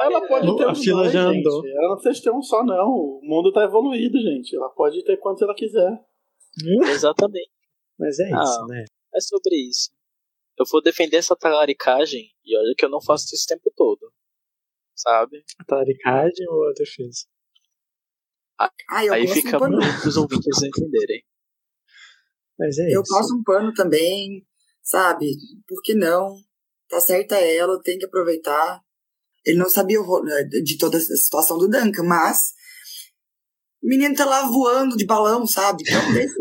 Ela 0.00 0.26
pode 0.26 0.56
ter 0.56 0.64
A 0.64 0.70
uns 0.70 0.82
fila 0.82 1.02
dois, 1.02 1.12
já 1.12 1.30
gente. 1.30 1.40
andou. 1.40 1.62
Ela 1.66 1.88
não 1.90 1.96
precisa 2.00 2.24
ter 2.24 2.30
um 2.34 2.40
só, 2.40 2.64
não. 2.64 2.88
O 2.88 3.20
mundo 3.22 3.52
tá 3.52 3.62
evoluído, 3.64 4.18
gente. 4.18 4.56
Ela 4.56 4.70
pode 4.70 5.04
ter 5.04 5.18
quantos 5.18 5.42
ela 5.42 5.54
quiser. 5.54 6.00
Exatamente. 6.88 7.50
Mas 7.98 8.18
é 8.20 8.30
Ah. 8.32 8.42
isso, 8.42 8.66
né? 8.68 8.84
É 9.14 9.20
sobre 9.20 9.56
isso. 9.68 9.90
Eu 10.58 10.64
vou 10.70 10.80
defender 10.82 11.18
essa 11.18 11.36
talaricagem 11.36 12.22
e 12.42 12.56
olha 12.56 12.74
que 12.76 12.84
eu 12.86 12.88
não 12.88 13.02
faço 13.02 13.26
isso 13.34 13.44
o 13.44 13.48
tempo 13.54 13.70
todo. 13.76 14.10
Sabe? 14.94 15.44
A 15.58 15.64
talaricagem 15.64 16.48
ou 16.48 16.68
a 16.68 16.72
defesa? 16.72 17.26
Ai, 18.90 19.08
eu 19.08 19.12
Aí 19.14 19.22
passo 19.26 19.34
fica 19.40 19.56
um 19.56 19.60
pano. 19.60 19.76
muito 19.78 20.00
pros 20.00 20.16
ouvintes 20.16 20.62
entenderem. 20.62 21.22
Mas 22.58 22.78
é 22.78 22.94
Eu 22.94 23.02
isso. 23.02 23.14
passo 23.14 23.34
um 23.34 23.42
pano 23.42 23.72
também, 23.72 24.44
sabe? 24.82 25.26
Por 25.66 25.80
que 25.82 25.94
não? 25.94 26.34
Tá 26.88 27.00
certa 27.00 27.36
ela, 27.38 27.80
tem 27.82 27.98
que 27.98 28.04
aproveitar. 28.06 28.80
Ele 29.46 29.58
não 29.58 29.68
sabia 29.70 30.00
o 30.00 30.04
ro- 30.04 30.22
de 30.64 30.76
toda 30.76 30.98
a 30.98 31.00
situação 31.00 31.56
do 31.56 31.68
Duncan, 31.68 32.02
mas 32.04 32.52
o 33.82 33.88
menino 33.88 34.14
tá 34.14 34.26
lá 34.26 34.46
voando 34.46 34.96
de 34.96 35.06
balão, 35.06 35.46
sabe? 35.46 35.82
Então 35.86 36.12
deixa. 36.12 36.34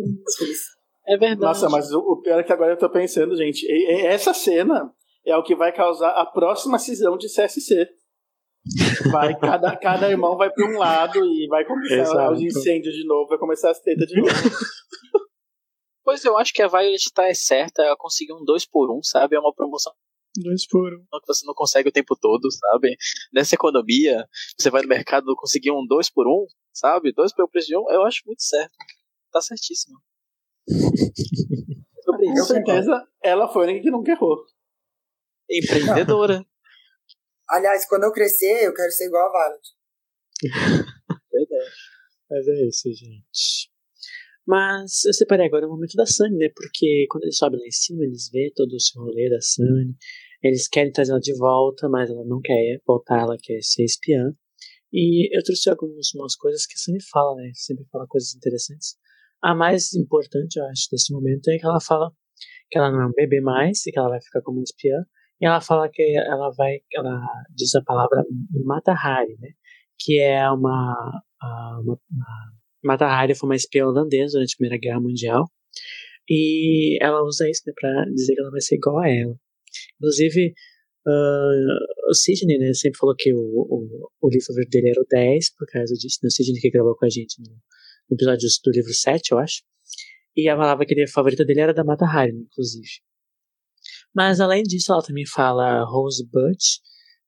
É 1.08 1.18
verdade. 1.18 1.40
Nossa, 1.42 1.70
mas 1.70 1.92
o, 1.92 2.00
o 2.00 2.22
pior 2.22 2.40
é 2.40 2.44
que 2.44 2.52
agora 2.52 2.74
eu 2.74 2.78
tô 2.78 2.90
pensando, 2.90 3.36
gente. 3.38 3.64
e- 3.66 4.02
e 4.04 4.06
essa 4.08 4.34
cena 4.34 4.92
é 5.26 5.36
o 5.38 5.44
que 5.44 5.56
vai 5.56 5.72
causar 5.74 6.10
a 6.10 6.26
próxima 6.26 6.78
cisão 6.78 7.18
de 7.18 7.30
CSC. 7.30 7.88
Vai, 9.12 9.38
cada, 9.40 9.76
cada 9.78 10.10
irmão 10.10 10.38
vai 10.38 10.50
pra 10.52 10.66
um 10.68 10.78
lado 10.78 11.20
e 11.24 11.48
vai 11.48 11.66
começar 11.66 11.96
Exato. 11.96 12.34
os 12.34 12.42
incêndios 12.42 12.94
de 12.94 13.06
novo, 13.06 13.30
vai 13.30 13.38
começar 13.38 13.72
as 13.72 13.80
tretas 13.80 14.08
de 14.08 14.20
novo. 14.20 14.30
Pois 16.02 16.26
eu 16.26 16.36
acho 16.40 16.52
que 16.54 16.64
a 16.64 16.68
Violet 16.68 17.14
tá 17.14 17.28
é 17.28 17.36
certa, 17.36 17.84
ela 17.84 17.96
conseguiu 17.96 18.36
um 18.36 18.44
2 18.44 18.66
por 18.66 18.90
1 18.90 18.98
um, 18.98 19.04
sabe? 19.04 19.36
É 19.36 19.40
uma 19.40 19.54
promoção 19.54 19.94
Dois 20.36 20.68
por 20.68 20.92
um. 20.92 21.20
que 21.20 21.28
você 21.28 21.46
não 21.46 21.54
consegue 21.54 21.90
o 21.90 21.92
tempo 21.92 22.16
todo, 22.20 22.50
sabe? 22.52 22.96
Nessa 23.34 23.56
economia, 23.56 24.28
você 24.58 24.70
vai 24.70 24.82
no 24.82 24.88
mercado 24.88 25.36
conseguir 25.36 25.72
um 25.72 25.86
2 25.86 26.10
por 26.10 26.28
1 26.28 26.32
um, 26.32 26.48
sabe? 26.74 27.14
2 27.14 27.34
pelo 27.34 27.50
preço 27.50 27.68
de 27.68 27.78
um, 27.78 27.90
eu 27.92 28.04
acho 28.04 28.22
muito 28.26 28.42
certo. 28.42 28.74
Tá 29.32 29.42
certíssimo. 29.42 30.00
Com 32.06 32.44
certeza, 32.44 33.08
ela 33.24 33.48
foi 33.48 33.66
a 33.66 33.70
única 33.70 33.84
que 33.84 33.92
nunca 33.92 34.12
errou. 34.12 34.46
Empreendedora. 35.50 36.46
Aliás, 37.50 37.88
quando 37.88 38.04
eu 38.04 38.12
crescer, 38.12 38.66
eu 38.66 38.74
quero 38.74 38.92
ser 38.92 39.08
igual 39.08 39.28
a 39.28 39.32
Violet. 39.32 39.68
Mas 42.30 42.48
é 42.48 42.68
isso, 42.68 42.94
gente. 42.94 43.70
Mas 44.46 45.06
eu 45.06 45.14
separei 45.14 45.48
agora 45.48 45.68
o 45.68 45.70
momento 45.70 45.96
da 45.96 46.06
Sunny, 46.06 46.38
né? 46.38 46.50
Porque 46.56 47.06
quando 47.10 47.24
eles 47.24 47.38
sobem 47.38 47.60
lá 47.60 47.66
em 47.66 47.72
cima, 47.72 48.04
eles 48.04 48.30
vê 48.32 48.52
todo 48.56 48.76
esse 48.76 48.98
rolê 48.98 49.30
da 49.30 49.42
Sunny. 49.42 49.96
Eles 50.44 50.68
querem 50.68 50.92
trazer 50.92 51.12
ela 51.12 51.20
de 51.20 51.36
volta, 51.38 51.90
mas 51.90 52.10
ela 52.10 52.26
não 52.26 52.40
quer 52.42 52.82
voltar, 52.86 53.22
ela 53.22 53.38
quer 53.42 53.62
ser 53.62 53.84
espiã. 53.84 54.34
E 54.92 55.36
eu 55.36 55.44
trouxe 55.44 55.70
algumas 55.70 56.14
umas 56.16 56.36
coisas 56.36 56.66
que 56.66 56.74
a 56.74 56.78
Sunny 56.78 57.00
fala, 57.12 57.36
né? 57.36 57.52
Sempre 57.54 57.86
fala 57.92 58.08
coisas 58.08 58.34
interessantes. 58.36 58.96
A 59.42 59.56
mais 59.56 59.94
importante, 59.94 60.58
eu 60.58 60.66
acho, 60.66 60.88
desse 60.92 61.14
momento 61.14 61.48
é 61.50 61.58
que 61.58 61.66
ela 61.66 61.80
fala 61.80 62.12
que 62.70 62.78
ela 62.78 62.92
não 62.92 63.02
é 63.04 63.08
um 63.08 63.14
bebê 63.14 63.42
mais 63.42 63.86
e 63.86 63.92
que 63.92 64.00
ela 64.00 64.10
vai 64.10 64.22
ficar 64.22 64.42
como 64.42 64.62
espiã. 64.62 64.98
E 65.42 65.46
ela 65.46 65.62
fala 65.62 65.90
que 65.92 66.02
ela 66.18 66.50
vai, 66.58 66.80
ela 66.94 67.22
diz 67.56 67.74
a 67.76 67.82
palavra 67.84 68.24
Matahari, 68.66 69.38
né? 69.40 69.50
Que 70.00 70.20
é 70.20 70.50
uma, 70.52 71.22
a- 71.42 71.80
uma, 71.84 71.94
uma 72.12 72.26
Mata 72.84 73.06
Hari 73.06 73.36
foi 73.36 73.50
uma 73.50 73.56
espiã 73.56 73.86
holandesa 73.88 74.34
durante 74.34 74.54
a 74.54 74.58
Primeira 74.58 74.80
Guerra 74.82 75.02
Mundial. 75.02 75.46
E 76.30 76.98
ela 77.04 77.24
usa 77.24 77.50
isso 77.50 77.64
né, 77.68 77.74
pra 77.80 78.06
dizer 78.06 78.36
que 78.36 78.42
ela 78.42 78.52
vai 78.52 78.62
ser 78.62 78.76
igual 78.76 79.00
a 79.00 79.10
ela. 79.10 79.36
Inclusive, 79.98 80.54
ah, 81.08 81.52
o 82.10 82.14
Sidney 82.14 82.58
né, 82.58 82.74
sempre 82.74 82.98
falou 83.00 83.16
que 83.18 83.34
o, 83.34 83.40
o, 83.40 84.10
o 84.22 84.30
livro 84.30 84.54
dele 84.70 84.90
era 84.90 85.02
o 85.02 85.06
10, 85.10 85.56
por 85.56 85.68
causa 85.68 85.94
disso. 85.96 86.20
Né, 86.24 86.28
o 86.28 86.32
Sidney 86.32 86.62
que 86.62 86.70
gravou 86.70 86.96
com 86.96 87.06
a 87.06 87.10
gente 87.10 87.42
no, 87.42 87.50
no 87.52 88.16
episódio 88.16 88.48
do 88.64 88.72
livro 88.72 88.94
7, 88.94 89.32
eu 89.32 89.40
acho. 89.40 89.62
E 90.38 90.48
ela 90.48 90.60
falava 90.62 90.86
que 90.86 91.02
a 91.02 91.08
favorita 91.08 91.44
dele 91.46 91.62
era 91.62 91.74
da 91.74 91.84
Mata 91.84 92.06
Hari, 92.06 92.32
inclusive. 92.34 92.88
Mas 94.16 94.40
além 94.40 94.64
disso, 94.64 94.92
ela 94.92 95.04
também 95.04 95.26
fala 95.26 95.84
Rosebud, 95.84 96.58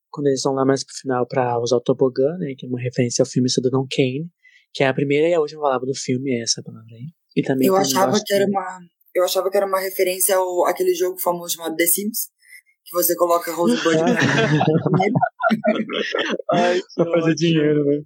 quando 0.10 0.28
eles 0.28 0.42
vão 0.44 0.54
lá 0.54 0.66
mais 0.66 0.84
pro 0.84 0.96
final 0.96 1.28
pra 1.28 1.60
usar 1.60 1.78
o 1.78 1.82
tobogã, 1.82 2.38
né, 2.38 2.54
que 2.58 2.66
é 2.66 2.70
uma 2.70 2.82
referência 2.82 3.24
ao 3.24 3.28
filme 3.28 3.50
Cidadão 3.50 3.86
Kane, 3.90 4.30
que 4.74 4.84
é 4.84 4.88
a 4.88 4.94
primeira 4.94 5.28
e 5.28 5.34
a 5.34 5.40
última 5.40 5.62
palavra 5.62 5.88
do 5.88 5.96
filme, 5.96 6.34
é 6.34 6.44
essa 6.44 6.62
palavra 6.64 6.94
aí. 6.94 7.08
E 7.36 7.42
também 7.42 7.68
Eu 7.68 7.76
achava 7.76 8.20
que 8.24 8.34
era 8.34 8.46
uma. 8.46 8.80
Eu 9.14 9.24
achava 9.24 9.50
que 9.50 9.58
era 9.58 9.66
uma 9.66 9.80
referência 9.80 10.36
ao 10.36 10.66
aquele 10.66 10.94
jogo 10.94 11.20
famoso 11.20 11.56
chamado 11.56 11.76
The 11.76 11.86
Sims. 11.86 12.30
Que 12.84 12.92
você 12.94 13.16
coloca 13.16 13.54
Rosebud 13.54 13.96
no 13.96 14.04
Ai, 16.52 16.82
Pra 16.96 17.12
fazer 17.12 17.36
dinheiro, 17.36 17.86
né? 17.86 18.02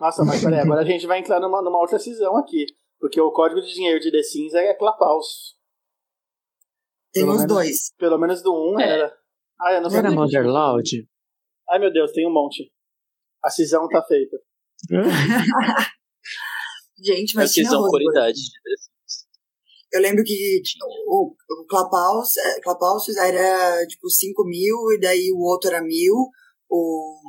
Nossa, 0.00 0.24
mas 0.24 0.42
peraí, 0.42 0.60
agora 0.60 0.82
a 0.82 0.84
gente 0.84 1.06
vai 1.06 1.20
entrar 1.20 1.40
numa, 1.40 1.62
numa 1.62 1.78
outra 1.78 1.98
cisão 1.98 2.36
aqui. 2.36 2.66
Porque 2.98 3.18
o 3.20 3.30
código 3.30 3.60
de 3.60 3.72
dinheiro 3.72 4.00
de 4.00 4.10
The 4.10 4.22
Sims 4.22 4.54
é 4.54 4.74
Clapaus. 4.74 5.54
Tem 7.14 7.24
menos- 7.24 7.46
dois. 7.46 7.92
Pelo 7.96 8.18
menos 8.18 8.42
do 8.42 8.52
1 8.74 8.80
É. 8.80 8.88
era. 8.90 9.16
Ah, 9.60 9.72
eu 9.72 9.80
não 9.82 9.88
sabia. 9.90 9.98
era 10.00 10.08
que 10.10 10.14
Mother 10.16 10.42
tinha. 10.42 10.52
Loud? 10.52 11.08
Ai 11.70 11.78
meu 11.78 11.92
Deus, 11.92 12.12
tem 12.12 12.26
um 12.28 12.32
monte. 12.32 12.70
A 13.42 13.48
cisão 13.50 13.88
tá 13.88 14.02
feita. 14.02 14.36
Gente, 17.02 17.34
mas 17.34 17.52
tinha 17.52 17.64
Decisão 17.64 17.80
Rosebud. 17.82 18.04
qualidade. 18.04 18.40
Eu 19.92 20.00
lembro 20.00 20.24
que 20.24 20.60
tinha 20.64 20.84
o, 21.06 21.34
o 21.60 21.66
Clubhouse, 21.66 22.38
é, 22.40 22.60
Clubhouse 22.60 23.16
era 23.18 23.86
tipo 23.86 24.08
5 24.10 24.44
mil, 24.44 24.76
e 24.92 25.00
daí 25.00 25.30
o 25.32 25.38
outro 25.40 25.70
era 25.70 25.80
mil, 25.82 26.14
o 26.68 27.20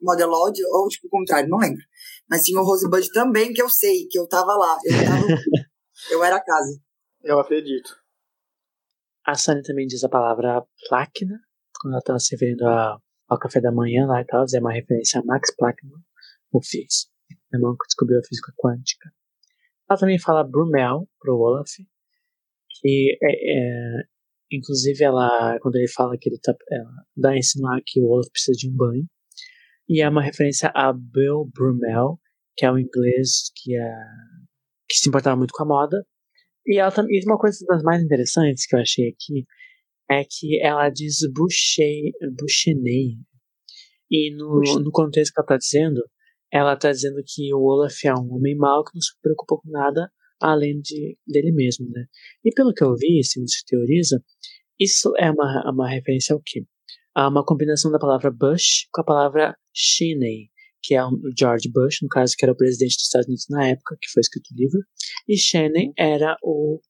Modelode, 0.00 0.60
ou 0.72 0.88
tipo 0.88 1.06
o 1.06 1.10
contrário, 1.10 1.48
não 1.48 1.58
lembro. 1.58 1.82
Mas 2.28 2.42
tinha 2.44 2.60
o 2.60 2.64
Rosebud 2.64 3.08
também, 3.12 3.52
que 3.52 3.62
eu 3.62 3.68
sei, 3.68 4.06
que 4.10 4.18
eu 4.18 4.26
tava 4.26 4.52
lá. 4.56 4.76
Eu, 4.84 5.04
tava, 5.04 5.26
eu 6.10 6.24
era 6.24 6.36
a 6.36 6.44
casa. 6.44 6.80
Eu 7.22 7.38
acredito. 7.38 7.90
A 9.24 9.34
Sunny 9.34 9.62
também 9.62 9.86
diz 9.86 10.02
a 10.02 10.08
palavra 10.08 10.64
Plaquena, 10.88 11.40
quando 11.80 11.94
ela 11.94 12.02
tá 12.02 12.18
se 12.18 12.34
referindo 12.34 12.64
ao 12.66 13.38
café 13.38 13.60
da 13.60 13.70
manhã 13.70 14.06
lá 14.06 14.20
e 14.20 14.24
tal, 14.24 14.44
é 14.52 14.58
uma 14.58 14.72
referência 14.72 15.20
a 15.20 15.24
Max 15.24 15.54
Plaquenman, 15.56 16.02
o 16.52 16.60
físico, 16.60 17.12
irmão 17.52 17.72
que 17.72 17.86
descobriu 17.86 18.18
a 18.18 18.26
física 18.26 18.52
quântica. 18.56 19.12
Ela 19.88 19.98
também 19.98 20.18
fala 20.18 20.42
Brumel 20.42 21.08
pro 21.20 21.36
Olaf, 21.36 21.70
que 22.80 23.16
é, 23.22 23.98
é- 24.00 24.04
inclusive 24.50 25.04
ela, 25.04 25.58
quando 25.60 25.76
ele 25.76 25.88
fala 25.88 26.16
que 26.18 26.28
ele 26.28 26.38
tá, 26.40 26.54
ela 26.70 26.92
dá 27.16 27.30
a 27.30 27.38
insinuar 27.38 27.80
que 27.84 28.00
o 28.00 28.06
Olaf 28.06 28.28
precisa 28.30 28.56
de 28.56 28.68
um 28.68 28.76
banho, 28.76 29.06
e 29.88 30.02
é 30.02 30.08
uma 30.08 30.22
referência 30.22 30.70
a 30.74 30.92
Bill 30.92 31.48
Brumel, 31.54 32.18
que 32.56 32.66
é 32.66 32.72
um 32.72 32.78
inglês 32.78 33.52
que, 33.54 33.76
é, 33.76 33.94
que 34.88 34.96
se 34.96 35.08
importava 35.08 35.36
muito 35.36 35.52
com 35.52 35.62
a 35.62 35.66
moda, 35.66 36.04
e 36.66 36.78
ela 36.78 36.90
também, 36.90 37.20
uma 37.26 37.38
coisa 37.38 37.64
das 37.66 37.82
mais 37.82 38.02
interessantes 38.02 38.66
que 38.66 38.76
eu 38.76 38.80
achei 38.80 39.08
aqui 39.08 39.46
é 40.10 40.24
que 40.24 40.60
ela 40.62 40.88
diz 40.90 41.18
boucher, 41.32 42.12
bouchenei. 42.38 43.16
E 44.10 44.34
no, 44.34 44.60
no 44.80 44.90
contexto 44.90 45.32
que 45.32 45.40
ela 45.40 45.46
está 45.46 45.56
dizendo, 45.56 46.02
ela 46.52 46.74
está 46.74 46.90
dizendo 46.92 47.22
que 47.26 47.52
o 47.54 47.60
Olaf 47.60 48.04
é 48.04 48.12
um 48.12 48.34
homem 48.34 48.56
mau 48.56 48.84
que 48.84 48.94
não 48.94 49.00
se 49.00 49.10
preocupa 49.22 49.56
com 49.56 49.70
nada 49.70 50.10
além 50.40 50.80
de 50.80 51.16
dele 51.26 51.52
mesmo, 51.52 51.88
né? 51.90 52.04
E 52.44 52.52
pelo 52.52 52.74
que 52.74 52.84
eu 52.84 52.94
vi, 52.96 53.22
segundo 53.24 53.48
se 53.48 53.64
teoriza, 53.64 54.22
isso 54.78 55.12
é 55.16 55.30
uma, 55.30 55.70
uma 55.72 55.88
referência 55.88 56.34
ao 56.34 56.42
quê? 56.44 56.64
A 57.14 57.28
uma 57.28 57.44
combinação 57.44 57.90
da 57.90 57.98
palavra 57.98 58.30
Bush 58.30 58.88
com 58.92 59.00
a 59.00 59.04
palavra 59.04 59.56
Cheney, 59.72 60.50
que 60.82 60.94
é 60.94 61.04
o 61.04 61.18
George 61.38 61.70
Bush, 61.70 61.98
no 62.02 62.08
caso, 62.08 62.34
que 62.36 62.44
era 62.44 62.52
o 62.52 62.56
presidente 62.56 62.96
dos 62.96 63.04
Estados 63.04 63.26
Unidos 63.26 63.46
na 63.48 63.68
época, 63.68 63.96
que 64.00 64.10
foi 64.10 64.20
escrito 64.20 64.48
o 64.52 64.56
livro, 64.56 64.80
e 65.28 65.36
Cheney 65.36 65.92
era 65.96 66.36
o, 66.42 66.80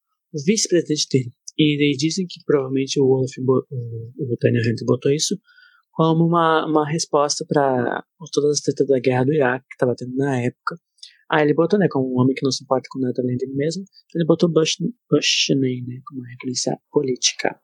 vice-presidente 0.45 1.07
dele. 1.11 1.31
E, 1.57 1.95
dizem 1.97 2.25
que 2.27 2.39
provavelmente 2.45 2.99
o 2.99 3.05
bo- 3.43 3.67
o, 3.69 4.37
Daniel 4.41 4.63
Hunter 4.63 4.85
botou 4.85 5.11
isso 5.11 5.37
como 5.91 6.25
uma, 6.25 6.65
uma 6.65 6.89
resposta 6.89 7.45
para 7.47 8.03
todas 8.31 8.53
as 8.53 8.61
tretas 8.61 8.87
da 8.87 8.99
guerra 8.99 9.25
do 9.25 9.33
Iraque 9.33 9.65
que 9.69 9.75
estava 9.75 9.93
tendo 9.95 10.15
na 10.15 10.41
época. 10.41 10.75
Aí 11.29 11.43
ele 11.43 11.53
botou, 11.53 11.77
né, 11.77 11.87
como 11.89 12.11
um 12.11 12.19
homem 12.19 12.33
que 12.35 12.43
não 12.43 12.51
se 12.51 12.63
importa 12.63 12.87
com 12.91 12.99
nada 12.99 13.21
além 13.21 13.37
dele 13.37 13.53
mesmo, 13.53 13.83
ele 14.15 14.25
botou 14.25 14.51
Bush, 14.51 14.77
Bush 15.09 15.49
né, 15.49 16.01
como 16.07 16.21
uma 16.21 16.29
referência 16.29 16.75
política. 16.91 17.59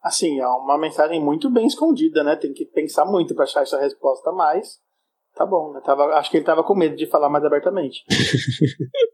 Assim, 0.00 0.38
é 0.38 0.46
uma 0.46 0.78
mensagem 0.78 1.20
muito 1.22 1.50
bem 1.50 1.66
escondida, 1.66 2.22
né? 2.22 2.36
Tem 2.36 2.52
que 2.52 2.64
pensar 2.64 3.04
muito 3.04 3.34
pra 3.34 3.44
achar 3.44 3.62
essa 3.62 3.80
resposta, 3.80 4.30
mas 4.30 4.78
tá 5.38 5.46
bom, 5.46 5.72
né? 5.72 5.80
Tava, 5.84 6.04
acho 6.18 6.30
que 6.30 6.36
ele 6.38 6.44
tava 6.44 6.64
com 6.64 6.74
medo 6.74 6.96
de 6.96 7.06
falar 7.06 7.30
mais 7.30 7.44
abertamente. 7.44 8.02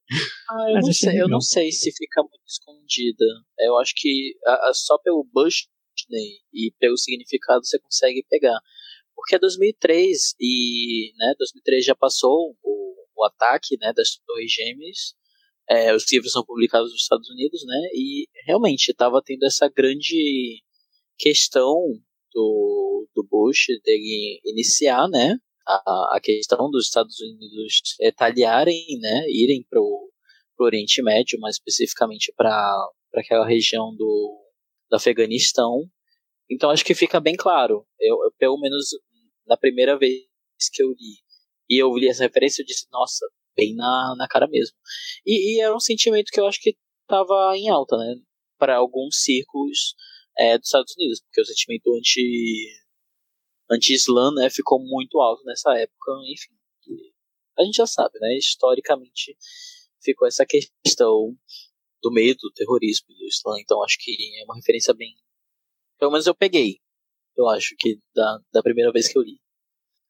Ah, 0.51 0.71
eu, 0.71 0.75
não 0.75 0.93
sei, 0.93 1.21
eu 1.23 1.29
não 1.29 1.41
sei 1.41 1.73
se 1.73 1.91
fica 1.91 2.21
muito 2.23 2.43
escondida. 2.47 3.25
Eu 3.61 3.79
acho 3.79 3.95
que 3.97 4.35
a- 4.47 4.69
a- 4.69 4.75
só 4.75 4.99
pelo 4.99 5.27
Bush 5.33 5.67
né, 6.11 6.19
e 6.53 6.71
pelo 6.79 6.99
significado 6.99 7.65
você 7.65 7.79
consegue 7.81 8.25
pegar. 8.29 8.61
Porque 9.17 9.35
é 9.37 9.39
2003 9.39 10.35
e 10.39 11.13
né, 11.17 11.33
2003 11.39 11.85
já 11.87 11.95
passou 11.95 12.55
o, 12.63 12.95
o 13.17 13.25
ataque 13.25 13.79
né, 13.81 13.93
das 13.97 14.17
Torres 14.27 14.53
Gêmeas. 14.53 15.15
É, 15.69 15.95
os 15.95 16.05
livros 16.13 16.31
são 16.31 16.45
publicados 16.45 16.93
nos 16.93 17.01
Estados 17.03 17.29
Unidos, 17.31 17.65
né? 17.67 17.81
E 17.95 18.29
realmente 18.47 18.91
estava 18.91 19.23
tendo 19.25 19.45
essa 19.47 19.67
grande 19.75 20.63
questão 21.19 21.75
do, 22.35 23.09
do 23.15 23.27
Bush 23.29 23.67
dele 23.83 24.41
iniciar, 24.45 25.09
né? 25.09 25.37
A, 25.67 26.17
a 26.17 26.21
questão 26.23 26.71
dos 26.71 26.87
Estados 26.87 27.19
Unidos 27.21 27.97
retaliarem, 28.01 28.99
né? 29.01 29.25
Irem 29.29 29.65
pro 29.69 30.11
pro 30.57 30.67
Oriente 30.67 31.03
Médio, 31.03 31.39
mais 31.41 31.57
especificamente 31.57 32.33
para 32.37 32.89
aquela 33.15 33.47
região 33.47 33.95
do, 33.97 34.41
do 34.91 34.95
Afeganistão. 34.95 35.83
Então 36.51 36.71
acho 36.71 36.85
que 36.85 36.95
fica 36.95 37.21
bem 37.21 37.35
claro. 37.37 37.85
Eu, 37.99 38.17
eu, 38.25 38.33
pelo 38.39 38.61
menos 38.61 38.91
na 39.47 39.57
primeira 39.57 39.99
vez 39.99 40.23
que 40.73 40.83
eu 40.83 40.91
li 40.91 41.25
e 41.69 41.83
eu 41.83 41.95
li 41.97 42.09
essa 42.09 42.23
referência, 42.23 42.63
eu 42.63 42.67
disse, 42.67 42.87
nossa, 42.93 43.27
bem 43.57 43.75
na, 43.75 44.15
na 44.17 44.29
cara 44.29 44.47
mesmo. 44.47 44.77
E, 45.27 45.57
e 45.57 45.61
era 45.61 45.75
um 45.75 45.81
sentimento 45.81 46.31
que 46.31 46.41
eu 46.41 46.47
acho 46.47 46.61
que 46.61 46.77
estava 47.03 47.57
em 47.57 47.69
alta, 47.69 47.97
né? 47.97 48.15
Para 48.59 48.77
alguns 48.77 49.23
círculos 49.23 49.95
é, 50.39 50.59
dos 50.59 50.69
Estados 50.69 50.95
Unidos, 50.97 51.21
porque 51.23 51.41
o 51.41 51.45
sentimento 51.45 51.95
anti 51.95 52.67
anti-Islã, 53.71 54.33
né, 54.33 54.51
ficou 54.51 54.81
muito 54.81 55.19
alto 55.21 55.43
nessa 55.45 55.73
época, 55.79 56.13
enfim. 56.29 56.55
A 57.59 57.65
gente 57.65 57.77
já 57.77 57.87
sabe, 57.87 58.19
né, 58.21 58.37
historicamente 58.37 59.37
ficou 60.03 60.29
essa 60.29 60.45
questão 60.45 61.35
do 62.03 62.13
medo, 62.13 62.39
do 62.43 62.53
terrorismo 62.53 63.07
do 63.09 63.27
Islã, 63.27 63.59
então 63.61 63.83
acho 63.83 63.97
que 63.99 64.13
é 64.41 64.45
uma 64.45 64.57
referência 64.57 64.93
bem. 64.93 65.15
Pelo 65.99 66.11
menos 66.11 66.27
eu 66.27 66.35
peguei, 66.35 66.79
eu 67.37 67.49
acho 67.49 67.75
que 67.79 67.99
da, 68.15 68.39
da 68.53 68.63
primeira 68.63 68.93
vez 68.93 69.09
que 69.09 69.17
eu 69.17 69.23
li. 69.23 69.39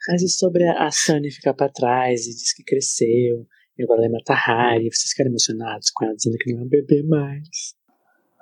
Mas 0.08 0.22
e 0.22 0.28
sobre 0.28 0.64
a 0.68 0.90
Sunny 0.90 1.30
ficar 1.30 1.54
pra 1.54 1.68
trás 1.68 2.26
e 2.26 2.30
diz 2.30 2.52
que 2.52 2.62
cresceu 2.62 3.46
E 3.78 3.82
agora 3.82 4.02
ela 4.04 4.12
mata 4.12 4.34
Harry, 4.34 4.92
vocês 4.92 5.10
ficaram 5.10 5.30
emocionados 5.30 5.90
com 5.90 6.04
ela 6.04 6.14
dizendo 6.14 6.36
que 6.38 6.52
não 6.52 6.60
é 6.60 6.64
um 6.64 6.68
bebê 6.68 7.02
mais. 7.02 7.74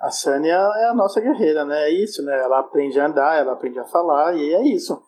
A 0.03 0.11
Sunny 0.11 0.49
é 0.49 0.53
a 0.53 0.93
nossa 0.93 1.21
guerreira, 1.21 1.63
né? 1.63 1.89
É 1.89 1.89
isso, 1.89 2.21
né? 2.23 2.37
Ela 2.37 2.59
aprende 2.59 2.99
a 2.99 3.07
andar, 3.07 3.39
ela 3.39 3.53
aprende 3.53 3.79
a 3.79 3.85
falar, 3.85 4.35
e 4.35 4.53
é 4.53 4.67
isso. 4.67 5.01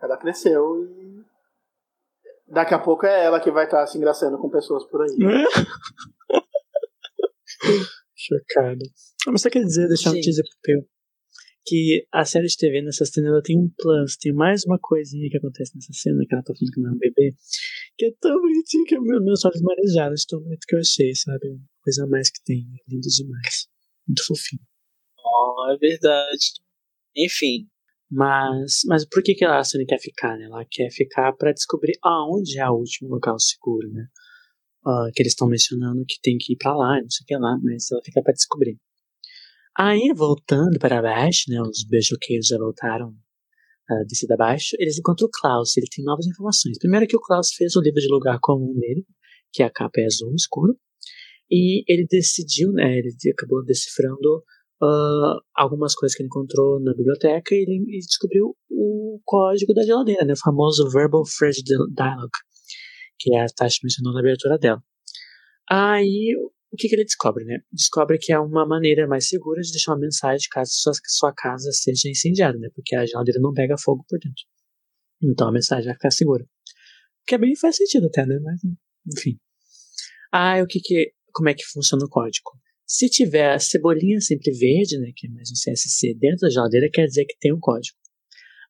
Ela 0.00 0.16
cresceu 0.16 0.84
e. 0.84 1.18
Daqui 2.50 2.72
a 2.72 2.78
pouco 2.78 3.04
é 3.04 3.26
ela 3.26 3.40
que 3.40 3.50
vai 3.50 3.66
estar 3.66 3.86
se 3.86 3.98
engraçando 3.98 4.38
com 4.38 4.48
pessoas 4.48 4.86
por 4.86 5.02
aí. 5.02 5.10
Chocado. 8.16 8.86
Mas 9.26 9.42
só 9.42 9.50
quer 9.50 9.62
dizer, 9.62 9.86
deixar 9.86 10.12
um 10.12 10.14
teaser 10.14 10.42
pro 10.42 10.56
Peu, 10.62 10.80
que 11.66 12.06
a 12.10 12.24
série 12.24 12.46
de 12.46 12.56
TV 12.56 12.80
nessa 12.80 13.04
cena 13.04 13.28
ela 13.28 13.42
tem 13.42 13.58
um 13.58 13.70
plus, 13.76 14.16
tem 14.16 14.32
mais 14.32 14.64
uma 14.64 14.78
coisinha 14.80 15.28
que 15.28 15.36
acontece 15.36 15.74
nessa 15.74 15.92
cena, 15.92 16.24
que 16.26 16.34
ela 16.34 16.42
tá 16.42 16.54
falando 16.54 16.72
que 16.72 16.80
não 16.80 16.88
é 16.88 16.92
um 16.94 16.98
bebê, 16.98 17.34
que 17.98 18.06
é 18.06 18.12
tão 18.18 18.40
bonitinho 18.40 18.86
que 18.86 18.98
meus, 18.98 19.22
meus 19.22 19.44
olhos 19.44 19.60
marejaram, 19.60 20.14
tão 20.26 20.40
bonito 20.40 20.64
que 20.66 20.74
eu 20.74 20.80
achei, 20.80 21.14
sabe? 21.14 21.60
Coisa 21.84 22.04
a 22.04 22.06
mais 22.06 22.30
que 22.30 22.42
tem, 22.46 22.66
lindo 22.88 23.08
demais. 23.14 23.68
Muito 24.08 24.24
fofinho. 24.26 24.62
Oh, 25.24 25.70
é 25.70 25.76
verdade. 25.76 26.46
Enfim. 27.16 27.68
Mas, 28.10 28.80
mas 28.86 29.06
por 29.06 29.22
que, 29.22 29.34
que 29.34 29.44
a 29.44 29.62
Sunny 29.62 29.84
quer 29.84 30.00
ficar, 30.00 30.36
né? 30.38 30.46
Ela 30.46 30.64
quer 30.70 30.90
ficar 30.90 31.32
para 31.34 31.52
descobrir 31.52 31.98
aonde 32.02 32.58
é 32.58 32.68
o 32.68 32.76
último 32.76 33.10
local 33.10 33.38
seguro, 33.38 33.90
né? 33.92 34.06
Uh, 34.86 35.12
que 35.14 35.22
eles 35.22 35.32
estão 35.32 35.46
mencionando 35.46 36.04
que 36.08 36.18
tem 36.22 36.38
que 36.38 36.54
ir 36.54 36.56
para 36.56 36.74
lá, 36.74 37.00
não 37.02 37.10
sei 37.10 37.24
o 37.24 37.26
que 37.26 37.36
lá, 37.36 37.58
mas 37.62 37.90
ela 37.90 38.00
fica 38.02 38.22
para 38.22 38.32
descobrir. 38.32 38.78
Aí, 39.76 40.12
voltando 40.16 40.78
para 40.78 41.02
baixo, 41.02 41.44
né? 41.48 41.60
Os 41.60 41.84
beijoqueiros 41.84 42.46
já 42.46 42.56
voltaram 42.56 43.10
uh, 43.10 44.06
descida 44.06 44.34
abaixo. 44.34 44.74
Eles 44.78 44.98
encontram 44.98 45.28
o 45.28 45.30
Klaus, 45.30 45.76
ele 45.76 45.86
tem 45.94 46.02
novas 46.02 46.26
informações. 46.26 46.78
Primeiro 46.78 47.06
que 47.06 47.16
o 47.16 47.20
Klaus 47.20 47.52
fez 47.52 47.76
o 47.76 47.80
livro 47.82 48.00
de 48.00 48.08
lugar 48.08 48.38
comum 48.40 48.74
dele, 48.74 49.04
que 49.52 49.62
a 49.62 49.70
capa 49.70 50.00
é 50.00 50.06
azul 50.06 50.34
escuro. 50.34 50.78
E 51.50 51.84
ele 51.90 52.06
decidiu, 52.08 52.72
né, 52.72 52.98
ele 52.98 53.10
acabou 53.32 53.64
decifrando 53.64 54.44
uh, 54.82 55.40
algumas 55.54 55.94
coisas 55.94 56.14
que 56.14 56.22
ele 56.22 56.28
encontrou 56.28 56.80
na 56.80 56.92
biblioteca 56.92 57.54
e 57.54 57.58
ele, 57.58 57.84
ele 57.88 57.98
descobriu 57.98 58.54
o 58.70 59.20
código 59.24 59.72
da 59.72 59.82
geladeira, 59.82 60.24
né, 60.24 60.34
o 60.34 60.38
famoso 60.38 60.88
Verbal 60.90 61.24
Phrase 61.24 61.62
Dialogue, 61.62 62.30
que 63.18 63.34
a 63.34 63.46
Tasha 63.46 63.78
mencionou 63.82 64.12
na 64.12 64.20
abertura 64.20 64.58
dela. 64.58 64.82
Aí, 65.70 66.34
o 66.72 66.76
que, 66.76 66.88
que, 66.88 66.94
ele 66.94 67.04
descobre, 67.04 67.44
né? 67.44 67.58
Descobre 67.72 68.18
que 68.18 68.32
é 68.32 68.38
uma 68.38 68.66
maneira 68.66 69.06
mais 69.06 69.28
segura 69.28 69.60
de 69.60 69.70
deixar 69.70 69.92
uma 69.92 70.00
mensagem 70.00 70.46
caso 70.50 70.70
sua, 70.72 70.92
sua 71.06 71.32
casa 71.34 71.70
seja 71.72 72.08
incendiada, 72.08 72.58
né? 72.58 72.68
Porque 72.74 72.94
a 72.94 73.04
geladeira 73.04 73.40
não 73.40 73.52
pega 73.52 73.76
fogo 73.78 74.04
por 74.08 74.18
dentro. 74.18 74.44
Então 75.22 75.48
a 75.48 75.52
mensagem 75.52 75.86
vai 75.86 75.94
ficar 75.94 76.10
segura. 76.10 76.46
Que 77.26 77.34
é 77.34 77.38
bem 77.38 77.54
faz 77.56 77.76
sentido 77.76 78.06
até, 78.06 78.24
né? 78.24 78.38
Mas, 78.42 78.60
enfim. 79.14 79.38
Ah, 80.32 80.62
o 80.62 80.66
que 80.66 80.80
que 80.80 81.12
como 81.38 81.48
é 81.48 81.54
que 81.54 81.64
funciona 81.64 82.04
o 82.04 82.08
código. 82.08 82.50
Se 82.84 83.08
tiver 83.08 83.52
a 83.52 83.60
cebolinha 83.60 84.20
sempre 84.20 84.50
verde, 84.50 84.98
né, 84.98 85.12
que 85.14 85.28
é 85.28 85.30
mais 85.30 85.48
um 85.50 85.54
CSC, 85.54 86.14
dentro 86.18 86.38
da 86.40 86.50
geladeira, 86.50 86.90
quer 86.92 87.06
dizer 87.06 87.24
que 87.26 87.38
tem 87.38 87.54
um 87.54 87.60
código. 87.60 87.96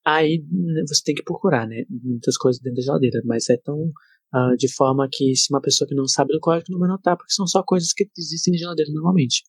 Aí 0.04 0.44
você 0.86 1.02
tem 1.02 1.14
que 1.14 1.22
procurar, 1.22 1.66
né, 1.66 1.84
muitas 1.88 2.36
coisas 2.36 2.60
dentro 2.60 2.76
da 2.76 2.82
geladeira, 2.82 3.22
mas 3.24 3.48
é 3.48 3.56
tão 3.56 3.78
uh, 3.80 4.56
de 4.58 4.70
forma 4.74 5.08
que 5.10 5.34
se 5.34 5.50
uma 5.50 5.62
pessoa 5.62 5.88
que 5.88 5.94
não 5.94 6.06
sabe 6.06 6.34
do 6.34 6.40
código 6.40 6.66
não 6.70 6.78
vai 6.78 6.88
notar, 6.90 7.16
porque 7.16 7.32
são 7.32 7.46
só 7.46 7.62
coisas 7.62 7.92
que 7.94 8.06
existem 8.18 8.54
em 8.54 8.58
geladeira 8.58 8.90
normalmente. 8.92 9.44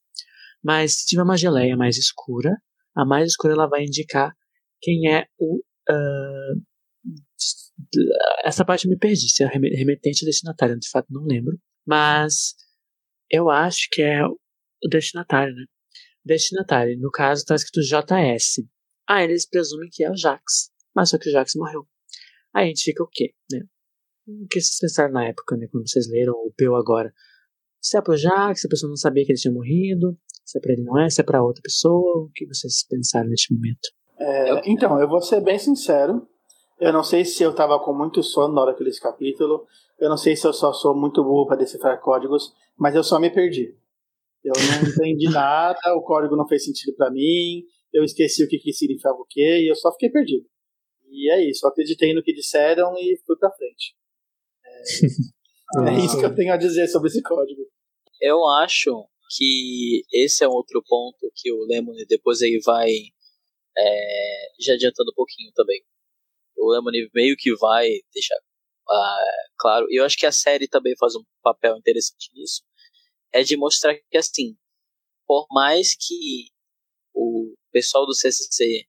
Mas 0.62 1.00
se 1.00 1.06
tiver 1.06 1.22
uma 1.22 1.36
geleia 1.36 1.76
mais 1.76 1.98
escura, 1.98 2.56
a 2.96 3.04
mais 3.04 3.28
escura 3.28 3.52
ela 3.52 3.66
vai 3.66 3.84
indicar 3.84 4.32
quem 4.80 5.12
é 5.12 5.26
o 5.38 5.58
uh, 5.90 6.62
essa 8.44 8.64
parte 8.64 8.86
eu 8.86 8.90
me 8.90 8.98
perdi, 8.98 9.28
se 9.28 9.42
é 9.42 9.46
remetente 9.46 10.24
ou 10.24 10.26
destinatário, 10.26 10.78
de 10.78 10.88
fato 10.88 11.06
não 11.10 11.24
lembro. 11.24 11.58
Mas 11.86 12.54
eu 13.30 13.48
acho 13.48 13.88
que 13.90 14.02
é 14.02 14.24
o 14.26 14.36
destinatário, 14.90 15.54
né? 15.54 15.64
Destinatário. 16.24 16.98
No 16.98 17.10
caso, 17.10 17.44
tá 17.44 17.54
escrito 17.54 17.80
JS. 17.80 18.62
Ah, 19.08 19.22
eles 19.22 19.48
presumem 19.48 19.88
que 19.90 20.04
é 20.04 20.10
o 20.10 20.16
Jax. 20.16 20.70
Mas 20.94 21.10
só 21.10 21.18
que 21.18 21.28
o 21.28 21.32
Jax 21.32 21.52
morreu. 21.56 21.86
Aí 22.54 22.64
a 22.64 22.68
gente 22.68 22.82
fica 22.82 23.02
o 23.02 23.08
quê, 23.10 23.32
né? 23.50 23.60
O 24.26 24.46
que 24.48 24.60
vocês 24.60 24.78
pensaram 24.78 25.12
na 25.12 25.26
época, 25.26 25.56
né? 25.56 25.66
Quando 25.70 25.88
vocês 25.88 26.08
leram 26.08 26.34
o 26.34 26.52
Peu 26.56 26.74
agora? 26.74 27.12
Se 27.80 27.96
é 27.96 28.02
pro 28.02 28.16
Jax, 28.16 28.60
se 28.60 28.66
a 28.66 28.70
pessoa 28.70 28.88
não 28.88 28.96
sabia 28.96 29.24
que 29.24 29.32
ele 29.32 29.38
tinha 29.38 29.52
morrido, 29.52 30.18
se 30.44 30.58
é 30.58 30.60
pra 30.60 30.72
ele 30.72 30.82
não 30.82 30.98
é, 30.98 31.08
se 31.08 31.20
é 31.20 31.24
pra 31.24 31.42
outra 31.42 31.62
pessoa, 31.62 32.24
o 32.24 32.30
que 32.34 32.46
vocês 32.46 32.86
pensaram 32.86 33.28
neste 33.28 33.54
momento? 33.54 33.88
É, 34.18 34.70
então, 34.70 35.00
eu 35.00 35.08
vou 35.08 35.22
ser 35.22 35.40
bem 35.40 35.58
sincero. 35.58 36.28
Eu 36.80 36.92
não 36.92 37.02
sei 37.02 37.24
se 37.26 37.42
eu 37.42 37.54
tava 37.54 37.78
com 37.78 37.92
muito 37.92 38.22
sono 38.22 38.54
na 38.54 38.62
hora 38.62 38.74
que 38.74 38.82
li 38.82 38.88
esse 38.88 39.00
capítulo. 39.00 39.66
Eu 39.98 40.08
não 40.08 40.16
sei 40.16 40.34
se 40.34 40.46
eu 40.46 40.52
só 40.52 40.72
sou 40.72 40.96
muito 40.96 41.22
burro 41.22 41.46
para 41.46 41.58
decifrar 41.58 42.00
códigos, 42.00 42.54
mas 42.76 42.94
eu 42.94 43.04
só 43.04 43.20
me 43.20 43.30
perdi. 43.30 43.76
Eu 44.42 44.54
não 44.56 44.88
entendi 44.88 45.28
nada, 45.28 45.78
o 45.94 46.02
código 46.02 46.34
não 46.36 46.48
fez 46.48 46.64
sentido 46.64 46.96
para 46.96 47.10
mim, 47.10 47.62
eu 47.92 48.02
esqueci 48.02 48.42
o 48.42 48.48
que, 48.48 48.58
que 48.58 48.72
significava 48.72 49.18
o 49.18 49.26
quê, 49.28 49.60
e 49.60 49.70
eu 49.70 49.74
só 49.74 49.92
fiquei 49.92 50.08
perdido. 50.08 50.46
E 51.10 51.30
é 51.30 51.44
isso, 51.44 51.66
eu 51.66 51.70
acreditei 51.70 52.14
no 52.14 52.22
que 52.22 52.32
disseram 52.32 52.94
e 52.96 53.20
fui 53.26 53.36
pra 53.36 53.50
frente. 53.50 53.94
É, 54.64 55.90
é 55.90 56.04
isso 56.04 56.18
que 56.18 56.24
eu 56.24 56.34
tenho 56.34 56.52
a 56.52 56.56
dizer 56.56 56.88
sobre 56.88 57.08
esse 57.08 57.22
código. 57.22 57.60
Eu 58.22 58.46
acho 58.62 59.06
que 59.36 60.02
esse 60.12 60.42
é 60.42 60.48
um 60.48 60.52
outro 60.52 60.82
ponto 60.88 61.30
que 61.34 61.52
o 61.52 61.66
Lemony 61.66 62.06
depois 62.06 62.40
aí 62.40 62.58
vai 62.64 62.90
é, 63.76 64.48
já 64.58 64.74
adiantando 64.74 65.10
um 65.10 65.14
pouquinho 65.14 65.52
também. 65.54 65.82
O 66.60 66.72
Lemony 66.72 67.08
meio 67.14 67.36
que 67.38 67.54
vai 67.56 67.88
deixar 68.12 68.36
uh, 68.90 69.50
claro, 69.58 69.86
e 69.90 69.98
eu 70.00 70.04
acho 70.04 70.16
que 70.16 70.26
a 70.26 70.32
série 70.32 70.68
também 70.68 70.94
faz 70.98 71.14
um 71.14 71.22
papel 71.42 71.76
interessante 71.76 72.30
nisso, 72.34 72.62
é 73.32 73.42
de 73.42 73.56
mostrar 73.56 73.94
que, 74.10 74.16
assim, 74.16 74.56
por 75.26 75.46
mais 75.50 75.94
que 75.94 76.48
o 77.14 77.54
pessoal 77.72 78.06
do 78.06 78.14
CCC 78.14 78.84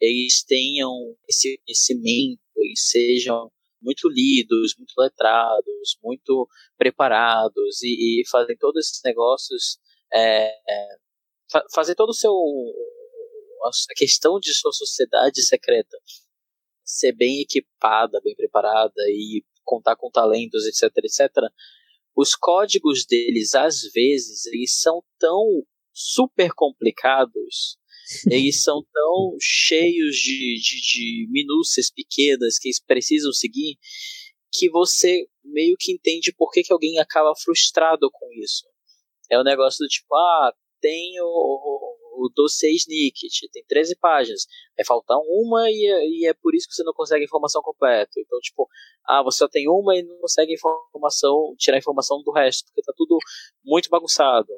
eles 0.00 0.44
tenham 0.44 0.92
esse 1.28 1.58
conhecimento 1.58 2.40
e 2.56 2.76
sejam 2.76 3.50
muito 3.80 4.08
lidos, 4.08 4.74
muito 4.76 4.92
letrados, 4.98 5.98
muito 6.02 6.48
preparados 6.76 7.82
e, 7.82 8.20
e 8.20 8.28
fazem 8.28 8.56
todos 8.56 8.86
esses 8.86 9.00
negócios, 9.04 9.78
é, 10.12 10.46
é, 10.48 10.96
fa 11.50 11.64
fazer 11.74 11.94
todo 11.94 12.10
o 12.10 12.14
seu 12.14 12.32
a 13.64 13.70
questão 13.96 14.38
de 14.38 14.54
sua 14.54 14.72
sociedade 14.72 15.42
secreta 15.42 15.96
ser 16.88 17.12
bem 17.12 17.42
equipada, 17.42 18.20
bem 18.22 18.34
preparada 18.34 19.02
e 19.10 19.44
contar 19.64 19.94
com 19.96 20.10
talentos, 20.10 20.66
etc, 20.66 20.90
etc, 21.04 21.30
os 22.16 22.34
códigos 22.34 23.04
deles, 23.06 23.54
às 23.54 23.82
vezes, 23.94 24.46
eles 24.46 24.80
são 24.80 25.02
tão 25.18 25.62
super 25.92 26.50
complicados, 26.54 27.76
eles 28.30 28.62
são 28.62 28.82
tão 28.92 29.36
cheios 29.40 30.16
de, 30.16 30.54
de, 30.60 30.80
de 30.80 31.28
minúcias 31.30 31.90
pequenas 31.90 32.58
que 32.58 32.68
eles 32.68 32.80
precisam 32.80 33.32
seguir, 33.32 33.76
que 34.52 34.70
você 34.70 35.26
meio 35.44 35.76
que 35.78 35.92
entende 35.92 36.32
por 36.36 36.50
que, 36.50 36.62
que 36.62 36.72
alguém 36.72 36.98
acaba 36.98 37.34
frustrado 37.36 38.10
com 38.10 38.32
isso. 38.42 38.64
É 39.30 39.36
o 39.36 39.42
um 39.42 39.44
negócio 39.44 39.84
do 39.84 39.88
tipo, 39.88 40.14
ah, 40.14 40.52
tem 40.80 41.20
o, 41.20 41.77
o 42.18 42.28
dossiê 42.34 42.72
Snicket, 42.72 43.32
tem 43.52 43.64
13 43.66 43.96
páginas, 43.96 44.46
vai 44.76 44.84
faltar 44.84 45.16
uma 45.18 45.70
e 45.70 45.86
é, 45.86 46.08
e 46.08 46.26
é 46.26 46.34
por 46.34 46.54
isso 46.54 46.68
que 46.68 46.74
você 46.74 46.82
não 46.82 46.92
consegue 46.92 47.22
a 47.22 47.24
informação 47.24 47.62
completa. 47.62 48.10
Então, 48.18 48.38
tipo, 48.40 48.68
ah, 49.06 49.22
você 49.22 49.38
só 49.38 49.48
tem 49.48 49.68
uma 49.68 49.96
e 49.96 50.02
não 50.02 50.18
consegue 50.18 50.52
informação, 50.52 51.54
tirar 51.56 51.78
informação 51.78 52.22
do 52.22 52.32
resto, 52.32 52.66
porque 52.66 52.82
tá 52.82 52.92
tudo 52.96 53.18
muito 53.64 53.88
bagunçado. 53.88 54.48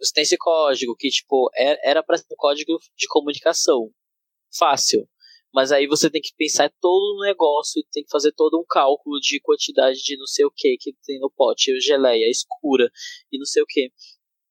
Você 0.00 0.12
tem 0.12 0.22
esse 0.22 0.36
código 0.36 0.94
que, 0.96 1.08
tipo, 1.08 1.50
é, 1.54 1.90
era 1.90 2.02
para 2.02 2.18
ser 2.18 2.26
um 2.30 2.36
código 2.36 2.78
de 2.96 3.06
comunicação 3.08 3.90
fácil. 4.56 5.08
Mas 5.54 5.70
aí 5.70 5.86
você 5.86 6.10
tem 6.10 6.20
que 6.20 6.34
pensar 6.36 6.72
todo 6.80 7.18
o 7.18 7.24
negócio 7.24 7.78
e 7.78 7.86
tem 7.92 8.02
que 8.02 8.10
fazer 8.10 8.32
todo 8.32 8.58
um 8.58 8.64
cálculo 8.66 9.20
de 9.20 9.38
quantidade 9.40 9.98
de 10.02 10.16
não 10.16 10.26
sei 10.26 10.46
o 10.46 10.50
que 10.50 10.76
que 10.80 10.94
tem 11.04 11.20
no 11.20 11.30
pote, 11.30 11.78
geleia 11.78 12.30
escura 12.30 12.90
e 13.30 13.38
não 13.38 13.44
sei 13.44 13.62
o 13.62 13.66
que 13.66 13.90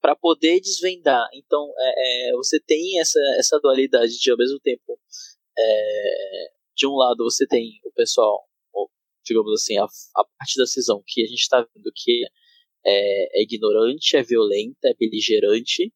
para 0.02 0.16
poder 0.16 0.60
desvendar. 0.60 1.28
Então, 1.32 1.72
é, 1.78 2.30
é, 2.30 2.32
você 2.32 2.60
tem 2.60 2.98
essa, 2.98 3.20
essa 3.38 3.58
dualidade 3.60 4.18
de, 4.18 4.30
ao 4.32 4.36
mesmo 4.36 4.58
tempo, 4.58 4.98
é, 5.56 6.50
de 6.76 6.86
um 6.88 6.96
lado 6.96 7.22
você 7.22 7.46
tem 7.46 7.80
o 7.84 7.92
pessoal, 7.92 8.44
ou, 8.74 8.90
digamos 9.24 9.52
assim, 9.52 9.78
a, 9.78 9.84
a 9.84 10.24
parte 10.36 10.58
da 10.58 10.66
cisão 10.66 11.00
que 11.06 11.22
a 11.22 11.26
gente 11.26 11.40
está 11.40 11.60
vendo 11.60 11.92
que 11.94 12.24
é, 12.84 13.40
é 13.40 13.42
ignorante, 13.42 14.16
é 14.16 14.22
violenta, 14.24 14.88
é 14.88 14.94
beligerante, 14.94 15.92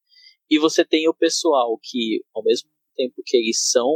e 0.49 0.59
você 0.59 0.85
tem 0.85 1.09
o 1.09 1.15
pessoal 1.15 1.77
que, 1.83 2.23
ao 2.33 2.45
mesmo 2.45 2.71
tempo 2.97 3.21
que 3.27 3.37
eles 3.37 3.69
são 3.69 3.93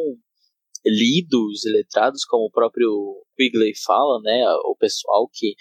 lidos, 0.85 1.62
letrados, 1.66 2.24
como 2.24 2.47
o 2.47 2.51
próprio 2.51 3.24
Quigley 3.37 3.74
fala, 3.77 4.20
né, 4.23 4.43
o 4.65 4.74
pessoal 4.74 5.31
que, 5.32 5.55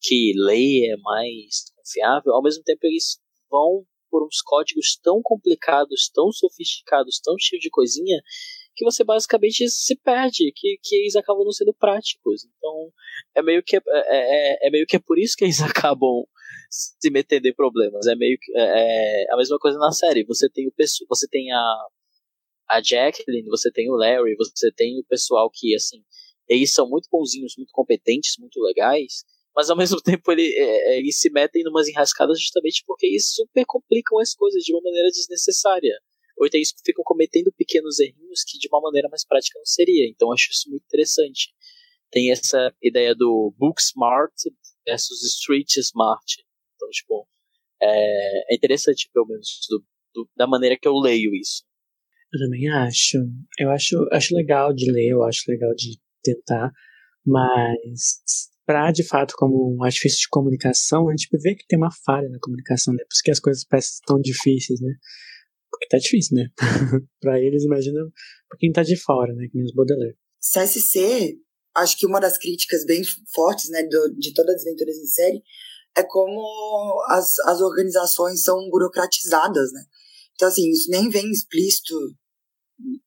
que 0.00 0.32
lê 0.36 0.92
é 0.92 0.96
mais 0.98 1.72
confiável, 1.74 2.34
ao 2.34 2.42
mesmo 2.42 2.62
tempo 2.62 2.86
eles 2.86 3.18
vão 3.50 3.84
por 4.10 4.24
uns 4.24 4.40
códigos 4.42 4.98
tão 5.02 5.20
complicados, 5.22 6.10
tão 6.14 6.30
sofisticados, 6.32 7.20
tão 7.20 7.34
cheios 7.38 7.62
de 7.62 7.70
coisinha, 7.70 8.20
que 8.74 8.84
você 8.84 9.02
basicamente 9.02 9.68
se 9.70 9.96
perde, 9.96 10.52
que, 10.54 10.78
que 10.82 10.96
eles 10.96 11.16
acabam 11.16 11.44
não 11.44 11.52
sendo 11.52 11.72
práticos. 11.74 12.44
Então, 12.44 12.92
é 13.34 13.42
meio 13.42 13.62
que 13.62 13.76
é, 13.76 13.80
é, 13.84 14.68
é 14.68 14.70
meio 14.70 14.86
que 14.86 14.96
é 14.96 15.00
por 15.00 15.18
isso 15.18 15.34
que 15.36 15.44
eles 15.44 15.60
acabam 15.62 16.24
se 16.70 17.10
metendo 17.10 17.48
em 17.48 17.54
problemas. 17.54 18.06
É 18.06 18.14
meio 18.14 18.36
que 18.40 18.52
é, 18.56 19.24
é 19.24 19.32
a 19.32 19.36
mesma 19.36 19.58
coisa 19.58 19.78
na 19.78 19.90
série. 19.92 20.24
Você 20.24 20.48
tem 20.50 20.68
o 20.68 20.72
você 21.08 21.26
tem 21.28 21.52
a 21.52 21.86
a 22.68 22.82
Jacqueline, 22.82 23.48
você 23.48 23.70
tem 23.70 23.88
o 23.88 23.94
Larry, 23.94 24.34
você 24.36 24.72
tem 24.72 24.98
o 24.98 25.04
pessoal 25.04 25.48
que 25.52 25.74
assim, 25.74 26.02
eles 26.48 26.72
são 26.72 26.88
muito 26.88 27.08
bonzinhos, 27.10 27.54
muito 27.56 27.70
competentes, 27.72 28.34
muito 28.38 28.60
legais, 28.60 29.24
mas 29.56 29.70
ao 29.70 29.76
mesmo 29.78 30.00
tempo 30.00 30.30
ele, 30.30 30.52
é, 30.54 30.98
eles 30.98 31.18
se 31.18 31.30
metem 31.30 31.62
em 31.62 31.68
umas 31.68 31.88
enrascadas 31.88 32.38
justamente 32.40 32.84
porque 32.86 33.06
eles 33.06 33.32
super 33.34 33.64
complicam 33.66 34.18
as 34.18 34.34
coisas 34.34 34.62
de 34.62 34.72
uma 34.72 34.82
maneira 34.82 35.08
desnecessária 35.08 35.98
ou 36.36 36.46
então 36.46 36.58
eles 36.58 36.72
ficam 36.84 37.02
cometendo 37.02 37.50
pequenos 37.56 37.98
errinhos 37.98 38.44
que 38.46 38.58
de 38.58 38.68
uma 38.68 38.80
maneira 38.80 39.08
mais 39.08 39.24
prática 39.24 39.58
não 39.58 39.64
seria. 39.64 40.06
Então 40.08 40.28
eu 40.28 40.32
acho 40.32 40.50
isso 40.50 40.68
muito 40.68 40.84
interessante. 40.84 41.54
Tem 42.10 42.30
essa 42.30 42.72
ideia 42.82 43.14
do 43.14 43.54
book 43.56 43.80
smart 43.80 44.34
versus 44.86 45.22
street 45.22 45.76
smart. 45.78 46.44
Então, 46.74 46.88
tipo, 46.90 47.26
é, 47.82 48.52
é 48.52 48.54
interessante, 48.54 49.08
pelo 49.12 49.26
menos, 49.26 49.60
do, 49.68 49.84
do, 50.14 50.30
da 50.36 50.46
maneira 50.46 50.78
que 50.78 50.86
eu 50.86 50.94
leio 50.94 51.34
isso. 51.34 51.64
Eu 52.32 52.40
também 52.40 52.68
acho. 52.68 53.18
Eu 53.58 53.70
acho, 53.70 54.06
acho 54.12 54.34
legal 54.34 54.74
de 54.74 54.92
ler, 54.92 55.08
eu 55.08 55.22
acho 55.24 55.50
legal 55.50 55.74
de 55.74 55.98
tentar, 56.22 56.70
mas 57.24 58.50
para 58.66 58.90
de 58.90 59.06
fato 59.06 59.34
como 59.36 59.76
um 59.76 59.84
artifício 59.84 60.18
de 60.18 60.28
comunicação, 60.28 61.08
a 61.08 61.12
gente 61.12 61.28
vê 61.40 61.54
que 61.54 61.66
tem 61.66 61.78
uma 61.78 61.92
falha 62.04 62.28
na 62.28 62.38
comunicação, 62.40 62.92
né? 62.92 63.04
Porque 63.08 63.30
as 63.30 63.38
coisas 63.38 63.64
parecem 63.64 64.00
tão 64.04 64.20
difíceis, 64.20 64.80
né? 64.80 64.92
Porque 65.70 65.86
tá 65.88 65.98
difícil, 65.98 66.36
né? 66.36 66.48
para 67.20 67.40
eles, 67.40 67.64
imagina 67.64 68.00
pra 68.48 68.58
quem 68.58 68.72
tá 68.72 68.82
de 68.82 68.96
fora, 68.96 69.32
né? 69.34 69.46
Que 69.48 69.56
nem 69.56 69.64
os 69.64 69.72
Baudelaire. 69.72 70.18
CSC, 70.40 71.38
acho 71.76 71.96
que 71.96 72.06
uma 72.06 72.20
das 72.20 72.36
críticas 72.36 72.84
bem 72.84 73.02
fortes, 73.32 73.70
né, 73.70 73.82
do, 73.84 74.14
de 74.18 74.32
todas 74.34 74.56
as 74.56 74.62
aventuras 74.62 74.96
em 74.96 75.06
série, 75.06 75.42
é 75.96 76.02
como 76.02 77.04
as, 77.08 77.38
as 77.40 77.60
organizações 77.60 78.42
são 78.42 78.68
burocratizadas, 78.70 79.72
né? 79.72 79.82
Então, 80.34 80.48
assim, 80.48 80.68
isso 80.70 80.90
nem 80.90 81.08
vem 81.08 81.30
explícito 81.30 81.94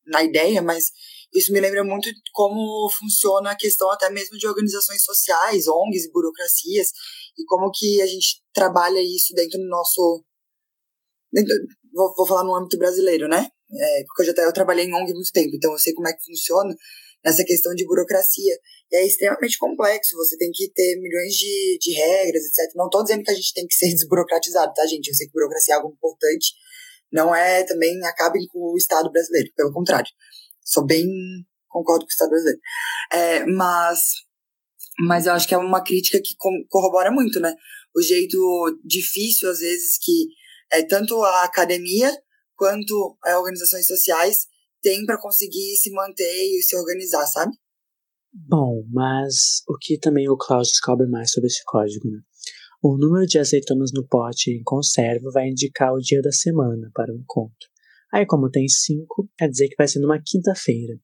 na 0.08 0.24
ideia, 0.24 0.62
mas 0.62 0.86
isso 1.34 1.52
me 1.52 1.60
lembra 1.60 1.84
muito 1.84 2.10
como 2.34 2.90
funciona 2.98 3.52
a 3.52 3.56
questão 3.56 3.90
até 3.92 4.10
mesmo 4.10 4.38
de 4.38 4.48
organizações 4.48 5.04
sociais, 5.04 5.68
ONGs 5.68 6.06
e 6.06 6.12
burocracias, 6.12 6.90
e 7.38 7.46
como 7.46 7.72
que 7.72 8.02
a 8.02 8.08
gente 8.08 8.42
trabalha 8.54 9.00
isso 9.00 9.34
dentro 9.36 9.60
do 9.60 9.68
nosso 9.68 10.24
dentro, 11.32 11.54
vou, 11.94 12.14
vou 12.16 12.26
falar 12.26 12.44
no 12.44 12.56
âmbito 12.56 12.78
brasileiro, 12.78 13.28
né? 13.28 13.48
É, 13.72 14.04
porque 14.06 14.24
eu 14.24 14.26
já 14.36 14.44
eu 14.44 14.54
trabalhei 14.54 14.86
em 14.86 14.94
ONG 14.94 15.12
há 15.12 15.14
muito 15.14 15.32
tempo, 15.32 15.56
então 15.56 15.72
eu 15.72 15.78
sei 15.78 15.94
como 15.94 16.08
é 16.08 16.14
que 16.14 16.26
funciona 16.26 16.76
nessa 17.24 17.44
questão 17.44 17.74
de 17.76 17.86
burocracia. 17.86 18.58
E 18.92 18.96
é 18.96 19.06
extremamente 19.06 19.58
complexo, 19.58 20.16
você 20.16 20.38
tem 20.38 20.50
que 20.52 20.72
ter 20.72 20.96
milhões 21.00 21.34
de, 21.34 21.78
de 21.80 21.92
regras, 21.94 22.44
etc. 22.46 22.74
Não 22.76 22.86
estou 22.86 23.04
dizendo 23.04 23.24
que 23.24 23.32
a 23.32 23.36
gente 23.36 23.54
tem 23.54 23.68
que 23.68 23.76
ser 23.76 23.90
desburocratizado, 23.94 24.74
tá, 24.74 24.86
gente? 24.88 25.08
Eu 25.08 25.16
sei 25.16 25.28
que 25.28 25.34
burocracia 25.34 25.76
é 25.76 25.78
algo 25.78 25.94
importante, 25.94 26.54
não 27.12 27.34
é 27.34 27.64
também 27.64 28.04
acabem 28.04 28.46
com 28.48 28.74
o 28.74 28.78
Estado 28.78 29.12
brasileiro, 29.12 29.50
pelo 29.56 29.72
contrário. 29.72 30.10
Sou 30.70 30.86
bem. 30.86 31.08
concordo 31.68 32.06
com 32.06 32.10
o 32.10 32.12
Estado 32.12 32.30
brasileiro. 32.30 32.60
É, 33.12 33.46
mas, 33.48 34.00
mas 35.00 35.26
eu 35.26 35.34
acho 35.34 35.48
que 35.48 35.56
é 35.56 35.58
uma 35.58 35.84
crítica 35.84 36.22
que 36.24 36.36
corrobora 36.70 37.12
muito, 37.12 37.40
né? 37.40 37.56
O 37.96 38.02
jeito 38.02 38.38
difícil, 38.86 39.50
às 39.50 39.60
vezes, 39.60 39.98
que 40.00 40.28
é, 40.72 40.84
tanto 40.84 41.20
a 41.24 41.44
academia 41.44 42.12
quanto 42.56 43.18
as 43.24 43.36
organizações 43.36 43.88
sociais 43.88 44.46
têm 44.82 45.06
para 45.06 45.20
conseguir 45.20 45.76
se 45.78 45.92
manter 45.92 46.46
e 46.46 46.62
se 46.62 46.76
organizar, 46.76 47.26
sabe? 47.26 47.52
Bom, 48.32 48.84
mas 48.92 49.64
o 49.68 49.76
que 49.76 49.98
também 49.98 50.30
o 50.30 50.38
Klaus 50.38 50.70
descobre 50.70 51.08
mais 51.08 51.32
sobre 51.32 51.48
esse 51.48 51.64
código, 51.66 52.08
né? 52.08 52.20
O 52.82 52.96
número 52.96 53.26
de 53.26 53.40
azeitonas 53.40 53.92
no 53.92 54.08
pote 54.08 54.52
em 54.52 54.64
conserva 54.64 55.32
vai 55.34 55.50
indicar 55.50 55.94
o 55.94 56.00
dia 56.00 56.22
da 56.22 56.32
semana 56.32 56.92
para 56.94 57.12
o 57.12 57.18
encontro. 57.18 57.69
Aí, 58.14 58.26
como 58.26 58.50
tem 58.50 58.68
cinco, 58.68 59.30
quer 59.38 59.50
dizer 59.50 59.68
que 59.68 59.76
vai 59.78 59.88
ser 59.88 60.00
numa 60.00 60.22
quinta-feira. 60.24 61.00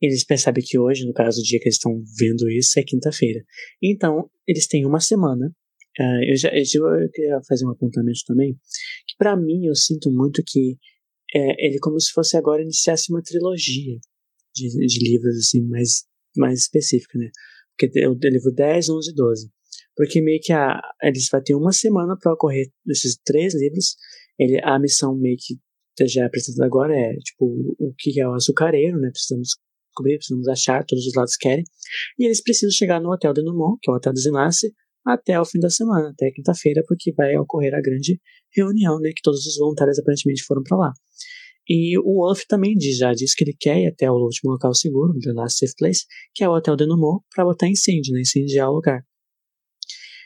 Eles 0.00 0.24
percebem 0.24 0.62
que 0.64 0.78
hoje, 0.78 1.06
no 1.06 1.12
caso, 1.12 1.40
o 1.40 1.44
dia 1.44 1.58
que 1.58 1.66
eles 1.66 1.76
estão 1.76 2.02
vendo 2.18 2.50
isso, 2.50 2.78
é 2.78 2.82
quinta-feira. 2.82 3.42
Então, 3.82 4.28
eles 4.46 4.66
têm 4.66 4.84
uma 4.84 5.00
semana 5.00 5.54
Uh, 5.98 6.24
eu, 6.28 6.36
já, 6.36 6.48
eu, 6.48 7.08
queria 7.12 7.40
fazer 7.48 7.64
um 7.64 7.70
apontamento 7.70 8.18
também, 8.26 8.54
que 9.06 9.14
para 9.16 9.36
mim 9.36 9.66
eu 9.66 9.76
sinto 9.76 10.10
muito 10.10 10.42
que 10.44 10.76
é, 11.32 11.66
ele 11.66 11.78
como 11.78 12.00
se 12.00 12.10
fosse 12.10 12.36
agora 12.36 12.62
iniciasse 12.62 13.12
uma 13.12 13.22
trilogia 13.22 13.98
de, 14.54 14.86
de 14.86 14.98
livros 15.08 15.36
assim 15.36 15.62
mais, 15.62 16.04
mais 16.36 16.60
específica, 16.60 17.16
né? 17.16 17.30
Porque 17.76 17.98
é 18.00 18.08
o 18.08 18.14
livro 18.14 18.52
10, 18.52 18.88
11 18.88 19.10
e 19.10 19.14
12. 19.14 19.50
Porque 19.96 20.20
meio 20.20 20.40
que 20.42 20.52
a, 20.52 20.80
eles 21.02 21.28
vão 21.30 21.42
ter 21.42 21.54
uma 21.54 21.72
semana 21.72 22.16
para 22.20 22.32
ocorrer 22.32 22.66
desses 22.84 23.16
três 23.24 23.54
livros. 23.54 23.96
Ele, 24.38 24.60
a 24.64 24.78
missão 24.80 25.16
meio 25.16 25.36
que 25.38 25.54
já 26.06 26.22
é 26.22 26.26
apresentada 26.26 26.66
agora 26.66 26.94
é 26.94 27.14
tipo 27.16 27.46
o 27.78 27.94
que 27.98 28.20
é 28.20 28.28
o 28.28 28.34
açucareiro, 28.34 28.98
né? 28.98 29.10
Precisamos 29.10 29.50
descobrir, 29.88 30.16
precisamos 30.16 30.48
achar, 30.48 30.84
todos 30.84 31.06
os 31.06 31.14
lados 31.14 31.36
querem. 31.36 31.64
E 32.18 32.24
eles 32.24 32.42
precisam 32.42 32.70
chegar 32.70 33.00
no 33.00 33.12
Hotel 33.12 33.32
de 33.32 33.42
Numont, 33.42 33.78
que 33.80 33.90
é 33.90 33.94
o 33.94 33.96
Hotel 33.96 34.12
Desenlace, 34.12 34.72
até 35.06 35.38
o 35.40 35.44
fim 35.44 35.60
da 35.60 35.70
semana, 35.70 36.10
até 36.10 36.30
quinta-feira, 36.30 36.82
porque 36.86 37.12
vai 37.12 37.36
ocorrer 37.36 37.74
a 37.74 37.80
grande 37.80 38.18
reunião, 38.56 38.98
né, 39.00 39.10
que 39.14 39.22
todos 39.22 39.46
os 39.46 39.56
voluntários 39.58 39.98
aparentemente 39.98 40.42
foram 40.44 40.62
para 40.62 40.76
lá. 40.78 40.92
E 41.68 41.98
o 41.98 42.22
Wolf 42.22 42.42
também 42.48 42.74
diz, 42.74 42.98
já 42.98 43.12
diz 43.12 43.34
que 43.34 43.44
ele 43.44 43.56
quer 43.58 43.80
ir 43.80 43.86
até 43.86 44.10
o 44.10 44.14
último 44.14 44.52
local 44.52 44.74
seguro, 44.74 45.18
The 45.18 45.32
Last 45.32 45.58
Safe 45.58 45.74
Place, 45.78 46.04
que 46.34 46.44
é 46.44 46.48
o 46.48 46.52
Hotel 46.52 46.76
de 46.76 46.86
Numont, 46.86 47.22
para 47.34 47.44
botar 47.44 47.68
incêndio, 47.68 48.12
né, 48.12 48.20
incendiar 48.20 48.68
o 48.68 48.74
lugar. 48.74 49.02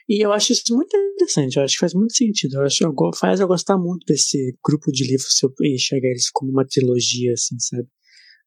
E 0.09 0.25
eu 0.25 0.33
acho 0.33 0.53
isso 0.53 0.75
muito 0.75 0.97
interessante, 0.97 1.57
eu 1.57 1.63
acho 1.63 1.75
que 1.75 1.81
faz 1.81 1.93
muito 1.93 2.17
sentido, 2.17 2.55
eu 2.55 2.63
acho 2.63 2.83
faz 3.15 3.41
eu 3.41 3.47
gostar 3.47 3.77
muito 3.77 4.07
desse 4.07 4.57
grupo 4.65 4.91
de 4.91 5.05
livros 5.05 5.37
se 5.37 5.45
eu 5.45 5.53
enxergar 5.63 6.09
eles 6.09 6.31
como 6.31 6.51
uma 6.51 6.67
trilogia, 6.67 7.35
assim, 7.35 7.59
sabe? 7.59 7.87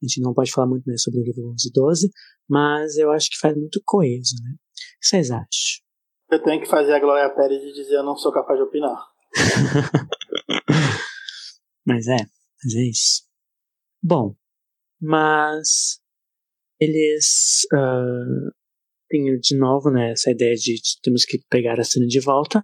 A 0.02 0.08
gente 0.08 0.22
não 0.22 0.34
pode 0.34 0.52
falar 0.52 0.68
muito 0.68 0.88
né, 0.88 0.98
sobre 0.98 1.20
o 1.20 1.24
livro 1.24 1.52
11 1.52 1.68
e 1.68 1.72
12, 1.72 2.10
mas 2.50 2.98
eu 2.98 3.12
acho 3.12 3.30
que 3.30 3.38
faz 3.38 3.56
muito 3.56 3.80
coeso, 3.86 4.34
né? 4.44 4.52
O 4.52 5.00
que 5.00 5.08
vocês 5.08 5.30
acham? 5.30 5.86
Eu 6.32 6.42
tenho 6.42 6.62
que 6.62 6.68
fazer 6.68 6.94
a 6.94 7.00
Glória 7.00 7.30
Pérez 7.30 7.62
de 7.62 7.74
dizer 7.74 7.98
eu 7.98 8.04
não 8.04 8.16
sou 8.16 8.32
capaz 8.32 8.58
de 8.58 8.64
opinar. 8.64 8.98
mas 11.86 12.08
é, 12.08 12.18
mas 12.64 12.76
é 12.76 12.90
isso. 12.90 13.22
Bom, 14.02 14.36
mas 15.00 16.00
eles 16.80 17.68
uh, 17.72 18.50
têm 19.12 19.38
de 19.40 19.58
novo 19.58 19.92
né, 19.92 20.12
essa 20.12 20.32
ideia 20.32 20.56
de, 20.56 20.76
de 20.76 21.02
temos 21.04 21.26
que 21.26 21.40
pegar 21.50 21.80
a 21.80 21.84
cena 21.84 22.08
de 22.08 22.20
volta. 22.20 22.62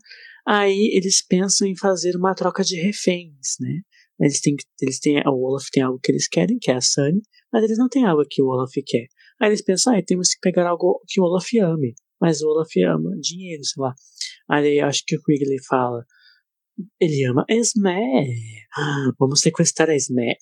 Aí 0.47 0.91
eles 0.93 1.25
pensam 1.25 1.67
em 1.67 1.75
fazer 1.75 2.15
uma 2.15 2.33
troca 2.33 2.63
de 2.63 2.79
reféns, 2.79 3.57
né? 3.59 3.81
Eles 4.19 4.41
têm, 4.41 4.55
eles 4.81 4.99
têm, 4.99 5.21
o 5.27 5.45
Olaf 5.45 5.67
tem 5.71 5.83
algo 5.83 5.99
que 6.01 6.11
eles 6.11 6.27
querem, 6.27 6.57
que 6.59 6.71
é 6.71 6.75
a 6.75 6.81
Sunny, 6.81 7.21
mas 7.51 7.63
eles 7.63 7.77
não 7.77 7.87
têm 7.89 8.05
algo 8.05 8.23
que 8.27 8.41
o 8.41 8.47
Olaf 8.47 8.71
quer. 8.85 9.07
Aí 9.39 9.49
eles 9.49 9.61
pensam, 9.61 9.95
ah, 9.95 10.01
temos 10.03 10.29
que 10.29 10.39
pegar 10.41 10.67
algo 10.67 11.01
que 11.07 11.21
o 11.21 11.23
Olaf 11.23 11.47
ame 11.59 11.93
mas 12.19 12.41
o 12.41 12.47
Olaf 12.47 12.71
ama 12.77 13.15
dinheiro, 13.19 13.63
sei 13.63 13.81
lá. 13.81 13.93
Aí 14.49 14.79
acho 14.79 15.03
que 15.05 15.15
o 15.15 15.21
Quigley 15.21 15.63
fala, 15.67 16.05
ele 16.99 17.23
ama 17.25 17.45
Esme, 17.49 18.35
vamos 19.19 19.41
sequestrar 19.41 19.89
a 19.89 19.95
Esme. 19.95 20.35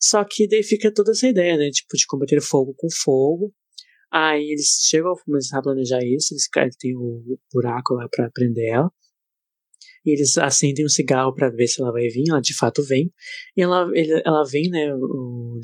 Só 0.00 0.24
que 0.24 0.48
daí 0.48 0.62
fica 0.62 0.92
toda 0.92 1.12
essa 1.12 1.28
ideia, 1.28 1.56
né, 1.56 1.70
tipo, 1.70 1.96
de 1.96 2.06
combater 2.06 2.40
fogo 2.40 2.74
com 2.76 2.88
fogo. 2.90 3.54
Aí 4.12 4.50
eles 4.50 4.86
chegam 4.88 5.12
a 5.12 5.24
começar 5.24 5.58
a 5.58 5.62
planejar 5.62 6.00
isso, 6.04 6.34
eles 6.34 6.48
têm 6.78 6.94
o 6.96 7.38
buraco 7.52 7.94
lá 7.94 8.06
pra 8.10 8.30
prender 8.30 8.68
ela. 8.68 8.90
E 10.04 10.10
eles 10.10 10.36
acendem 10.36 10.84
um 10.84 10.88
cigarro 10.88 11.34
para 11.34 11.48
ver 11.48 11.66
se 11.68 11.80
ela 11.80 11.92
vai 11.92 12.08
vir, 12.08 12.24
ela 12.28 12.40
de 12.40 12.54
fato 12.54 12.82
vem. 12.82 13.12
E 13.56 13.62
ela, 13.62 13.88
ela 14.24 14.44
vem, 14.44 14.68
né, 14.68 14.88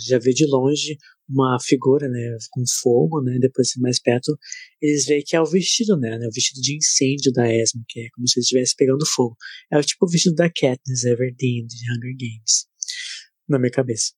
já 0.09 0.19
vê 0.19 0.33
de 0.33 0.47
longe 0.47 0.97
uma 1.29 1.59
figura, 1.61 2.09
né, 2.09 2.37
com 2.51 2.63
fogo, 2.81 3.21
né, 3.21 3.37
depois 3.39 3.69
mais 3.79 4.01
perto, 4.01 4.39
eles 4.81 5.05
veem 5.05 5.23
que 5.27 5.37
é 5.37 5.41
o 5.41 5.45
vestido, 5.45 5.99
né, 5.99 6.17
né 6.19 6.27
o 6.27 6.33
vestido 6.33 6.61
de 6.63 6.77
incêndio 6.77 7.33
da 7.33 7.53
Esme, 7.53 7.83
que 7.87 8.01
é 8.01 8.09
como 8.15 8.27
se 8.27 8.39
ele 8.39 8.45
estivesse 8.45 8.75
pegando 8.77 9.05
fogo. 9.15 9.37
É 9.71 9.79
o 9.79 9.83
tipo 9.83 10.07
o 10.07 10.09
vestido 10.09 10.37
da 10.37 10.49
Katniss 10.49 11.05
Everdeen, 11.05 11.67
de 11.67 11.77
Hunger 11.93 12.17
Games, 12.17 12.67
na 13.49 13.59
minha 13.59 13.71
cabeça. 13.71 14.18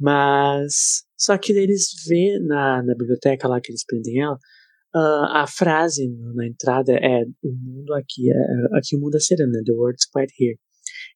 Mas, 0.00 1.02
só 1.18 1.36
que 1.36 1.52
eles 1.52 1.88
vê 2.06 2.38
na, 2.40 2.82
na 2.82 2.94
biblioteca 2.94 3.48
lá 3.48 3.60
que 3.60 3.72
eles 3.72 3.84
prendem 3.84 4.20
ela, 4.20 4.38
uh, 4.94 5.24
a 5.34 5.46
frase 5.46 6.08
na 6.34 6.46
entrada 6.46 6.92
é 6.92 7.24
o 7.42 7.52
mundo 7.52 7.92
aqui, 7.94 8.30
é, 8.30 8.78
aqui 8.78 8.96
o 8.96 9.00
mundo 9.00 9.16
é 9.16 9.20
sereno, 9.20 9.52
né, 9.52 9.62
the 9.64 9.72
world's 9.72 10.06
quite 10.06 10.32
here. 10.38 10.58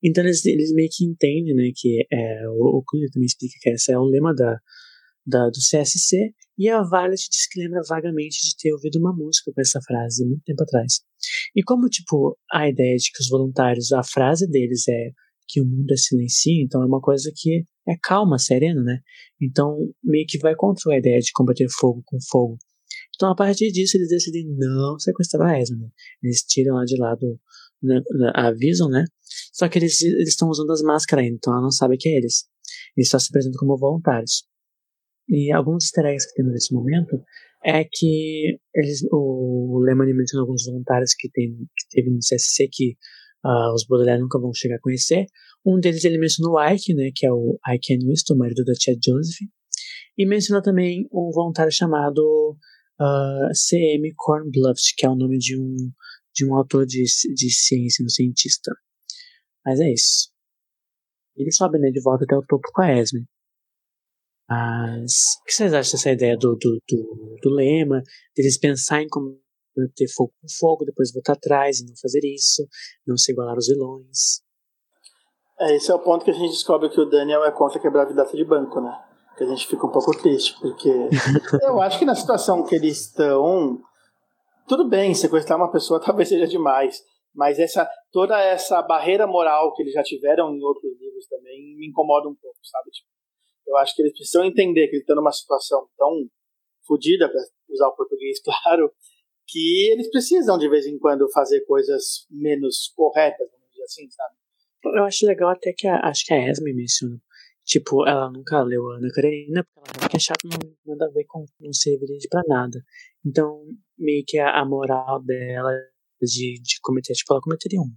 Então 0.03 0.25
eles, 0.25 0.45
eles 0.45 0.73
meio 0.73 0.89
que 0.91 1.05
entendem, 1.05 1.55
né, 1.55 1.71
que 1.75 2.05
é, 2.13 2.49
o, 2.49 2.79
o 2.79 2.85
também 3.13 3.27
explica 3.27 3.55
que 3.61 3.71
esse 3.71 3.93
é 3.93 3.99
o 3.99 4.05
lema 4.05 4.35
da, 4.35 4.59
da, 5.27 5.47
do 5.47 5.59
CSC, 5.59 6.35
e 6.59 6.69
a 6.69 6.83
Violet 6.83 7.29
diz 7.31 7.49
que 7.49 7.61
lembra 7.61 7.81
vagamente 7.89 8.37
de 8.43 8.57
ter 8.57 8.73
ouvido 8.73 8.99
uma 8.99 9.15
música 9.15 9.51
com 9.55 9.61
essa 9.61 9.81
frase 9.81 10.25
muito 10.25 10.43
tempo 10.45 10.63
atrás. 10.63 11.01
E 11.57 11.63
como, 11.63 11.89
tipo, 11.89 12.37
a 12.53 12.69
ideia 12.69 12.97
de 12.97 13.11
que 13.11 13.23
os 13.23 13.29
voluntários, 13.29 13.93
a 13.93 14.03
frase 14.03 14.47
deles 14.49 14.87
é 14.89 15.11
que 15.49 15.61
o 15.61 15.65
mundo 15.65 15.93
é 15.93 15.97
silêncio, 15.97 16.53
então 16.65 16.83
é 16.83 16.87
uma 16.87 17.01
coisa 17.01 17.31
que 17.35 17.65
é 17.89 17.95
calma, 18.03 18.39
serena, 18.39 18.83
né? 18.83 19.01
Então 19.41 19.77
meio 20.03 20.25
que 20.27 20.39
vai 20.39 20.55
contra 20.55 20.93
a 20.93 20.99
ideia 20.99 21.19
de 21.19 21.33
combater 21.33 21.67
fogo 21.71 22.03
com 22.07 22.19
fogo. 22.31 22.59
Então 23.15 23.31
a 23.31 23.35
partir 23.35 23.71
disso 23.71 23.97
eles 23.97 24.09
decidem 24.09 24.47
não 24.57 24.99
sequestrar 24.99 25.51
a 25.51 25.61
Esme, 25.61 25.79
né? 25.79 25.89
Eles 26.23 26.43
tiram 26.43 26.77
lá 26.77 26.85
de 26.85 26.97
lado, 26.99 27.41
né, 27.83 28.01
avisam, 28.35 28.89
né? 28.89 29.05
Só 29.53 29.69
que 29.69 29.79
eles 29.79 30.01
estão 30.01 30.49
usando 30.49 30.71
as 30.73 30.83
máscaras 30.83 31.25
ainda, 31.25 31.37
então 31.37 31.53
ela 31.53 31.63
não 31.63 31.71
sabe 31.71 31.97
que 31.97 32.09
é 32.09 32.17
eles. 32.17 32.45
Eles 32.97 33.09
só 33.09 33.19
se 33.19 33.29
apresentam 33.31 33.59
como 33.59 33.79
voluntários. 33.79 34.45
E 35.29 35.53
alguns 35.53 35.85
easter 35.85 36.07
eggs 36.07 36.27
que 36.29 36.35
tem 36.35 36.45
nesse 36.53 36.75
momento 36.75 37.23
é 37.65 37.85
que 37.85 38.59
eles, 38.75 39.03
o 39.11 39.81
Lemony 39.85 40.13
menciona 40.13 40.43
alguns 40.43 40.65
voluntários 40.65 41.15
que, 41.15 41.31
tem, 41.31 41.55
que 41.55 41.89
teve 41.91 42.11
no 42.11 42.19
CSC 42.19 42.69
que 42.71 42.97
uh, 43.45 43.73
os 43.75 43.85
Baudelaire 43.87 44.21
nunca 44.21 44.39
vão 44.39 44.53
chegar 44.55 44.77
a 44.77 44.81
conhecer. 44.81 45.27
Um 45.65 45.79
deles 45.79 46.05
ele 46.05 46.19
menciona 46.19 46.53
o 46.53 46.75
Ike, 46.75 46.95
né, 46.95 47.11
que 47.15 47.27
é 47.27 47.33
o 47.33 47.59
Ike 47.69 47.95
Anwist, 47.95 48.33
o 48.33 48.37
marido 48.37 48.65
da 48.65 48.73
tia 48.75 48.95
Joseph. 48.95 49.49
E 50.17 50.27
menciona 50.27 50.63
também 50.63 51.09
um 51.13 51.31
voluntário 51.33 51.73
chamado 51.73 52.57
uh, 53.01 53.05
ah, 53.05 53.51
C.M. 53.55 54.13
Kornbluft, 54.17 54.95
que 54.97 55.07
é 55.07 55.09
o 55.09 55.17
nome 55.17 55.39
de 55.39 55.59
um, 55.59 55.75
de 56.35 56.45
um 56.45 56.55
autor 56.55 56.85
de, 56.87 57.03
de 57.03 57.51
ciência, 57.51 58.05
um 58.05 58.09
cientista. 58.09 58.73
Mas 59.65 59.81
é 59.81 59.93
isso. 59.93 60.31
Ele 61.37 61.51
sobe 61.51 61.79
né, 61.79 61.91
de 61.91 62.03
volta 62.03 62.25
até 62.25 62.37
o 62.37 62.45
topo 62.47 62.69
com 62.73 62.83
a 62.83 62.93
Esme. 62.93 63.25
Mas 64.49 65.37
o 65.41 65.45
que 65.45 65.55
vocês 65.55 65.73
acham 65.73 65.93
dessa 65.93 66.11
ideia 66.11 66.37
do, 66.37 66.57
do, 66.57 66.79
do, 66.87 67.39
do 67.43 67.51
lema, 67.51 68.03
deles 68.37 68.59
pensarem 68.59 69.09
como 69.09 69.41
ter 69.95 70.09
fogo 70.09 70.33
com 70.41 70.47
fogo, 70.59 70.85
depois 70.85 71.13
voltar 71.13 71.35
atrás 71.35 71.81
e 71.81 71.87
não 71.87 71.95
fazer 72.01 72.21
isso, 72.25 72.67
não 73.07 73.17
se 73.17 73.33
igualar 73.33 73.55
aos 73.55 73.67
vilões? 73.67 74.43
É, 75.61 75.77
esse 75.77 75.91
é 75.91 75.95
o 75.95 75.99
ponto 75.99 76.25
que 76.25 76.31
a 76.31 76.35
gente 76.35 76.51
descobre 76.51 76.89
que 76.89 77.01
o 77.01 77.09
Daniel 77.09 77.45
é 77.45 77.53
contra 77.53 77.81
quebrar 77.81 78.03
a 78.03 78.09
vidraça 78.09 78.37
de 78.37 78.45
banco, 78.45 78.81
né? 78.81 78.93
Que 79.37 79.45
a 79.45 79.47
gente 79.47 79.67
fica 79.67 79.87
um 79.87 79.91
pouco 79.91 80.17
triste, 80.17 80.59
porque 80.61 80.91
eu 81.63 81.81
acho 81.81 81.99
que 81.99 82.05
na 82.05 82.15
situação 82.15 82.65
que 82.65 82.75
eles 82.75 83.01
estão, 83.07 83.81
tudo 84.67 84.89
bem, 84.89 85.15
sequestrar 85.15 85.59
uma 85.59 85.71
pessoa 85.71 86.01
talvez 86.05 86.29
seja 86.29 86.47
demais, 86.47 87.03
mas 87.35 87.59
essa 87.59 87.89
toda 88.11 88.39
essa 88.41 88.83
barreira 88.83 89.27
moral 89.27 89.73
que 89.75 89.83
eles 89.83 89.95
já 89.95 90.03
tiveram 90.03 90.55
em 90.55 90.63
outros 90.63 90.93
livros 91.01 91.27
também 91.29 91.77
me 91.77 91.89
incomoda 91.89 92.29
um 92.29 92.35
pouco, 92.35 92.59
sabe? 92.63 92.91
Tipo, 92.91 93.09
eu 93.67 93.77
acho 93.79 93.95
que 93.95 94.03
eles 94.03 94.13
precisam 94.13 94.45
entender 94.45 94.89
que 94.89 94.97
eles 94.97 95.03
estão 95.03 95.17
numa 95.17 95.33
situação 95.33 95.87
tão 95.97 96.29
fodida, 96.87 97.29
para 97.29 97.41
usar 97.71 97.89
o 97.89 97.97
português 97.97 98.41
claro, 98.45 98.93
que 99.47 99.91
eles 99.93 100.11
precisam 100.11 100.59
de 100.59 100.69
vez 100.69 100.87
em 100.87 100.99
quando 100.99 101.31
fazer 101.31 101.61
coisas 101.63 102.27
menos 102.31 102.93
corretas, 102.95 103.49
vamos 103.51 103.69
dizer 103.71 103.85
assim, 103.85 104.11
sabe? 104.11 104.35
Eu 104.97 105.05
acho 105.05 105.27
legal 105.27 105.51
até 105.51 105.73
que 105.73 105.87
a, 105.87 106.01
acho 106.09 106.25
que 106.27 106.35
a 106.35 106.49
Esme 106.49 106.73
menciona. 106.73 107.21
Tipo, 107.65 108.07
ela 108.07 108.31
nunca 108.31 108.61
leu 108.63 108.91
Ana 108.91 109.09
Karenina, 109.15 109.65
porque 109.73 109.91
ela 109.97 110.09
que 110.09 110.17
é 110.17 110.21
chato, 110.21 110.49
não 110.49 110.59
nada 110.85 111.07
a 111.07 111.13
ver 111.13 111.25
com 111.25 111.45
não 111.61 111.73
servir 111.73 112.19
pra 112.29 112.43
nada. 112.49 112.83
Então, 113.25 113.65
meio 113.97 114.25
que 114.27 114.39
a, 114.39 114.61
a 114.61 114.65
moral 114.65 115.23
dela 115.23 115.71
de, 116.21 116.61
de 116.61 116.81
cometer, 116.83 117.13
tipo, 117.13 117.33
ela 117.33 117.41
cometeria 117.41 117.81
um, 117.81 117.95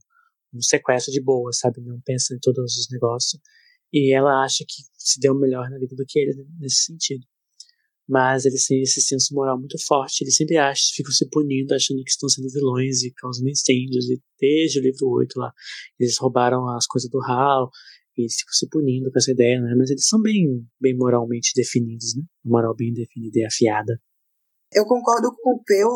um 0.53 0.61
sequestro 0.61 1.11
de 1.11 1.21
boa, 1.21 1.51
sabe? 1.51 1.81
Não 1.81 1.99
pensa 2.01 2.35
em 2.35 2.39
todos 2.39 2.75
os 2.77 2.87
negócios. 2.91 3.41
E 3.91 4.13
ela 4.13 4.43
acha 4.43 4.63
que 4.67 4.83
se 4.97 5.19
deu 5.19 5.33
melhor 5.33 5.69
na 5.69 5.79
vida 5.79 5.95
do 5.95 6.05
que 6.07 6.19
ele 6.19 6.45
nesse 6.59 6.85
sentido. 6.85 7.25
Mas 8.07 8.45
eles 8.45 8.65
têm 8.67 8.81
esse 8.81 9.01
senso 9.01 9.33
moral 9.33 9.57
muito 9.57 9.77
forte. 9.83 10.23
Eles 10.23 10.35
sempre 10.35 10.57
acham, 10.57 10.93
ficam 10.95 11.11
se 11.11 11.27
punindo, 11.29 11.73
achando 11.73 12.03
que 12.03 12.11
estão 12.11 12.29
sendo 12.29 12.49
vilões 12.49 13.03
e 13.03 13.11
causando 13.11 13.49
incêndios. 13.49 14.09
E 14.09 14.21
desde 14.39 14.79
o 14.79 14.83
livro 14.83 15.09
8 15.09 15.39
lá, 15.39 15.51
eles 15.99 16.17
roubaram 16.17 16.69
as 16.69 16.85
coisas 16.85 17.09
do 17.09 17.19
Hal 17.23 17.69
e 18.17 18.21
eles 18.21 18.35
ficam 18.35 18.53
se 18.53 18.69
punindo 18.69 19.11
com 19.11 19.17
essa 19.17 19.31
ideia, 19.31 19.59
né? 19.59 19.73
Mas 19.75 19.89
eles 19.89 20.07
são 20.07 20.21
bem, 20.21 20.65
bem 20.79 20.95
moralmente 20.95 21.51
definidos, 21.55 22.15
né? 22.15 22.23
moral 22.43 22.75
bem 22.75 22.93
definida 22.93 23.39
e 23.39 23.45
afiada. 23.45 23.99
Eu 24.71 24.85
concordo 24.85 25.31
com 25.41 25.55
o 25.55 25.63
Peu 25.63 25.89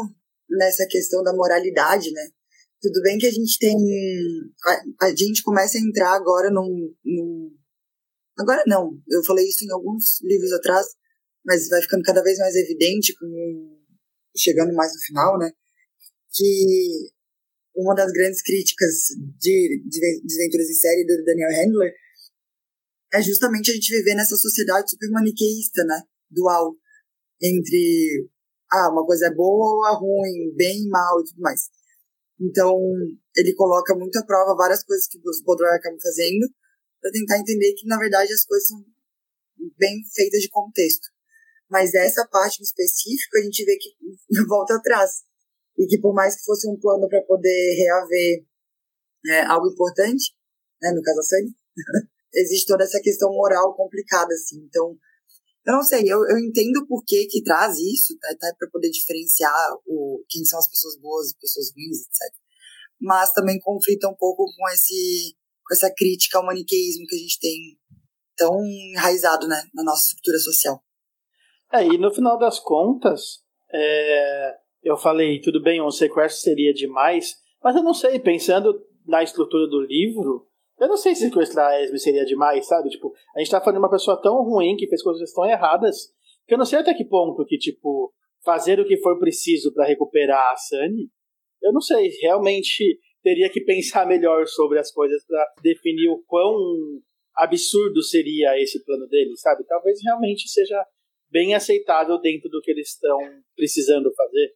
nessa 0.50 0.88
questão 0.90 1.22
da 1.24 1.34
moralidade, 1.34 2.12
né? 2.12 2.28
Tudo 2.82 3.02
bem 3.04 3.18
que 3.18 3.28
a 3.28 3.32
gente 3.32 3.58
tem. 3.60 3.76
A, 4.66 5.06
a 5.08 5.16
gente 5.16 5.44
começa 5.44 5.78
a 5.78 5.82
entrar 5.82 6.16
agora 6.16 6.50
num, 6.50 6.94
num 7.06 7.52
Agora 8.40 8.64
não, 8.66 8.98
eu 9.10 9.22
falei 9.26 9.46
isso 9.46 9.66
em 9.66 9.72
alguns 9.72 10.22
livros 10.24 10.54
atrás, 10.54 10.88
mas 11.46 11.68
vai 11.68 11.82
ficando 11.82 12.04
cada 12.04 12.22
vez 12.22 12.38
mais 12.38 12.56
evidente, 12.56 13.14
com, 13.16 13.80
chegando 14.38 14.74
mais 14.74 14.94
no 14.94 15.00
final, 15.02 15.38
né? 15.38 15.52
Que 16.32 17.12
uma 17.76 17.96
das 17.96 18.12
grandes 18.12 18.42
críticas 18.42 18.94
de, 19.38 19.84
de 19.86 20.46
em 20.46 20.74
Série 20.74 21.06
do 21.06 21.24
Daniel 21.24 21.50
Handler 21.50 21.94
é 23.14 23.22
justamente 23.22 23.72
a 23.72 23.74
gente 23.74 23.96
viver 23.96 24.16
nessa 24.16 24.36
sociedade 24.36 24.92
super 24.92 25.10
maniqueísta, 25.10 25.84
né? 25.86 26.04
Dual. 26.30 26.76
Entre, 27.42 28.30
ah, 28.72 28.92
uma 28.92 29.06
coisa 29.06 29.28
é 29.28 29.34
boa 29.34 29.74
ou 29.74 29.88
é 29.88 29.98
ruim, 29.98 30.54
bem 30.56 30.88
mal 30.90 31.20
e 31.22 31.24
tudo 31.24 31.42
mais. 31.42 31.70
Então, 32.40 32.78
ele 33.36 33.54
coloca 33.56 33.96
muito 33.96 34.18
à 34.18 34.24
prova 34.24 34.56
várias 34.56 34.84
coisas 34.84 35.08
que 35.08 35.20
os 35.24 35.42
Baudelaire 35.42 35.78
acabam 35.78 36.00
fazendo, 36.00 36.48
para 37.02 37.12
tentar 37.12 37.40
entender 37.40 37.74
que, 37.74 37.88
na 37.88 37.98
verdade, 37.98 38.32
as 38.32 38.46
coisas 38.46 38.68
são 38.68 38.86
bem 39.78 40.02
feitas 40.14 40.42
de 40.42 40.50
contexto. 40.50 41.08
Mas 41.70 41.94
essa 41.94 42.28
parte 42.28 42.60
em 42.60 42.64
específico, 42.64 43.38
a 43.38 43.42
gente 43.44 43.64
vê 43.64 43.78
que 43.78 43.90
volta 44.48 44.76
atrás. 44.76 45.24
E 45.78 45.86
que 45.88 46.00
por 46.00 46.14
mais 46.14 46.36
que 46.36 46.44
fosse 46.44 46.68
um 46.68 46.78
plano 46.80 47.08
para 47.08 47.22
poder 47.22 47.76
reaver 47.76 48.46
é, 49.28 49.42
algo 49.46 49.68
importante, 49.72 50.34
né, 50.82 50.92
no 50.92 51.02
caso 51.02 51.20
a 51.20 51.24
Sunny, 51.24 51.56
existe 52.34 52.68
toda 52.68 52.84
essa 52.84 53.00
questão 53.02 53.30
moral 53.32 53.76
complicada, 53.76 54.34
assim. 54.34 54.58
Então, 54.66 54.98
eu 55.66 55.74
não 55.74 55.84
sei, 55.84 56.02
eu, 56.02 56.28
eu 56.28 56.38
entendo 56.40 56.86
por 56.88 57.04
que 57.06 57.26
que 57.28 57.44
traz 57.44 57.78
isso, 57.78 58.18
tá, 58.20 58.30
tá 58.40 58.56
para 58.58 58.70
poder 58.72 58.90
diferenciar 58.90 59.54
o, 59.86 60.24
quem 60.30 60.44
são 60.44 60.58
as 60.58 60.70
pessoas 60.70 61.00
boas, 61.00 61.28
as 61.28 61.34
pessoas 61.34 61.72
ruins, 61.76 62.00
etc. 62.00 62.36
Mas 63.00 63.32
também 63.34 63.60
conflita 63.60 64.08
um 64.10 64.16
pouco 64.16 64.46
com 64.46 64.70
esse 64.70 65.38
com 65.66 65.76
essa 65.76 65.94
crítica 65.94 66.40
ao 66.40 66.46
maniqueísmo 66.46 67.06
que 67.06 67.16
a 67.16 67.20
gente 67.20 67.40
tem 67.40 67.78
tão 68.36 68.66
enraizado 68.66 69.48
né, 69.48 69.64
na 69.74 69.84
nossa 69.84 70.08
estrutura 70.08 70.40
social. 70.40 70.84
É, 71.72 71.86
e 71.86 71.98
no 71.98 72.12
final 72.12 72.38
das 72.38 72.60
contas, 72.60 73.44
é, 73.72 74.56
eu 74.84 74.98
falei, 74.98 75.40
tudo 75.40 75.62
bem, 75.62 75.82
um 75.82 75.92
sequestro 75.92 76.42
seria 76.42 76.74
demais, 76.74 77.36
mas 77.64 77.76
eu 77.76 77.84
não 77.84 77.94
sei, 77.94 78.20
pensando 78.20 78.74
na 79.06 79.22
estrutura 79.22 79.68
do 79.68 79.82
livro, 79.82 80.48
eu 80.80 80.88
não 80.88 80.98
sei 80.98 81.14
se 81.14 81.26
sequestrar 81.26 81.72
a 81.72 81.84
Esme 81.84 82.00
seria 82.00 82.26
demais, 82.26 82.66
sabe? 82.66 82.90
Tipo, 82.90 83.14
a 83.36 83.40
gente 83.40 83.52
tá 83.52 83.60
falando 83.60 83.76
de 83.76 83.84
uma 83.84 83.92
pessoa 83.92 84.20
tão 84.22 84.42
ruim 84.44 84.78
que 84.78 84.88
fez 84.88 85.04
coisas 85.04 85.32
tão 85.34 85.46
erradas, 85.46 86.14
que 86.48 86.54
eu 86.54 86.58
não 86.58 86.66
sei 86.66 86.80
até 86.80 86.94
que 86.94 87.06
ponto 87.06 87.46
que, 87.46 87.58
tipo, 87.58 88.14
fazer 88.44 88.80
o 88.80 88.86
que 88.86 88.98
for 88.98 89.20
preciso 89.20 89.74
para 89.74 89.86
recuperar 89.86 90.54
a 90.54 90.56
Sunny, 90.56 91.10
eu 91.62 91.74
não 91.74 91.82
sei, 91.82 92.10
realmente 92.22 92.98
teria 93.22 93.50
que 93.50 93.62
pensar 93.62 94.08
melhor 94.08 94.48
sobre 94.48 94.80
as 94.80 94.92
coisas 94.92 95.26
para 95.26 95.46
definir 95.62 96.08
o 96.10 96.24
quão 96.26 96.56
absurdo 97.36 98.02
seria 98.02 98.60
esse 98.62 98.84
plano 98.86 99.06
dele, 99.08 99.36
sabe? 99.36 99.66
Talvez 99.66 100.00
realmente 100.02 100.48
seja 100.48 100.84
bem 101.32 101.54
aceitável 101.54 102.20
dentro 102.20 102.50
do 102.50 102.62
que 102.62 102.72
eles 102.72 102.90
estão 102.90 103.20
precisando 103.56 104.12
fazer. 104.16 104.54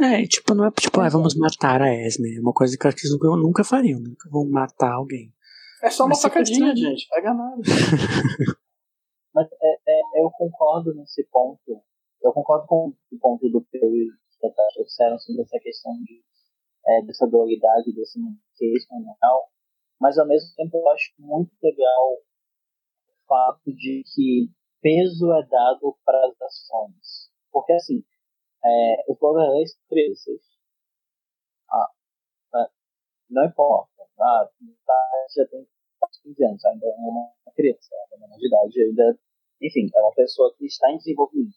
É, 0.00 0.26
tipo, 0.26 0.54
não 0.54 0.66
é 0.66 0.70
tipo, 0.72 1.00
ah, 1.00 1.08
vamos 1.08 1.36
matar 1.36 1.80
a 1.80 1.94
Esme. 1.94 2.36
É 2.36 2.40
uma 2.40 2.52
coisa 2.52 2.76
que 2.76 2.86
eles 2.86 3.12
nunca, 3.12 3.28
nunca 3.36 3.64
fariam, 3.64 4.00
nunca 4.00 4.28
vão 4.28 4.44
matar 4.48 4.92
alguém. 4.92 5.32
É 5.82 5.90
só 5.90 6.06
uma 6.06 6.16
facadinha, 6.16 6.74
gente. 6.74 7.06
Pega 7.08 7.32
nada. 7.34 7.60
Mas 9.34 9.48
é, 9.52 9.78
é, 9.88 10.22
eu 10.22 10.30
concordo 10.30 10.94
nesse 10.94 11.24
ponto. 11.24 11.82
Eu 12.22 12.32
concordo 12.32 12.66
com 12.66 12.88
o 12.88 13.18
ponto 13.18 13.48
do 13.48 13.60
Peu 13.60 13.94
e 13.94 14.10
que 14.74 14.84
disseram 14.84 15.18
sobre 15.18 15.42
essa 15.42 15.58
questão 15.58 15.92
de 16.02 16.22
é, 16.86 17.02
dessa 17.02 17.26
dualidade, 17.26 17.94
desse 17.94 18.18
maniqueísmo 18.18 19.00
moral, 19.00 19.50
mas 20.00 20.18
ao 20.18 20.26
mesmo 20.26 20.54
tempo 20.54 20.76
eu 20.76 20.88
acho 20.90 21.12
muito 21.18 21.50
legal 21.62 22.12
o 22.12 23.26
fato 23.26 23.72
de 23.72 24.02
que 24.14 24.50
peso 24.84 25.32
é 25.32 25.46
dado 25.46 25.96
para 26.04 26.18
as 26.26 26.42
ações. 26.42 27.30
Porque 27.50 27.72
assim, 27.72 28.04
é, 28.62 29.04
os 29.08 29.18
valores 29.18 29.78
presos, 29.88 30.42
ah, 31.70 31.90
né, 32.52 32.68
não 33.30 33.46
importa, 33.46 34.02
ah, 34.20 34.50
tá, 34.84 35.26
já 35.34 35.46
tem 35.48 35.66
15 36.22 36.44
anos, 36.44 36.64
ainda 36.66 36.86
é 36.86 36.94
uma 36.98 37.32
criança, 37.56 37.88
ainda 38.12 38.16
é 38.16 38.28
menor 38.28 38.38
de 38.38 38.46
idade, 38.46 38.82
ainda, 38.82 39.18
enfim, 39.62 39.88
é 39.94 40.02
uma 40.02 40.14
pessoa 40.14 40.54
que 40.58 40.66
está 40.66 40.90
em 40.90 40.98
desenvolvimento. 40.98 41.56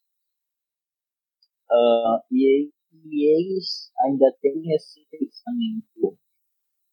Uh, 1.69 2.23
e 2.31 2.71
e 3.05 3.29
eles 3.29 3.91
ainda 3.99 4.31
têm 4.41 4.73
esse 4.73 5.05
pensamento 5.09 6.17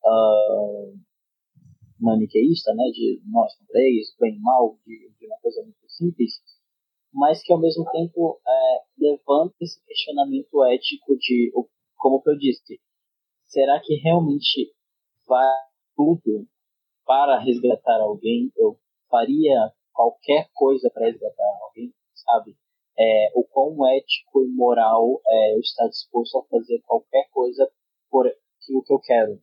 uh, 0.05 0.99
maniqueísta, 2.01 2.75
né, 2.75 2.85
de 2.93 3.21
nós 3.27 3.57
contra 3.57 3.81
eles, 3.81 4.15
bem 4.19 4.37
e 4.37 4.41
mal, 4.41 4.79
de, 4.87 5.11
de, 5.19 5.27
uma 5.27 5.39
coisa 5.39 5.63
muito 5.63 5.89
simples, 5.89 6.41
mas 7.13 7.43
que 7.43 7.53
ao 7.53 7.61
mesmo 7.61 7.85
tempo 7.91 8.41
é, 8.47 8.81
levanta 8.99 9.55
esse 9.61 9.85
questionamento 9.87 10.65
ético 10.65 11.17
de, 11.19 11.53
como 11.97 12.23
eu 12.27 12.37
disse, 12.37 12.81
será 13.47 13.81
que 13.81 13.95
realmente 13.97 14.73
vai 15.27 15.55
tudo 15.97 16.47
para 17.07 17.39
resgatar 17.39 18.01
alguém, 18.01 18.51
eu 18.57 18.77
faria 19.09 19.73
qualquer 19.93 20.49
coisa 20.53 20.91
para 20.93 21.07
resgatar 21.07 21.59
alguém, 21.63 21.93
sabe? 22.15 22.57
É, 22.99 23.31
o 23.35 23.45
quão 23.45 23.87
ético 23.89 24.45
e 24.45 24.49
moral 24.49 25.21
é, 25.27 25.55
eu 25.55 25.61
estar 25.61 25.87
disposto 25.89 26.39
a 26.39 26.45
fazer 26.45 26.81
qualquer 26.87 27.29
coisa 27.31 27.71
por 28.11 28.27
aquilo 28.27 28.83
que 28.85 28.93
eu 28.93 28.99
quero. 29.01 29.41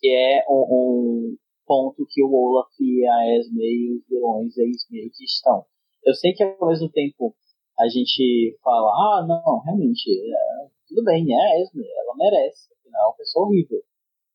Que 0.00 0.08
é 0.08 0.44
um, 0.48 0.66
um 0.70 1.36
ponto 1.66 2.06
que 2.08 2.22
o 2.22 2.32
Olaf 2.32 2.72
e 2.80 3.06
a 3.06 3.36
Esme 3.36 3.62
e 3.62 3.96
os 3.96 4.08
vilões 4.08 4.56
eles 4.56 4.86
meio 4.90 5.10
que 5.10 5.24
estão. 5.24 5.64
Eu 6.04 6.14
sei 6.14 6.32
que 6.32 6.42
ao 6.42 6.68
mesmo 6.68 6.90
tempo 6.90 7.34
a 7.78 7.88
gente 7.88 8.58
fala, 8.62 8.90
ah, 8.90 9.26
não, 9.26 9.60
realmente, 9.60 10.10
é, 10.10 10.68
tudo 10.88 11.04
bem, 11.04 11.26
é 11.32 11.36
a 11.36 11.60
Esme, 11.60 11.84
ela 11.86 12.14
merece, 12.16 12.72
afinal 12.72 13.02
é 13.02 13.06
uma 13.08 13.16
pessoa 13.16 13.46
horrível. 13.46 13.82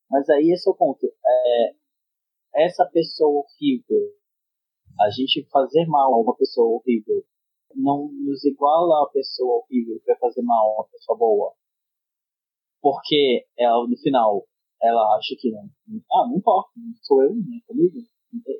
Mas 0.10 0.30
aí 0.30 0.52
esse 0.52 0.70
é 0.70 0.72
o 0.72 0.76
ponto. 0.76 1.06
É, 1.06 1.76
essa 2.56 2.86
pessoa 2.86 3.44
horrível, 3.44 4.14
a 5.02 5.10
gente 5.10 5.48
fazer 5.50 5.86
mal 5.88 6.14
a 6.14 6.22
uma 6.22 6.36
pessoa 6.36 6.68
horrível, 6.68 7.24
não 7.76 8.10
nos 8.12 8.46
iguala 8.46 9.04
a 9.04 9.10
pessoa 9.12 9.64
horrível 9.64 10.00
que 10.00 10.06
vai 10.06 10.18
fazer 10.18 10.44
mal 10.44 10.70
a 10.70 10.74
uma 10.76 10.88
pessoa 10.90 11.18
boa. 11.18 11.54
Porque 12.80 13.48
ela, 13.58 13.88
no 13.88 13.98
final, 13.98 14.46
ela 14.84 15.16
acha 15.16 15.36
que 15.40 15.52
não. 15.52 15.64
Ah, 16.14 16.28
não 16.28 16.38
importa, 16.38 16.72
sou 17.02 17.24
eu, 17.24 17.34
não 17.34 17.42
é 17.42 17.62
comigo. 17.66 17.98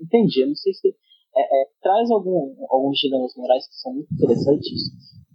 Entendi, 0.02 0.42
eu 0.42 0.48
não 0.48 0.56
sei 0.56 0.74
se. 0.74 0.96
É, 1.36 1.42
é, 1.42 1.66
traz 1.82 2.12
algum, 2.12 2.56
alguns 2.70 3.00
dilemas 3.00 3.34
morais 3.36 3.68
que 3.68 3.76
são 3.76 3.94
muito 3.94 4.14
interessantes. 4.14 4.92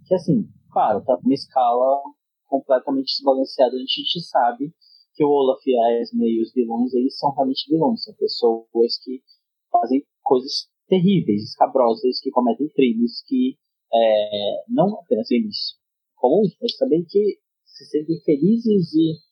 Que, 0.07 0.15
assim, 0.15 0.47
claro, 0.71 1.03
tá 1.03 1.19
numa 1.21 1.33
escala 1.33 2.01
completamente 2.47 3.13
desbalanceada. 3.17 3.75
A 3.75 3.79
gente 3.79 4.21
sabe 4.21 4.73
que 5.13 5.23
o 5.23 5.29
Olaf 5.29 5.61
e 5.67 5.77
a 5.77 6.01
Esme 6.01 6.25
e 6.25 6.41
os 6.41 6.53
vilões, 6.53 6.93
eles 6.93 7.17
são 7.17 7.31
realmente 7.33 7.69
vilões. 7.69 8.03
São 8.03 8.13
pessoas 8.15 8.97
que 9.03 9.21
fazem 9.69 10.01
coisas 10.23 10.69
terríveis, 10.87 11.43
escabrosas, 11.43 12.19
que 12.21 12.31
cometem 12.31 12.69
crimes, 12.69 13.21
que 13.27 13.57
é, 13.93 14.63
não 14.69 14.99
apenas 14.99 15.27
crimes 15.27 15.77
comuns, 16.15 16.55
mas 16.61 16.75
também 16.77 17.03
que 17.07 17.39
se 17.65 17.85
sentem 17.85 18.19
felizes 18.23 18.93
e 18.93 19.28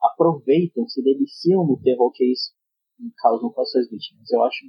aproveitam, 0.00 0.86
se 0.88 1.02
deliciam 1.02 1.66
no 1.66 1.80
terror 1.80 2.10
que 2.12 2.24
eles 2.24 2.52
causam 3.18 3.50
com 3.50 3.60
as 3.60 3.70
suas 3.70 3.88
vítimas. 3.90 4.30
Eu 4.30 4.42
acho, 4.42 4.64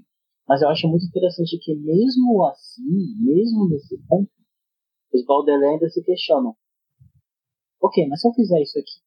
mas 0.48 0.62
eu 0.62 0.70
acho 0.70 0.88
muito 0.88 1.06
interessante 1.06 1.58
que 1.60 1.76
mesmo 1.76 2.46
assim, 2.46 3.16
mesmo 3.20 3.68
nesse 3.70 3.98
ponto, 4.08 4.32
os 5.14 5.26
Baudelaire 5.26 5.74
ainda 5.74 5.90
se 5.90 6.04
questionam. 6.04 6.56
Ok, 7.82 8.08
mas 8.08 8.22
se 8.22 8.28
eu 8.28 8.34
fizer 8.34 8.62
isso 8.62 8.78
aqui, 8.78 9.00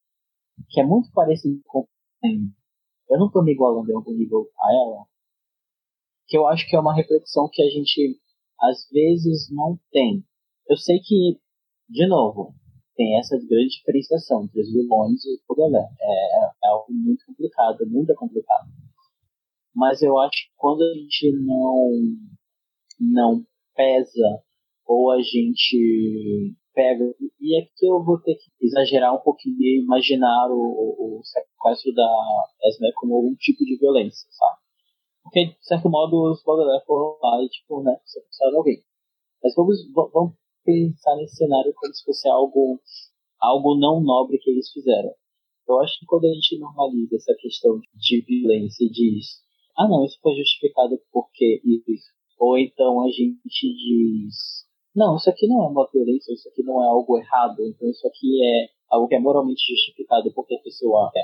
que 0.71 0.81
é 0.81 0.85
muito 0.85 1.11
parecido 1.13 1.61
com 1.67 1.87
eu 3.11 3.19
não 3.19 3.27
estou 3.27 3.45
me 3.45 3.53
igualando 3.53 3.91
em 3.91 3.95
algum 3.95 4.13
nível 4.13 4.49
a 4.59 4.73
ela, 4.73 5.07
que 6.27 6.39
eu 6.39 6.47
acho 6.47 6.67
que 6.69 6.75
é 6.75 6.81
uma 6.81 6.95
reflexão 6.95 7.49
que 7.53 7.63
a 7.63 7.69
gente 7.69 8.19
às 8.61 8.89
vezes 8.91 9.51
não 9.51 9.79
tem. 9.91 10.25
Eu 10.69 10.77
sei 10.77 10.99
que, 11.01 11.39
de 11.89 12.07
novo, 12.07 12.55
tem 13.03 13.19
essa 13.19 13.37
grande 13.37 13.79
diferenciação 13.79 14.45
entre 14.45 14.61
os 14.61 14.73
vilões 14.73 15.25
e 15.25 15.41
o 15.49 15.55
galera. 15.57 15.89
É, 16.01 16.45
é 16.65 16.69
algo 16.69 16.87
muito 16.93 17.27
complicado, 17.27 17.85
muito 17.87 18.15
complicado. 18.15 18.69
Mas 19.75 20.03
eu 20.03 20.17
acho 20.19 20.31
que 20.31 20.53
quando 20.57 20.83
a 20.83 20.95
gente 20.95 21.33
não, 21.45 21.91
não 23.01 23.45
pesa 23.75 24.43
ou 24.87 25.11
a 25.11 25.21
gente 25.21 26.55
pega. 26.73 27.05
E 27.41 27.59
aqui 27.59 27.87
eu 27.87 28.05
vou 28.05 28.21
ter 28.21 28.37
que 28.37 28.67
exagerar 28.67 29.15
um 29.15 29.21
pouquinho 29.21 29.57
e 29.61 29.83
imaginar 29.83 30.49
o, 30.51 31.19
o, 31.19 31.21
sequestro 31.25 31.93
da 31.95 32.09
Esme 32.65 32.93
como 32.95 33.17
algum 33.17 33.35
tipo 33.35 33.65
de 33.65 33.77
violência, 33.79 34.29
sabe? 34.31 34.59
Porque, 35.25 35.47
de 35.47 35.67
certo 35.67 35.89
modo, 35.89 36.31
os 36.31 36.43
Baudelaire 36.45 36.85
foram 36.85 37.17
lá 37.23 37.43
e, 37.43 37.49
tipo, 37.49 37.83
né, 37.83 37.97
sequestraram 38.05 38.59
alguém. 38.59 38.83
Mas 39.43 39.55
vamos, 39.55 39.77
vamos 40.13 40.35
pensar 40.65 41.17
nesse 41.17 41.37
cenário 41.37 41.73
como 41.75 41.95
se 41.95 42.05
fosse 42.05 42.29
algo, 42.29 42.81
algo 43.41 43.79
não 43.79 44.01
nobre 44.01 44.39
que 44.39 44.51
eles 44.51 44.71
fizeram. 44.71 45.13
Eu 45.69 45.81
acho 45.81 45.99
que 45.99 46.07
quando 46.07 46.27
a 46.27 46.35
gente 46.35 46.59
normaliza 46.59 47.17
essa 47.17 47.35
questão 47.39 47.81
de 47.95 48.21
violência 48.23 48.85
e 48.85 48.91
diz, 48.91 49.43
ah 49.77 49.89
não, 49.89 50.05
isso 50.05 50.19
foi 50.21 50.35
justificado 50.35 51.01
porque 51.13 51.63
isso, 51.65 52.11
ou 52.39 52.59
então 52.59 53.03
a 53.03 53.09
gente 53.09 53.49
diz, 53.53 54.67
não, 54.95 55.17
isso 55.17 55.31
aqui 55.31 55.47
não 55.47 55.65
é 55.65 55.69
uma 55.69 55.89
violência, 55.91 56.35
isso 56.35 56.49
aqui 56.49 56.63
não 56.63 56.83
é 56.83 56.87
algo 56.87 57.19
errado, 57.19 57.65
então 57.65 57.89
isso 57.89 58.07
aqui 58.07 58.45
é 58.45 58.69
algo 58.91 59.09
que 59.09 59.15
é 59.15 59.21
moralmente 59.21 59.63
justificado 59.67 60.33
porque 60.35 60.55
a 60.55 60.63
pessoa 60.63 61.11
é. 61.17 61.23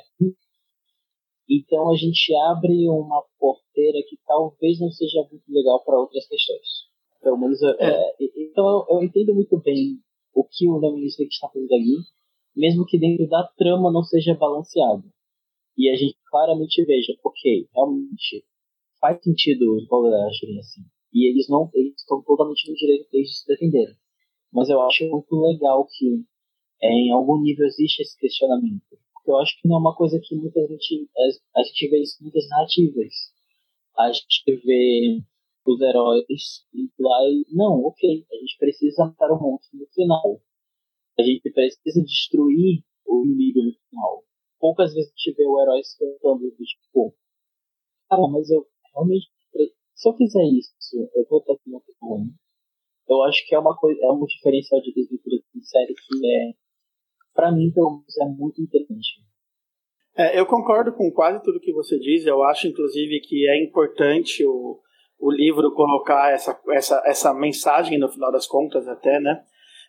Então 1.51 1.91
a 1.91 1.97
gente 1.97 2.35
abre 2.51 2.89
uma 2.89 3.23
porteira 3.39 3.99
que 4.09 4.19
talvez 4.27 4.81
não 4.81 4.91
seja 4.91 5.27
muito 5.31 5.45
legal 5.49 5.83
para 5.85 5.99
outras 5.99 6.27
questões. 6.27 6.88
Pelo 7.21 7.39
menos, 7.39 7.61
é. 7.63 7.77
É, 7.81 8.15
então 8.21 8.65
eu, 8.67 8.97
eu, 8.97 9.03
entendo 9.03 9.35
muito 9.35 9.59
bem 9.59 9.99
o 10.35 10.45
que 10.45 10.69
o 10.69 10.79
Lemon 10.79 10.99
está 10.99 11.49
fazendo 11.49 11.73
ali, 11.73 11.97
mesmo 12.57 12.87
que 12.87 12.99
dentro 12.99 13.29
da 13.29 13.45
trama 13.57 13.91
não 13.93 14.03
seja 14.03 14.35
balanceado. 14.35 15.05
E 15.77 15.89
a 15.91 15.97
gente 15.97 16.17
claramente 16.31 16.85
veja, 16.85 17.15
ok, 17.25 17.69
realmente 17.75 18.45
faz 19.01 19.23
sentido 19.23 19.77
os 19.77 19.87
Bowler 19.87 20.27
agirem 20.27 20.59
assim. 20.59 20.83
E 21.13 21.31
eles 21.31 21.49
não 21.49 21.71
eles 21.73 21.95
estão 21.97 22.23
totalmente 22.23 22.69
no 22.69 22.77
direito 22.77 23.11
deles 23.11 23.29
de 23.29 23.39
se 23.39 23.47
defenderem. 23.47 23.97
Mas 24.53 24.69
eu 24.69 24.81
acho 24.83 25.09
muito 25.09 25.35
legal 25.41 25.87
que 25.87 26.25
é, 26.83 26.89
em 26.89 27.13
algum 27.13 27.41
nível 27.41 27.67
existe 27.67 28.03
esse 28.03 28.19
questionamento. 28.19 28.83
Porque 29.13 29.31
eu 29.31 29.37
acho 29.39 29.61
que 29.61 29.69
não 29.69 29.77
é 29.77 29.81
uma 29.81 29.95
coisa 29.95 30.21
que 30.23 30.35
muita 30.35 30.61
gente. 30.67 31.09
A, 31.17 31.61
a 31.61 31.63
gente 31.63 31.89
vê 31.89 32.01
isso 32.01 32.17
em 32.21 32.25
muitas 32.25 32.49
narrativas. 32.49 33.13
A 33.97 34.13
gente 34.13 34.61
vê 34.65 35.21
os 35.73 35.81
heróis 35.81 36.67
e 36.73 36.91
lá 36.99 37.19
e, 37.29 37.45
não, 37.55 37.85
ok, 37.85 38.27
a 38.31 38.37
gente 38.37 38.57
precisa 38.59 39.05
matar 39.05 39.31
o 39.31 39.41
monstro 39.41 39.79
no 39.79 39.87
final. 39.89 40.41
A 41.19 41.23
gente 41.23 41.51
precisa 41.51 42.03
destruir 42.03 42.83
o 43.07 43.25
inimigo 43.25 43.63
no 43.63 43.73
final. 43.73 44.25
Poucas 44.59 44.95
vezes 44.95 45.11
a 45.11 45.15
gente 45.17 45.37
vê 45.37 45.47
o 45.47 45.61
herói 45.61 45.83
se 45.83 45.99
cantando 45.99 46.51
do 46.51 46.65
tipo, 46.65 47.15
cara, 48.09 48.27
mas 48.29 48.51
eu 48.51 48.67
realmente, 48.95 49.29
se 49.95 50.09
eu 50.09 50.17
fizer 50.17 50.45
isso, 50.45 50.97
eu 51.15 51.27
vou 51.29 51.41
estar 51.41 51.53
aqui 51.53 51.71
muito 51.71 51.95
bom. 52.01 52.27
Eu 53.09 53.23
acho 53.23 53.47
que 53.47 53.55
é 53.55 53.59
uma 53.59 53.77
coisa, 53.77 53.99
é 54.03 54.13
um 54.13 54.25
diferencial 54.25 54.81
de 54.83 54.93
desventura 54.93 55.37
de 55.55 55.67
série 55.67 55.95
que 55.95 56.27
é, 56.27 56.53
para 57.35 57.53
mim, 57.53 57.71
pelo 57.73 57.91
menos, 57.91 58.19
é 58.19 58.27
muito 58.27 58.61
interessante. 58.61 59.23
É, 60.17 60.39
eu 60.39 60.47
concordo 60.47 60.93
com 60.93 61.11
quase 61.13 61.43
tudo 61.43 61.61
que 61.61 61.73
você 61.73 61.99
diz. 61.99 62.27
Eu 62.27 62.43
acho, 62.43 62.67
inclusive, 62.67 63.21
que 63.21 63.49
é 63.49 63.63
importante 63.65 64.45
o, 64.45 64.81
o 65.19 65.31
livro 65.31 65.75
colocar 65.75 66.33
essa, 66.33 66.59
essa, 66.71 67.03
essa 67.05 67.35
mensagem 67.35 67.99
no 67.99 68.09
final 68.09 68.31
das 68.31 68.47
contas 68.47 68.87
até, 68.87 69.19
né? 69.21 69.43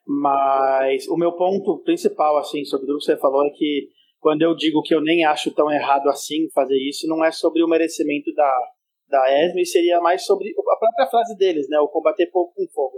Mas 0.06 1.08
o 1.08 1.16
meu 1.16 1.34
ponto 1.34 1.84
principal, 1.84 2.38
assim, 2.38 2.66
sobre 2.66 2.88
tudo 2.88 2.98
que 2.98 3.06
você 3.06 3.18
falou 3.18 3.46
é 3.46 3.52
que 3.52 3.90
quando 4.20 4.42
eu 4.42 4.56
digo 4.56 4.82
que 4.82 4.94
eu 4.94 5.02
nem 5.02 5.24
acho 5.24 5.54
tão 5.54 5.72
errado 5.72 6.10
assim 6.10 6.50
fazer 6.54 6.78
isso, 6.78 7.08
não 7.08 7.24
é 7.24 7.32
sobre 7.32 7.64
o 7.64 7.68
merecimento 7.68 8.34
da, 8.34 8.60
da 9.08 9.46
Esme, 9.46 9.66
seria 9.66 10.02
mais 10.02 10.26
sobre 10.26 10.50
a 10.50 10.76
própria 10.78 11.08
frase 11.08 11.38
deles, 11.38 11.70
né? 11.70 11.80
O 11.80 11.88
combater 11.88 12.30
fogo 12.32 12.52
com 12.56 12.68
fogo. 12.74 12.98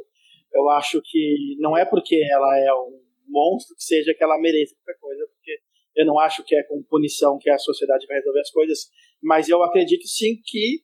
Eu 0.53 0.69
acho 0.69 1.01
que 1.03 1.55
não 1.59 1.77
é 1.77 1.85
porque 1.85 2.21
ela 2.31 2.57
é 2.57 2.73
um 2.73 2.99
monstro 3.27 3.75
que 3.75 3.83
seja 3.83 4.13
que 4.13 4.23
ela 4.23 4.39
mereça 4.39 4.75
qualquer 4.75 4.99
coisa, 4.99 5.25
porque 5.33 5.59
eu 5.95 6.05
não 6.05 6.17
acho 6.17 6.43
que 6.43 6.55
é 6.55 6.63
com 6.63 6.81
punição 6.83 7.37
que 7.39 7.49
a 7.49 7.57
sociedade 7.57 8.05
vai 8.07 8.17
resolver 8.17 8.39
as 8.39 8.51
coisas, 8.51 8.79
mas 9.21 9.49
eu 9.49 9.61
acredito 9.63 10.07
sim 10.07 10.35
que 10.45 10.79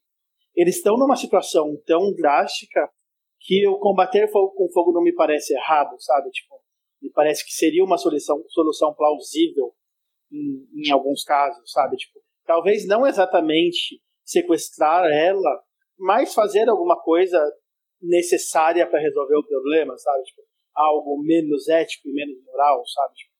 eles 0.57 0.77
estão 0.77 0.97
numa 0.97 1.15
situação 1.15 1.79
tão 1.85 2.11
drástica 2.15 2.89
que 3.39 3.67
o 3.67 3.77
combater 3.77 4.27
fogo 4.31 4.53
com 4.55 4.67
fogo 4.73 4.91
não 4.91 5.03
me 5.03 5.13
parece 5.13 5.53
errado, 5.53 5.95
sabe? 5.99 6.31
Tipo, 6.31 6.55
me 6.99 7.11
parece 7.11 7.45
que 7.45 7.51
seria 7.51 7.83
uma 7.83 7.97
solução, 7.97 8.43
solução 8.49 8.93
plausível 8.95 9.71
em, 10.31 10.87
em 10.87 10.91
alguns 10.91 11.23
casos, 11.23 11.71
sabe? 11.71 11.95
Tipo, 11.95 12.19
talvez 12.45 12.87
não 12.87 13.05
exatamente 13.05 14.01
sequestrar 14.25 15.05
ela, 15.05 15.63
mas 15.97 16.33
fazer 16.33 16.67
alguma 16.67 16.99
coisa 17.01 17.39
necessária 18.01 18.87
para 18.89 18.99
resolver 18.99 19.37
o 19.37 19.47
problema, 19.47 19.95
sabe? 19.95 20.23
Tipo, 20.23 20.41
algo 20.75 21.21
menos 21.21 21.69
ético 21.69 22.09
e 22.09 22.13
menos 22.13 22.43
moral, 22.43 22.83
sabe? 22.87 23.13
Tipo, 23.13 23.37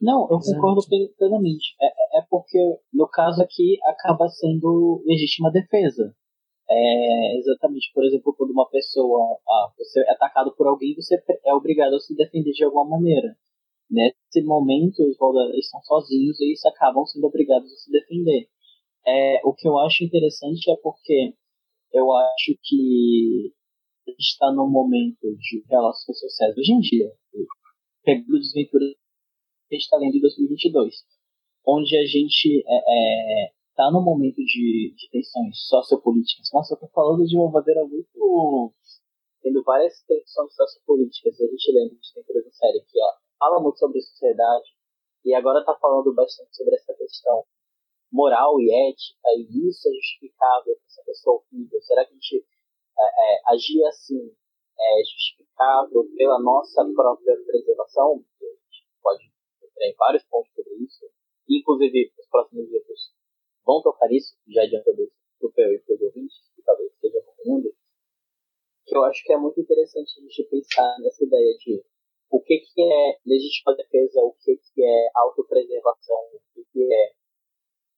não, 0.00 0.22
eu 0.28 0.38
concordo 0.40 0.80
plenamente. 1.16 1.76
É, 1.80 2.18
é 2.18 2.22
porque, 2.28 2.58
no 2.92 3.08
caso 3.08 3.40
aqui, 3.40 3.78
acaba 3.84 4.28
sendo 4.28 5.00
legítima 5.06 5.52
defesa. 5.52 6.12
É, 6.74 7.38
exatamente, 7.38 7.92
por 7.92 8.04
exemplo, 8.04 8.34
quando 8.36 8.50
uma 8.50 8.68
pessoa, 8.70 9.38
ah, 9.46 9.72
você 9.76 10.00
é 10.00 10.12
atacado 10.12 10.54
por 10.56 10.66
alguém, 10.66 10.94
você 10.94 11.22
é 11.44 11.54
obrigado 11.54 11.94
a 11.94 12.00
se 12.00 12.16
defender 12.16 12.52
de 12.52 12.64
alguma 12.64 12.88
maneira. 12.88 13.36
Nesse 13.90 14.42
momento, 14.42 15.02
os 15.02 15.18
Valdares 15.18 15.66
estão 15.66 15.82
sozinhos 15.82 16.40
e 16.40 16.44
eles 16.44 16.64
acabam 16.64 17.04
sendo 17.04 17.26
obrigados 17.26 17.70
a 17.70 17.76
se 17.76 17.90
defender. 17.90 18.48
É, 19.06 19.40
o 19.44 19.52
que 19.52 19.68
eu 19.68 19.78
acho 19.80 20.02
interessante 20.02 20.70
é 20.70 20.76
porque 20.76 21.34
eu 21.92 22.10
acho 22.10 22.56
que 22.62 23.52
está 24.18 24.50
num 24.50 24.70
momento 24.70 25.36
de 25.36 25.64
relações 25.68 26.18
sociais 26.18 26.56
hoje 26.56 26.72
em 26.72 26.80
dia, 26.80 27.12
pegando 28.02 28.40
desventura 28.40 28.86
que 29.68 29.74
a 29.74 29.74
gente 29.74 29.84
está 29.84 29.96
lendo 29.98 30.16
em 30.16 30.20
2022, 30.20 30.94
onde 31.66 31.96
a 31.98 32.06
gente 32.06 32.64
é, 32.66 32.76
é, 32.76 33.52
tá 33.74 33.90
num 33.90 34.02
momento 34.02 34.36
de, 34.36 34.94
de 34.96 35.10
tensões 35.10 35.66
sociopolíticas. 35.68 36.50
Nossa, 36.52 36.74
eu 36.74 36.80
tô 36.80 36.88
falando 36.88 37.24
de 37.24 37.36
uma 37.36 37.50
maneira 37.50 37.84
muito. 37.86 38.72
tendo 39.42 39.62
várias 39.64 40.02
tensões 40.02 40.54
sociopolíticas. 40.54 41.40
A 41.40 41.46
gente 41.46 41.72
lembra, 41.72 41.92
a 41.92 41.96
gente 41.96 42.14
tem 42.14 42.22
coisa 42.24 42.50
série 42.50 42.84
que 42.86 42.98
é, 43.00 43.04
fala 43.38 43.60
muito 43.60 43.78
sobre 43.78 44.00
sociedade 44.00 44.70
e 45.24 45.34
agora 45.34 45.64
tá 45.64 45.76
falando 45.80 46.12
bastante 46.14 46.54
sobre 46.56 46.74
essa 46.74 46.94
questão 46.94 47.44
moral 48.12 48.60
e 48.60 48.68
ética, 48.90 49.28
e 49.38 49.68
isso 49.68 49.88
é 49.88 49.92
justificável 49.92 50.76
para 50.76 50.86
essa 50.86 51.02
pessoa 51.04 51.40
horrível. 51.40 51.80
Será 51.80 52.04
que 52.04 52.10
a 52.10 52.14
gente 52.14 52.46
é, 52.98 53.04
é, 53.04 53.52
agir 53.54 53.82
assim 53.86 54.36
é 54.78 55.04
justificável 55.04 56.04
pela 56.16 56.38
nossa 56.40 56.84
própria 56.94 57.34
preservação? 57.46 58.12
A 58.12 58.44
gente 58.74 58.86
pode 59.02 59.24
entrar 59.62 59.86
em 59.86 59.94
vários 59.96 60.24
pontos 60.24 60.52
sobre 60.54 60.74
isso. 60.84 61.06
Inclusive, 61.48 62.12
os 62.18 62.28
próximos 62.28 62.66
vídeos 62.66 63.14
vão 63.64 63.82
tocar 63.82 64.10
isso, 64.12 64.36
já 64.48 64.62
adiantando 64.62 65.10
para 65.38 65.48
o 65.48 65.52
Peu 65.52 65.72
e 65.72 65.78
para 65.80 65.94
os 65.94 66.02
ouvintes, 66.02 66.36
que 66.54 66.62
talvez 66.62 66.92
estejam 66.92 67.20
acompanhando. 67.20 67.74
Que 68.86 68.96
eu 68.96 69.04
acho 69.04 69.22
que 69.24 69.32
é 69.32 69.36
muito 69.36 69.60
interessante 69.60 70.18
a 70.18 70.22
gente 70.22 70.44
pensar 70.50 70.96
nessa 71.00 71.24
ideia 71.24 71.56
de 71.58 71.84
o 72.30 72.40
que, 72.40 72.58
que 72.58 72.82
é 72.82 73.18
legítima 73.26 73.76
defesa, 73.76 74.22
o 74.22 74.34
que, 74.40 74.56
que 74.56 74.84
é 74.84 75.08
autopreservação, 75.14 76.16
o 76.32 76.40
que, 76.54 76.64
que 76.72 76.92
é 76.92 77.12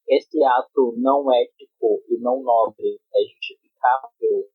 esse 0.07 0.43
ato 0.43 0.93
não 0.97 1.33
ético 1.33 2.03
e 2.09 2.19
não 2.19 2.43
nobre 2.43 2.99
é 3.15 3.21
justificável 3.33 4.49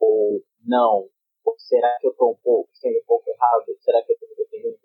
ou 0.00 0.42
não? 0.64 1.08
Ou 1.44 1.54
será 1.58 1.96
que 2.00 2.06
eu 2.08 2.10
estou 2.10 2.32
um 2.32 2.36
pouco 2.42 2.68
sendo 2.74 2.98
um 2.98 3.04
pouco 3.06 3.28
errado? 3.30 3.76
Será 3.80 4.02
que 4.02 4.12
eu 4.12 4.16
estou 4.16 4.36
defendendo? 4.36 4.80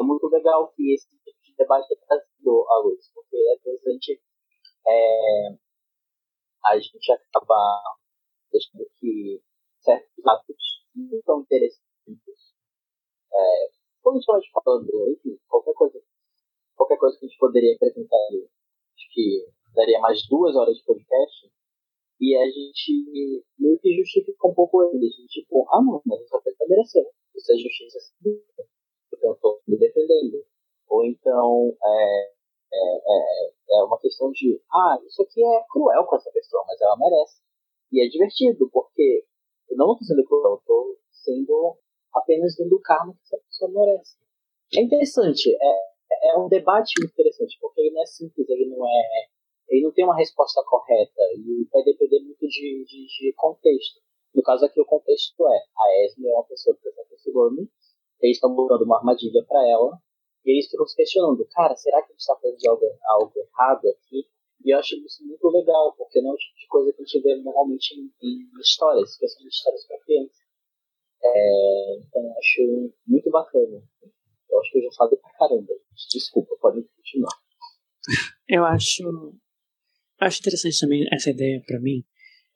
É 0.00 0.02
muito 0.02 0.28
legal 0.28 0.72
que 0.72 0.94
esse 0.94 1.08
tipo 1.08 1.42
de 1.42 1.54
debate 1.56 1.92
é 1.92 2.06
trazido 2.06 2.64
à 2.68 2.78
luz, 2.78 3.10
porque 3.12 3.36
às 3.54 3.62
vezes 3.62 3.86
a 3.86 3.90
gente, 3.90 4.22
é, 4.86 5.48
a 6.66 6.78
gente 6.78 7.12
acaba 7.12 7.98
deixando 8.50 8.88
que 8.98 9.42
certos 9.80 10.26
atos 10.26 10.56
não 10.94 11.20
são 11.22 11.40
interessantes. 11.40 12.54
É, 13.32 13.74
gente 14.40 14.50
falando, 14.52 15.10
enfim, 15.10 15.38
qualquer 15.48 15.74
coisa, 15.74 16.00
qualquer 16.76 16.96
coisa 16.98 17.18
que 17.18 17.26
a 17.26 17.28
gente 17.28 17.38
poderia 17.38 17.74
acrescentar 17.74 18.18
ali, 18.28 18.48
acho 18.96 19.08
que 19.12 19.48
daria 19.74 20.00
mais 20.00 20.26
duas 20.28 20.54
horas 20.56 20.76
de 20.76 20.84
podcast, 20.84 21.50
e 22.20 22.36
a 22.36 22.46
gente 22.46 23.44
meio 23.58 23.78
que 23.80 23.96
justifica 23.96 24.46
um 24.46 24.54
pouco 24.54 24.82
ele. 24.84 25.06
A 25.06 25.10
gente, 25.10 25.40
tipo, 25.40 25.66
ah, 25.70 25.82
não, 25.82 26.00
mas 26.06 26.20
essa 26.22 26.40
pessoa 26.40 26.68
mereceu. 26.68 27.02
Isso 27.34 27.52
é 27.52 27.56
justiça 27.56 27.98
civil. 28.00 28.40
Então 29.12 29.30
eu 29.30 29.36
tô 29.36 29.60
me 29.66 29.76
defendendo. 29.76 30.44
Ou 30.88 31.04
então, 31.04 31.76
é, 31.84 32.32
é, 32.72 32.96
é, 32.96 33.78
é, 33.78 33.84
uma 33.84 33.98
questão 33.98 34.30
de, 34.32 34.60
ah, 34.72 34.98
isso 35.06 35.22
aqui 35.22 35.44
é 35.44 35.64
cruel 35.70 36.04
com 36.04 36.16
essa 36.16 36.30
pessoa, 36.30 36.64
mas 36.66 36.80
ela 36.80 36.96
merece. 36.96 37.40
E 37.92 38.04
é 38.04 38.08
divertido, 38.08 38.68
porque 38.72 39.24
eu 39.70 39.76
não 39.76 39.92
estou 39.92 40.06
sendo 40.06 40.24
cruel, 40.24 40.56
estou 40.56 40.96
sendo 41.10 41.76
apenas 42.14 42.56
dando 42.56 42.80
karma 42.80 43.12
que 43.14 43.20
essa 43.22 43.44
pessoa 43.44 43.70
merece. 43.70 44.16
É 44.74 44.80
interessante, 44.80 45.54
é, 45.54 46.30
é 46.32 46.38
um 46.38 46.48
debate 46.48 46.92
muito 47.00 47.12
interessante, 47.12 47.56
porque 47.60 47.80
ele 47.80 47.90
não 47.90 48.02
é 48.02 48.06
simples, 48.06 48.48
ele 48.48 48.66
não 48.66 48.86
é 48.86 49.28
ele 49.68 49.82
não 49.82 49.92
tem 49.92 50.04
uma 50.04 50.16
resposta 50.16 50.62
correta 50.64 51.22
e 51.36 51.66
vai 51.72 51.82
depender 51.82 52.20
muito 52.20 52.46
de, 52.46 52.84
de, 52.84 53.06
de 53.06 53.32
contexto. 53.34 54.00
No 54.34 54.42
caso 54.42 54.64
aqui, 54.64 54.80
o 54.80 54.84
contexto 54.84 55.46
é: 55.46 55.56
a 55.56 56.04
Esme 56.04 56.28
é 56.28 56.34
uma 56.34 56.44
pessoa 56.44 56.76
que 56.76 56.88
está 56.88 57.02
perseguindo, 57.04 57.68
eles 58.20 58.36
estão 58.36 58.54
botando 58.54 58.82
uma 58.82 58.98
armadilha 58.98 59.44
para 59.46 59.66
ela, 59.68 59.98
e 60.44 60.50
eles 60.52 60.70
ficam 60.70 60.86
se 60.86 60.96
questionando: 60.96 61.46
cara, 61.52 61.76
será 61.76 62.02
que 62.02 62.12
a 62.12 62.12
gente 62.12 62.20
está 62.20 62.36
fazendo 62.36 62.58
algo, 62.68 62.86
algo 63.04 63.32
errado 63.36 63.88
aqui? 63.88 64.26
E 64.64 64.74
eu 64.74 64.78
acho 64.78 64.96
isso 64.96 65.26
muito 65.26 65.46
legal, 65.48 65.94
porque 65.96 66.20
não 66.20 66.30
é 66.30 66.34
o 66.34 66.36
tipo 66.36 66.58
de 66.58 66.66
coisa 66.68 66.92
que 66.92 67.02
a 67.02 67.04
gente 67.04 67.22
vê 67.22 67.36
normalmente 67.36 67.94
em, 67.94 68.10
em 68.22 68.60
histórias, 68.60 69.16
são 69.16 69.46
histórias 69.46 69.86
para 69.86 69.98
criança. 70.00 70.42
É, 71.22 71.96
então, 71.98 72.22
eu 72.22 72.32
acho 72.38 72.92
muito 73.06 73.30
bacana. 73.30 73.82
Eu 74.50 74.60
acho 74.60 74.70
que 74.70 74.78
eu 74.78 74.82
já 74.82 74.90
falei 74.96 75.18
pra 75.18 75.30
caramba. 75.38 75.72
Desculpa, 76.12 76.56
podem 76.60 76.82
continuar. 76.82 77.32
Eu 78.48 78.64
acho 78.64 79.34
Acho 80.20 80.40
interessante 80.40 80.80
também 80.80 81.06
essa 81.12 81.30
ideia 81.30 81.62
para 81.66 81.80
mim. 81.80 82.04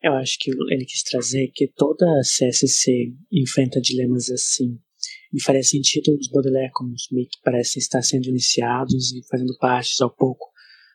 Eu 0.02 0.15
acho 0.15 0.39
que 0.39 0.51
ele 0.73 0.85
quis 0.85 1.02
trazer 1.02 1.51
que 1.52 1.66
toda 1.69 2.06
a 2.06 2.20
CSC 2.20 3.15
enfrenta 3.32 3.81
dilemas 3.81 4.31
assim. 4.31 4.78
E 5.33 5.39
Baudelaire 6.33 6.73
como 6.73 6.95
meio 7.13 7.29
que 7.29 7.41
parecem 7.43 7.81
estar 7.81 8.03
sendo 8.03 8.29
iniciados 8.29 9.13
e 9.13 9.23
fazendo 9.29 9.57
parte 9.59 10.03
ao 10.03 10.15
pouco, 10.15 10.47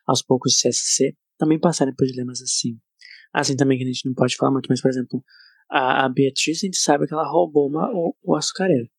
aos 0.08 0.22
poucos 0.22 0.54
de 0.54 0.70
CSC, 0.70 1.16
também 1.38 1.60
passarem 1.60 1.94
por 1.94 2.08
dilemas 2.08 2.42
assim. 2.42 2.80
Assim 3.34 3.56
também 3.56 3.78
que 3.78 3.84
a 3.84 3.88
gente 3.88 4.06
não 4.06 4.14
pode 4.14 4.36
falar 4.36 4.52
muito, 4.52 4.68
mas 4.70 4.82
por 4.82 4.90
exemplo, 4.90 5.24
a, 5.70 6.06
a 6.06 6.10
Beatriz 6.10 6.60
a 6.64 6.66
gente 6.66 6.78
sabe 6.78 7.08
que 7.08 7.14
ela 7.14 7.28
roubou 7.28 7.68
uma, 7.68 7.92
o, 7.92 8.16
o 8.24 8.36
açucareiro. 8.36 8.90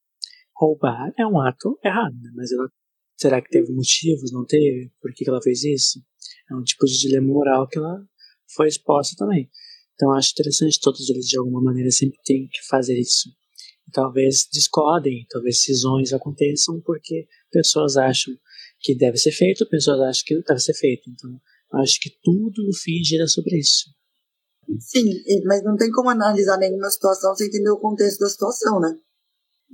Roubar 0.56 1.12
é 1.18 1.26
um 1.26 1.40
ato 1.40 1.78
errado, 1.84 2.14
né? 2.14 2.30
mas 2.34 2.52
ela 2.52 2.68
será 3.16 3.40
que 3.40 3.48
teve 3.48 3.72
motivos? 3.72 4.32
Não 4.32 4.44
teve? 4.44 4.92
Por 5.00 5.12
que, 5.12 5.24
que 5.24 5.30
ela 5.30 5.42
fez 5.42 5.64
isso? 5.64 6.00
É 6.50 6.54
um 6.54 6.62
tipo 6.62 6.84
de 6.86 6.98
dilema 6.98 7.26
moral 7.26 7.66
que 7.68 7.78
ela 7.78 8.04
foi 8.54 8.68
exposta 8.68 9.16
também. 9.16 9.50
Então 9.94 10.12
acho 10.12 10.32
interessante 10.32 10.80
todos 10.80 11.08
eles 11.08 11.26
de 11.26 11.38
alguma 11.38 11.62
maneira 11.62 11.90
sempre 11.90 12.18
têm 12.24 12.48
que 12.48 12.66
fazer 12.68 12.98
isso. 12.98 13.30
Talvez 13.92 14.48
discordem, 14.50 15.26
talvez 15.30 15.62
cisões 15.62 16.12
aconteçam 16.12 16.80
porque 16.80 17.26
pessoas 17.50 17.96
acham 17.96 18.34
que 18.80 18.94
deve 18.94 19.16
ser 19.16 19.32
feito, 19.32 19.68
pessoas 19.68 20.00
acham 20.00 20.24
que 20.26 20.34
não 20.34 20.42
deve 20.46 20.60
ser 20.60 20.74
feito. 20.74 21.10
Então 21.10 21.40
acho 21.80 21.98
que 22.00 22.10
tudo 22.22 22.64
no 22.64 22.74
fim 22.74 23.02
gira 23.04 23.26
sobre 23.26 23.58
isso. 23.58 23.90
Sim, 24.78 25.04
mas 25.44 25.62
não 25.62 25.76
tem 25.76 25.90
como 25.90 26.10
analisar 26.10 26.58
nenhuma 26.58 26.90
situação 26.90 27.34
sem 27.36 27.48
entender 27.48 27.70
o 27.70 27.80
contexto 27.80 28.20
da 28.20 28.28
situação, 28.28 28.80
né? 28.80 28.96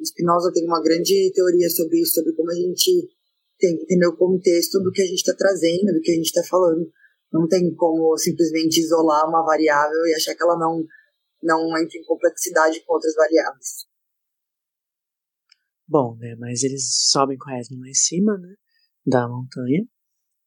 Spinoza 0.05 0.51
tem 0.53 0.65
uma 0.65 0.82
grande 0.82 1.31
teoria 1.35 1.69
sobre 1.70 2.01
isso, 2.01 2.15
sobre 2.15 2.32
como 2.35 2.51
a 2.51 2.55
gente 2.55 3.09
tem 3.59 3.77
que 3.77 3.85
entender 3.85 4.07
o 4.07 4.16
contexto 4.16 4.81
do 4.81 4.91
que 4.91 5.03
a 5.03 5.07
gente 5.07 5.19
está 5.19 5.35
trazendo, 5.35 5.93
do 5.93 6.01
que 6.01 6.11
a 6.11 6.15
gente 6.15 6.27
está 6.27 6.43
falando. 6.43 6.91
Não 7.32 7.47
tem 7.47 7.73
como 7.74 8.16
simplesmente 8.16 8.81
isolar 8.81 9.28
uma 9.28 9.45
variável 9.45 10.07
e 10.07 10.15
achar 10.15 10.35
que 10.35 10.43
ela 10.43 10.59
não, 10.59 10.82
não 11.43 11.78
entra 11.78 11.99
em 11.99 12.05
complexidade 12.05 12.82
com 12.85 12.95
outras 12.95 13.15
variáveis. 13.15 13.90
Bom, 15.91 16.15
né, 16.17 16.37
mas 16.37 16.62
eles 16.62 16.85
sobem 17.11 17.37
com 17.37 17.51
a 17.51 17.59
Esme 17.59 17.81
lá 17.81 17.89
em 17.89 17.95
cima, 17.95 18.39
né, 18.39 18.55
da 19.05 19.29
montanha, 19.29 19.85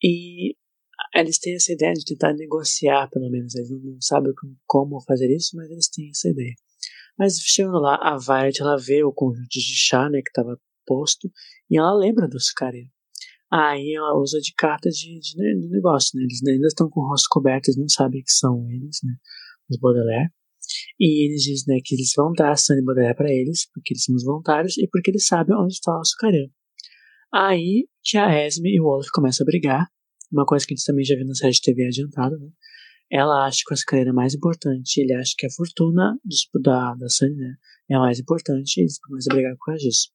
e 0.02 0.56
eles 1.14 1.38
têm 1.38 1.56
essa 1.56 1.74
ideia 1.74 1.94
de 1.94 2.06
tentar 2.06 2.34
negociar, 2.34 3.10
pelo 3.10 3.30
menos. 3.30 3.54
Eles 3.54 3.70
não 3.70 4.00
sabem 4.00 4.32
como 4.66 5.02
fazer 5.02 5.30
isso, 5.36 5.58
mas 5.58 5.70
eles 5.70 5.90
têm 5.90 6.10
essa 6.10 6.30
ideia. 6.30 6.56
Mas 7.20 7.38
chegando 7.40 7.80
lá, 7.80 7.96
a 7.96 8.18
Violet 8.18 8.62
ela 8.62 8.78
vê 8.78 9.04
o 9.04 9.12
conjunto 9.12 9.50
de 9.50 9.62
chá, 9.76 10.10
né, 10.10 10.22
que 10.22 10.30
estava 10.30 10.58
posto, 10.88 11.30
e 11.70 11.78
ela 11.78 11.94
lembra 11.94 12.26
dos 12.26 12.50
caras. 12.52 12.86
Aí 13.52 13.94
ela 13.96 14.18
usa 14.18 14.40
de 14.40 14.54
carta 14.56 14.90
de, 14.90 15.20
de, 15.20 15.36
de 15.36 15.70
negócio, 15.70 16.18
né? 16.18 16.24
Eles 16.24 16.42
ainda 16.48 16.68
estão 16.68 16.90
com 16.90 17.02
o 17.02 17.08
rosto 17.10 17.28
coberto, 17.30 17.68
eles 17.68 17.78
não 17.78 17.90
sabem 17.90 18.24
que 18.24 18.32
são 18.32 18.66
eles, 18.72 19.00
né? 19.04 19.14
Os 19.70 19.78
Baudelaire. 19.78 20.32
E 21.00 21.26
eles 21.26 21.42
dizem 21.42 21.76
né, 21.76 21.82
que 21.84 21.96
eles 21.96 22.12
vão 22.16 22.32
dar 22.34 22.52
a 22.52 22.56
Sunny 22.56 22.84
Baudelaire 22.84 23.16
para 23.16 23.32
eles, 23.32 23.70
porque 23.74 23.94
eles 23.94 24.04
são 24.04 24.16
os 24.16 24.24
voluntários 24.24 24.78
e 24.78 24.88
porque 24.88 25.12
eles 25.12 25.26
sabem 25.26 25.56
onde 25.56 25.74
está 25.74 25.92
o 25.96 26.00
açucareiro. 26.00 26.52
Aí 27.34 27.88
que 28.04 28.18
a 28.18 28.46
Esme 28.46 28.76
e 28.76 28.80
o 28.80 28.84
Wolf 28.84 29.08
começam 29.14 29.44
a 29.44 29.48
brigar, 29.48 29.88
uma 30.32 30.46
coisa 30.46 30.66
que 30.66 30.74
a 30.74 30.76
gente 30.76 30.86
também 30.86 31.06
já 31.06 31.16
viu 31.16 31.26
na 31.26 31.36
série 31.36 31.54
de 31.54 31.62
TV 31.62 31.86
adiantada, 31.86 32.38
né? 32.38 32.50
Ela 33.12 33.46
acha 33.46 33.62
que 33.66 33.72
o 33.72 33.76
açucareiro 33.76 34.10
é 34.10 34.14
mais 34.14 34.34
importante, 34.34 35.00
ele 35.00 35.14
acha 35.14 35.34
que 35.38 35.46
a 35.46 35.50
fortuna 35.52 36.18
da, 36.62 36.96
da 36.96 37.10
Sunny 37.10 37.36
né, 37.36 37.56
é 37.92 37.96
a 37.96 38.00
mais 38.00 38.20
importante, 38.20 38.78
e 38.78 38.82
eles 38.82 39.00
começam 39.00 39.32
a 39.32 39.36
brigar 39.36 39.56
por 39.56 39.66
causa 39.66 39.84
disso. 39.84 40.10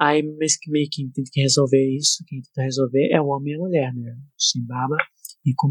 Aí 0.00 0.22
meio 0.22 0.88
que 0.90 1.08
tem 1.12 1.24
que 1.24 1.40
resolver 1.40 1.96
isso, 1.96 2.24
quem 2.26 2.42
tenta 2.42 2.62
resolver 2.62 3.08
é 3.12 3.20
o 3.20 3.26
homem 3.26 3.52
e 3.52 3.56
a 3.56 3.58
mulher, 3.58 3.94
né? 3.94 4.16
Sem 4.36 4.62
e 5.46 5.54
com. 5.54 5.70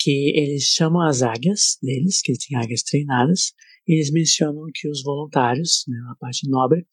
Que 0.00 0.32
eles 0.34 0.64
chamam 0.64 1.02
as 1.02 1.22
águias 1.22 1.76
deles, 1.82 2.20
que 2.22 2.32
eles 2.32 2.46
têm 2.46 2.58
águias 2.58 2.82
treinadas, 2.82 3.52
e 3.86 3.94
eles 3.94 4.10
mencionam 4.10 4.64
que 4.72 4.88
os 4.88 5.02
voluntários, 5.02 5.84
né, 5.88 5.98
a 6.10 6.14
parte 6.16 6.48
nobre, 6.48 6.86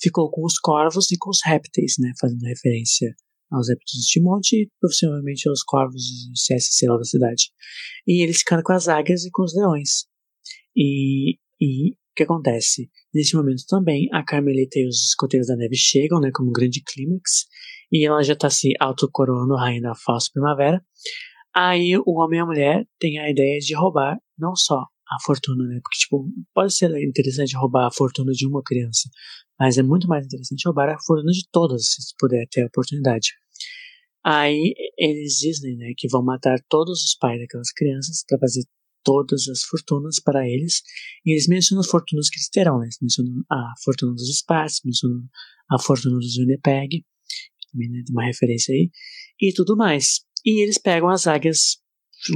ficou 0.00 0.30
com 0.30 0.44
os 0.44 0.58
corvos 0.58 1.10
e 1.10 1.18
com 1.18 1.30
os 1.30 1.40
répteis, 1.44 1.96
né, 1.98 2.12
fazendo 2.20 2.42
referência 2.42 3.14
aos 3.50 3.68
répteis 3.68 4.04
de 4.04 4.10
Timonte 4.10 4.56
e 4.56 4.70
possivelmente 4.80 5.48
aos 5.48 5.62
corvos 5.62 6.02
de 6.02 6.32
CSC 6.32 6.86
lá 6.86 6.96
da 6.96 7.04
cidade. 7.04 7.50
E 8.06 8.22
eles 8.22 8.38
ficaram 8.38 8.62
com 8.62 8.72
as 8.72 8.88
águias 8.88 9.24
e 9.24 9.30
com 9.30 9.42
os 9.42 9.54
leões. 9.54 10.06
E, 10.76 11.38
e 11.60 11.92
o 11.92 12.14
que 12.16 12.22
acontece? 12.22 12.90
Nesse 13.12 13.34
momento 13.36 13.64
também, 13.68 14.08
a 14.12 14.24
Carmelita 14.24 14.78
e 14.78 14.86
os 14.86 15.08
escoteiros 15.08 15.48
da 15.48 15.56
neve 15.56 15.76
chegam, 15.76 16.20
né, 16.20 16.30
como 16.32 16.50
um 16.50 16.52
grande 16.52 16.82
clímax, 16.82 17.46
e 17.92 18.06
ela 18.06 18.22
já 18.22 18.34
está 18.34 18.50
se 18.50 18.72
autocoroando 18.80 19.56
rainha 19.56 19.82
da 19.82 19.94
falsa 19.94 20.30
primavera. 20.32 20.84
Aí 21.54 21.96
o 21.96 22.20
homem 22.20 22.38
e 22.38 22.42
a 22.42 22.46
mulher 22.46 22.86
têm 22.98 23.18
a 23.18 23.30
ideia 23.30 23.58
de 23.60 23.74
roubar 23.74 24.18
não 24.38 24.56
só 24.56 24.80
a 24.80 25.22
fortuna, 25.24 25.64
né? 25.64 25.78
Porque, 25.82 25.98
tipo, 25.98 26.28
pode 26.54 26.74
ser 26.74 26.90
interessante 27.02 27.56
roubar 27.56 27.86
a 27.86 27.92
fortuna 27.92 28.32
de 28.32 28.46
uma 28.46 28.62
criança, 28.62 29.08
mas 29.58 29.78
é 29.78 29.82
muito 29.82 30.08
mais 30.08 30.24
interessante 30.24 30.66
roubar 30.66 30.88
a 30.88 30.98
fortuna 31.06 31.30
de 31.30 31.46
todas, 31.52 31.86
se 31.86 32.14
puder 32.18 32.46
ter 32.50 32.62
a 32.62 32.66
oportunidade. 32.66 33.28
Aí 34.24 34.74
eles 34.98 35.34
dizem 35.34 35.76
né, 35.76 35.92
que 35.96 36.08
vão 36.08 36.24
matar 36.24 36.58
todos 36.68 37.04
os 37.04 37.14
pais 37.16 37.38
daquelas 37.38 37.70
crianças 37.72 38.24
para 38.26 38.38
fazer 38.38 38.62
todas 39.04 39.46
as 39.48 39.62
fortunas 39.62 40.18
para 40.18 40.48
eles. 40.48 40.82
E 41.26 41.32
eles 41.32 41.46
mencionam 41.46 41.82
as 41.82 41.90
fortunas 41.90 42.30
que 42.30 42.36
eles 42.36 42.48
terão. 42.48 42.78
Né? 42.78 42.86
Eles 42.86 42.98
mencionam 43.02 43.44
a 43.50 43.74
fortuna 43.84 44.14
dos 44.14 44.34
Sparks, 44.38 44.80
mencionam 44.84 45.22
a 45.70 45.78
fortuna 45.78 46.16
dos 46.16 46.36
Winnipeg, 46.38 47.04
também 47.70 47.90
né, 47.90 48.02
tem 48.04 48.14
uma 48.14 48.24
referência 48.24 48.72
aí, 48.72 48.90
e 49.40 49.52
tudo 49.52 49.76
mais. 49.76 50.24
E 50.44 50.62
eles 50.62 50.78
pegam 50.78 51.08
as 51.08 51.26
águias, 51.26 51.78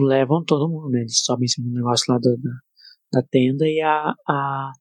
levam 0.01 0.45
todo 0.45 0.69
mundo, 0.69 0.91
né? 0.91 1.01
Eles 1.01 1.21
sobem 1.25 1.45
em 1.45 1.49
cima 1.49 1.69
do 1.69 1.75
negócio 1.75 2.13
lá 2.13 2.19
da, 2.19 2.31
da, 2.31 3.21
da 3.21 3.29
tenda 3.29 3.67
e 3.67 3.81
a, 3.81 4.15
a, 4.29 4.73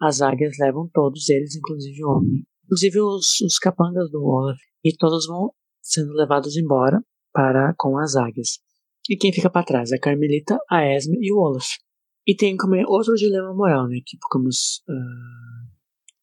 as 0.00 0.22
águias 0.22 0.56
levam 0.58 0.88
todos 0.92 1.28
eles, 1.28 1.54
inclusive 1.54 2.04
o 2.04 2.08
homem. 2.08 2.46
Inclusive 2.64 3.00
os, 3.00 3.40
os 3.42 3.58
capangas 3.58 4.10
do 4.10 4.24
Olaf. 4.24 4.58
E 4.82 4.96
todos 4.96 5.26
vão 5.26 5.52
sendo 5.82 6.12
levados 6.14 6.56
embora 6.56 7.02
para 7.32 7.74
com 7.76 7.98
as 7.98 8.16
águias. 8.16 8.60
E 9.10 9.16
quem 9.16 9.32
fica 9.32 9.50
para 9.50 9.66
trás? 9.66 9.92
A 9.92 9.98
Carmelita, 9.98 10.58
a 10.70 10.86
Esme 10.86 11.18
e 11.20 11.32
o 11.32 11.38
Olaf. 11.38 11.66
E 12.26 12.36
tem 12.36 12.56
como 12.56 12.76
outro 12.86 13.14
dilema 13.14 13.52
moral, 13.52 13.88
né? 13.88 13.98
Que 14.06 14.16
ficamos, 14.16 14.82
uh, 14.88 15.68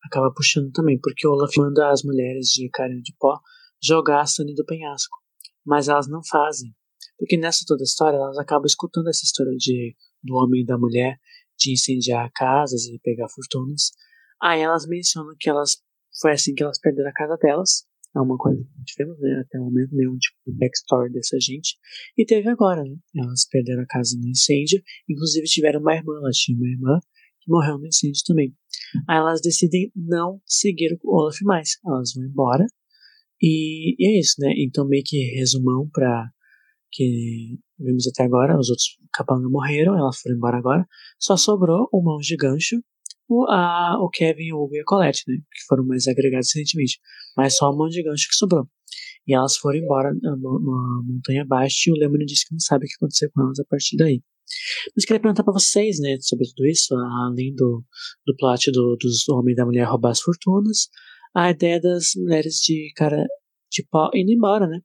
acaba 0.06 0.34
puxando 0.34 0.72
também, 0.72 0.98
porque 1.00 1.28
o 1.28 1.32
Olaf 1.32 1.52
manda 1.58 1.92
as 1.92 2.04
mulheres 2.04 2.48
de 2.48 2.70
carinho 2.70 3.04
de 3.04 3.14
pó 3.20 3.40
jogar 3.84 4.22
a 4.22 4.26
Sunny 4.26 4.56
do 4.56 4.66
penhasco. 4.66 5.18
Mas 5.66 5.88
elas 5.88 6.08
não 6.08 6.22
fazem. 6.24 6.74
Porque 7.18 7.38
nessa 7.38 7.64
toda 7.68 7.84
história, 7.84 8.18
elas 8.18 8.38
acabam 8.38 8.66
escutando 8.66 9.10
essa 9.10 9.24
história 9.24 9.54
de, 9.58 9.96
do 10.24 10.36
homem 10.36 10.62
e 10.62 10.66
da 10.66 10.78
mulher, 10.78 11.18
de 11.58 11.74
incendiar 11.74 12.32
casas 12.34 12.86
e 12.86 13.00
pegar 13.00 13.28
fortunas. 13.30 13.92
Aí 14.42 14.62
elas 14.62 14.88
mencionam 14.88 15.36
que 15.40 15.50
elas 15.50 15.78
foi 16.22 16.32
assim 16.32 16.54
que 16.54 16.64
elas 16.64 16.80
perderam 16.80 17.10
a 17.10 17.14
casa 17.14 17.38
delas 17.38 17.90
é 18.16 18.20
uma 18.20 18.38
coisa 18.38 18.62
que 18.64 18.84
tivemos 18.86 19.20
né, 19.20 19.44
até 19.46 19.60
o 19.60 19.66
momento, 19.66 19.96
nenhum 19.96 20.18
tipo 20.18 20.38
de 20.48 20.58
backstory 20.58 21.12
dessa 21.12 21.40
gente. 21.40 21.78
E 22.18 22.26
teve 22.26 22.50
agora, 22.50 22.84
né? 22.84 22.96
Elas 23.16 23.48
perderam 23.48 23.84
a 23.84 23.86
casa 23.86 24.18
no 24.20 24.28
incêndio, 24.28 24.82
inclusive 25.08 25.46
tiveram 25.46 25.80
uma 25.80 25.96
irmã, 25.96 26.18
elas 26.18 26.38
tinham 26.38 26.60
uma 26.60 26.68
irmã 26.68 27.00
que 27.40 27.52
morreu 27.52 27.78
no 27.78 27.88
incêndio 27.88 28.22
também. 28.26 28.56
Aí 29.08 29.18
elas 29.18 29.42
decidem 29.42 29.92
não 29.96 30.42
seguir 30.46 30.98
o 31.04 31.18
Olaf 31.18 31.40
mais, 31.44 31.78
elas 31.86 32.14
vão 32.16 32.26
embora. 32.26 32.66
E, 33.42 33.96
e 33.98 34.08
é 34.08 34.20
isso, 34.20 34.36
né? 34.40 34.54
Então, 34.58 34.88
meio 34.88 35.04
que 35.06 35.18
resumão 35.38 35.90
para 35.92 36.30
que 36.92 37.58
vimos 37.80 38.08
até 38.08 38.24
agora, 38.24 38.58
os 38.58 38.70
outros 38.70 38.98
capanga 39.14 39.48
morreram, 39.48 39.98
elas 39.98 40.20
foram 40.20 40.36
embora 40.36 40.58
agora. 40.58 40.88
Só 41.20 41.38
sobrou 41.38 41.88
o 41.92 42.02
mão 42.02 42.18
de 42.18 42.36
gancho 42.36 42.78
o, 43.30 43.46
a, 43.48 43.98
o 44.02 44.10
Kevin, 44.10 44.52
o 44.52 44.64
Hugo 44.64 44.76
e 44.76 44.80
a 44.80 44.84
Colette, 44.84 45.24
né? 45.28 45.38
Que 45.38 45.66
foram 45.68 45.86
mais 45.86 46.08
agregados 46.08 46.50
recentemente. 46.54 47.00
Mas 47.38 47.56
só 47.56 47.72
um 47.72 47.78
monte 47.78 47.94
de 47.94 48.04
gancho 48.04 48.28
que 48.28 48.36
sobrou. 48.36 48.68
E 49.28 49.36
elas 49.36 49.56
foram 49.56 49.78
embora 49.78 50.12
na, 50.20 50.32
na 50.32 51.04
montanha 51.06 51.44
abaixo 51.44 51.90
e 51.90 51.92
o 51.92 51.96
Lemony 51.96 52.26
disse 52.26 52.48
que 52.48 52.54
não 52.54 52.60
sabe 52.60 52.86
o 52.86 52.88
que 52.88 52.96
aconteceu 52.96 53.30
com 53.32 53.44
elas 53.44 53.60
a 53.60 53.66
partir 53.66 53.96
daí. 53.96 54.24
Mas 54.96 55.06
queria 55.06 55.22
perguntar 55.22 55.44
para 55.44 55.54
vocês, 55.54 56.00
né, 56.00 56.18
sobre 56.22 56.48
tudo 56.48 56.66
isso, 56.66 56.96
além 56.96 57.54
do, 57.54 57.84
do 58.26 58.36
plot 58.36 58.72
do, 58.72 58.98
dos 59.00 59.30
homens 59.30 59.54
e 59.54 59.56
da 59.56 59.66
mulher 59.66 59.84
roubar 59.84 60.10
as 60.10 60.22
fortunas, 60.22 60.88
a 61.36 61.52
ideia 61.52 61.80
das 61.80 62.12
mulheres 62.16 62.56
de 62.56 62.92
cara 62.96 63.28
de 63.72 63.84
pau 63.90 64.10
indo 64.14 64.32
embora, 64.32 64.68
né? 64.68 64.80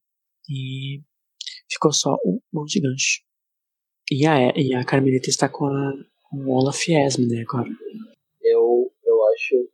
E 0.49 1.01
ficou 1.71 1.93
só 1.93 2.15
um 2.25 2.39
monte 2.53 2.81
de 2.81 2.89
gancho. 2.89 3.23
E 4.11 4.27
a, 4.27 4.53
e 4.57 4.75
a 4.75 4.85
Carmelita 4.85 5.31
está 5.31 5.49
com, 5.49 5.65
a, 5.65 5.93
com 6.29 6.37
o 6.45 6.51
Olaf 6.51 6.89
Esme, 6.89 7.27
né, 7.27 7.43
agora 7.43 7.71
eu, 8.45 8.93
eu 9.05 9.25
acho 9.29 9.69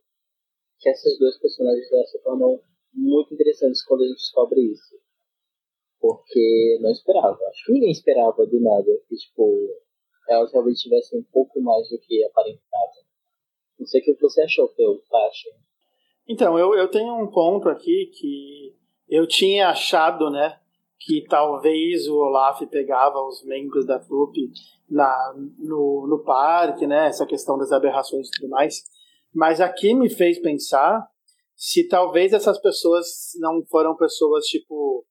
que 0.79 0.89
essas 0.89 1.17
duas 1.19 1.37
personagens 1.37 1.87
se 2.09 2.19
tornam 2.23 2.59
muito 2.93 3.33
interessantes 3.33 3.83
quando 3.85 4.01
a 4.01 4.07
gente 4.07 4.17
descobre 4.17 4.61
isso. 4.61 4.99
Porque 5.99 6.79
não 6.81 6.91
esperava. 6.91 7.37
Acho 7.49 7.65
que 7.65 7.73
ninguém 7.73 7.91
esperava 7.91 8.45
do 8.47 8.59
nada 8.59 8.91
que, 9.07 9.15
tipo, 9.15 9.69
elas 10.27 10.51
realmente 10.51 10.81
tivessem 10.81 11.19
um 11.19 11.23
pouco 11.23 11.61
mais 11.61 11.87
do 11.89 11.99
que 11.99 12.25
aparentavam. 12.25 13.03
Não 13.77 13.85
sei 13.85 14.01
o 14.01 14.03
que 14.03 14.13
você 14.15 14.41
achou, 14.41 14.69
Peu, 14.69 14.99
Tasha. 15.09 15.49
Então, 16.31 16.57
eu, 16.57 16.73
eu 16.75 16.87
tenho 16.89 17.13
um 17.21 17.29
ponto 17.29 17.67
aqui 17.67 18.09
que 18.17 18.73
eu 19.09 19.27
tinha 19.27 19.67
achado, 19.67 20.29
né, 20.29 20.57
que 20.97 21.25
talvez 21.27 22.07
o 22.07 22.15
Olaf 22.15 22.61
pegava 22.67 23.19
os 23.19 23.43
membros 23.43 23.85
da 23.85 23.99
trupe 23.99 24.49
na, 24.89 25.33
no, 25.59 26.07
no 26.07 26.23
parque, 26.23 26.87
né? 26.87 27.07
Essa 27.07 27.25
questão 27.25 27.57
das 27.57 27.73
aberrações 27.73 28.29
e 28.29 28.31
tudo 28.31 28.49
mais. 28.49 28.83
Mas 29.33 29.59
aqui 29.59 29.93
me 29.93 30.09
fez 30.09 30.39
pensar 30.39 31.05
se 31.53 31.85
talvez 31.89 32.31
essas 32.31 32.61
pessoas 32.61 33.31
não 33.39 33.61
foram 33.65 33.97
pessoas 33.97 34.45
tipo 34.45 35.05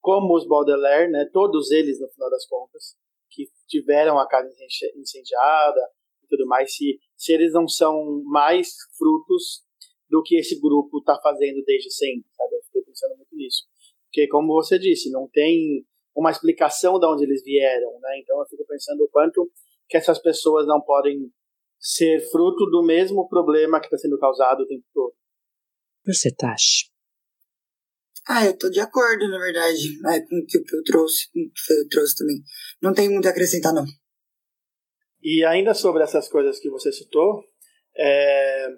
como 0.00 0.34
os 0.34 0.48
Baudelaire, 0.48 1.12
né? 1.12 1.28
Todos 1.32 1.70
eles, 1.70 2.00
no 2.00 2.08
final 2.08 2.28
das 2.28 2.44
contas, 2.46 2.96
que 3.30 3.44
tiveram 3.68 4.18
a 4.18 4.26
casa 4.26 4.48
incendiada 4.96 5.80
e 6.24 6.26
tudo 6.26 6.44
mais, 6.46 6.74
se, 6.74 6.98
se 7.16 7.32
eles 7.32 7.52
não 7.52 7.68
são 7.68 8.22
mais 8.24 8.70
frutos 8.98 9.65
do 10.08 10.22
que 10.22 10.36
esse 10.36 10.60
grupo 10.60 10.98
está 10.98 11.18
fazendo 11.20 11.62
desde 11.64 11.90
sempre, 11.90 12.28
sabe? 12.34 12.54
Eu 12.56 12.62
fiquei 12.64 12.82
pensando 12.82 13.16
muito 13.16 13.34
nisso. 13.34 13.64
Porque, 14.04 14.28
como 14.28 14.54
você 14.54 14.78
disse, 14.78 15.10
não 15.10 15.28
tem 15.28 15.84
uma 16.14 16.30
explicação 16.30 16.98
de 16.98 17.06
onde 17.06 17.24
eles 17.24 17.42
vieram, 17.42 17.92
né? 18.00 18.18
Então 18.20 18.38
eu 18.38 18.46
fico 18.46 18.64
pensando 18.66 19.04
o 19.04 19.08
quanto 19.08 19.50
que 19.88 19.96
essas 19.96 20.18
pessoas 20.18 20.66
não 20.66 20.80
podem 20.80 21.30
ser 21.78 22.20
fruto 22.30 22.66
do 22.66 22.82
mesmo 22.82 23.28
problema 23.28 23.78
que 23.80 23.86
está 23.86 23.98
sendo 23.98 24.18
causado 24.18 24.60
o 24.60 24.66
tempo 24.66 24.84
todo. 24.94 25.14
Você 26.06 26.34
tá? 26.34 26.54
Ah, 28.28 28.44
eu 28.44 28.58
tô 28.58 28.68
de 28.68 28.80
acordo, 28.80 29.28
na 29.28 29.38
verdade, 29.38 29.98
é, 30.08 30.20
com 30.20 30.36
o 30.36 30.46
que 30.46 30.58
o 30.58 30.64
Pio 30.64 30.82
trouxe, 30.84 31.30
com 31.32 31.40
o 31.40 31.44
que 31.44 31.72
eu 31.72 31.88
trouxe 31.88 32.16
também. 32.16 32.42
Não 32.82 32.92
tem 32.92 33.08
muito 33.08 33.26
a 33.26 33.30
acrescentar, 33.30 33.72
não. 33.72 33.84
E 35.22 35.44
ainda 35.44 35.74
sobre 35.74 36.02
essas 36.02 36.28
coisas 36.28 36.58
que 36.58 36.68
você 36.70 36.90
citou, 36.90 37.44
é, 37.96 38.68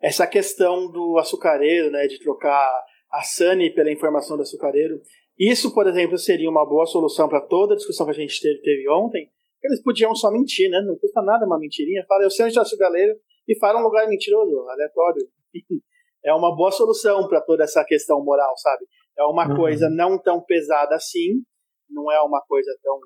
essa 0.00 0.26
questão 0.26 0.90
do 0.90 1.18
açucareiro, 1.18 1.90
né, 1.90 2.06
de 2.06 2.18
trocar 2.18 2.68
a 3.10 3.22
Sunny 3.22 3.70
pela 3.74 3.90
informação 3.90 4.36
do 4.36 4.42
açucareiro, 4.42 5.00
isso, 5.38 5.72
por 5.74 5.86
exemplo, 5.86 6.18
seria 6.18 6.50
uma 6.50 6.66
boa 6.66 6.86
solução 6.86 7.28
para 7.28 7.40
toda 7.40 7.74
a 7.74 7.76
discussão 7.76 8.06
que 8.06 8.12
a 8.12 8.14
gente 8.14 8.40
teve, 8.40 8.60
teve, 8.60 8.90
ontem. 8.90 9.30
Eles 9.62 9.82
podiam 9.82 10.14
só 10.14 10.30
mentir, 10.30 10.70
né? 10.70 10.80
Não 10.82 10.96
custa 10.98 11.22
nada 11.22 11.46
uma 11.46 11.58
mentirinha. 11.58 12.04
Fala, 12.06 12.24
eu 12.24 12.30
sei 12.30 12.44
onde 12.46 12.58
está 12.58 12.76
o 12.76 12.78
galeiro 12.78 13.14
e 13.48 13.58
fala 13.58 13.80
um 13.80 13.82
lugar 13.82 14.06
mentiroso, 14.06 14.68
aleatório. 14.68 15.26
é 16.24 16.34
uma 16.34 16.54
boa 16.54 16.70
solução 16.70 17.26
para 17.26 17.40
toda 17.40 17.64
essa 17.64 17.82
questão 17.84 18.22
moral, 18.22 18.54
sabe? 18.58 18.84
É 19.18 19.24
uma 19.24 19.48
uhum. 19.48 19.56
coisa 19.56 19.88
não 19.88 20.18
tão 20.18 20.42
pesada 20.42 20.94
assim, 20.94 21.42
não 21.88 22.12
é 22.12 22.20
uma 22.20 22.42
coisa 22.46 22.70
tão 22.82 23.00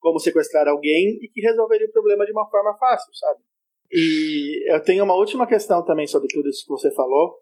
como 0.00 0.18
sequestrar 0.18 0.68
alguém 0.68 1.18
e 1.22 1.28
que 1.28 1.40
resolveria 1.40 1.86
o 1.86 1.92
problema 1.92 2.24
de 2.24 2.32
uma 2.32 2.48
forma 2.48 2.76
fácil, 2.78 3.12
sabe? 3.14 3.40
E 3.92 4.72
eu 4.72 4.82
tenho 4.82 5.04
uma 5.04 5.14
última 5.14 5.46
questão 5.46 5.84
também 5.84 6.06
sobre 6.06 6.28
tudo 6.28 6.48
isso 6.48 6.64
que 6.64 6.70
você 6.70 6.90
falou, 6.92 7.36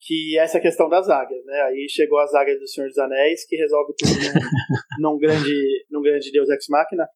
que 0.00 0.38
é 0.38 0.42
essa 0.42 0.60
questão 0.60 0.88
das 0.88 1.08
águias, 1.08 1.44
né? 1.44 1.60
Aí 1.62 1.86
chegou 1.88 2.18
as 2.18 2.32
águias 2.34 2.58
do 2.60 2.68
Senhor 2.68 2.86
dos 2.86 2.98
Anéis, 2.98 3.46
que 3.46 3.56
resolve 3.56 3.92
tudo 3.98 4.10
num, 4.12 5.10
num 5.12 5.18
grande, 5.18 5.86
num 5.90 6.02
grande 6.02 6.30
Deus 6.30 6.48
Ex 6.48 6.66
Machina. 6.68 7.08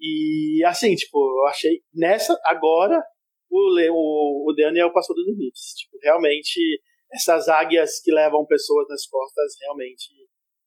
E 0.00 0.62
assim, 0.64 0.94
tipo, 0.94 1.18
eu 1.18 1.46
achei 1.46 1.82
nessa 1.92 2.38
agora 2.44 3.02
o, 3.50 3.58
o, 3.90 4.50
o 4.50 4.54
Daniel 4.54 4.92
passou 4.92 5.16
dos 5.16 5.26
limites. 5.26 5.74
Tipo, 5.74 5.98
realmente 6.02 6.80
essas 7.12 7.48
águias 7.48 8.00
que 8.00 8.12
levam 8.12 8.46
pessoas 8.46 8.86
nas 8.88 9.06
costas, 9.06 9.54
realmente 9.62 10.10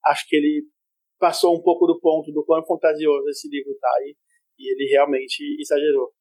acho 0.06 0.28
que 0.28 0.36
ele 0.36 0.66
passou 1.20 1.56
um 1.56 1.62
pouco 1.62 1.86
do 1.86 2.00
ponto 2.00 2.32
do 2.32 2.44
quão 2.44 2.66
fantasioso 2.66 3.30
esse 3.30 3.48
livro 3.48 3.72
tá 3.80 3.92
e, 4.02 4.16
e 4.58 4.72
ele 4.72 4.90
realmente 4.90 5.56
exagerou. 5.60 6.12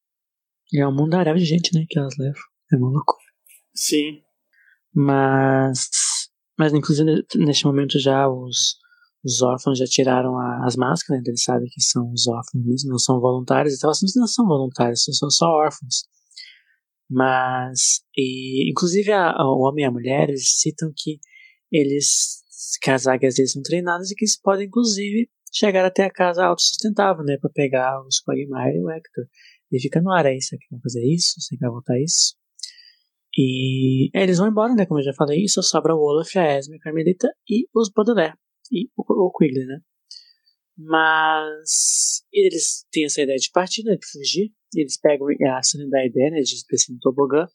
É 0.73 0.87
um 0.87 0.95
mundaréu 0.95 1.35
de 1.35 1.45
gente, 1.45 1.73
né, 1.73 1.85
que 1.89 1.99
elas 1.99 2.15
levam. 2.17 2.41
É 2.71 2.77
maluco. 2.77 3.17
Sim. 3.75 4.21
Mas, 4.93 5.89
mas 6.57 6.73
inclusive 6.73 7.25
neste 7.35 7.65
momento 7.65 7.99
já 7.99 8.27
os, 8.29 8.77
os 9.23 9.41
órfãos 9.41 9.77
já 9.77 9.85
tiraram 9.85 10.37
a, 10.37 10.65
as 10.65 10.75
máscaras, 10.75 11.21
então 11.21 11.31
eles 11.31 11.43
sabem 11.43 11.67
que 11.69 11.81
são 11.81 12.11
os 12.11 12.27
órfãos 12.27 12.65
mesmo, 12.65 12.91
não 12.91 12.99
são 12.99 13.19
voluntários, 13.19 13.75
então 13.75 13.89
elas 13.89 13.99
não 14.15 14.27
são 14.27 14.45
voluntários, 14.45 15.03
são 15.03 15.29
só 15.29 15.47
órfãos. 15.47 16.03
Mas, 17.09 18.01
e, 18.17 18.69
inclusive 18.71 19.11
a, 19.11 19.31
a, 19.31 19.45
o 19.45 19.59
homem 19.67 19.83
e 19.83 19.87
a 19.87 19.91
mulher, 19.91 20.29
eles 20.29 20.59
citam 20.59 20.91
que 20.95 21.19
eles, 21.71 22.41
que 22.81 22.89
as 22.89 23.05
águias 23.05 23.35
deles 23.35 23.51
são 23.51 23.61
treinadas 23.61 24.11
e 24.11 24.15
que 24.15 24.23
eles 24.23 24.39
podem 24.39 24.67
inclusive 24.67 25.29
chegar 25.53 25.85
até 25.85 26.05
a 26.05 26.11
casa 26.11 26.45
autossustentável, 26.45 27.23
né, 27.25 27.37
para 27.37 27.49
pegar 27.53 28.01
os 28.05 28.21
Quagmire 28.21 28.77
e 28.77 28.81
o 28.81 28.89
Hector. 28.89 29.25
E 29.71 29.79
fica 29.79 30.01
no 30.01 30.11
ar 30.11 30.25
aí, 30.25 30.41
você 30.41 30.57
quer 30.57 30.79
fazer 30.83 31.03
isso? 31.05 31.39
Você 31.39 31.57
quer 31.57 31.69
voltar 31.69 31.99
isso? 31.99 32.35
E 33.37 34.09
é, 34.13 34.23
eles 34.23 34.37
vão 34.37 34.49
embora, 34.49 34.73
né? 34.75 34.85
Como 34.85 34.99
eu 34.99 35.05
já 35.05 35.13
falei, 35.13 35.47
só 35.47 35.61
sobra 35.61 35.95
o 35.95 35.99
Olaf, 35.99 36.35
a 36.35 36.57
Esme, 36.57 36.75
a 36.75 36.79
Carmelita 36.79 37.29
e 37.49 37.67
os 37.73 37.89
Baudelaire. 37.89 38.35
E 38.71 38.89
o, 38.97 39.27
o 39.27 39.31
Quigley, 39.31 39.65
né? 39.65 39.79
Mas 40.77 42.23
eles 42.33 42.85
têm 42.91 43.05
essa 43.05 43.21
ideia 43.21 43.37
de 43.37 43.49
partir, 43.51 43.83
né? 43.83 43.95
De 43.95 44.05
fugir. 44.11 44.51
Eles 44.75 44.99
pegam 44.99 45.27
a 45.55 45.63
Sunny 45.63 45.89
da 45.89 46.05
ideia, 46.05 46.31
né? 46.31 46.41
De 46.41 46.55
descer 46.69 46.93
no 46.93 46.99
tobogã. 46.99 47.45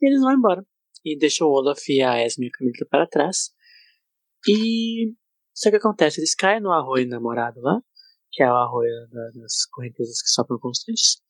E 0.00 0.08
eles 0.08 0.20
vão 0.20 0.32
embora. 0.32 0.64
E 1.04 1.18
deixam 1.18 1.48
o 1.48 1.50
Olaf 1.52 1.80
e 1.88 2.02
a 2.02 2.24
Esme 2.24 2.46
e 2.46 2.48
a 2.48 2.52
Carmelita 2.52 2.86
para 2.90 3.06
trás. 3.06 3.50
E 4.48 5.14
Só 5.54 5.70
que 5.70 5.76
acontece, 5.76 6.20
eles 6.20 6.34
caem 6.34 6.60
no 6.60 6.70
arroio 6.72 7.08
namorado 7.08 7.60
lá, 7.60 7.80
que 8.32 8.42
é 8.42 8.50
o 8.50 8.54
arroio 8.54 8.92
das 9.10 9.66
correntezas 9.72 10.22
que 10.22 10.28
sopram 10.28 10.58
constantes. 10.58 11.20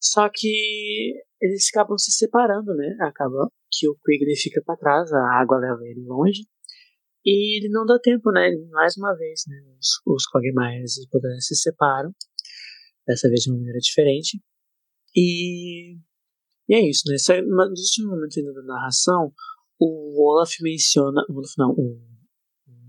Só 0.00 0.28
que 0.32 1.14
eles 1.40 1.68
acabam 1.72 1.98
se 1.98 2.10
separando, 2.12 2.74
né? 2.74 2.96
Acaba 3.00 3.50
que 3.70 3.88
o 3.88 3.96
Quigley 4.04 4.36
fica 4.36 4.62
para 4.64 4.76
trás, 4.76 5.12
a 5.12 5.40
água 5.40 5.58
leva 5.58 5.80
ele 5.84 6.04
longe. 6.04 6.42
E 7.24 7.58
ele 7.58 7.68
não 7.68 7.84
dá 7.84 7.98
tempo, 7.98 8.32
né? 8.32 8.50
Mais 8.70 8.96
uma 8.96 9.14
vez, 9.14 9.42
né? 9.46 9.56
Os, 9.78 10.00
os 10.06 10.24
Quagmires 10.26 10.96
e 10.96 11.02
os 11.02 11.46
se 11.46 11.54
separam. 11.54 12.14
Dessa 13.06 13.28
vez 13.28 13.42
de 13.42 13.50
uma 13.50 13.58
maneira 13.58 13.78
diferente. 13.78 14.40
E, 15.14 15.96
e 16.68 16.74
é 16.74 16.88
isso, 16.88 17.02
né? 17.08 17.18
Só, 17.18 17.34
nos 17.42 17.80
últimos 17.80 18.10
momentos 18.10 18.38
ainda 18.38 18.54
da 18.54 18.62
narração, 18.62 19.32
o 19.78 20.30
Olaf 20.30 20.52
menciona. 20.62 21.22
Olaf 21.28 21.52
não, 21.58 21.72
o 21.72 22.00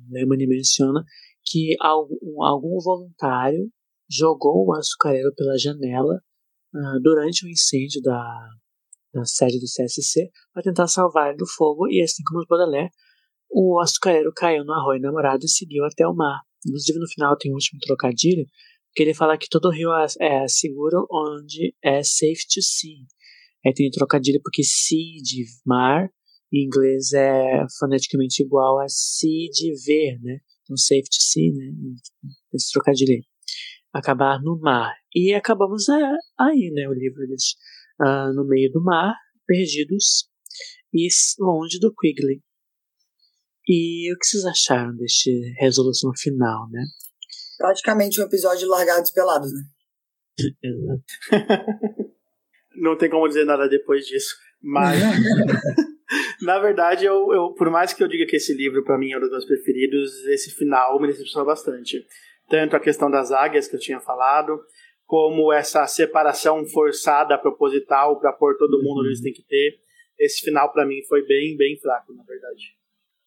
Lemony 0.09 0.47
menciona 0.47 1.03
que 1.43 1.75
algum, 1.79 2.43
algum 2.43 2.79
voluntário 2.79 3.69
jogou 4.09 4.67
o 4.67 4.73
açucareiro 4.73 5.33
pela 5.35 5.57
janela 5.57 6.21
uh, 6.73 6.99
durante 7.01 7.45
o 7.45 7.49
incêndio 7.49 8.01
da, 8.01 8.49
da 9.13 9.25
sede 9.25 9.59
do 9.59 9.65
CSC 9.65 10.29
para 10.53 10.63
tentar 10.63 10.87
salvar 10.87 11.29
ele 11.29 11.37
do 11.37 11.47
fogo 11.47 11.87
e 11.87 12.01
assim 12.01 12.23
como 12.23 12.39
os 12.39 12.47
Baudelaire, 12.47 12.91
o 13.49 13.79
açucareiro 13.79 14.31
caiu 14.33 14.63
no 14.63 14.73
arroio 14.73 15.01
namorado 15.01 15.45
e 15.45 15.49
seguiu 15.49 15.83
até 15.85 16.07
o 16.07 16.15
mar. 16.15 16.39
Inclusive 16.65 16.99
no 16.99 17.07
final 17.07 17.37
tem 17.37 17.51
um 17.51 17.55
último 17.55 17.79
trocadilho 17.79 18.45
que 18.93 19.03
ele 19.03 19.13
fala 19.13 19.37
que 19.37 19.49
todo 19.49 19.69
rio 19.69 19.89
é 20.19 20.47
seguro 20.47 21.07
onde 21.11 21.75
é 21.83 22.03
safe 22.03 22.45
to 22.53 22.61
see. 22.61 23.05
Aí 23.65 23.73
tem 23.73 23.89
trocadilho 23.89 24.41
porque 24.43 24.63
sea 24.63 25.21
de 25.21 25.45
mar 25.65 26.09
em 26.51 26.65
inglês 26.65 27.13
é 27.13 27.65
foneticamente 27.79 28.43
igual 28.43 28.79
a 28.79 28.87
see 28.89 29.49
de 29.49 29.73
ver, 29.85 30.19
né? 30.21 30.39
Então 30.63 30.75
safe 30.75 31.03
to 31.03 31.21
see, 31.21 31.51
né? 31.51 31.71
Esse 32.53 32.71
trocadilho 32.71 33.13
aí. 33.13 33.30
Acabar 33.93 34.41
no 34.41 34.59
mar. 34.59 34.95
E 35.13 35.33
acabamos 35.33 35.89
é, 35.89 36.11
aí, 36.39 36.71
né? 36.73 36.87
O 36.87 36.93
livro 36.93 37.19
deles 37.19 37.55
uh, 37.99 38.33
no 38.33 38.45
meio 38.45 38.71
do 38.71 38.83
mar, 38.83 39.15
perdidos 39.45 40.29
e 40.93 41.07
longe 41.39 41.79
do 41.79 41.93
Quigley. 41.93 42.41
E 43.67 44.11
o 44.13 44.17
que 44.17 44.25
vocês 44.25 44.45
acharam 44.45 44.95
deste 44.95 45.31
resolução 45.59 46.11
final, 46.15 46.69
né? 46.69 46.83
Praticamente 47.57 48.19
um 48.19 48.25
episódio 48.25 48.59
de 48.59 48.65
Largados 48.65 49.11
Pelados, 49.11 49.51
né? 49.53 49.61
Não 52.75 52.97
tem 52.97 53.09
como 53.09 53.27
dizer 53.27 53.45
nada 53.45 53.67
depois 53.67 54.05
disso. 54.05 54.35
Mas, 54.61 54.99
na 56.41 56.59
verdade, 56.59 57.05
eu, 57.05 57.33
eu, 57.33 57.53
por 57.53 57.69
mais 57.69 57.93
que 57.93 58.03
eu 58.03 58.07
diga 58.07 58.25
que 58.25 58.35
esse 58.35 58.53
livro 58.53 58.83
para 58.83 58.97
mim 58.97 59.11
é 59.11 59.17
um 59.17 59.19
dos 59.19 59.31
meus 59.31 59.45
preferidos, 59.45 60.25
esse 60.27 60.51
final 60.51 60.99
me 60.99 61.07
decepcionou 61.07 61.45
bastante. 61.45 62.05
Tanto 62.51 62.75
a 62.75 62.81
questão 62.81 63.09
das 63.09 63.31
águias 63.31 63.69
que 63.69 63.77
eu 63.77 63.79
tinha 63.79 64.01
falado, 64.01 64.59
como 65.05 65.53
essa 65.53 65.87
separação 65.87 66.65
forçada, 66.67 67.37
proposital, 67.37 68.19
para 68.19 68.33
pôr 68.33 68.57
todo 68.57 68.83
mundo 68.83 68.99
onde 68.99 69.07
eles 69.07 69.21
têm 69.21 69.31
que 69.31 69.47
ter. 69.47 69.79
Esse 70.19 70.41
final, 70.41 70.71
para 70.73 70.85
mim, 70.85 71.01
foi 71.07 71.25
bem, 71.25 71.55
bem 71.55 71.79
fraco, 71.79 72.13
na 72.13 72.23
verdade. 72.23 72.75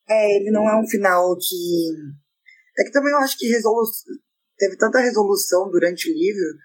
É, 0.07 0.37
ele 0.37 0.51
não 0.51 0.69
é 0.69 0.79
um 0.79 0.87
final 0.87 1.35
que. 1.39 1.89
É 2.79 2.85
que 2.85 2.93
também 2.93 3.13
eu 3.13 3.19
acho 3.19 3.39
que 3.39 3.49
resolu... 3.49 3.83
teve 4.59 4.77
tanta 4.77 5.01
resolução 5.01 5.71
durante 5.71 6.11
o 6.11 6.13
livro 6.13 6.59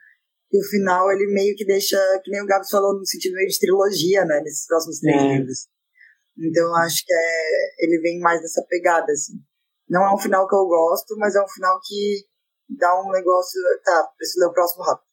que 0.50 0.58
o 0.58 0.64
final 0.64 1.12
ele 1.12 1.32
meio 1.32 1.56
que 1.56 1.64
deixa, 1.64 1.98
que 2.24 2.32
nem 2.32 2.42
o 2.42 2.46
Gabs 2.46 2.70
falou, 2.70 2.98
no 2.98 3.06
sentido 3.06 3.36
meio 3.36 3.48
de 3.48 3.60
trilogia, 3.60 4.26
né, 4.26 4.42
nesses 4.42 4.66
próximos 4.68 5.00
três 5.00 5.16
é. 5.16 5.38
livros. 5.38 5.68
Então 6.38 6.64
eu 6.64 6.76
acho 6.76 7.06
que 7.06 7.14
é, 7.14 7.86
ele 7.86 8.02
vem 8.02 8.20
mais 8.20 8.42
dessa 8.42 8.66
pegada, 8.68 9.12
assim. 9.12 9.34
Não 9.88 10.04
é 10.04 10.14
um 10.14 10.18
final 10.18 10.48
que 10.48 10.56
eu 10.56 10.66
gosto, 10.66 11.16
mas 11.18 11.36
é 11.36 11.42
um 11.42 11.48
final 11.48 11.80
que 11.86 12.26
dá 12.70 13.02
um 13.02 13.12
negócio. 13.12 13.62
Tá, 13.84 14.10
preciso 14.18 14.40
ler 14.40 14.52
o 14.52 14.54
próximo 14.54 14.84
rápido. 14.84 15.10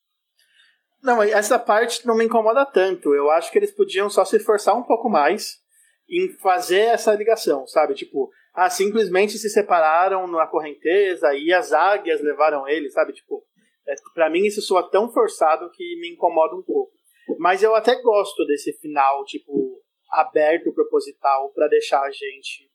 Não, 1.02 1.22
essa 1.22 1.58
parte 1.58 2.06
não 2.06 2.16
me 2.16 2.24
incomoda 2.24 2.66
tanto. 2.66 3.14
Eu 3.14 3.30
acho 3.30 3.52
que 3.52 3.58
eles 3.58 3.70
podiam 3.70 4.10
só 4.10 4.24
se 4.24 4.36
esforçar 4.36 4.76
um 4.76 4.82
pouco 4.82 5.08
mais 5.08 5.60
em 6.08 6.32
fazer 6.38 6.80
essa 6.80 7.14
ligação, 7.14 7.66
sabe? 7.66 7.94
Tipo, 7.94 8.30
ah, 8.54 8.70
simplesmente 8.70 9.38
se 9.38 9.50
separaram 9.50 10.26
na 10.26 10.46
correnteza 10.46 11.34
e 11.34 11.52
as 11.52 11.72
águias 11.72 12.20
levaram 12.22 12.66
ele, 12.66 12.90
sabe? 12.90 13.12
Tipo, 13.12 13.44
é, 13.86 13.94
para 14.14 14.30
mim 14.30 14.46
isso 14.46 14.62
soa 14.62 14.88
tão 14.88 15.12
forçado 15.12 15.70
que 15.70 16.00
me 16.00 16.12
incomoda 16.12 16.56
um 16.56 16.62
pouco. 16.62 16.92
Mas 17.38 17.62
eu 17.62 17.74
até 17.74 18.00
gosto 18.00 18.44
desse 18.46 18.72
final, 18.74 19.24
tipo, 19.24 19.80
aberto, 20.10 20.72
proposital, 20.72 21.50
para 21.52 21.68
deixar 21.68 22.02
a 22.02 22.10
gente 22.10 22.70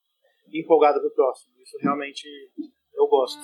empolgado 0.54 1.00
pro 1.00 1.14
próximo. 1.14 1.54
Isso 1.62 1.78
realmente 1.82 2.28
eu 2.94 3.08
gosto. 3.08 3.42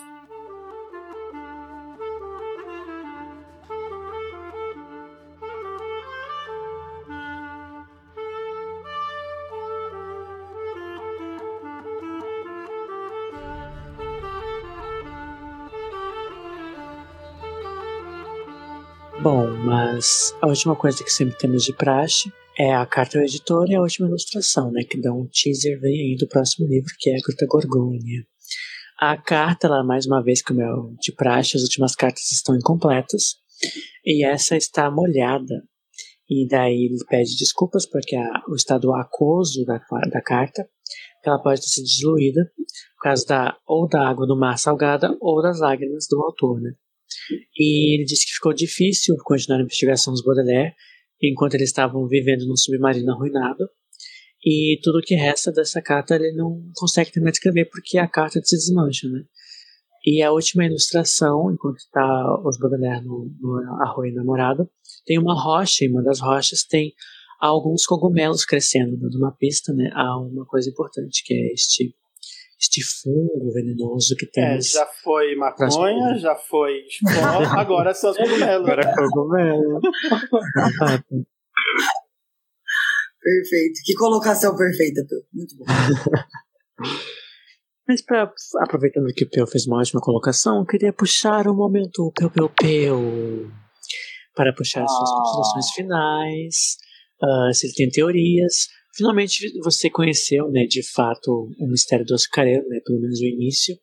Mas 19.68 20.34
a 20.42 20.48
última 20.48 20.78
coisa 20.78 21.04
que 21.04 21.12
sempre 21.12 21.38
temos 21.38 21.66
de 21.66 21.74
praxe 21.74 22.32
é 22.58 22.74
a 22.74 22.86
carta 22.86 23.18
ao 23.18 23.26
editor 23.26 23.70
e 23.70 23.76
a 23.76 23.82
última 23.82 24.08
ilustração, 24.08 24.72
né? 24.72 24.86
Que 24.90 24.98
dá 25.02 25.12
um 25.12 25.28
teaser 25.28 25.78
vem 25.82 25.94
aí 25.94 26.16
do 26.16 26.26
próximo 26.26 26.66
livro, 26.70 26.90
que 26.98 27.10
é 27.10 27.18
a 27.18 27.22
Gruta 27.22 27.46
Gorgônia. 27.46 28.26
A 28.98 29.18
carta, 29.18 29.68
lá, 29.68 29.84
mais 29.84 30.06
uma 30.06 30.24
vez, 30.24 30.42
como 30.42 30.62
é 30.62 30.68
de 31.02 31.12
praxe, 31.12 31.58
as 31.58 31.64
últimas 31.64 31.96
cartas 31.96 32.32
estão 32.32 32.56
incompletas. 32.56 33.36
E 34.06 34.24
essa 34.24 34.56
está 34.56 34.90
molhada. 34.90 35.62
E 36.30 36.48
daí 36.48 36.86
ele 36.86 36.96
pede 37.10 37.36
desculpas 37.38 37.86
porque 37.86 38.16
a, 38.16 38.44
o 38.48 38.56
estado 38.56 38.94
aquoso 38.96 39.66
da, 39.66 39.82
da 40.10 40.22
carta 40.22 40.66
ela 41.26 41.42
pode 41.42 41.60
ter 41.60 41.68
sido 41.68 41.86
diluída 41.86 42.50
por 42.96 43.04
causa 43.04 43.26
da, 43.26 43.58
ou 43.68 43.86
da 43.86 44.08
água 44.08 44.26
do 44.26 44.40
mar 44.40 44.58
salgada 44.58 45.14
ou 45.20 45.42
das 45.42 45.60
lágrimas 45.60 46.08
do 46.10 46.22
autor, 46.22 46.62
né? 46.62 46.72
E 47.58 47.96
ele 47.96 48.06
disse 48.06 48.26
que 48.26 48.34
ficou 48.34 48.54
difícil 48.54 49.16
continuar 49.24 49.60
a 49.60 49.64
investigação 49.64 50.14
dos 50.14 50.24
Baudelaire 50.24 50.74
enquanto 51.22 51.56
eles 51.56 51.70
estavam 51.70 52.08
vivendo 52.08 52.46
num 52.46 52.56
submarino 52.56 53.12
arruinado. 53.12 53.70
E 54.46 54.80
tudo 54.84 55.00
o 55.00 55.02
que 55.02 55.16
resta 55.16 55.52
dessa 55.52 55.82
carta 55.82 56.16
ele 56.16 56.32
não 56.34 56.62
consegue 56.76 57.12
terminar 57.12 57.32
de 57.32 57.38
escrever 57.38 57.66
porque 57.66 57.98
a 57.98 58.08
carta 58.08 58.40
se 58.44 58.56
desmancha, 58.56 59.10
né? 59.10 59.24
E 60.06 60.22
a 60.22 60.32
última 60.32 60.66
ilustração, 60.66 61.52
enquanto 61.52 61.80
está 61.80 62.42
os 62.46 62.58
Baudelaire 62.58 63.04
no, 63.04 63.30
no 63.42 63.58
arroio 63.84 64.14
namorado, 64.14 64.70
tem 65.06 65.18
uma 65.18 65.34
rocha, 65.34 65.84
e 65.84 65.90
uma 65.90 66.02
das 66.02 66.22
rochas 66.22 66.64
tem 66.64 66.94
alguns 67.40 67.86
cogumelos 67.86 68.46
crescendo, 68.46 68.98
dando 68.98 69.18
uma 69.18 69.36
pista 69.36 69.74
né, 69.74 69.90
a 69.94 70.18
uma 70.20 70.46
coisa 70.46 70.70
importante, 70.70 71.24
que 71.26 71.34
é 71.34 71.54
este 71.54 71.94
este 72.60 72.82
fungo 72.84 73.52
venenoso 73.54 74.16
que 74.18 74.26
tem. 74.26 74.44
É, 74.44 74.62
já 74.62 74.86
foi 75.04 75.36
maconha, 75.36 76.18
já 76.18 76.36
foi 76.36 76.86
espó, 76.88 77.10
agora 77.60 77.94
são 77.94 78.12
os 78.12 78.18
cogumelos. 78.18 78.68
Agora 78.68 78.82
é 78.82 78.96
cogumelo. 78.96 79.80
Perfeito. 83.20 83.82
Que 83.84 83.94
colocação 83.96 84.56
perfeita, 84.56 85.04
Peu. 85.08 85.20
Muito 85.34 85.58
bom. 85.58 85.66
Mas 87.88 88.02
pra, 88.02 88.32
aproveitando 88.62 89.14
que 89.14 89.26
o 89.26 89.30
Peu 89.30 89.48
fez 89.48 89.66
uma 89.68 89.80
ótima 89.80 90.02
colocação, 90.02 90.60
eu 90.60 90.66
queria 90.66 90.94
puxar 90.94 91.48
o 91.48 91.54
momento 91.54 92.12
Peu 92.16 92.30
Peu 92.30 92.50
Peu 92.50 93.52
para 94.36 94.54
puxar 94.54 94.84
as 94.84 94.92
suas 94.92 95.10
ah. 95.10 95.14
considerações 95.16 95.72
finais, 95.72 96.78
uh, 97.24 97.54
se 97.54 97.68
ele 97.68 97.74
tem 97.74 97.90
teorias, 97.90 98.68
Finalmente 98.98 99.52
você 99.64 99.92
conheceu, 99.92 100.50
né, 100.50 100.66
de 100.66 100.82
fato, 100.82 101.52
o 101.60 101.68
mistério 101.68 102.04
do 102.04 102.16
açucareiro, 102.16 102.68
né, 102.68 102.80
pelo 102.84 103.00
menos 103.00 103.20
o 103.20 103.26
início. 103.26 103.78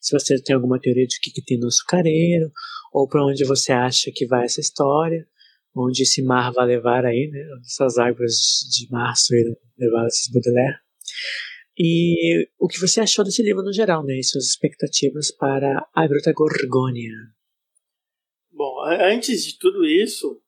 Se 0.00 0.16
você 0.16 0.40
tem 0.40 0.54
alguma 0.54 0.80
teoria 0.80 1.04
de 1.04 1.16
o 1.16 1.20
que, 1.20 1.32
que 1.32 1.44
tem 1.44 1.58
no 1.58 1.66
açucareiro, 1.66 2.48
ou 2.92 3.08
para 3.08 3.26
onde 3.26 3.44
você 3.44 3.72
acha 3.72 4.12
que 4.14 4.24
vai 4.24 4.44
essa 4.44 4.60
história, 4.60 5.26
onde 5.74 6.02
esse 6.02 6.22
mar 6.22 6.52
vai 6.52 6.66
levar 6.66 7.04
aí, 7.04 7.28
né, 7.28 7.40
essas 7.64 7.98
águas 7.98 8.34
de 8.70 8.88
março 8.90 9.34
irão 9.34 9.56
levar 9.76 10.06
esses 10.06 10.30
Baudelaire. 10.30 10.78
E 11.76 12.48
o 12.58 12.68
que 12.68 12.78
você 12.78 13.00
achou 13.00 13.24
desse 13.24 13.42
livro 13.42 13.62
no 13.62 13.72
geral, 13.72 14.04
né, 14.04 14.18
e 14.18 14.24
suas 14.24 14.44
expectativas 14.44 15.32
para 15.32 15.88
a 15.94 16.06
Gruta 16.06 16.32
Gorgônia? 16.32 17.10
Bom, 18.52 18.84
antes 18.84 19.44
de 19.44 19.58
tudo 19.58 19.84
isso, 19.84 20.41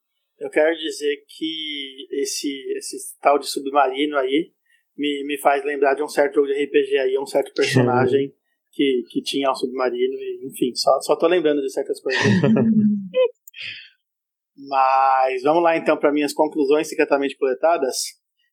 eu 0.44 0.50
quero 0.50 0.76
dizer 0.76 1.24
que 1.26 2.06
esse, 2.10 2.48
esse 2.76 3.18
tal 3.18 3.38
de 3.38 3.48
submarino 3.48 4.14
aí 4.18 4.52
me, 4.94 5.24
me 5.26 5.38
faz 5.38 5.64
lembrar 5.64 5.94
de 5.94 6.02
um 6.02 6.08
certo 6.08 6.34
jogo 6.34 6.48
de 6.48 6.64
RPG 6.64 6.98
aí, 6.98 7.18
um 7.18 7.24
certo 7.24 7.50
personagem 7.54 8.30
que, 8.70 9.04
que 9.08 9.22
tinha 9.22 9.50
um 9.50 9.54
submarino, 9.54 10.12
e, 10.14 10.46
enfim, 10.46 10.74
só, 10.74 11.00
só 11.00 11.16
tô 11.16 11.26
lembrando 11.26 11.62
de 11.62 11.72
certas 11.72 11.98
coisas. 11.98 12.22
Mas 14.68 15.42
vamos 15.42 15.62
lá 15.62 15.78
então 15.78 15.96
para 15.96 16.12
minhas 16.12 16.34
conclusões 16.34 16.88
secretamente 16.88 17.38
coletadas. 17.38 17.96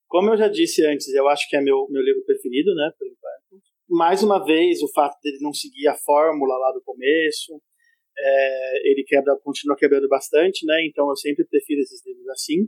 Como 0.07 0.30
eu 0.30 0.38
já 0.38 0.47
disse 0.47 0.85
antes, 0.85 1.13
eu 1.13 1.27
acho 1.27 1.47
que 1.49 1.57
é 1.57 1.61
meu, 1.61 1.88
meu 1.89 2.01
livro 2.01 2.23
preferido, 2.26 2.73
né, 2.73 2.89
por 2.97 3.05
enquanto. 3.05 3.61
mais 3.89 4.23
uma 4.23 4.41
vez, 4.45 4.81
o 4.81 4.91
fato 4.93 5.19
dele 5.22 5.39
não 5.41 5.53
seguir 5.53 5.89
a 5.89 5.95
fórmula 5.95 6.57
lá 6.57 6.72
do 6.72 6.81
começo, 6.81 7.61
é, 8.17 8.89
ele 8.89 9.03
quebra, 9.03 9.38
continua 9.43 9.75
quebrando 9.75 10.07
bastante, 10.07 10.65
né? 10.65 10.85
Então 10.88 11.09
eu 11.09 11.15
sempre 11.15 11.45
prefiro 11.45 11.81
esses 11.81 12.05
livros 12.05 12.27
assim. 12.29 12.67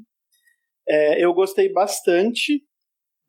É, 0.87 1.23
eu 1.23 1.33
gostei 1.33 1.69
bastante 1.69 2.63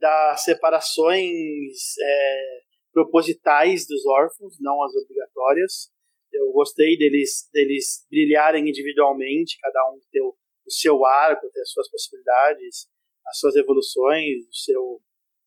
das 0.01 0.43
separações 0.43 1.97
é, 2.01 2.61
propositais 2.93 3.86
dos 3.86 4.05
órfãos, 4.07 4.57
não 4.61 4.82
as 4.82 4.95
obrigatórias. 4.95 5.91
Eu 6.32 6.51
gostei 6.53 6.97
deles, 6.97 7.49
deles 7.53 8.07
brilharem 8.11 8.69
individualmente, 8.69 9.59
cada 9.61 9.93
um 9.93 9.99
ter 10.11 10.20
o, 10.20 10.36
seu 10.69 11.05
arco, 11.05 11.51
ter 11.51 11.61
as 11.61 11.70
suas 11.70 11.91
possibilidades, 11.91 12.89
as 13.27 13.39
suas 13.39 13.55
evoluções, 13.55 14.47
o 14.49 14.55
seu 14.55 15.01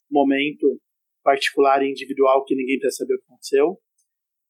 momento 0.10 0.80
particular 1.24 1.84
e 1.84 1.90
individual 1.90 2.46
que 2.46 2.56
ninguém 2.56 2.80
precisa 2.80 3.04
saber 3.04 3.16
o 3.16 3.20
que 3.20 3.26
aconteceu. 3.26 3.80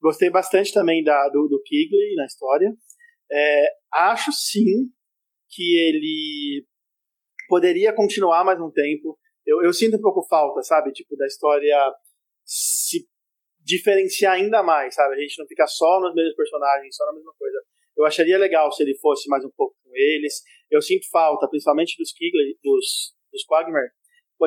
Gostei 0.02 0.30
bastante 0.30 0.72
também 0.74 1.04
da, 1.04 1.30
do, 1.30 1.48
do 1.48 1.62
Kigley 1.64 2.16
na 2.16 2.26
história. 2.26 2.72
É, 3.32 3.68
acho 3.94 4.32
sim 4.32 4.90
que 5.50 5.78
ele 5.78 6.66
poderia 7.48 7.94
continuar 7.94 8.44
mais 8.44 8.60
um 8.60 8.72
tempo. 8.72 9.18
Eu, 9.46 9.64
eu 9.64 9.74
sinto 9.74 9.98
um 9.98 10.02
pouco 10.02 10.28
falta, 10.28 10.62
sabe? 10.62 10.92
Tipo, 10.92 11.16
da 11.16 11.26
história 11.26 11.76
se 12.46 13.08
diferenciar 13.60 14.36
ainda 14.36 14.64
mais, 14.64 14.96
sabe? 14.96 15.16
A 15.16 15.20
gente 15.20 15.38
não 15.40 15.48
ficar 15.48 15.68
só 15.68 16.00
nos 16.00 16.14
mesmos 16.14 16.36
personagens, 16.36 16.96
só 16.96 17.06
na 17.06 17.14
mesma 17.14 17.34
coisa. 17.38 17.58
Eu 17.98 18.06
acharia 18.06 18.38
legal 18.38 18.72
se 18.72 18.84
ele 18.84 18.98
fosse 19.00 19.28
mais 19.28 19.44
um 19.44 19.52
pouco 19.56 19.76
com 19.84 19.90
eles. 19.96 20.42
Eu 20.70 20.82
sinto 20.82 21.10
falta, 21.10 21.48
principalmente 21.50 21.98
dos 21.98 22.14
Kigley, 22.14 22.58
dos, 22.64 23.16
dos 23.32 23.44
Quagmire, 23.46 23.90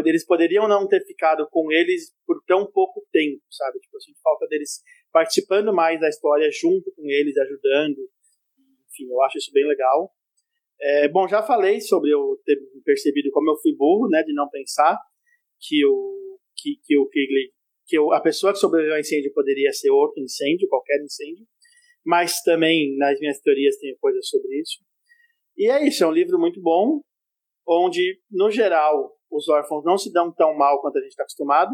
eles 0.07 0.25
poderiam 0.25 0.69
não 0.69 0.87
ter 0.87 1.05
ficado 1.05 1.47
com 1.51 1.71
eles 1.73 2.15
por 2.27 2.43
tão 2.47 2.71
pouco 2.71 3.05
tempo, 3.11 3.43
sabe? 3.51 3.79
Tipo, 3.81 4.01
sinto 4.01 4.21
falta 4.23 4.47
deles 4.47 4.83
participando 5.13 5.73
mais 5.73 6.01
da 6.01 6.09
história 6.09 6.49
junto 6.53 6.93
com 6.95 7.03
eles, 7.07 7.37
ajudando. 7.37 7.99
Enfim, 8.89 9.11
eu 9.11 9.21
acho 9.23 9.39
isso 9.39 9.53
bem 9.53 9.67
legal. 9.67 10.13
É, 10.81 11.09
bom, 11.09 11.29
já 11.29 11.43
falei 11.43 11.81
sobre 11.81 12.11
eu 12.11 12.41
ter 12.45 12.57
percebido 12.85 13.31
como 13.33 13.51
eu 13.51 13.57
fui 13.61 13.75
burro, 13.75 14.09
né, 14.09 14.23
de 14.23 14.33
não 14.33 14.49
pensar 14.49 14.99
que 15.61 15.85
o 15.85 16.39
que, 16.57 16.77
que 16.85 16.99
o 16.99 17.07
Kigley, 17.09 17.53
que 17.87 17.99
o, 17.99 18.13
a 18.13 18.21
pessoa 18.21 18.53
que 18.53 18.59
sobreviveu 18.59 18.95
ao 18.95 19.01
incêndio 19.01 19.33
poderia 19.35 19.73
ser 19.73 19.91
outro 19.91 20.23
incêndio, 20.23 20.69
qualquer 20.69 21.03
incêndio, 21.03 21.47
mas 22.05 22.41
também 22.43 22.97
nas 22.97 23.19
minhas 23.21 23.41
teorias 23.41 23.77
tem 23.77 23.95
coisas 23.99 24.27
sobre 24.29 24.59
isso. 24.59 24.79
E 25.57 25.71
é 25.71 25.87
isso, 25.87 26.03
é 26.03 26.07
um 26.07 26.13
livro 26.13 26.39
muito 26.39 26.61
bom, 26.63 27.03
onde, 27.67 28.19
no 28.31 28.51
geral, 28.51 29.15
os 29.31 29.49
órfãos 29.49 29.85
não 29.85 29.97
se 29.97 30.13
dão 30.13 30.33
tão 30.33 30.57
mal 30.57 30.81
quanto 30.81 30.99
a 30.99 31.01
gente 31.01 31.11
está 31.11 31.23
acostumado, 31.23 31.73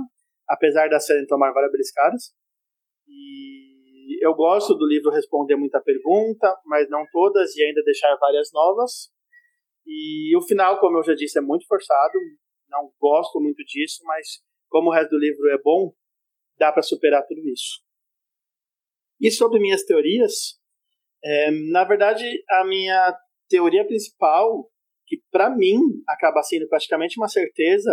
apesar 0.48 0.88
da 0.88 1.00
série 1.00 1.26
tomar 1.26 1.52
várias 1.52 1.72
beliscadas. 1.72 2.34
E 3.08 4.24
eu 4.24 4.34
gosto 4.34 4.74
do 4.74 4.86
livro 4.86 5.10
responder 5.10 5.56
muita 5.56 5.80
pergunta, 5.80 6.54
mas 6.64 6.88
não 6.88 7.04
todas, 7.10 7.56
e 7.56 7.62
ainda 7.62 7.82
deixar 7.82 8.14
várias 8.16 8.50
novas. 8.52 9.10
E 9.86 10.36
o 10.36 10.42
final, 10.42 10.78
como 10.80 10.98
eu 10.98 11.04
já 11.04 11.14
disse, 11.14 11.38
é 11.38 11.42
muito 11.42 11.66
forçado. 11.66 12.18
Não 12.68 12.90
gosto 13.00 13.40
muito 13.40 13.62
disso, 13.64 14.02
mas 14.04 14.42
como 14.68 14.90
o 14.90 14.92
resto 14.92 15.10
do 15.10 15.18
livro 15.18 15.48
é 15.50 15.58
bom, 15.62 15.92
dá 16.58 16.72
para 16.72 16.82
superar 16.82 17.24
tudo 17.26 17.40
isso. 17.48 17.80
E 19.20 19.30
sobre 19.30 19.60
minhas 19.60 19.84
teorias, 19.84 20.60
é, 21.24 21.50
na 21.70 21.84
verdade, 21.84 22.24
a 22.50 22.64
minha 22.64 23.16
teoria 23.48 23.86
principal, 23.86 24.68
que 25.06 25.22
para 25.30 25.54
mim 25.54 25.78
acaba 26.08 26.42
sendo 26.42 26.68
praticamente 26.68 27.18
uma 27.18 27.28
certeza, 27.28 27.90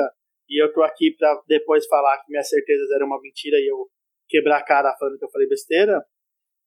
e 0.49 0.61
eu 0.61 0.73
tô 0.73 0.81
aqui 0.83 1.15
para 1.17 1.41
depois 1.47 1.85
falar 1.87 2.17
que 2.19 2.31
minhas 2.31 2.49
certezas 2.49 2.89
eram 2.91 3.07
uma 3.07 3.21
mentira 3.21 3.57
e 3.57 3.67
eu 3.71 3.87
quebrar 4.27 4.57
a 4.57 4.65
cara 4.65 4.95
falando 4.97 5.17
que 5.17 5.25
eu 5.25 5.31
falei 5.31 5.47
besteira. 5.47 6.03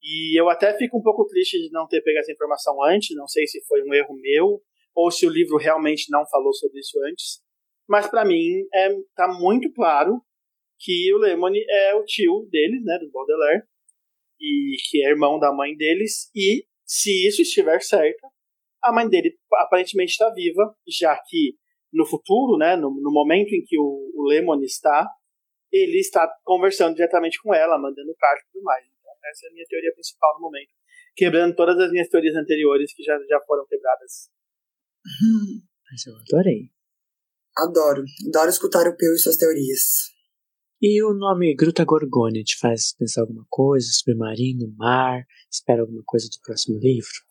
E 0.02 0.40
eu 0.40 0.48
até 0.48 0.76
fico 0.76 0.98
um 0.98 1.02
pouco 1.02 1.26
triste 1.26 1.58
de 1.58 1.70
não 1.72 1.86
ter 1.86 2.00
pegado 2.02 2.22
essa 2.22 2.32
informação 2.32 2.82
antes, 2.84 3.16
não 3.16 3.26
sei 3.26 3.46
se 3.46 3.64
foi 3.66 3.82
um 3.82 3.92
erro 3.92 4.14
meu 4.14 4.60
ou 4.94 5.10
se 5.10 5.26
o 5.26 5.30
livro 5.30 5.56
realmente 5.56 6.10
não 6.10 6.24
falou 6.26 6.54
sobre 6.54 6.78
isso 6.78 6.98
antes. 7.10 7.40
Mas 7.88 8.08
para 8.08 8.24
mim 8.24 8.66
é 8.72 8.88
tá 9.14 9.28
muito 9.28 9.72
claro 9.72 10.20
que 10.78 11.12
o 11.14 11.18
Lemony 11.18 11.64
é 11.68 11.94
o 11.94 12.04
tio 12.04 12.46
deles, 12.50 12.82
né, 12.84 12.98
do 12.98 13.10
Baudelaire, 13.10 13.62
e 14.40 14.76
que 14.90 15.04
é 15.04 15.10
irmão 15.10 15.38
da 15.38 15.52
mãe 15.52 15.74
deles, 15.74 16.30
e 16.34 16.66
se 16.84 17.26
isso 17.26 17.42
estiver 17.42 17.80
certo, 17.80 18.26
a 18.82 18.92
mãe 18.92 19.08
dele 19.08 19.36
aparentemente 19.54 20.12
está 20.12 20.30
viva, 20.30 20.74
já 20.86 21.16
que 21.28 21.56
no 21.92 22.06
futuro, 22.06 22.58
né, 22.58 22.76
no, 22.76 22.90
no 22.90 23.10
momento 23.10 23.52
em 23.54 23.64
que 23.64 23.78
o, 23.78 24.10
o 24.14 24.28
Lemony 24.28 24.64
está, 24.64 25.08
ele 25.72 25.98
está 25.98 26.28
conversando 26.44 26.94
diretamente 26.94 27.40
com 27.42 27.54
ela, 27.54 27.78
mandando 27.78 28.14
carta 28.18 28.42
e 28.42 28.52
tudo 28.52 28.64
mais. 28.64 28.84
Então, 28.84 29.12
essa 29.30 29.46
é 29.46 29.50
a 29.50 29.52
minha 29.52 29.66
teoria 29.68 29.92
principal 29.92 30.34
no 30.34 30.40
momento. 30.42 30.70
Quebrando 31.14 31.54
todas 31.54 31.78
as 31.78 31.90
minhas 31.90 32.08
teorias 32.08 32.36
anteriores 32.36 32.94
que 32.94 33.02
já, 33.02 33.18
já 33.28 33.40
foram 33.46 33.66
quebradas. 33.66 34.30
Mas 35.90 36.06
eu 36.06 36.14
adorei. 36.16 36.70
Adoro. 37.56 38.04
Adoro 38.28 38.50
escutar 38.50 38.86
o 38.86 38.96
Peu 38.96 39.14
e 39.14 39.18
suas 39.18 39.36
teorias. 39.36 40.14
E 40.80 41.02
o 41.02 41.14
nome 41.14 41.54
Gruta 41.54 41.84
Gorgônia 41.86 42.42
te 42.44 42.58
faz 42.58 42.94
pensar 42.94 43.22
alguma 43.22 43.46
coisa? 43.48 43.86
Submarino, 43.90 44.74
mar? 44.76 45.24
Espera 45.50 45.80
alguma 45.80 46.02
coisa 46.04 46.28
do 46.28 46.38
próximo 46.44 46.78
livro? 46.78 47.25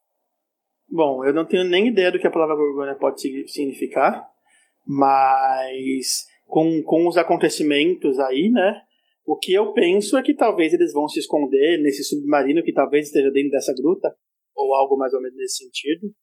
Bom, 0.95 1.25
eu 1.25 1.33
não 1.33 1.45
tenho 1.45 1.65
nem 1.65 1.89
ideia 1.89 2.09
do 2.09 2.17
que 2.17 2.25
a 2.25 2.31
palavra 2.31 2.55
Gorgônia 2.55 2.95
pode 2.95 3.19
significar, 3.19 4.25
mas 4.87 6.25
com, 6.45 6.81
com 6.83 7.05
os 7.05 7.17
acontecimentos 7.17 8.17
aí, 8.17 8.49
né? 8.49 8.81
O 9.25 9.37
que 9.37 9.51
eu 9.51 9.73
penso 9.73 10.17
é 10.17 10.23
que 10.23 10.33
talvez 10.33 10.71
eles 10.71 10.93
vão 10.93 11.09
se 11.09 11.19
esconder 11.19 11.81
nesse 11.81 12.01
submarino 12.01 12.63
que 12.63 12.71
talvez 12.71 13.07
esteja 13.07 13.29
dentro 13.29 13.51
dessa 13.51 13.73
gruta, 13.73 14.15
ou 14.55 14.73
algo 14.73 14.95
mais 14.95 15.13
ou 15.13 15.21
menos 15.21 15.35
nesse 15.35 15.65
sentido. 15.65 16.15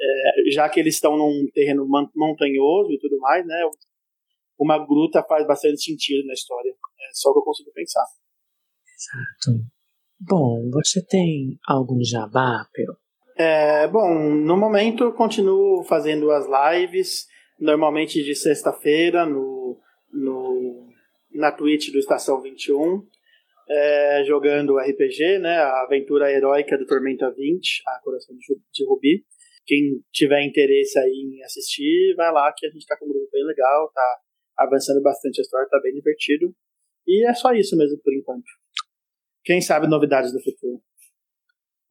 É, 0.00 0.50
já 0.50 0.68
que 0.68 0.80
eles 0.80 0.94
estão 0.94 1.16
num 1.16 1.46
terreno 1.54 1.86
montanhoso 2.16 2.90
e 2.90 2.98
tudo 2.98 3.20
mais, 3.20 3.46
né? 3.46 3.70
Uma 4.58 4.84
gruta 4.84 5.22
faz 5.22 5.46
bastante 5.46 5.80
sentido 5.80 6.26
na 6.26 6.32
história. 6.32 6.70
É 6.70 7.10
só 7.12 7.30
o 7.30 7.34
que 7.34 7.38
eu 7.38 7.44
consigo 7.44 7.70
pensar. 7.72 8.04
Exato. 8.96 9.64
Bom, 10.18 10.68
você 10.72 11.06
tem 11.06 11.56
algum 11.68 12.02
jabá, 12.02 12.66
Pedro? 12.72 12.96
É, 13.38 13.86
bom, 13.86 14.18
no 14.18 14.56
momento 14.56 15.04
eu 15.04 15.12
continuo 15.12 15.84
fazendo 15.84 16.32
as 16.32 16.44
lives 16.48 17.28
normalmente 17.56 18.20
de 18.24 18.34
sexta-feira 18.34 19.24
no, 19.24 19.80
no, 20.12 20.88
na 21.32 21.52
Twitch 21.52 21.92
do 21.92 22.00
Estação 22.00 22.42
21, 22.42 23.06
é, 23.68 24.24
jogando 24.26 24.76
RPG, 24.76 25.38
né, 25.38 25.56
a 25.56 25.82
aventura 25.82 26.32
heróica 26.32 26.76
do 26.76 26.84
Tormenta 26.84 27.30
20, 27.30 27.82
a 27.86 28.00
Coração 28.02 28.34
de 28.36 28.84
Rubi. 28.84 29.24
Quem 29.64 30.02
tiver 30.12 30.44
interesse 30.44 30.98
aí 30.98 31.38
em 31.38 31.44
assistir, 31.44 32.14
vai 32.16 32.32
lá 32.32 32.52
que 32.56 32.66
a 32.66 32.70
gente 32.70 32.86
tá 32.86 32.96
com 32.98 33.04
um 33.04 33.08
grupo 33.08 33.28
bem 33.30 33.44
legal, 33.44 33.88
tá 33.92 34.18
avançando 34.56 35.00
bastante 35.00 35.40
a 35.40 35.42
história, 35.42 35.68
tá 35.68 35.78
bem 35.80 35.94
divertido. 35.94 36.52
E 37.06 37.24
é 37.24 37.34
só 37.34 37.52
isso 37.52 37.76
mesmo 37.76 37.98
por 38.02 38.12
enquanto. 38.12 38.48
Quem 39.44 39.60
sabe 39.60 39.86
novidades 39.86 40.32
do 40.32 40.42
futuro. 40.42 40.82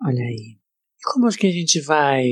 Olha 0.03 0.23
aí. 0.23 0.66
Como 1.03 1.27
é 1.27 1.31
que 1.31 1.47
a 1.47 1.51
gente 1.51 1.79
vai 1.81 2.25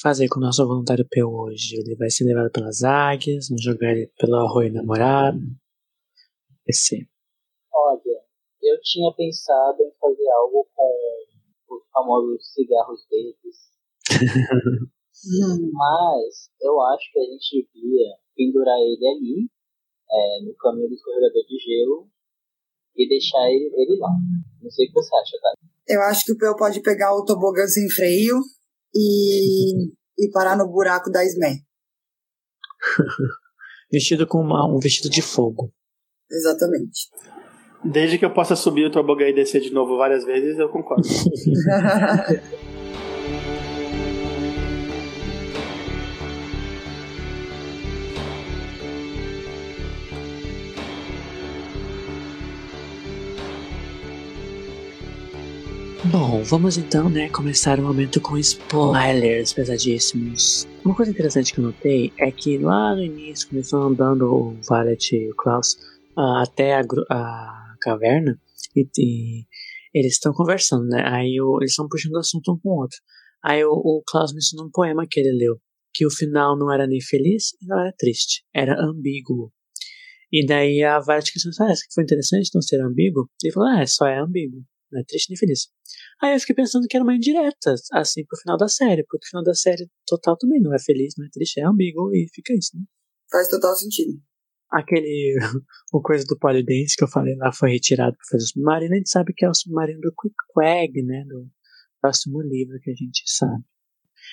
fazer 0.00 0.28
com 0.28 0.38
o 0.38 0.42
nosso 0.42 0.66
voluntário 0.66 1.06
P 1.08 1.22
hoje? 1.22 1.76
Ele 1.76 1.96
vai 1.96 2.10
ser 2.10 2.24
levado 2.24 2.50
pelas 2.50 2.82
águias, 2.82 3.48
vamos 3.48 3.62
jogar 3.62 3.92
ele 3.92 4.10
pelo 4.18 4.36
arroio 4.36 4.72
namorado. 4.72 5.38
Esse. 6.66 7.08
Olha, 7.72 8.20
eu 8.62 8.80
tinha 8.82 9.12
pensado 9.14 9.82
em 9.82 9.92
fazer 10.00 10.28
algo 10.30 10.66
com 10.74 11.76
os 11.76 11.82
famosos 11.92 12.52
cigarros 12.52 13.06
verdes. 13.08 13.56
Mas 15.72 16.50
eu 16.60 16.80
acho 16.82 17.12
que 17.12 17.18
a 17.18 17.24
gente 17.24 17.68
devia 17.72 18.16
pendurar 18.34 18.78
ele 18.78 19.06
ali, 19.06 19.50
é, 20.10 20.44
no 20.44 20.54
caminho 20.56 20.88
do 20.88 20.94
escorregador 20.94 21.42
de 21.46 21.58
gelo, 21.58 22.08
e 22.96 23.08
deixar 23.08 23.50
ele, 23.50 23.70
ele 23.74 23.98
lá. 23.98 24.10
Não 24.62 24.70
sei 24.70 24.86
o 24.86 24.88
que 24.88 24.94
você 24.94 25.16
acha, 25.16 25.38
tá? 25.40 25.54
Eu 25.88 26.02
acho 26.02 26.24
que 26.24 26.32
o 26.32 26.36
Peu 26.36 26.54
pode 26.56 26.80
pegar 26.82 27.14
o 27.14 27.24
tobogã 27.24 27.66
sem 27.66 27.88
freio 27.88 28.40
e, 28.94 29.86
e 30.18 30.30
parar 30.32 30.56
no 30.56 30.68
buraco 30.68 31.10
da 31.10 31.24
Smen. 31.24 31.60
vestido 33.90 34.26
com 34.26 34.38
uma, 34.38 34.66
um 34.66 34.78
vestido 34.78 35.08
de 35.08 35.22
fogo. 35.22 35.72
Exatamente. 36.30 37.08
Desde 37.84 38.18
que 38.18 38.24
eu 38.24 38.34
possa 38.34 38.56
subir 38.56 38.86
o 38.86 38.90
tobogã 38.90 39.28
e 39.28 39.34
descer 39.34 39.60
de 39.60 39.70
novo 39.70 39.96
várias 39.96 40.24
vezes, 40.24 40.58
eu 40.58 40.68
concordo. 40.68 41.06
Bom, 56.18 56.42
vamos 56.42 56.78
então, 56.78 57.10
né, 57.10 57.28
começar 57.28 57.78
o 57.78 57.82
momento 57.82 58.22
com 58.22 58.38
spoilers 58.38 59.52
pesadíssimos. 59.52 60.66
Uma 60.82 60.94
coisa 60.96 61.12
interessante 61.12 61.52
que 61.52 61.60
eu 61.60 61.64
notei 61.64 62.10
é 62.18 62.32
que 62.32 62.56
lá 62.56 62.94
no 62.94 63.02
início, 63.02 63.46
começou 63.46 63.82
andando 63.82 64.22
o 64.22 64.58
Valet 64.66 65.14
e 65.14 65.30
o 65.30 65.36
Klaus 65.36 65.74
uh, 66.16 66.38
até 66.38 66.76
a, 66.76 66.80
a, 67.10 67.74
caverna 67.82 68.40
e, 68.74 68.88
e 68.96 69.44
eles 69.92 70.14
estão 70.14 70.32
conversando, 70.32 70.86
né? 70.86 71.02
Aí 71.04 71.38
o, 71.38 71.58
eles 71.60 71.72
estão 71.72 71.86
puxando 71.86 72.14
o 72.14 72.20
assunto 72.20 72.50
um 72.50 72.58
com 72.60 72.70
o 72.70 72.80
outro. 72.80 72.96
Aí 73.44 73.62
o, 73.62 73.72
o 73.72 74.02
Klaus 74.06 74.32
mencionou 74.32 74.68
um 74.68 74.72
poema 74.72 75.06
que 75.06 75.20
ele 75.20 75.36
leu, 75.36 75.60
que 75.92 76.06
o 76.06 76.10
final 76.10 76.58
não 76.58 76.72
era 76.72 76.86
nem 76.86 77.02
feliz 77.02 77.50
e 77.60 77.66
não 77.66 77.78
era 77.78 77.92
triste, 77.92 78.42
era 78.54 78.74
ambíguo. 78.82 79.52
E 80.32 80.46
daí 80.46 80.82
a 80.82 80.98
várias 80.98 81.28
questões, 81.28 81.60
ah, 81.60 81.70
essa 81.70 81.82
que 81.86 81.92
foi 81.92 82.04
interessante 82.04 82.48
não 82.54 82.62
ser 82.62 82.80
ambíguo. 82.80 83.28
Ele 83.44 83.52
falou, 83.52 83.68
ah, 83.68 83.86
só 83.86 84.06
é 84.06 84.18
ambíguo, 84.18 84.64
não 84.90 85.02
é 85.02 85.04
triste 85.04 85.28
nem 85.28 85.36
feliz. 85.36 85.68
Aí 86.22 86.34
eu 86.34 86.40
fiquei 86.40 86.54
pensando 86.54 86.86
que 86.88 86.96
era 86.96 87.04
uma 87.04 87.14
indireta, 87.14 87.74
assim, 87.92 88.24
pro 88.24 88.38
final 88.38 88.56
da 88.56 88.68
série, 88.68 89.04
porque 89.04 89.26
o 89.26 89.28
final 89.28 89.44
da 89.44 89.54
série 89.54 89.88
total 90.06 90.36
também 90.36 90.60
não 90.60 90.74
é 90.74 90.78
feliz, 90.78 91.14
não 91.18 91.26
é 91.26 91.28
triste, 91.30 91.60
é 91.60 91.64
ambíguo 91.64 92.14
e 92.14 92.26
fica 92.34 92.54
isso, 92.54 92.70
né? 92.74 92.84
Faz 93.30 93.48
total 93.48 93.74
sentido. 93.74 94.18
Aquele, 94.70 95.36
o 95.92 96.00
coisa 96.00 96.24
do 96.24 96.38
Polidense 96.38 96.96
que 96.96 97.04
eu 97.04 97.08
falei 97.08 97.36
lá 97.36 97.52
foi 97.52 97.70
retirado 97.72 98.16
para 98.16 98.26
fazer 98.30 98.44
o 98.44 98.48
submarino, 98.48 98.94
a 98.94 98.96
gente 98.96 99.10
sabe 99.10 99.32
que 99.34 99.44
é 99.44 99.50
o 99.50 99.54
submarino 99.54 100.00
do 100.00 100.12
Quick 100.18 100.34
Quag, 100.54 101.02
né, 101.02 101.24
do 101.28 101.48
próximo 102.00 102.40
livro 102.40 102.78
que 102.80 102.90
a 102.90 102.94
gente 102.94 103.22
sabe. 103.26 103.64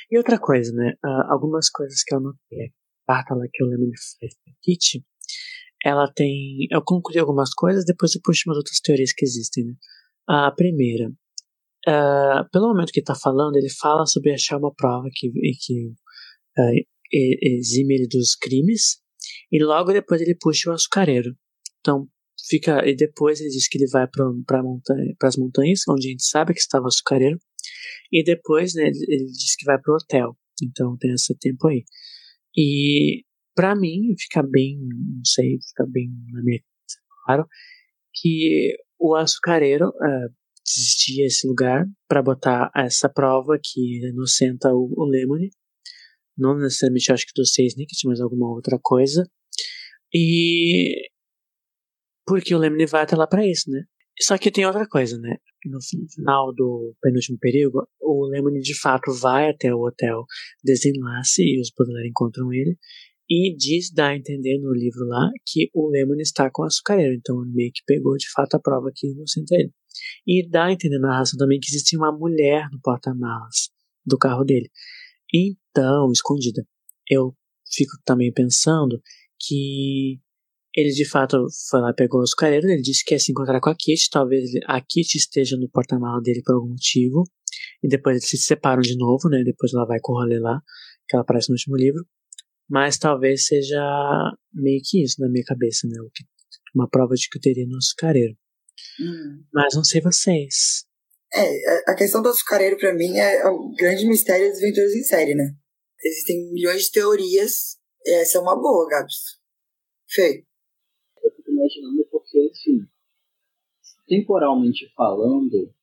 E 0.10 0.18
outra 0.18 0.40
coisa, 0.40 0.72
né, 0.74 0.94
algumas 1.30 1.70
coisas 1.70 2.02
que 2.04 2.16
eu 2.16 2.20
notei, 2.20 2.74
a 3.08 3.14
carta 3.14 3.36
lá 3.36 3.46
que 3.52 3.62
eu 3.62 3.68
lembro 3.68 3.90
de 3.90 3.98
faz 4.20 4.34
Kitty, 4.62 5.06
ela 5.84 6.10
tem, 6.12 6.66
eu 6.72 6.82
concluí 6.82 7.20
algumas 7.20 7.54
coisas, 7.54 7.84
depois 7.86 8.16
eu 8.16 8.22
puxo 8.24 8.44
umas 8.48 8.58
outras 8.58 8.80
teorias 8.80 9.12
que 9.14 9.26
existem, 9.26 9.66
né. 9.66 9.74
A 10.28 10.52
primeira, 10.52 11.12
uh, 11.88 12.50
pelo 12.52 12.70
momento 12.70 12.92
que 12.92 13.00
está 13.00 13.16
falando, 13.16 13.56
ele 13.56 13.70
fala 13.70 14.06
sobre 14.06 14.34
achar 14.34 14.58
uma 14.58 14.74
prova 14.74 15.08
que, 15.14 15.30
que 15.30 15.88
uh, 16.58 16.86
exime 17.12 17.96
ele 17.96 18.08
dos 18.08 18.36
crimes, 18.36 18.98
e 19.52 19.64
logo 19.64 19.94
depois 19.94 20.22
ele 20.22 20.36
puxa 20.40 20.70
o 20.70 20.74
açucareiro. 20.74 21.36
Então, 21.80 22.08
fica 22.48 22.88
e 22.88 22.96
depois 22.96 23.40
ele 23.40 23.50
diz 23.50 23.68
que 23.68 23.78
ele 23.78 23.90
vai 23.90 24.08
para 24.08 24.64
montanha, 24.64 25.16
as 25.24 25.38
montanhas, 25.38 25.82
onde 25.90 26.08
a 26.08 26.12
gente 26.12 26.26
sabe 26.26 26.54
que 26.54 26.60
estava 26.60 26.86
o 26.86 26.88
açucareiro, 26.88 27.38
e 28.12 28.24
depois 28.24 28.74
né, 28.74 28.88
ele, 28.88 29.06
ele 29.08 29.26
diz 29.26 29.56
que 29.56 29.66
vai 29.66 29.80
para 29.80 29.94
o 29.94 29.96
hotel. 29.96 30.38
Então 30.62 30.98
tem 30.98 31.14
esse 31.14 31.36
tempo 31.40 31.68
aí. 31.68 31.84
E 32.56 33.24
para 33.56 33.76
mim 33.76 34.14
fica 34.20 34.44
bem, 34.44 34.80
não 34.80 35.26
sei, 35.26 35.58
fica 35.70 35.86
bem 35.88 36.10
na 36.32 36.44
minha 36.44 36.60
claro 37.26 37.48
que 38.14 38.76
o 39.00 39.16
açucareiro 39.16 39.88
uh, 39.90 40.34
existia 40.66 41.26
esse 41.26 41.48
lugar 41.48 41.86
para 42.08 42.22
botar 42.22 42.72
essa 42.76 43.10
prova 43.10 43.60
que 43.62 44.08
inocenta 44.08 44.70
o, 44.74 44.94
o 44.96 45.06
Lemony. 45.06 45.50
Não 46.38 46.58
necessariamente 46.58 47.12
acho 47.12 47.26
que 47.26 47.34
do 47.36 47.46
seis 47.46 47.76
Nickets, 47.76 48.04
mas 48.06 48.20
alguma 48.20 48.50
outra 48.50 48.80
coisa. 48.82 49.30
E 50.14 51.10
porque 52.26 52.56
o 52.56 52.58
Lemony 52.58 52.86
vai 52.86 53.04
até 53.04 53.16
lá 53.16 53.28
para 53.28 53.46
isso, 53.46 53.70
né? 53.70 53.84
Só 54.22 54.38
que 54.38 54.52
tem 54.52 54.66
outra 54.66 54.88
coisa, 54.88 55.18
né? 55.20 55.38
No 55.66 55.80
final 55.82 56.54
do 56.54 56.96
penúltimo 57.02 57.38
perigo, 57.40 57.88
o 58.00 58.28
Lemony 58.28 58.60
de 58.62 58.80
fato 58.80 59.12
vai 59.14 59.50
até 59.50 59.74
o 59.74 59.82
hotel 59.86 60.26
Desenlace 60.64 61.42
e 61.42 61.60
os 61.60 61.72
Baudelaire 61.76 62.10
encontram 62.10 62.54
ele 62.54 62.78
e 63.30 63.56
diz, 63.56 63.92
dá 63.92 64.10
a 64.10 64.16
entender 64.16 64.60
no 64.60 64.74
livro 64.74 65.06
lá, 65.08 65.30
que 65.48 65.70
o 65.74 65.90
Lemon 65.90 66.20
está 66.20 66.50
com 66.52 66.64
açucareiro. 66.64 67.14
Então 67.16 67.44
meio 67.48 67.72
que 67.74 67.82
pegou 67.86 68.16
de 68.18 68.30
fato 68.32 68.56
a 68.56 68.60
prova 68.60 68.92
que 68.94 69.08
inocenta 69.08 69.56
ele. 69.56 69.72
E 70.28 70.48
dá 70.50 70.66
a 70.66 70.72
entender 70.72 71.00
na 71.00 71.10
narração 71.10 71.38
também 71.38 71.60
que 71.60 71.70
existia 71.70 71.98
uma 71.98 72.12
mulher 72.12 72.70
no 72.72 72.80
porta-malas 72.82 73.70
do 74.06 74.18
carro 74.18 74.44
dele. 74.44 74.70
Então, 75.34 76.12
escondida. 76.12 76.66
Eu 77.10 77.36
fico 77.72 77.94
também 78.06 78.32
pensando 78.32 79.02
que 79.40 80.20
ele 80.76 80.90
de 80.90 81.06
fato 81.06 81.46
foi 81.70 81.82
lá 81.82 81.94
pegou 81.94 82.20
o 82.20 82.24
açucareiro, 82.24 82.68
ele 82.68 82.82
disse 82.82 83.04
que 83.06 83.14
ia 83.14 83.20
se 83.20 83.32
encontrar 83.32 83.60
com 83.60 83.70
a 83.70 83.76
Kitty, 83.76 84.10
talvez 84.10 84.50
a 84.66 84.82
Kitty 84.82 85.18
esteja 85.18 85.56
no 85.58 85.70
porta-malas 85.70 86.24
dele 86.24 86.42
por 86.44 86.56
algum 86.56 86.70
motivo, 86.70 87.24
e 87.84 87.88
depois 87.88 88.18
eles 88.18 88.30
se 88.30 88.38
separam 88.38 88.82
de 88.82 88.98
novo, 88.98 89.30
né? 89.30 89.44
Depois 89.44 89.74
ela 89.74 89.86
vai 89.86 90.00
com 90.02 90.14
o 90.14 90.16
rolê 90.16 90.40
lá, 90.40 90.62
que 91.08 91.16
ela 91.16 91.22
aparece 91.22 91.50
no 91.50 91.54
último 91.54 91.76
livro. 91.76 92.04
Mas 92.68 92.98
talvez 92.98 93.46
seja 93.46 93.82
meio 94.54 94.82
que 94.84 95.04
isso 95.04 95.22
na 95.22 95.30
minha 95.30 95.44
cabeça, 95.46 95.88
né? 95.88 95.98
Uma 96.74 96.90
prova 96.90 97.14
de 97.14 97.30
que 97.30 97.38
eu 97.38 97.42
teria 97.42 97.68
no 97.68 97.78
açucareiro. 97.78 98.36
Hum. 99.00 99.44
Mas 99.54 99.76
não 99.76 99.84
sei 99.84 100.02
vocês. 100.02 100.86
É, 101.34 101.92
a 101.92 101.96
questão 101.96 102.22
do 102.22 102.30
açucareiro 102.30 102.78
para 102.78 102.94
mim 102.94 103.18
é 103.18 103.48
o 103.48 103.74
grande 103.74 104.06
mistério 104.06 104.50
das 104.50 104.60
aventuras 104.60 104.94
em 104.94 105.04
série, 105.04 105.34
né? 105.34 105.56
Existem 106.04 106.52
milhões 106.52 106.84
de 106.84 106.92
teorias, 106.92 107.80
essa 108.06 108.38
é 108.38 108.42
uma 108.42 108.56
boa, 108.56 108.88
Gabs. 108.88 109.40
Fê. 110.10 110.46
Eu 111.24 111.32
fico 111.32 111.50
imaginando 111.50 112.06
porque, 112.12 112.38
assim, 112.52 112.86
temporalmente 114.08 114.92
falando, 114.96 115.74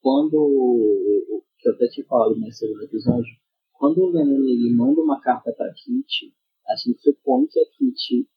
quando, 0.00 1.44
que 1.58 1.68
eu 1.68 1.74
até 1.74 1.86
te 1.88 2.02
falo 2.04 2.36
nesse 2.38 2.64
episódio, 2.64 3.36
quando 3.74 3.98
o 3.98 4.12
Venom 4.12 4.42
ele 4.48 4.74
manda 4.74 5.00
uma 5.00 5.20
carta 5.20 5.52
para 5.52 5.72
Kitty, 5.74 6.34
a 6.66 6.74
gente 6.74 7.00
supõe 7.00 7.46
que 7.46 7.60
a 7.60 7.66
Kitty 7.66 8.28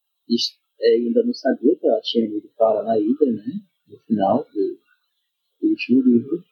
é, 0.80 0.96
ainda 0.96 1.24
não 1.24 1.34
sabia 1.34 1.76
que 1.76 1.88
ela 1.88 2.00
tinha 2.02 2.26
ido 2.26 2.50
para 2.56 2.84
na 2.84 3.00
ida, 3.00 3.26
né? 3.26 3.54
No 3.92 4.00
final 4.00 4.46
do, 4.46 4.80
do, 5.62 5.70
último 5.70 6.02
livro. 6.02 6.44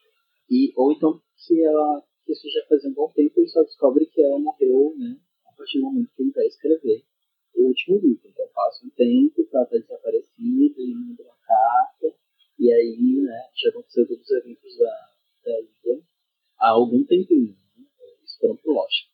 E, 0.50 0.72
ou 0.76 0.92
então 0.92 1.20
que 1.46 1.62
ela 1.64 2.02
que 2.24 2.32
isso 2.32 2.48
já 2.50 2.66
faz 2.68 2.84
um 2.84 2.92
bom 2.92 3.10
tempo 3.14 3.40
e 3.40 3.48
só 3.48 3.62
descobre 3.62 4.06
que 4.06 4.22
ela 4.22 4.38
morreu, 4.38 4.94
né? 4.96 5.18
A 5.46 5.52
partir 5.52 5.78
do 5.78 5.84
momento 5.84 6.10
que 6.14 6.22
ele 6.22 6.32
vai 6.32 6.46
escrever 6.46 7.04
o 7.56 7.66
último 7.66 7.98
livro. 7.98 8.28
Então 8.28 8.46
passa 8.54 8.86
um 8.86 8.90
tempo 8.90 9.48
ela 9.52 9.64
está 9.64 9.78
desaparecida, 9.78 10.80
ele 10.80 10.94
manda 10.94 11.22
uma 11.22 11.36
carta, 11.44 12.14
e 12.58 12.72
aí, 12.72 13.22
né, 13.22 13.48
já 13.56 13.70
aconteceu 13.70 14.06
todos 14.06 14.22
os 14.22 14.30
eventos 14.30 14.78
da, 14.78 15.10
da 15.44 16.00
há 16.60 16.68
algum 16.68 17.02
tempinho 17.04 17.56
foram 18.40 18.56
pro 18.56 18.72
Lost. 18.72 19.06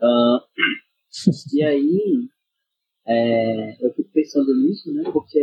Uh, 0.00 0.40
e 1.54 1.62
aí, 1.62 2.28
é, 3.06 3.84
eu 3.84 3.92
fico 3.94 4.10
pensando 4.12 4.54
nisso, 4.54 4.92
né? 4.92 5.10
Porque 5.10 5.40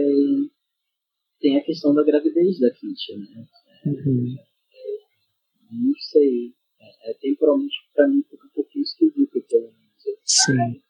tem 1.41 1.57
a 1.57 1.63
questão 1.63 1.93
da 1.93 2.03
gravidez 2.03 2.59
da 2.59 2.72
Kitty, 2.72 3.18
né? 3.18 3.45
Uhum. 3.85 4.35
É, 4.73 5.76
não 5.76 5.93
sei. 5.99 6.53
É, 6.80 7.11
é, 7.11 7.13
temporalmente, 7.15 7.76
pra 7.93 8.07
mim, 8.07 8.23
fica 8.30 8.45
um 8.45 8.49
pouquinho 8.53 8.84
esquisito, 8.84 9.41
pelo 9.49 9.63
menos. 9.63 9.81
Sim. 10.23 10.81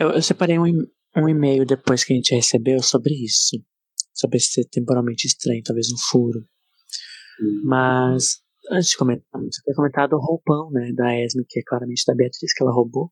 Eu, 0.00 0.10
eu, 0.10 0.22
separei 0.22 0.58
um, 0.58 0.86
um 1.16 1.28
e-mail 1.28 1.64
depois 1.64 2.04
que 2.04 2.12
a 2.12 2.16
gente 2.16 2.34
recebeu 2.34 2.82
sobre 2.82 3.14
isso. 3.14 3.62
Sobre 4.14 4.40
ser 4.40 4.64
temporalmente 4.68 5.26
estranho, 5.26 5.62
talvez 5.62 5.88
um 5.92 5.98
furo. 6.10 6.40
Uhum. 7.40 7.62
Mas 7.64 8.42
antes 8.70 8.90
de 8.90 8.96
comentar, 8.96 9.40
você 9.40 9.62
tem 9.64 9.74
comentado 9.74 10.14
o 10.14 10.20
roupão, 10.20 10.70
né, 10.70 10.92
da 10.92 11.18
Esme, 11.18 11.44
que 11.48 11.60
é 11.60 11.62
claramente 11.62 12.04
da 12.06 12.14
Beatriz, 12.14 12.52
que 12.54 12.62
ela 12.62 12.72
roubou. 12.72 13.10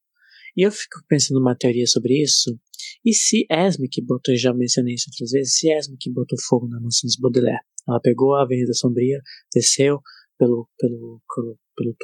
E 0.57 0.63
eu 0.63 0.71
fico 0.71 1.03
pensando 1.09 1.39
numa 1.39 1.57
teoria 1.57 1.87
sobre 1.87 2.23
isso. 2.23 2.59
E 3.05 3.13
se 3.15 3.47
Esme 3.51 3.89
que 3.89 4.03
botou, 4.03 4.37
já 4.37 4.53
mencionei 4.53 4.95
isso 4.95 5.11
outras 5.11 5.31
vezes, 5.31 5.55
se 5.55 5.71
Esme 5.71 5.97
que 5.99 6.11
botou 6.11 6.39
fogo 6.49 6.69
na 6.69 6.81
mansão 6.81 7.07
dos 7.07 7.17
Baudelaire, 7.17 7.61
ela 7.89 8.01
pegou 8.01 8.35
a 8.35 8.43
Avenida 8.43 8.73
Sombria, 8.73 9.21
desceu 9.55 10.01
pelo, 10.39 10.69
pelo, 10.79 11.21
pelo, 11.35 11.59
pelo 11.77 11.97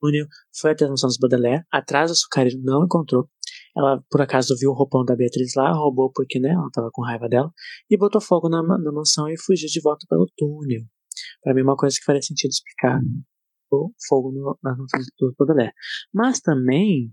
túnel, 0.00 0.26
foi 0.58 0.72
até 0.72 0.84
a 0.84 0.88
mansão 0.88 1.08
dos 1.08 1.18
Baudelaire, 1.18 1.64
atrás 1.72 2.10
do 2.10 2.12
açucareiro 2.12 2.60
não 2.62 2.84
encontrou. 2.84 3.28
Ela, 3.76 4.02
por 4.10 4.20
acaso, 4.20 4.56
viu 4.58 4.70
o 4.70 4.74
roupão 4.74 5.04
da 5.04 5.14
Beatriz 5.14 5.52
lá, 5.56 5.72
roubou 5.72 6.10
porque, 6.12 6.38
né, 6.40 6.50
ela 6.50 6.68
tava 6.72 6.90
com 6.92 7.02
raiva 7.02 7.28
dela, 7.28 7.52
e 7.88 7.96
botou 7.96 8.20
fogo 8.20 8.48
na, 8.48 8.62
na 8.62 8.92
mansão 8.92 9.28
e 9.28 9.38
fugiu 9.38 9.68
de 9.68 9.80
volta 9.80 10.06
pelo 10.08 10.26
túnel. 10.36 10.82
Para 11.42 11.54
mim, 11.54 11.60
é 11.60 11.64
uma 11.64 11.76
coisa 11.76 11.96
que 11.96 12.04
faria 12.04 12.22
sentido 12.22 12.50
explicar 12.50 13.00
o 13.70 13.92
fogo 14.08 14.32
no, 14.32 14.58
nas 14.62 14.76
noções 14.76 15.06
do 15.18 15.34
Baudelaire. 15.38 15.72
Mas 16.12 16.40
também 16.40 17.12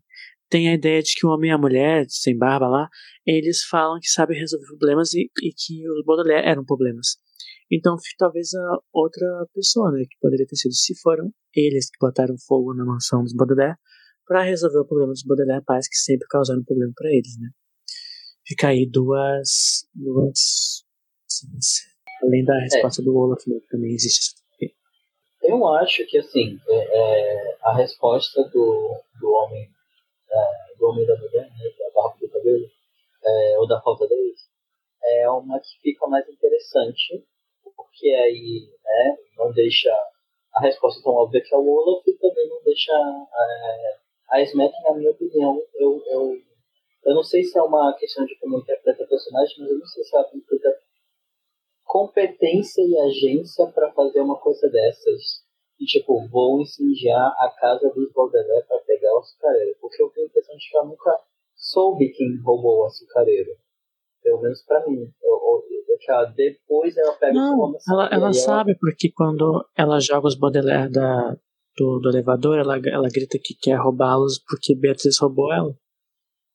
tem 0.49 0.69
a 0.69 0.73
ideia 0.73 1.01
de 1.01 1.13
que 1.15 1.25
o 1.25 1.29
homem 1.29 1.49
e 1.49 1.53
a 1.53 1.57
mulher, 1.57 2.05
sem 2.09 2.37
barba 2.37 2.67
lá, 2.67 2.89
eles 3.25 3.63
falam 3.63 3.99
que 3.99 4.09
sabem 4.09 4.39
resolver 4.39 4.65
problemas 4.65 5.13
e, 5.13 5.29
e 5.41 5.51
que 5.53 5.89
os 5.89 6.05
Baudelaire 6.05 6.47
eram 6.47 6.63
problemas. 6.63 7.17
Então, 7.71 7.95
talvez 8.17 8.53
a 8.53 8.77
outra 8.93 9.45
pessoa, 9.53 9.91
né, 9.91 10.03
que 10.09 10.17
poderia 10.21 10.45
ter 10.45 10.55
sido, 10.55 10.73
se 10.73 10.97
foram 11.01 11.31
eles 11.53 11.89
que 11.89 11.97
botaram 11.99 12.35
fogo 12.47 12.73
na 12.73 12.85
mansão 12.85 13.23
dos 13.23 13.33
Baudelaire 13.33 13.75
para 14.25 14.43
resolver 14.43 14.79
o 14.79 14.85
problema 14.85 15.11
dos 15.11 15.23
Baudelaire 15.23 15.63
pais 15.65 15.87
que 15.87 15.97
sempre 15.97 16.27
causaram 16.29 16.63
problema 16.63 16.93
para 16.95 17.09
eles, 17.09 17.37
né. 17.39 17.49
Fica 18.45 18.69
aí 18.69 18.89
duas, 18.89 19.85
duas 19.93 20.85
Além 22.23 22.43
da 22.43 22.57
resposta 22.59 23.01
é. 23.01 23.05
do 23.05 23.15
Olaf, 23.15 23.45
né, 23.47 23.59
que 23.59 23.67
também 23.67 23.93
existe. 23.93 24.35
Eu 25.43 25.65
acho 25.75 26.05
que, 26.07 26.17
assim, 26.17 26.59
é, 26.67 26.75
é, 26.75 27.57
a 27.61 27.75
resposta 27.75 28.43
do, 28.49 29.01
do 29.19 29.31
homem 29.31 29.69
é, 30.31 30.75
do 30.77 30.87
homem 30.87 31.05
da 31.05 31.15
mulher, 31.15 31.49
né, 31.49 31.69
da 31.77 31.89
barba 31.93 32.17
do 32.19 32.29
cabelo, 32.29 32.69
é, 33.23 33.59
ou 33.59 33.67
da 33.67 33.81
falta 33.81 34.07
deles, 34.07 34.49
é 35.03 35.29
uma 35.29 35.59
que 35.59 35.79
fica 35.81 36.07
mais 36.07 36.27
interessante, 36.27 37.25
porque 37.75 38.09
aí 38.09 38.69
né, 38.83 39.17
não 39.37 39.51
deixa 39.51 39.91
a 40.53 40.61
resposta 40.61 41.01
tão 41.03 41.13
óbvia 41.13 41.41
que 41.41 41.53
é 41.53 41.57
o 41.57 41.67
Olaf 41.67 42.07
e 42.07 42.13
também 42.17 42.49
não 42.49 42.61
deixa 42.63 42.91
é, 42.91 43.97
a 44.29 44.41
Smack, 44.41 44.73
na 44.83 44.93
minha 44.93 45.11
opinião, 45.11 45.61
eu, 45.75 46.03
eu, 46.07 46.41
eu 47.05 47.15
não 47.15 47.23
sei 47.23 47.43
se 47.43 47.57
é 47.57 47.61
uma 47.61 47.95
questão 47.97 48.25
de 48.25 48.37
como 48.39 48.59
interpreta 48.59 49.03
a 49.03 49.07
personagem, 49.07 49.55
mas 49.59 49.69
eu 49.69 49.79
não 49.79 49.85
sei 49.85 50.03
se 50.03 50.15
ela 50.15 50.27
interpreta 50.33 50.81
competência 51.85 52.81
e 52.81 52.99
agência 52.99 53.65
para 53.67 53.91
fazer 53.93 54.19
uma 54.19 54.37
coisa 54.37 54.69
dessas. 54.69 55.46
E, 55.79 55.85
tipo, 55.85 56.27
vou 56.29 56.61
incendiar 56.61 57.27
a 57.37 57.49
casa 57.59 57.89
dos 57.93 58.11
Baudelaire 58.11 58.65
para 58.67 58.79
pegar 58.79 59.13
o 59.13 59.19
açucareiro. 59.19 59.77
Porque 59.79 60.01
eu 60.01 60.09
tenho 60.09 60.25
a 60.25 60.29
impressão 60.29 60.55
de 60.55 60.69
que 60.69 60.77
ela 60.77 60.87
nunca 60.87 61.19
soube 61.55 62.09
quem 62.09 62.41
roubou 62.43 62.79
o 62.79 62.85
açucareiro. 62.85 63.51
Pelo 64.23 64.41
menos 64.41 64.63
para 64.63 64.85
mim. 64.87 65.11
Eu, 65.21 65.33
eu, 65.33 65.63
eu, 65.69 66.33
depois 66.35 66.95
ela 66.97 67.13
pega 67.13 67.33
Não, 67.33 67.59
o 67.59 67.77
ela, 67.89 68.09
ela 68.11 68.33
sabe, 68.33 68.75
porque 68.79 69.11
quando 69.11 69.67
ela 69.75 69.99
joga 69.99 70.27
os 70.27 70.35
Baudelaire 70.35 70.91
da, 70.91 71.35
do, 71.77 71.99
do 71.99 72.09
elevador, 72.09 72.57
ela, 72.57 72.77
ela 72.77 73.09
grita 73.09 73.37
que 73.37 73.53
quer 73.53 73.75
roubá-los 73.75 74.39
porque 74.47 74.75
Beatriz 74.75 75.19
roubou 75.19 75.53
ela. 75.53 75.75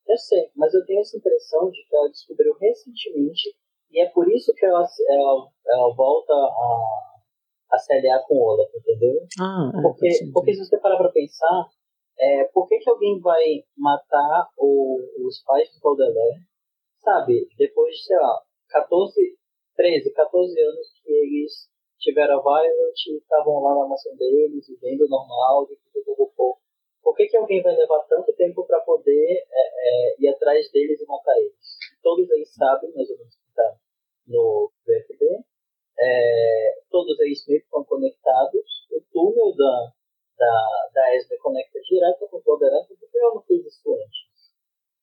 Eu 0.08 0.18
sei, 0.18 0.50
mas 0.56 0.74
eu 0.74 0.84
tenho 0.84 1.00
essa 1.00 1.16
impressão 1.16 1.70
de 1.70 1.84
que 1.88 1.94
ela 1.94 2.08
descobriu 2.08 2.54
recentemente 2.54 3.54
e 3.90 4.00
é 4.00 4.08
por 4.08 4.30
isso 4.30 4.52
que 4.54 4.64
ela, 4.64 4.86
ela, 5.08 5.48
ela 5.66 5.94
volta 5.94 6.32
a, 6.32 7.11
a 7.72 7.96
aliar 7.96 8.24
com 8.26 8.38
Olaf, 8.38 8.70
entendeu? 8.74 9.18
Ah, 9.40 9.70
é, 9.74 9.82
porque, 9.82 10.08
porque 10.32 10.54
se 10.54 10.64
você 10.64 10.78
parar 10.78 10.98
pra 10.98 11.10
pensar, 11.10 11.68
é, 12.18 12.44
por 12.52 12.68
que, 12.68 12.78
que 12.78 12.90
alguém 12.90 13.18
vai 13.20 13.64
matar 13.76 14.48
o, 14.58 14.98
os 15.26 15.42
pais 15.44 15.68
de 15.70 15.80
Baudelaire, 15.80 16.40
sabe, 17.00 17.48
depois 17.56 17.94
de, 17.94 18.04
sei 18.04 18.16
lá, 18.18 18.42
14, 18.68 19.14
13, 19.76 20.12
14 20.12 20.60
anos 20.60 20.92
que 21.02 21.12
eles 21.12 21.52
tiveram 21.98 22.38
a 22.38 22.42
Violet 22.42 23.10
e 23.10 23.16
estavam 23.16 23.62
lá 23.62 23.74
na 23.74 23.88
mansão 23.88 24.14
deles, 24.16 24.66
vivendo 24.68 25.08
normal, 25.08 25.66
por 27.02 27.16
que, 27.16 27.26
que 27.26 27.36
alguém 27.36 27.62
vai 27.62 27.74
levar 27.74 28.00
tanto 28.08 28.32
tempo 28.34 28.64
para 28.64 28.80
poder 28.80 29.44
é, 29.50 30.12
é, 30.12 30.16
ir 30.18 30.28
atrás 30.28 30.70
deles 30.70 31.00
e 31.00 31.06
matar 31.06 31.36
eles? 31.38 31.76
Todos 32.02 32.30
eles 32.30 32.54
sabem, 32.54 32.90
mais 32.94 33.10
ou 33.10 33.18
menos, 33.18 33.34
que 33.34 33.48
está 33.48 33.76
no 34.28 34.72
VFD. 34.86 35.44
É, 35.98 36.80
todos 36.90 37.18
eles 37.20 37.46
estão 37.46 37.84
conectados. 37.84 38.86
O 38.90 39.00
túnel 39.12 39.54
da, 39.56 39.92
da, 40.38 40.90
da 40.94 41.16
Esme 41.16 41.36
conecta 41.38 41.80
direto 41.80 42.28
com 42.28 42.38
o 42.38 42.42
Poderança, 42.42 42.94
porque 42.98 43.18
ela 43.18 43.34
não 43.34 43.42
fez 43.42 43.64
isso 43.66 43.94
antes. 43.94 44.52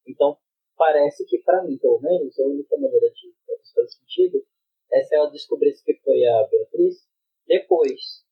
Então, 0.08 0.38
parece 0.78 1.26
que, 1.26 1.40
para 1.40 1.64
mim, 1.64 1.78
pelo 1.78 2.00
menos, 2.02 2.40
a 2.40 2.44
única 2.44 2.78
maneira 2.78 3.10
de 3.12 3.34
fazer 3.76 3.88
sentido 3.90 4.44
é 4.92 5.04
se 5.04 5.16
ela 5.16 5.30
descobrisse 5.30 5.84
que 5.84 5.94
foi 6.04 6.26
a 6.26 6.48
Beatriz 6.48 7.08
depois. 7.48 8.26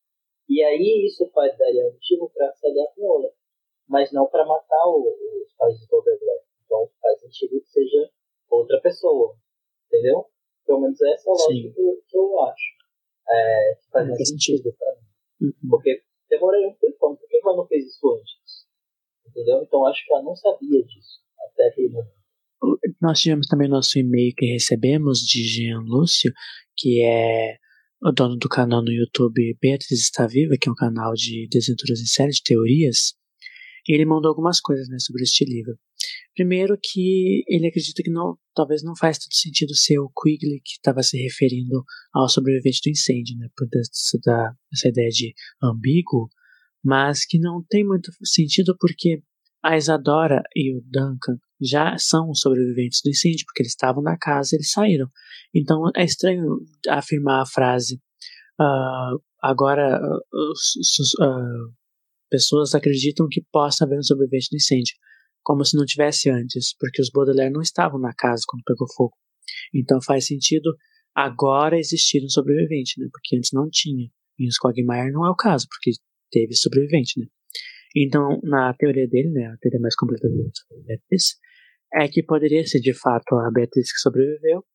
E 0.50 0.64
aí 0.64 1.06
isso 1.06 1.30
faz 1.32 1.58
daria 1.58 1.84
motivo 1.92 2.32
para 2.34 2.54
se 2.54 2.68
aliar 2.68 2.88
com 2.96 3.30
mas 3.88 4.12
não 4.12 4.28
para 4.28 4.46
matar 4.46 4.88
os 4.88 5.54
pais 5.58 5.80
de 5.80 5.88
Poderança. 5.88 6.46
Então 6.66 6.90
faz 7.02 7.20
sentido 7.22 7.62
que 7.62 7.70
seja 7.70 8.10
outra 8.50 8.80
pessoa, 8.82 9.36
entendeu? 9.88 10.26
Pelo 10.68 10.81
menos 10.81 11.02
essa 11.02 11.30
é 11.30 11.31
a 11.31 11.34
lógica 11.34 11.69
que, 11.73 12.02
que, 12.07 12.18
eu 12.18 12.41
acho. 12.41 12.77
É, 13.30 13.76
que 13.81 13.89
faz 13.89 14.07
mais 14.07 14.27
sentido 14.27 14.76
pra 14.77 14.94
mim. 14.95 15.48
Uhum. 15.48 15.69
Porque 15.69 16.03
demorei 16.30 16.65
um 16.68 16.73
tempão. 16.73 17.15
Por 17.15 17.27
que 17.27 17.39
ela 17.44 17.56
não 17.56 17.65
fez 17.68 17.85
isso 17.85 18.07
antes? 18.14 18.68
Entendeu? 19.27 19.64
Então 19.64 19.85
acho 19.85 20.06
que 20.06 20.14
ela 20.14 20.23
não 20.23 20.35
sabia 20.35 20.84
disso 20.84 21.22
até 21.39 21.69
aquele 21.69 21.89
momento. 21.89 22.18
Nós 23.02 23.19
tivemos 23.19 23.48
também 23.48 23.69
nosso 23.69 23.98
e-mail 23.99 24.34
que 24.35 24.45
recebemos 24.45 25.19
de 25.19 25.44
Jean 25.44 25.80
Lúcio, 25.81 26.31
que 26.76 27.02
é 27.03 27.57
o 28.03 28.11
dono 28.11 28.35
do 28.35 28.49
canal 28.49 28.84
no 28.84 28.91
YouTube 28.91 29.57
Beatriz 29.61 30.02
Está 30.02 30.27
Viva, 30.27 30.56
que 30.60 30.68
é 30.68 30.72
um 30.72 30.76
canal 30.76 31.14
de 31.14 31.48
desventuras 31.49 31.99
em 31.99 32.06
série, 32.06 32.31
de 32.31 32.44
teorias. 32.44 33.14
E 33.88 33.94
ele 33.94 34.06
mandou 34.06 34.30
algumas 34.30 34.60
coisas 34.60 34.89
né, 34.89 34.98
sobre 34.99 35.23
este 35.23 35.45
livro. 35.45 35.77
Primeiro 36.36 36.78
que 36.82 37.44
ele 37.48 37.68
acredita 37.68 38.03
que 38.03 38.11
não, 38.11 38.38
talvez 38.53 38.84
não 38.84 38.95
faz 38.95 39.18
todo 39.18 39.34
sentido 39.34 39.74
ser 39.76 39.99
o 39.99 40.11
Quigley 40.22 40.61
que 40.64 40.74
estava 40.74 41.02
se 41.02 41.18
referindo 41.18 41.84
ao 42.14 42.30
sobrevivente 42.30 42.82
do 42.84 42.91
incêndio, 42.91 43.38
né, 43.38 43.48
por 43.56 43.68
essa, 43.74 44.19
da, 44.24 44.53
essa 44.72 44.90
ideia 44.90 45.10
de 45.10 45.34
ambíguo, 45.64 46.30
mas 46.84 47.26
que 47.26 47.40
não 47.40 47.64
tem 47.68 47.86
muito 47.86 48.11
sentido 48.24 48.76
porque 48.80 49.22
a 49.64 49.76
Isadora 49.76 50.44
e 50.56 50.78
o 50.78 50.82
Duncan 50.86 51.38
já 51.60 51.98
são 51.98 52.34
sobreviventes 52.36 53.02
do 53.03 53.10
incêndio, 53.10 53.45
porque 53.45 53.64
eles 53.64 53.72
estavam 53.72 54.03
na 54.03 54.15
casa 54.18 54.49
e 54.53 54.57
eles 54.57 54.72
saíram. 54.72 55.10
Então 55.53 55.90
é 55.95 56.06
estranho 56.06 56.60
afirmar 56.88 57.41
a 57.41 57.45
frase 57.45 57.99
uh, 58.60 59.19
agora 59.41 59.99
uh, 59.99 61.24
uh, 61.24 61.74
pessoas 62.30 62.76
acreditam 62.76 63.28
que 63.30 63.44
possa 63.52 63.86
haver 63.86 63.98
um 63.98 64.03
sobrevivente 64.03 64.49
do 64.52 64.57
incêndio 64.57 64.95
como 65.48 65.64
se 65.64 65.78
não 65.78 65.86
tivesse 65.86 66.30
antes, 66.30 66.76
porque 66.78 67.02
os 67.02 67.10
Baudelaire 67.10 67.53
não 67.53 67.61
estavam 67.61 67.98
na 67.98 68.14
casa 68.14 68.44
quando 68.45 68.65
pegou 68.65 68.86
fogo. 68.94 69.15
Então 69.74 70.02
faz 70.02 70.28
sentido 70.28 70.76
agora 71.15 71.80
existir 71.80 72.22
um 72.22 72.28
sobrevivente, 72.28 72.99
né? 72.99 73.07
Porque 73.10 73.38
antes 73.38 73.52
não 73.53 73.69
tinha. 73.72 74.10
E 74.38 74.45
os 74.45 74.57
Quagmire 74.57 75.14
não 75.14 75.26
é 75.26 75.30
o 75.30 75.36
caso, 75.36 75.65
porque 75.69 75.91
teve 76.30 76.53
sobrevivente, 76.53 77.18
né? 77.18 77.28
Então, 77.95 78.41
na 78.44 78.74
teoria 78.74 79.07
dele, 79.07 79.32
né, 79.32 79.45
a 79.45 79.57
teoria 79.57 79.80
mais 79.80 79.95
completa 79.95 80.28
dele 80.28 80.52
sobre 80.53 80.84
Beatriz, 80.84 81.38
é 81.94 82.10
que 82.10 82.22
poderia 82.22 82.68
ser 82.68 82.82
de 82.82 82.94
fato 82.94 83.36
a 83.36 83.49
Beatriz 83.49 83.90
que 83.90 83.99
sobreviveu. 83.99 84.65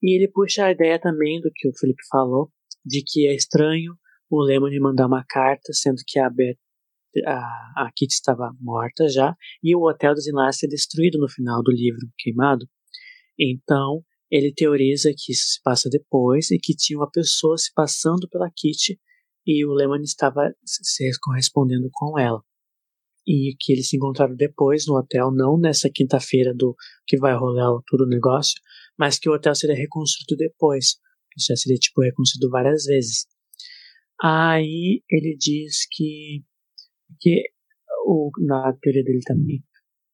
E 0.00 0.16
ele 0.16 0.30
puxa 0.30 0.66
a 0.66 0.70
ideia 0.70 0.96
também 0.96 1.40
do 1.40 1.50
que 1.52 1.68
o 1.68 1.76
Felipe 1.76 2.02
falou, 2.08 2.52
de 2.86 3.02
que 3.04 3.26
é 3.26 3.34
estranho 3.34 3.94
o 4.30 4.44
Lemony 4.44 4.78
mandar 4.78 5.08
uma 5.08 5.24
carta, 5.28 5.72
sendo 5.72 6.00
que 6.06 6.20
a, 6.20 6.30
Beatriz 6.30 6.63
a, 7.26 7.86
a 7.86 7.90
Kitty 7.94 8.14
estava 8.14 8.52
morta 8.60 9.08
já 9.08 9.36
e 9.62 9.74
o 9.74 9.88
hotel 9.88 10.14
dos 10.14 10.26
Enlaces 10.26 10.64
é 10.64 10.66
destruído 10.66 11.18
no 11.18 11.28
final 11.28 11.62
do 11.62 11.70
livro, 11.70 12.08
queimado. 12.18 12.66
Então, 13.38 14.02
ele 14.30 14.52
teoriza 14.52 15.10
que 15.16 15.32
isso 15.32 15.52
se 15.52 15.62
passa 15.62 15.88
depois 15.88 16.50
e 16.50 16.58
que 16.58 16.74
tinha 16.74 16.98
uma 16.98 17.10
pessoa 17.10 17.56
se 17.56 17.72
passando 17.72 18.28
pela 18.28 18.50
Kitty 18.50 18.98
e 19.46 19.64
o 19.64 19.72
Lehman 19.72 20.02
estava 20.02 20.52
se 20.64 21.10
correspondendo 21.20 21.88
com 21.92 22.18
ela. 22.18 22.42
E 23.26 23.54
que 23.58 23.72
eles 23.72 23.88
se 23.88 23.96
encontraram 23.96 24.34
depois 24.34 24.86
no 24.86 24.96
hotel, 24.96 25.30
não 25.32 25.58
nessa 25.58 25.90
quinta-feira 25.92 26.52
do 26.54 26.74
que 27.06 27.16
vai 27.16 27.34
rolar 27.34 27.78
todo 27.86 28.02
o 28.04 28.08
negócio, 28.08 28.54
mas 28.98 29.18
que 29.18 29.28
o 29.28 29.34
hotel 29.34 29.54
seria 29.54 29.76
reconstruído 29.76 30.36
depois. 30.36 30.96
Já 31.38 31.56
seria 31.56 31.78
tipo 31.78 32.02
reconstruído 32.02 32.50
várias 32.50 32.84
vezes. 32.84 33.26
Aí 34.22 35.02
ele 35.10 35.36
diz 35.38 35.86
que 35.90 36.42
porque 37.08 37.44
o, 38.06 38.30
na 38.46 38.72
teoria 38.80 39.04
dele 39.04 39.20
também 39.24 39.62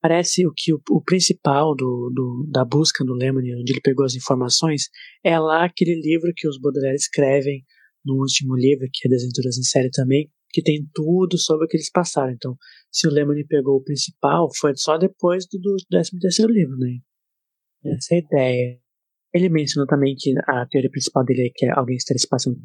parece 0.00 0.46
o 0.46 0.52
que 0.56 0.72
o, 0.72 0.80
o 0.90 1.02
principal 1.02 1.74
do, 1.74 2.10
do, 2.14 2.48
da 2.50 2.64
busca 2.64 3.04
do 3.04 3.14
Lemony, 3.14 3.54
onde 3.54 3.72
ele 3.72 3.80
pegou 3.82 4.04
as 4.04 4.14
informações, 4.14 4.88
é 5.22 5.38
lá 5.38 5.64
aquele 5.64 6.00
livro 6.00 6.32
que 6.34 6.48
os 6.48 6.58
Baudelaire 6.58 6.96
escrevem 6.96 7.64
no 8.04 8.14
último 8.14 8.56
livro, 8.56 8.88
que 8.92 9.06
é 9.06 9.10
Desventuras 9.10 9.58
em 9.58 9.62
Série 9.62 9.90
também, 9.90 10.30
que 10.50 10.62
tem 10.62 10.88
tudo 10.94 11.38
sobre 11.38 11.66
o 11.66 11.68
que 11.68 11.76
eles 11.76 11.90
passaram. 11.90 12.32
Então, 12.32 12.56
se 12.90 13.06
o 13.06 13.10
Lemony 13.10 13.44
pegou 13.46 13.76
o 13.76 13.84
principal, 13.84 14.48
foi 14.56 14.72
só 14.74 14.96
depois 14.96 15.46
do, 15.46 15.58
do 15.58 15.76
13 15.90 16.18
terceiro 16.18 16.52
livro, 16.52 16.76
né? 16.78 16.98
Essa 17.84 18.14
é 18.14 18.16
a 18.16 18.20
ideia. 18.20 18.80
Ele 19.32 19.48
mencionou 19.48 19.86
também 19.86 20.16
que 20.18 20.34
a 20.48 20.66
teoria 20.66 20.90
principal 20.90 21.24
dele 21.24 21.46
é 21.46 21.50
que 21.54 21.66
alguém 21.66 21.96
estaria 21.96 22.18
se 22.18 22.28
passando 22.28 22.58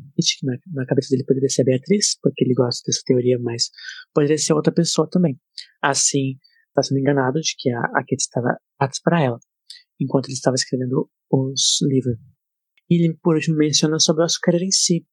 na, 0.43 0.57
na 0.73 0.85
cabeça 0.85 1.09
dele 1.11 1.23
poderia 1.23 1.49
ser 1.49 1.61
a 1.61 1.65
Beatriz, 1.65 2.17
porque 2.21 2.43
ele 2.43 2.55
gosta 2.55 2.81
dessa 2.85 3.01
teoria, 3.05 3.37
mas 3.39 3.69
poderia 4.13 4.37
ser 4.37 4.53
outra 4.53 4.73
pessoa 4.73 5.07
também. 5.09 5.39
Assim, 5.81 6.37
está 6.69 6.81
sendo 6.81 6.99
enganado 6.99 7.39
de 7.39 7.53
que 7.57 7.69
a, 7.69 7.81
a 7.81 8.01
Kate 8.01 8.15
estava 8.15 8.57
atrás 8.79 8.99
para 9.01 9.21
ela, 9.21 9.39
enquanto 9.99 10.25
ele 10.25 10.33
estava 10.33 10.55
escrevendo 10.55 11.07
os 11.31 11.77
livros. 11.83 12.17
E 12.89 12.95
ele, 12.95 13.17
por 13.21 13.35
último, 13.35 13.57
menciona 13.57 13.99
sobre 13.99 14.23
o 14.23 14.25
açúcar 14.25 14.55
em 14.55 14.71
si. 14.71 15.05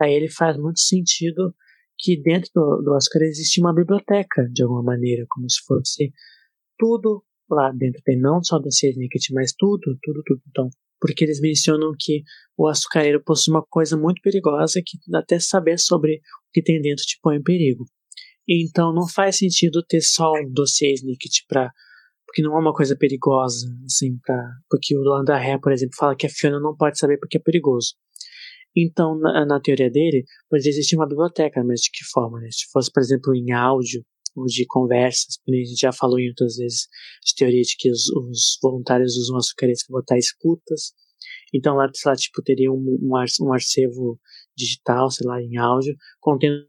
Aí 0.00 0.12
ele 0.12 0.28
faz 0.28 0.56
muito 0.56 0.80
sentido 0.80 1.54
que 1.98 2.20
dentro 2.20 2.50
do, 2.54 2.82
do 2.82 2.94
açúcar 2.94 3.22
existe 3.22 3.60
uma 3.60 3.74
biblioteca, 3.74 4.48
de 4.52 4.62
alguma 4.62 4.82
maneira, 4.82 5.24
como 5.28 5.48
se 5.48 5.60
fosse 5.64 6.12
tudo 6.78 7.24
lá 7.50 7.72
dentro. 7.72 8.02
Tem 8.04 8.18
não 8.18 8.42
só 8.42 8.58
do 8.58 8.68
Snicket, 8.68 9.30
mas 9.32 9.52
tudo, 9.56 9.96
tudo, 10.02 10.22
tudo. 10.24 10.42
Então, 10.48 10.68
porque 11.00 11.24
eles 11.24 11.40
mencionam 11.40 11.92
que 11.98 12.22
o 12.56 12.66
açucareiro 12.68 13.22
possui 13.22 13.52
uma 13.52 13.64
coisa 13.68 13.96
muito 13.96 14.20
perigosa 14.22 14.80
que 14.84 14.98
até 15.14 15.38
saber 15.38 15.78
sobre 15.78 16.16
o 16.16 16.20
que 16.52 16.62
tem 16.62 16.80
dentro 16.80 17.04
te 17.04 17.18
põe 17.22 17.36
em 17.36 17.42
perigo. 17.42 17.84
Então 18.48 18.94
não 18.94 19.08
faz 19.08 19.38
sentido 19.38 19.84
ter 19.84 20.00
só 20.00 20.32
um 20.32 20.50
dossiê 20.50 20.92
Snicket 20.92 21.44
para 21.48 21.70
porque 22.26 22.42
não 22.42 22.56
é 22.56 22.60
uma 22.60 22.74
coisa 22.74 22.94
perigosa, 22.96 23.66
assim, 23.86 24.18
pra, 24.18 24.36
porque 24.68 24.94
o 24.94 25.14
André, 25.14 25.58
por 25.58 25.72
exemplo, 25.72 25.96
fala 25.96 26.16
que 26.16 26.26
a 26.26 26.28
Fiona 26.28 26.60
não 26.60 26.76
pode 26.76 26.98
saber 26.98 27.18
porque 27.18 27.38
é 27.38 27.40
perigoso. 27.40 27.94
Então, 28.76 29.18
na, 29.18 29.46
na 29.46 29.60
teoria 29.60 29.90
dele, 29.90 30.24
poderia 30.50 30.68
existir 30.68 30.96
uma 30.96 31.08
biblioteca, 31.08 31.64
mas 31.64 31.80
de 31.80 31.90
que 31.90 32.04
forma? 32.12 32.38
Né? 32.40 32.48
Se 32.50 32.66
fosse, 32.70 32.90
por 32.92 33.00
exemplo, 33.00 33.34
em 33.34 33.52
áudio, 33.52 34.04
de 34.44 34.66
conversas, 34.66 35.38
a 35.48 35.50
gente 35.52 35.80
já 35.80 35.92
falou 35.92 36.18
em 36.18 36.28
outras 36.28 36.56
vezes 36.56 36.88
de 37.24 37.34
teoria 37.34 37.62
de 37.62 37.74
que 37.78 37.90
os, 37.90 38.08
os 38.10 38.58
voluntários 38.62 39.16
usam 39.16 39.36
açucareiros 39.36 39.84
para 39.84 40.00
botar 40.00 40.18
escutas. 40.18 40.92
Então 41.54 41.76
lá, 41.76 41.88
sei 41.94 42.10
lá, 42.10 42.16
tipo, 42.16 42.42
teria 42.42 42.70
um, 42.70 42.98
um, 43.02 43.16
ar, 43.16 43.26
um 43.40 44.16
digital, 44.56 45.10
sei 45.10 45.26
lá, 45.26 45.40
em 45.40 45.56
áudio, 45.56 45.94
contendo 46.20 46.66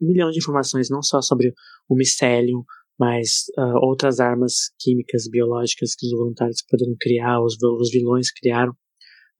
um 0.00 0.06
milhão 0.06 0.30
de 0.30 0.38
informações, 0.38 0.88
não 0.90 1.02
só 1.02 1.20
sobre 1.20 1.52
o 1.88 1.94
micélio, 1.94 2.64
mas 2.98 3.44
uh, 3.58 3.78
outras 3.82 4.20
armas 4.20 4.70
químicas, 4.78 5.26
biológicas 5.28 5.94
que 5.94 6.06
os 6.06 6.12
voluntários 6.12 6.62
poderiam 6.68 6.96
criar, 7.00 7.42
os, 7.42 7.56
os 7.62 7.90
vilões 7.90 8.30
criaram. 8.30 8.74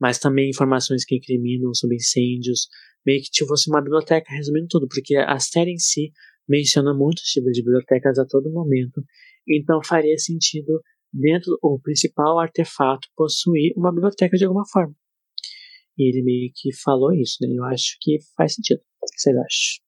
mas 0.01 0.19
também 0.19 0.49
informações 0.49 1.05
que 1.05 1.17
incriminam 1.17 1.75
sobre 1.75 1.97
incêndios, 1.97 2.69
meio 3.05 3.21
que 3.23 3.47
fosse 3.47 3.71
uma 3.71 3.83
biblioteca 3.83 4.33
resumindo 4.33 4.67
tudo, 4.69 4.89
porque 4.89 5.17
a 5.17 5.39
série 5.39 5.73
em 5.73 5.79
si 5.79 6.11
menciona 6.51 6.93
muitos 6.93 7.23
tipos 7.23 7.53
de 7.53 7.63
bibliotecas 7.63 8.19
a 8.19 8.27
todo 8.27 8.51
momento, 8.51 9.01
então 9.49 9.81
faria 9.85 10.19
sentido 10.19 10.83
dentro 11.13 11.57
o 11.63 11.79
principal 11.81 12.41
artefato 12.41 13.09
possuir 13.17 13.73
uma 13.77 13.93
biblioteca 13.93 14.37
de 14.37 14.45
alguma 14.45 14.67
forma. 14.67 14.95
E 15.97 16.09
ele 16.09 16.23
meio 16.23 16.51
que 16.55 16.75
falou 16.75 17.13
isso, 17.13 17.37
né? 17.41 17.49
Eu 17.57 17.65
acho 17.65 17.97
que 18.01 18.19
faz 18.37 18.55
sentido. 18.55 18.81
O 19.03 19.07
que 19.07 19.21
vocês 19.21 19.37
acham? 19.37 19.85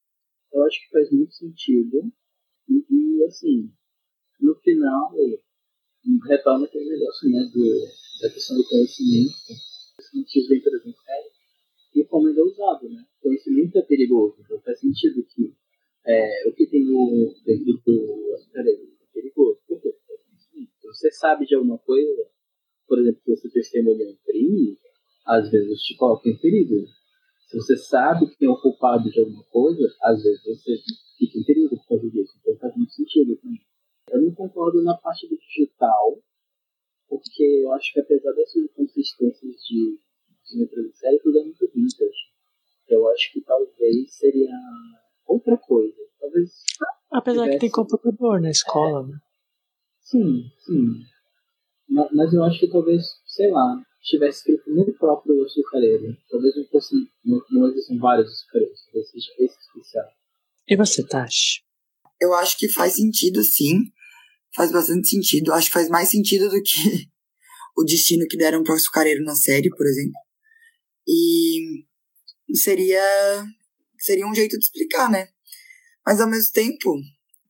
Eu 0.53 0.63
acho 0.65 0.81
que 0.81 0.91
faz 0.91 1.11
muito 1.11 1.35
sentido. 1.35 2.13
E, 2.69 3.25
assim, 3.25 3.73
no 4.41 4.55
final, 4.57 5.13
retorna 6.29 6.67
aquele 6.67 6.91
negócio, 6.91 7.31
né, 7.31 7.51
do, 7.53 7.87
da 8.21 8.31
questão 8.31 8.57
do 8.57 8.69
conhecimento, 8.69 9.33
cientistas 10.01 10.49
vem, 10.49 10.61
por 10.61 10.75
exemplo, 10.75 11.03
e 11.95 12.05
como 12.05 12.29
ele 12.29 12.41
é 12.41 12.43
usado, 12.43 12.89
né? 12.89 13.05
Conhecimento 13.21 13.77
é 13.79 13.83
perigoso, 13.83 14.37
então 14.41 14.61
faz 14.61 14.81
sentido 14.81 15.25
que 15.27 15.55
é, 16.07 16.49
o 16.49 16.53
que 16.53 16.67
tem 16.67 16.85
no, 16.85 17.35
dentro 17.45 17.81
do 17.85 18.35
açucareiro 18.35 18.83
é 19.01 19.13
perigoso. 19.13 19.61
Por 19.67 19.81
quê? 19.81 19.95
Se 20.81 20.87
você 20.87 21.11
sabe 21.13 21.47
de 21.47 21.55
alguma 21.55 21.79
coisa, 21.79 22.27
por 22.87 22.99
exemplo, 22.99 23.21
se 23.25 23.37
você 23.37 23.51
testemunha 23.51 24.09
um 24.09 24.17
crime, 24.25 24.79
às 25.27 25.51
vezes 25.51 25.81
te 25.83 25.97
coloca 25.97 26.29
em 26.29 26.37
perigo. 26.39 26.87
Se 27.49 27.57
você 27.57 27.77
sabe 27.77 28.27
que 28.29 28.39
tem 28.39 28.49
um 28.49 28.61
culpado 28.61 29.11
de 29.11 29.21
alguma 29.21 29.45
coisa, 29.45 29.95
às 30.03 30.23
vezes 30.23 30.43
você 30.45 30.77
fica 31.19 31.39
em 31.39 31.45
perigo 31.45 31.77
por 31.77 31.87
causa 31.87 32.11
disso. 32.11 32.33
Então 32.41 32.57
faz 32.57 32.77
muito 32.77 32.93
sentido 32.93 33.37
também. 33.37 33.61
Eu 34.11 34.23
não 34.23 34.35
concordo 34.35 34.83
na 34.83 34.97
parte 34.97 35.29
do 35.29 35.39
digital, 35.39 36.19
porque 37.09 37.43
eu 37.63 37.73
acho 37.73 37.93
que 37.93 38.01
apesar 38.01 38.33
dessas 38.33 38.65
inconsistências 38.65 39.55
de, 39.65 39.99
de 40.45 40.59
metro 40.59 40.91
tudo 41.23 41.39
é 41.39 41.45
muito 41.45 41.71
vintage. 41.75 42.33
Eu 42.89 43.09
acho 43.09 43.33
que 43.33 43.41
talvez 43.43 44.15
seria 44.15 44.51
outra 45.27 45.57
coisa. 45.57 45.97
Talvez. 46.21 46.51
Apesar 47.11 47.43
tivesse... 47.43 47.59
que 47.59 47.61
tem 47.61 47.71
computador 47.71 48.41
na 48.41 48.51
escola, 48.51 49.07
é. 49.07 49.13
né? 49.13 49.19
Sim, 50.01 50.45
sim. 50.65 51.13
Mas 51.89 52.33
eu 52.33 52.43
acho 52.45 52.59
que 52.59 52.71
talvez, 52.71 53.03
sei 53.27 53.51
lá, 53.51 53.83
tivesse 54.03 54.39
escrito 54.39 54.71
no 54.71 54.93
próprio 54.95 55.43
açucareiro. 55.45 56.17
Talvez 56.29 56.57
não 56.57 56.65
fosse. 56.67 56.95
Não, 57.25 57.41
não 57.51 57.69
existem 57.69 57.99
vários 57.99 58.31
açucareiros. 58.31 58.81
Esse, 58.95 59.19
esse 59.19 59.59
especial. 59.59 60.07
E 60.69 60.77
você, 60.77 61.07
Tash? 61.07 61.63
Eu 62.21 62.35
acho 62.35 62.57
que 62.59 62.69
faz 62.69 62.95
sentido, 62.95 63.43
sim. 63.43 63.93
Faz 64.55 64.73
bastante 64.73 65.09
sentido. 65.09 65.53
Acho 65.53 65.67
que 65.67 65.73
faz 65.73 65.89
mais 65.89 66.11
sentido 66.11 66.49
do 66.49 66.63
que 66.63 67.09
o 67.77 67.85
destino 67.85 68.27
que 68.29 68.37
deram 68.37 68.63
para 68.63 68.73
o 68.73 68.77
açucareiro 68.77 69.25
na 69.25 69.35
série, 69.35 69.71
por 69.71 69.87
exemplo. 69.87 70.19
E 71.07 71.85
seria 72.55 73.03
seria 74.03 74.27
um 74.27 74.35
jeito 74.35 74.59
de 74.59 74.65
explicar, 74.65 75.11
né? 75.11 75.29
Mas 76.05 76.21
ao 76.21 76.29
mesmo 76.29 76.53
tempo, 76.53 77.01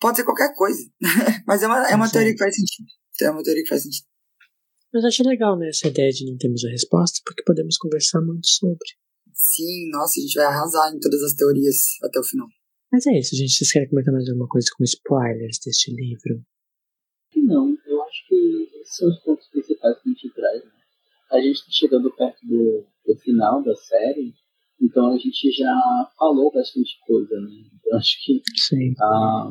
pode 0.00 0.18
ser 0.18 0.24
qualquer 0.24 0.54
coisa. 0.54 0.82
Mas 1.46 1.62
é 1.62 1.66
uma, 1.66 1.90
é 1.90 1.94
uma 1.96 2.10
teoria 2.10 2.32
que 2.32 2.38
faz 2.38 2.54
sentido. 2.54 2.88
É 3.22 3.30
uma 3.30 3.42
teoria 3.42 3.62
que 3.62 3.68
faz 3.68 3.82
sentido. 3.82 4.06
Mas 4.92 5.04
acho 5.04 5.22
legal, 5.26 5.58
né, 5.58 5.70
essa 5.70 5.88
ideia 5.88 6.10
de 6.10 6.30
não 6.30 6.36
termos 6.36 6.64
a 6.66 6.70
resposta, 6.70 7.20
porque 7.24 7.42
podemos 7.44 7.78
conversar 7.78 8.20
muito 8.20 8.46
sobre. 8.46 8.88
Sim, 9.32 9.90
nossa, 9.90 10.20
a 10.20 10.22
gente 10.22 10.34
vai 10.34 10.44
arrasar 10.44 10.94
em 10.94 11.00
todas 11.00 11.22
as 11.22 11.32
teorias 11.32 11.76
até 12.04 12.20
o 12.20 12.24
final. 12.24 12.46
Mas 12.92 13.06
é 13.06 13.18
isso, 13.18 13.34
gente. 13.34 13.52
Vocês 13.52 13.72
querem 13.72 13.88
comentar 13.88 14.12
mais 14.12 14.28
alguma 14.28 14.46
coisa 14.48 14.68
com 14.76 14.84
spoilers 14.84 15.58
deste 15.64 15.94
livro? 15.94 16.44
Não, 17.36 17.74
eu 17.86 18.02
acho 18.02 18.28
que 18.28 18.68
esses 18.82 18.96
são 18.96 19.08
os 19.08 19.18
pontos 19.20 19.48
principais 19.48 19.96
que 20.02 20.08
a 20.08 20.12
gente 20.12 20.34
traz. 20.34 20.62
Né? 20.62 20.70
A 21.32 21.40
gente 21.40 21.56
está 21.56 21.70
chegando 21.70 22.14
perto 22.14 22.46
do, 22.46 22.84
do 23.06 23.16
final 23.20 23.64
da 23.64 23.74
série, 23.74 24.34
então 24.82 25.12
a 25.12 25.16
gente 25.16 25.52
já 25.52 26.10
falou 26.18 26.52
bastante 26.52 26.98
coisa, 27.06 27.40
né? 27.40 27.50
Então 27.74 27.96
acho 27.96 28.16
que 28.24 28.42
ah, 29.00 29.50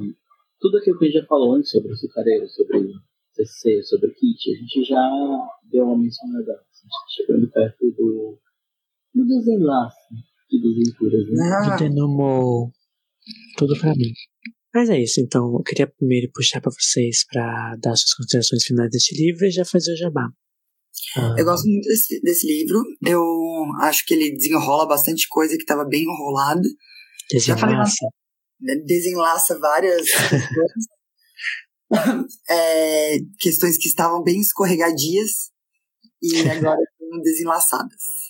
tudo 0.59 0.77
aquilo 0.77 0.99
que 0.99 1.05
a 1.05 1.07
gente 1.07 1.19
já 1.21 1.25
falou 1.25 1.55
antes 1.55 1.71
sobre 1.71 1.89
o 1.89 1.93
açucareiro, 1.93 2.47
sobre 2.49 2.93
CC, 3.33 3.81
sobre 3.83 4.11
kit, 4.11 4.51
a 4.51 4.57
gente 4.57 4.83
já 4.83 5.09
deu 5.71 5.85
uma 5.85 5.97
mencionada. 5.97 6.51
A 6.51 6.55
gente 6.55 6.89
tá 6.89 6.97
chegando 7.15 7.49
perto 7.49 7.91
do, 7.91 8.37
do 9.15 9.25
desenlace 9.25 10.13
de 10.49 10.61
desventuras, 10.61 11.27
né? 11.31 11.49
Ah. 11.53 11.75
Denomou 11.77 12.71
tudo 13.57 13.79
pra 13.79 13.95
mim. 13.95 14.11
Mas 14.73 14.89
é 14.89 15.01
isso, 15.01 15.19
então 15.19 15.53
eu 15.53 15.63
queria 15.63 15.87
primeiro 15.87 16.31
puxar 16.33 16.61
para 16.61 16.71
vocês 16.71 17.25
para 17.29 17.75
dar 17.77 17.95
suas 17.95 18.13
considerações 18.13 18.63
finais 18.63 18.89
deste 18.89 19.15
livro 19.15 19.45
e 19.45 19.51
já 19.51 19.65
fazer 19.65 19.93
o 19.93 19.97
jabá. 19.97 20.29
Ah. 21.17 21.35
Eu 21.37 21.45
gosto 21.45 21.65
muito 21.65 21.85
desse, 21.85 22.21
desse, 22.21 22.47
livro. 22.47 22.83
Eu 23.05 23.23
acho 23.81 24.05
que 24.05 24.13
ele 24.13 24.35
desenrola 24.35 24.87
bastante 24.87 25.27
coisa 25.27 25.55
que 25.55 25.63
estava 25.63 25.85
bem 25.85 26.03
enrolada. 26.03 26.67
Desenlaça. 27.29 28.05
Desenlaça 28.85 29.59
várias 29.59 30.07
é, 32.49 33.17
questões 33.39 33.77
que 33.77 33.87
estavam 33.87 34.23
bem 34.23 34.39
escorregadias 34.39 35.51
e 36.21 36.37
agora 36.49 36.79
estão 36.81 37.21
desenlaçadas. 37.23 38.21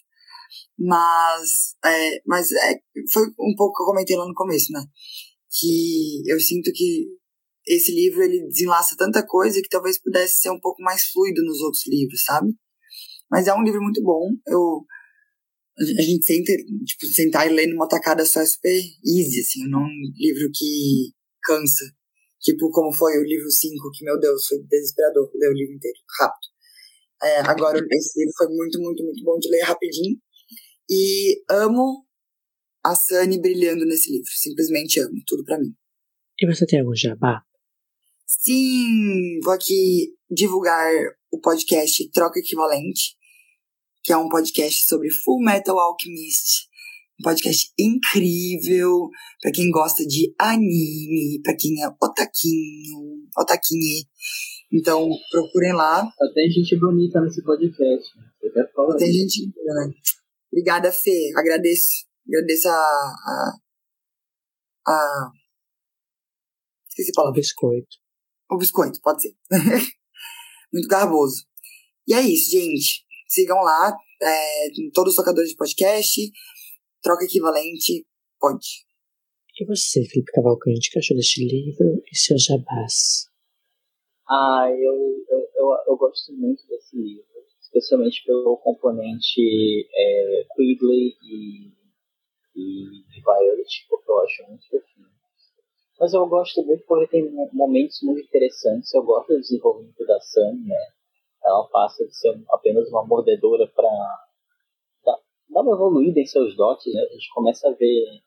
Mas, 0.79 1.75
é, 1.85 2.21
mas 2.25 2.51
é, 2.51 2.79
foi 3.11 3.23
um 3.39 3.53
pouco 3.55 3.75
que 3.75 3.83
eu 3.83 3.87
comentei 3.87 4.15
lá 4.15 4.25
no 4.25 4.33
começo, 4.33 4.71
né? 4.71 4.83
Que 5.59 6.23
eu 6.27 6.39
sinto 6.39 6.71
que 6.73 7.07
esse 7.67 7.93
livro 7.93 8.23
ele 8.23 8.47
desenlaça 8.47 8.95
tanta 8.97 9.25
coisa 9.25 9.61
que 9.61 9.69
talvez 9.69 10.01
pudesse 10.01 10.39
ser 10.39 10.49
um 10.49 10.59
pouco 10.59 10.81
mais 10.81 11.03
fluido 11.05 11.43
nos 11.43 11.61
outros 11.61 11.83
livros, 11.87 12.23
sabe? 12.23 12.49
Mas 13.31 13.47
é 13.47 13.53
um 13.53 13.63
livro 13.63 13.81
muito 13.81 14.03
bom. 14.03 14.29
Eu 14.47 14.85
a 15.79 16.01
gente 16.01 16.25
senta, 16.25 16.51
tipo, 16.85 17.05
sentar 17.07 17.47
e 17.47 17.53
ler 17.53 17.67
numa 17.67 17.87
tacada 17.87 18.25
só 18.25 18.41
é 18.41 18.45
super 18.45 18.69
easy, 18.69 19.39
assim, 19.39 19.67
não 19.67 19.79
é 19.79 19.83
um 19.83 20.13
livro 20.15 20.51
que 20.53 21.11
cansa. 21.43 21.85
Tipo, 22.39 22.69
como 22.71 22.93
foi 22.93 23.17
o 23.17 23.23
livro 23.23 23.49
5, 23.49 23.91
que, 23.93 24.03
meu 24.03 24.19
Deus, 24.19 24.47
foi 24.47 24.59
desesperador 24.63 25.29
ler 25.33 25.49
o 25.49 25.53
livro 25.53 25.75
inteiro, 25.75 25.97
rápido. 26.19 26.51
É, 27.23 27.39
agora, 27.41 27.79
esse 27.79 28.19
livro 28.19 28.33
foi 28.37 28.47
muito, 28.49 28.79
muito, 28.79 29.03
muito 29.03 29.23
bom 29.23 29.37
de 29.39 29.49
ler 29.49 29.61
rapidinho. 29.61 30.17
E 30.89 31.43
amo 31.49 32.05
a 32.83 32.95
Sunny 32.95 33.39
brilhando 33.39 33.85
nesse 33.85 34.11
livro. 34.11 34.29
Simplesmente 34.31 34.99
amo, 34.99 35.21
tudo 35.25 35.43
para 35.43 35.59
mim. 35.59 35.73
E 36.39 36.47
você 36.47 36.65
tem 36.65 36.79
algum 36.79 36.95
jabá? 36.95 37.43
Sim, 38.25 39.39
vou 39.43 39.53
aqui 39.53 40.15
divulgar 40.29 40.91
o 41.31 41.39
podcast 41.39 42.09
Troca 42.09 42.39
Equivalente, 42.39 43.15
que 44.03 44.11
é 44.11 44.17
um 44.17 44.29
podcast 44.29 44.87
sobre 44.87 45.11
Full 45.11 45.43
Metal 45.43 45.77
Alchemist. 45.77 46.69
Um 47.19 47.23
podcast 47.23 47.71
incrível 47.77 49.09
para 49.41 49.51
quem 49.51 49.69
gosta 49.69 50.03
de 50.05 50.33
anime, 50.39 51.39
para 51.43 51.55
quem 51.55 51.83
é 51.83 51.87
otaquinho, 51.87 53.27
otaquinhe. 53.37 54.07
Então, 54.73 55.07
procurem 55.29 55.73
lá. 55.73 56.09
Tem 56.33 56.49
gente 56.49 56.79
bonita 56.79 57.21
nesse 57.21 57.43
podcast. 57.43 58.17
Né? 58.17 58.23
Tem 58.97 59.11
gente 59.11 59.41
bonita, 59.41 59.73
né? 59.73 59.93
Obrigada, 60.51 60.91
Fê. 60.91 61.31
Agradeço. 61.35 62.05
Agradeço 62.27 62.69
a, 62.69 62.71
a, 62.71 63.57
a... 64.87 65.31
Esqueci 66.89 67.11
a 67.11 67.15
palavra. 67.15 67.37
O 67.37 67.41
biscoito. 67.41 67.97
O 68.49 68.57
biscoito, 68.57 68.99
pode 69.01 69.21
ser. 69.21 69.35
Muito 70.73 70.87
garboso. 70.87 71.45
E 72.07 72.13
é 72.13 72.21
isso, 72.21 72.51
gente. 72.51 73.05
Sigam 73.31 73.63
lá, 73.63 73.95
é, 74.21 74.67
todos 74.93 75.13
os 75.13 75.15
tocadores 75.15 75.51
de 75.51 75.55
podcast. 75.55 76.19
Troca 77.01 77.23
equivalente, 77.23 78.05
pode. 78.37 78.83
E 79.57 79.65
você, 79.65 80.03
Felipe 80.03 80.33
Cavalcante, 80.33 80.89
o 80.89 80.91
que 80.91 80.99
achou 80.99 81.15
deste 81.15 81.47
livro 81.47 82.03
e 82.11 82.15
seu 82.15 82.37
jabás? 82.37 83.31
Ah, 84.29 84.67
eu, 84.69 84.95
eu, 85.29 85.39
eu, 85.55 85.77
eu, 85.87 85.95
gosto 85.95 86.33
muito 86.33 86.67
desse 86.67 86.97
livro, 86.97 87.25
especialmente 87.61 88.21
pelo 88.25 88.57
componente 88.57 89.39
é, 89.95 90.45
Quigley 90.53 91.15
e, 91.23 91.71
e 92.53 93.21
Violet, 93.23 93.85
porque 93.89 94.11
eu 94.11 94.19
acho 94.19 94.43
muito 94.49 94.67
fofinho. 94.69 95.07
Mas 95.97 96.13
eu 96.13 96.27
gosto 96.27 96.65
muito 96.65 96.83
porque 96.85 97.07
tem 97.07 97.31
momentos 97.53 98.01
muito 98.03 98.21
interessantes. 98.25 98.93
Eu 98.93 99.03
gosto 99.03 99.31
do 99.31 99.39
desenvolvimento 99.39 100.05
da 100.05 100.19
Sam, 100.19 100.53
né? 100.65 101.00
Ela 101.43 101.67
passa 101.69 102.05
de 102.05 102.15
ser 102.15 102.39
apenas 102.49 102.87
uma 102.89 103.05
mordedora 103.05 103.67
para 103.67 103.89
dar 105.49 105.61
uma 105.61 105.73
evoluída 105.73 106.19
em 106.19 106.25
seus 106.25 106.55
dotes, 106.55 106.93
né? 106.93 107.01
A 107.01 107.13
gente 107.13 107.33
começa 107.33 107.67
a 107.67 107.73
ver 107.73 108.21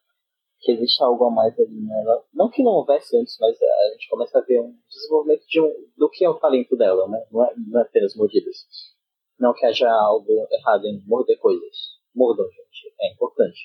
que 0.61 0.73
existe 0.73 1.03
algo 1.03 1.25
a 1.25 1.31
mais 1.31 1.59
ali 1.59 1.81
nela. 1.81 2.25
Não 2.33 2.51
que 2.51 2.63
não 2.63 2.73
houvesse 2.73 3.17
antes, 3.17 3.37
mas 3.41 3.57
a 3.61 3.93
gente 3.93 4.09
começa 4.09 4.39
a 4.39 4.43
ver 4.43 4.61
um 4.61 4.75
desenvolvimento 4.89 5.47
de 5.47 5.61
um, 5.61 5.73
do 5.97 6.09
que 6.09 6.25
é 6.25 6.29
o 6.29 6.39
talento 6.39 6.77
dela, 6.77 7.07
né? 7.09 7.25
Não 7.31 7.45
é, 7.45 7.55
não 7.57 7.81
é 7.81 7.83
apenas 7.83 8.17
mordidas. 8.17 8.57
Não 9.39 9.53
que 9.53 9.67
haja 9.67 9.91
algo 9.91 10.27
errado 10.51 10.87
em 10.87 11.03
morder 11.07 11.39
coisas. 11.39 11.77
Mordam, 12.15 12.47
gente. 12.47 12.95
É 13.01 13.13
importante. 13.13 13.61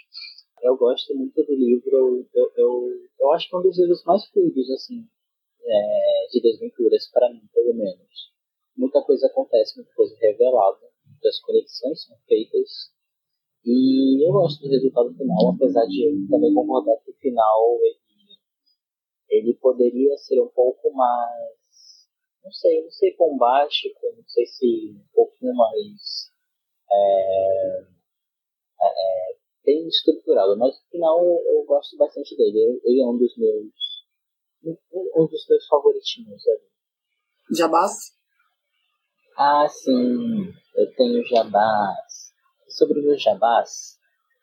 Eu 0.61 0.75
gosto 0.75 1.15
muito 1.15 1.41
do 1.43 1.53
livro. 1.53 2.27
Eu, 2.33 2.51
eu, 2.57 2.89
eu 3.19 3.31
acho 3.31 3.47
que 3.47 3.55
é 3.55 3.59
um 3.59 3.61
dos 3.61 3.79
livros 3.79 4.03
mais 4.03 4.25
fluidos, 4.27 4.69
assim, 4.71 5.07
é, 5.63 6.27
de 6.31 6.41
desventuras, 6.41 7.09
para 7.11 7.29
mim, 7.29 7.41
pelo 7.53 7.73
menos. 7.73 8.29
Muita 8.79 9.01
coisa 9.03 9.27
acontece, 9.27 9.75
muita 9.75 9.93
coisa 9.93 10.15
revelada. 10.21 10.89
muitas 11.05 11.37
conexões 11.41 12.01
são 12.05 12.15
feitas. 12.25 12.93
E 13.65 14.25
eu 14.25 14.31
gosto 14.31 14.61
do 14.61 14.69
resultado 14.69 15.13
final, 15.15 15.49
apesar 15.53 15.85
de 15.85 16.25
também 16.29 16.53
concordar 16.53 16.95
que 17.03 17.11
o 17.11 17.15
final 17.15 17.77
ele, 17.81 18.39
ele 19.27 19.53
poderia 19.55 20.15
ser 20.17 20.41
um 20.41 20.47
pouco 20.47 20.93
mais. 20.93 22.07
Não 22.41 22.51
sei, 22.53 22.81
não 22.81 22.89
sei 22.89 23.13
bombástico, 23.17 23.99
não 24.15 24.23
sei 24.25 24.45
se 24.45 24.95
um 24.95 25.13
pouquinho 25.13 25.53
mais. 25.53 26.31
É, 26.89 27.81
é, 28.81 28.87
é 28.87 29.37
bem 29.65 29.89
estruturado, 29.89 30.57
mas 30.57 30.73
no 30.73 30.89
final 30.89 31.21
eu, 31.21 31.37
eu 31.53 31.65
gosto 31.65 31.97
bastante 31.97 32.33
dele. 32.37 32.79
Ele 32.85 33.01
é 33.01 33.05
um 33.05 33.17
dos 33.17 33.35
meus. 33.37 33.73
Um, 34.63 35.21
um 35.21 35.27
dos 35.27 35.45
meus 35.49 35.67
favoritinhos 35.67 36.47
ali. 36.47 36.69
Jabás? 37.57 38.17
Ah, 39.41 39.69
sim, 39.69 40.51
eu 40.75 40.93
tenho 40.95 41.23
jabás. 41.23 42.33
Sobre 42.67 42.99
os 42.99 43.23
jabás, 43.23 43.97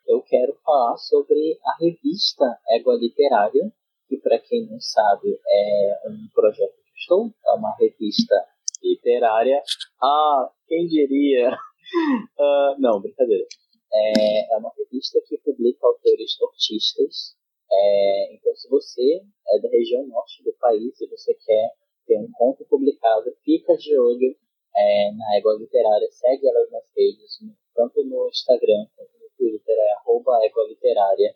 eu 0.07 0.23
quero 0.23 0.57
falar 0.65 0.97
sobre 0.97 1.59
a 1.63 1.77
revista 1.79 2.43
Égua 2.71 2.95
Literária, 2.95 3.71
que 4.09 4.17
para 4.17 4.39
quem 4.39 4.65
não 4.65 4.79
sabe 4.79 5.39
é 5.47 6.09
um 6.09 6.27
projeto 6.33 6.73
que 6.73 6.99
estou, 6.99 7.31
é 7.45 7.51
uma 7.51 7.75
revista 7.77 8.33
literária. 8.81 9.61
Ah, 10.01 10.49
quem 10.67 10.87
diria? 10.87 11.51
uh, 11.51 12.73
não, 12.81 12.99
brincadeira. 12.99 13.45
É, 13.93 14.55
é 14.55 14.57
uma 14.57 14.71
revista 14.75 15.21
que 15.27 15.37
publica 15.37 15.85
autores 15.85 16.35
nortistas. 16.41 17.35
É, 17.71 18.33
então, 18.33 18.55
se 18.55 18.67
você 18.67 19.21
é 19.47 19.59
da 19.59 19.69
região 19.69 20.07
norte 20.07 20.43
do 20.43 20.53
país 20.53 20.99
e 20.99 21.07
você 21.07 21.35
quer 21.35 21.69
ter 22.07 22.17
um 22.17 22.31
conto 22.31 22.65
publicado, 22.65 23.31
fica 23.45 23.77
de 23.77 23.95
olho 23.95 24.35
é, 24.75 25.11
na 25.11 25.37
Égua 25.37 25.57
Literária, 25.59 26.07
segue 26.11 26.47
elas 26.47 26.69
nas 26.71 26.83
redes, 26.95 27.39
tanto 27.75 28.03
no 28.03 28.27
Instagram 28.29 28.85
quanto 28.95 29.11
no 29.19 29.29
Twitter, 29.37 29.75
é 29.77 29.93
arroba 29.93 30.39
Égua 30.45 30.67
Literária. 30.67 31.35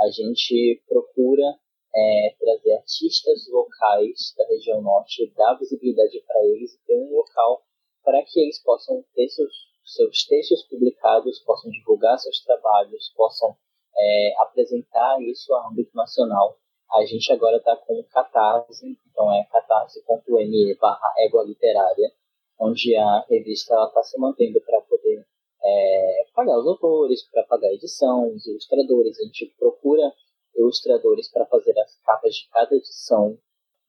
A 0.00 0.10
gente 0.10 0.82
procura 0.88 1.58
é, 1.94 2.34
trazer 2.38 2.72
artistas 2.74 3.48
locais 3.50 4.34
da 4.36 4.46
região 4.46 4.80
norte, 4.80 5.32
dar 5.36 5.54
visibilidade 5.54 6.22
para 6.26 6.44
eles 6.44 6.74
e 6.74 6.86
ter 6.86 6.96
um 6.96 7.14
local 7.14 7.62
para 8.02 8.22
que 8.24 8.40
eles 8.40 8.60
possam 8.62 9.04
ter 9.14 9.28
seus 9.28 9.72
seus 9.84 10.24
textos 10.26 10.62
publicados, 10.68 11.40
possam 11.40 11.70
divulgar 11.70 12.18
seus 12.18 12.42
trabalhos, 12.44 13.12
possam 13.16 13.54
é, 13.96 14.32
apresentar 14.38 15.20
isso 15.22 15.52
a 15.54 15.68
âmbito 15.68 15.90
nacional. 15.94 16.56
A 16.92 17.04
gente 17.04 17.32
agora 17.32 17.56
está 17.56 17.76
com 17.76 17.98
o 17.98 18.04
Catarse, 18.04 18.86
então 19.10 19.32
é 19.32 19.44
catarse.me 19.50 20.76
barra 20.76 21.14
égua 21.18 21.42
literária, 21.44 22.12
onde 22.58 22.94
a 22.96 23.24
revista 23.28 23.74
está 23.86 24.02
se 24.02 24.18
mantendo 24.18 24.60
para 24.60 24.80
poder 24.82 25.24
é, 25.64 26.24
pagar 26.34 26.58
os 26.58 26.66
autores, 26.66 27.28
para 27.30 27.44
pagar 27.44 27.68
a 27.68 27.74
edição, 27.74 28.32
os 28.34 28.46
ilustradores. 28.46 29.18
A 29.20 29.24
gente 29.24 29.54
procura 29.58 30.12
ilustradores 30.56 31.30
para 31.30 31.46
fazer 31.46 31.78
as 31.78 31.98
capas 32.00 32.34
de 32.34 32.48
cada 32.50 32.74
edição, 32.74 33.38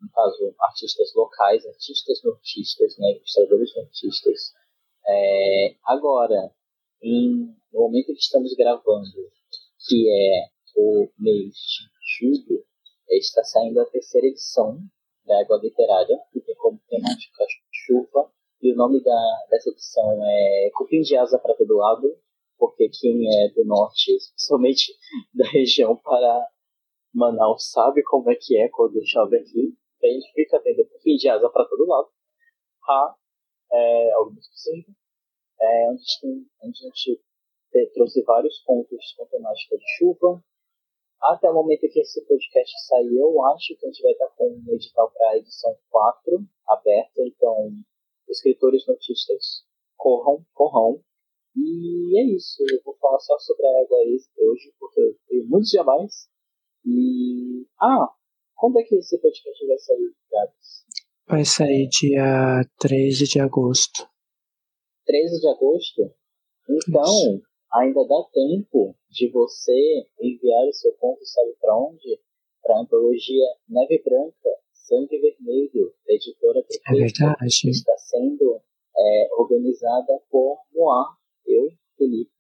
no 0.02 0.10
caso, 0.12 0.56
artistas 0.60 1.14
locais, 1.16 1.66
artistas 1.66 2.22
nortistas, 2.24 2.98
né, 2.98 3.12
ilustradores 3.12 3.76
nortistas, 3.76 4.54
é, 5.06 5.76
agora, 5.86 6.52
em, 7.02 7.54
no 7.74 7.82
momento 7.82 8.08
que 8.08 8.20
estamos 8.20 8.54
gravando, 8.56 9.32
que 9.88 10.10
é 10.10 10.48
o 10.78 11.10
mês 11.20 11.54
de 11.54 12.28
julho, 12.28 12.66
está 13.10 13.44
saindo 13.44 13.82
a 13.82 13.86
terceira 13.86 14.28
edição 14.28 14.80
da 15.26 15.40
Água 15.42 15.60
Literária, 15.62 16.18
que 16.32 16.42
tem 16.42 16.56
como 16.56 16.82
temática 16.88 17.46
chuva, 17.72 18.32
e 18.64 18.72
o 18.72 18.78
nome 18.78 19.04
da, 19.04 19.46
dessa 19.50 19.70
edição 19.70 20.26
é 20.26 20.72
Cupim 20.74 21.02
de 21.02 21.18
Asa 21.18 21.38
para 21.38 21.54
Todo 21.54 21.76
Lado, 21.76 22.18
porque 22.58 22.88
quem 22.88 23.28
é 23.28 23.50
do 23.50 23.66
norte, 23.66 24.16
especialmente 24.16 24.94
da 25.36 25.46
região 25.50 25.98
para 25.98 26.48
Manaus, 27.14 27.70
sabe 27.72 28.02
como 28.04 28.32
é 28.32 28.36
que 28.36 28.58
é 28.58 28.70
quando 28.70 29.06
chove 29.06 29.36
aqui. 29.38 29.76
A 30.02 30.08
gente 30.08 30.32
fica 30.34 30.60
tendo 30.62 30.86
cupim 30.86 31.16
de 31.16 31.30
asa 31.30 31.50
para 31.50 31.66
todo 31.66 31.88
lado. 31.88 32.10
Ha, 32.90 33.16
é, 33.72 34.12
algo 34.14 34.38
específico, 34.38 34.92
é, 35.62 35.90
onde, 35.90 36.02
a 36.02 36.66
gente, 36.66 37.22
a 37.74 37.78
gente 37.80 37.94
trouxe 37.94 38.22
vários 38.24 38.60
pontos 38.64 39.14
com 39.18 39.26
temática 39.28 39.78
de 39.78 39.86
chuva. 39.98 40.42
Até 41.22 41.50
o 41.50 41.54
momento 41.54 41.90
que 41.90 42.00
esse 42.00 42.26
podcast 42.26 42.88
sair, 42.88 43.18
eu 43.18 43.46
acho 43.46 43.76
que 43.78 43.86
a 43.86 43.90
gente 43.90 44.02
vai 44.02 44.12
estar 44.12 44.28
com 44.38 44.50
um 44.50 44.74
edital 44.74 45.12
para 45.12 45.30
a 45.32 45.38
edição 45.38 45.74
4 45.90 46.46
aberto, 46.68 47.20
então 47.20 47.72
escritores 48.34 48.86
notistas 48.88 49.66
corram, 49.98 50.46
corram. 50.54 51.00
E 51.56 52.20
é 52.20 52.36
isso, 52.36 52.64
eu 52.72 52.82
vou 52.84 52.96
falar 52.98 53.20
só 53.20 53.38
sobre 53.40 53.66
a 53.66 53.82
égua 53.84 53.98
hoje, 53.98 54.74
porque 54.80 55.00
eu 55.00 55.16
tenho 55.28 55.48
muitos 55.48 55.70
jamais. 55.70 56.28
E. 56.86 57.66
Ah, 57.80 58.10
quando 58.56 58.80
é 58.80 58.84
que 58.84 58.96
esse 58.96 59.18
podcast 59.20 59.66
vai 59.66 59.78
sair, 59.78 60.14
Gabs? 60.32 60.86
Vai 61.28 61.46
sair 61.46 61.88
dia 61.88 62.62
13 62.80 63.26
de 63.26 63.40
agosto. 63.40 64.08
13 65.06 65.40
de 65.40 65.48
agosto? 65.48 66.02
Então, 66.70 67.42
ainda 67.74 68.06
dá 68.08 68.24
tempo 68.32 68.96
de 69.10 69.30
você 69.30 70.08
enviar 70.20 70.68
o 70.68 70.74
seu 70.74 70.94
conto, 70.94 71.26
sabe 71.26 71.54
para 71.60 71.78
onde? 71.78 72.20
Para 72.62 72.78
a 72.78 72.82
antologia 72.82 73.46
Neve 73.68 74.02
Branca, 74.04 74.50
Sangue 74.84 75.18
Vermelho, 75.18 75.94
da 76.06 76.14
editora 76.14 76.62
Pequena, 76.64 77.04
é 77.04 77.46
está 77.48 77.98
sendo 77.98 78.62
é, 78.96 79.28
organizada 79.38 80.20
por 80.30 80.60
Moá, 80.74 81.16
eu, 81.46 81.70
Felipe. 81.98 82.32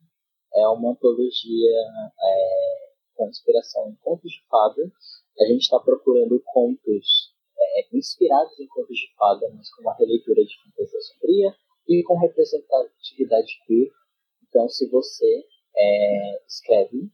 É 0.53 0.67
uma 0.67 0.91
antologia 0.91 1.71
é, 2.21 2.93
com 3.15 3.29
inspiração 3.29 3.89
em 3.89 3.95
contos 3.95 4.29
de 4.29 4.45
fada. 4.49 4.91
A 5.39 5.45
gente 5.45 5.61
está 5.61 5.79
procurando 5.79 6.41
contos 6.45 7.33
é, 7.57 7.97
inspirados 7.97 8.59
em 8.59 8.67
contos 8.67 8.97
de 8.97 9.15
fada, 9.17 9.49
mas 9.55 9.73
com 9.73 9.81
uma 9.81 9.95
releitura 9.95 10.43
de 10.43 10.53
fantasia 10.63 10.99
sombria 11.01 11.55
e 11.87 12.03
com 12.03 12.19
representatividade 12.19 13.51
queer. 13.65 13.89
Então, 14.47 14.67
se 14.67 14.87
você 14.89 15.45
é, 15.75 16.43
escreve 16.45 17.09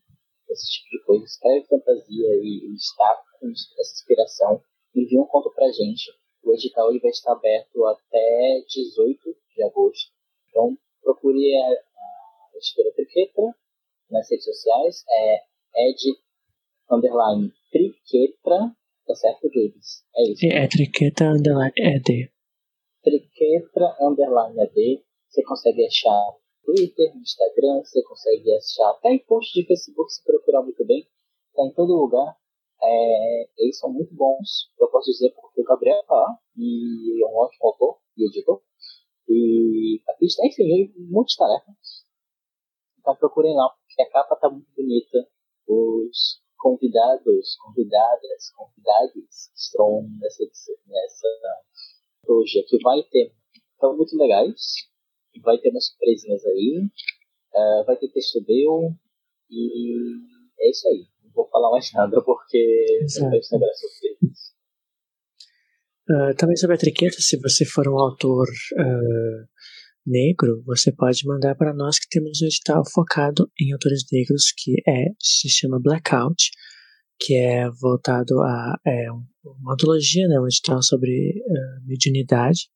esse 0.50 0.70
tipo 0.72 0.90
de 0.90 1.04
coisa, 1.06 1.24
escreve 1.24 1.68
fantasia 1.68 2.36
e, 2.42 2.72
e 2.72 2.76
está 2.76 3.24
com 3.40 3.50
essa 3.52 3.94
inspiração, 3.94 4.62
envie 5.00 5.20
um 5.20 5.26
conto 5.26 5.52
pra 5.52 5.72
gente. 5.72 6.12
O 6.44 6.54
edital 6.54 6.90
ele 6.90 7.00
vai 7.00 7.12
estar 7.12 7.34
aberto 7.34 7.86
até 7.86 8.64
18 8.68 9.36
de 9.56 9.64
agosto. 9.64 10.12
Então, 10.50 10.78
procure 11.02 11.56
a, 11.56 11.68
a 11.68 12.58
editora 12.58 12.92
Triquetra 12.94 13.56
nas 14.10 14.30
redes 14.30 14.46
sociais. 14.46 15.04
É 15.10 15.50
ed 15.90 16.18
underline 16.90 17.54
triquetra, 17.72 18.76
tá 19.06 19.16
certo, 19.16 19.50
Games? 19.50 20.04
É 20.16 20.24
isso. 20.24 20.46
É, 20.46 20.64
é 20.64 20.68
triquetra 20.68 21.32
underline 21.32 21.74
ed. 21.78 22.32
Triquetra 23.04 23.96
underline 24.02 24.60
AD. 24.60 25.04
Você 25.30 25.44
consegue 25.44 25.86
achar 25.86 26.36
no 26.68 26.74
Twitter, 26.74 27.16
no 27.16 27.22
Instagram, 27.22 27.84
você 27.84 28.02
consegue 28.04 28.56
achar 28.56 28.90
até 28.92 29.10
em 29.10 29.20
post 29.20 29.54
de 29.54 29.66
Facebook 29.66 30.12
se 30.12 30.24
procurar 30.24 30.64
muito 30.64 30.84
bem. 30.86 31.08
Está 31.50 31.64
em 31.66 31.74
todo 31.74 31.96
lugar. 31.96 32.36
É, 32.82 33.50
eles 33.58 33.78
são 33.78 33.92
muito 33.92 34.14
bons, 34.16 34.72
eu 34.80 34.90
posso 34.90 35.12
dizer 35.12 35.34
porque 35.36 35.62
o 35.62 35.66
Gabriel 35.66 36.02
tá 36.08 36.40
e 36.58 37.22
é 37.22 37.28
um 37.28 37.36
ótimo 37.36 37.68
autor 37.68 38.00
e 38.18 38.26
editor. 38.26 38.62
E 39.28 40.02
a 40.10 40.14
pista, 40.14 40.46
enfim, 40.46 40.92
muitas 40.98 41.36
tarefas. 41.36 41.76
Então 43.00 43.16
procurem 43.16 43.56
lá, 43.56 43.70
porque 43.70 44.02
a 44.02 44.10
capa 44.10 44.36
tá 44.36 44.50
muito 44.50 44.68
bonita. 44.76 45.30
Os 45.68 46.42
convidados, 46.58 47.56
convidadas, 47.58 48.52
convidados 48.56 49.52
estão 49.56 50.08
nessa, 50.20 50.44
nessa 50.88 51.28
hoje 52.28 52.64
que 52.64 52.82
vai 52.82 53.04
ter 53.04 53.34
estão 53.80 53.96
muito 53.96 54.16
legais. 54.18 54.90
Vai 55.42 55.58
ter 55.58 55.70
umas 55.70 55.88
surpresinhas 55.88 56.46
aí. 56.46 56.90
Uh, 57.54 57.86
vai 57.86 57.96
ter 57.96 58.12
texto 58.12 58.44
meu. 58.48 58.92
E 59.50 60.14
é 60.60 60.70
isso 60.70 60.88
aí. 60.90 61.08
Não 61.30 61.34
vou 61.34 61.50
falar 61.50 61.72
mais 61.72 61.92
nada 61.94 62.22
porque 62.24 63.00
não 63.02 63.08
ser 63.08 63.42
surpresas. 63.44 64.50
Uh, 66.10 66.36
também 66.38 66.56
sobre 66.58 66.76
a 66.76 66.80
triqueta, 66.80 67.18
se 67.20 67.38
você 67.38 67.64
for 67.66 67.88
um 67.88 68.00
autor 68.00 68.48
uh, 68.48 69.48
negro, 70.06 70.64
você 70.66 70.92
pode 70.92 71.26
mandar 71.26 71.56
para 71.56 71.74
nós 71.74 72.00
que 72.00 72.10
temos 72.10 72.42
um 72.42 72.46
edital 72.46 72.84
focado 72.92 73.50
em 73.60 73.72
autores 73.74 74.04
negros 74.12 74.52
que 74.58 74.82
é 74.88 75.12
se 75.20 75.48
chama 75.50 75.80
Blackout 75.80 76.50
que 77.20 77.36
é 77.36 77.70
voltado 77.70 78.42
a 78.42 78.80
é, 78.88 79.12
uma 79.44 79.74
antologia, 79.74 80.28
né, 80.28 80.40
um 80.40 80.48
edital 80.48 80.82
sobre 80.82 81.12
uh, 81.46 81.86
mediunidade 81.86 82.70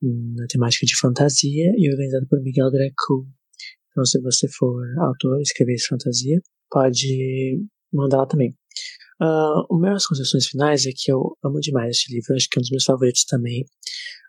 na 0.00 0.46
temática 0.46 0.86
de 0.86 0.96
fantasia 0.96 1.72
e 1.76 1.90
organizado 1.90 2.26
por 2.28 2.40
Miguel 2.40 2.70
Greco. 2.70 3.26
Então, 3.90 4.04
se 4.04 4.20
você 4.20 4.46
for 4.48 4.84
autor, 5.00 5.40
escrever 5.40 5.76
fantasia, 5.88 6.38
pode 6.70 7.66
mandar 7.92 8.18
lá 8.18 8.26
também. 8.26 8.56
Uh, 9.20 9.66
o 9.68 9.78
meu, 9.78 9.94
as 9.94 10.06
concepções 10.06 10.46
finais 10.46 10.86
é 10.86 10.90
que 10.94 11.10
eu 11.10 11.36
amo 11.44 11.58
demais 11.60 11.96
este 11.96 12.14
livro, 12.14 12.34
acho 12.36 12.48
que 12.48 12.58
é 12.58 12.60
um 12.60 12.62
dos 12.62 12.70
meus 12.70 12.84
favoritos 12.84 13.24
também, 13.24 13.64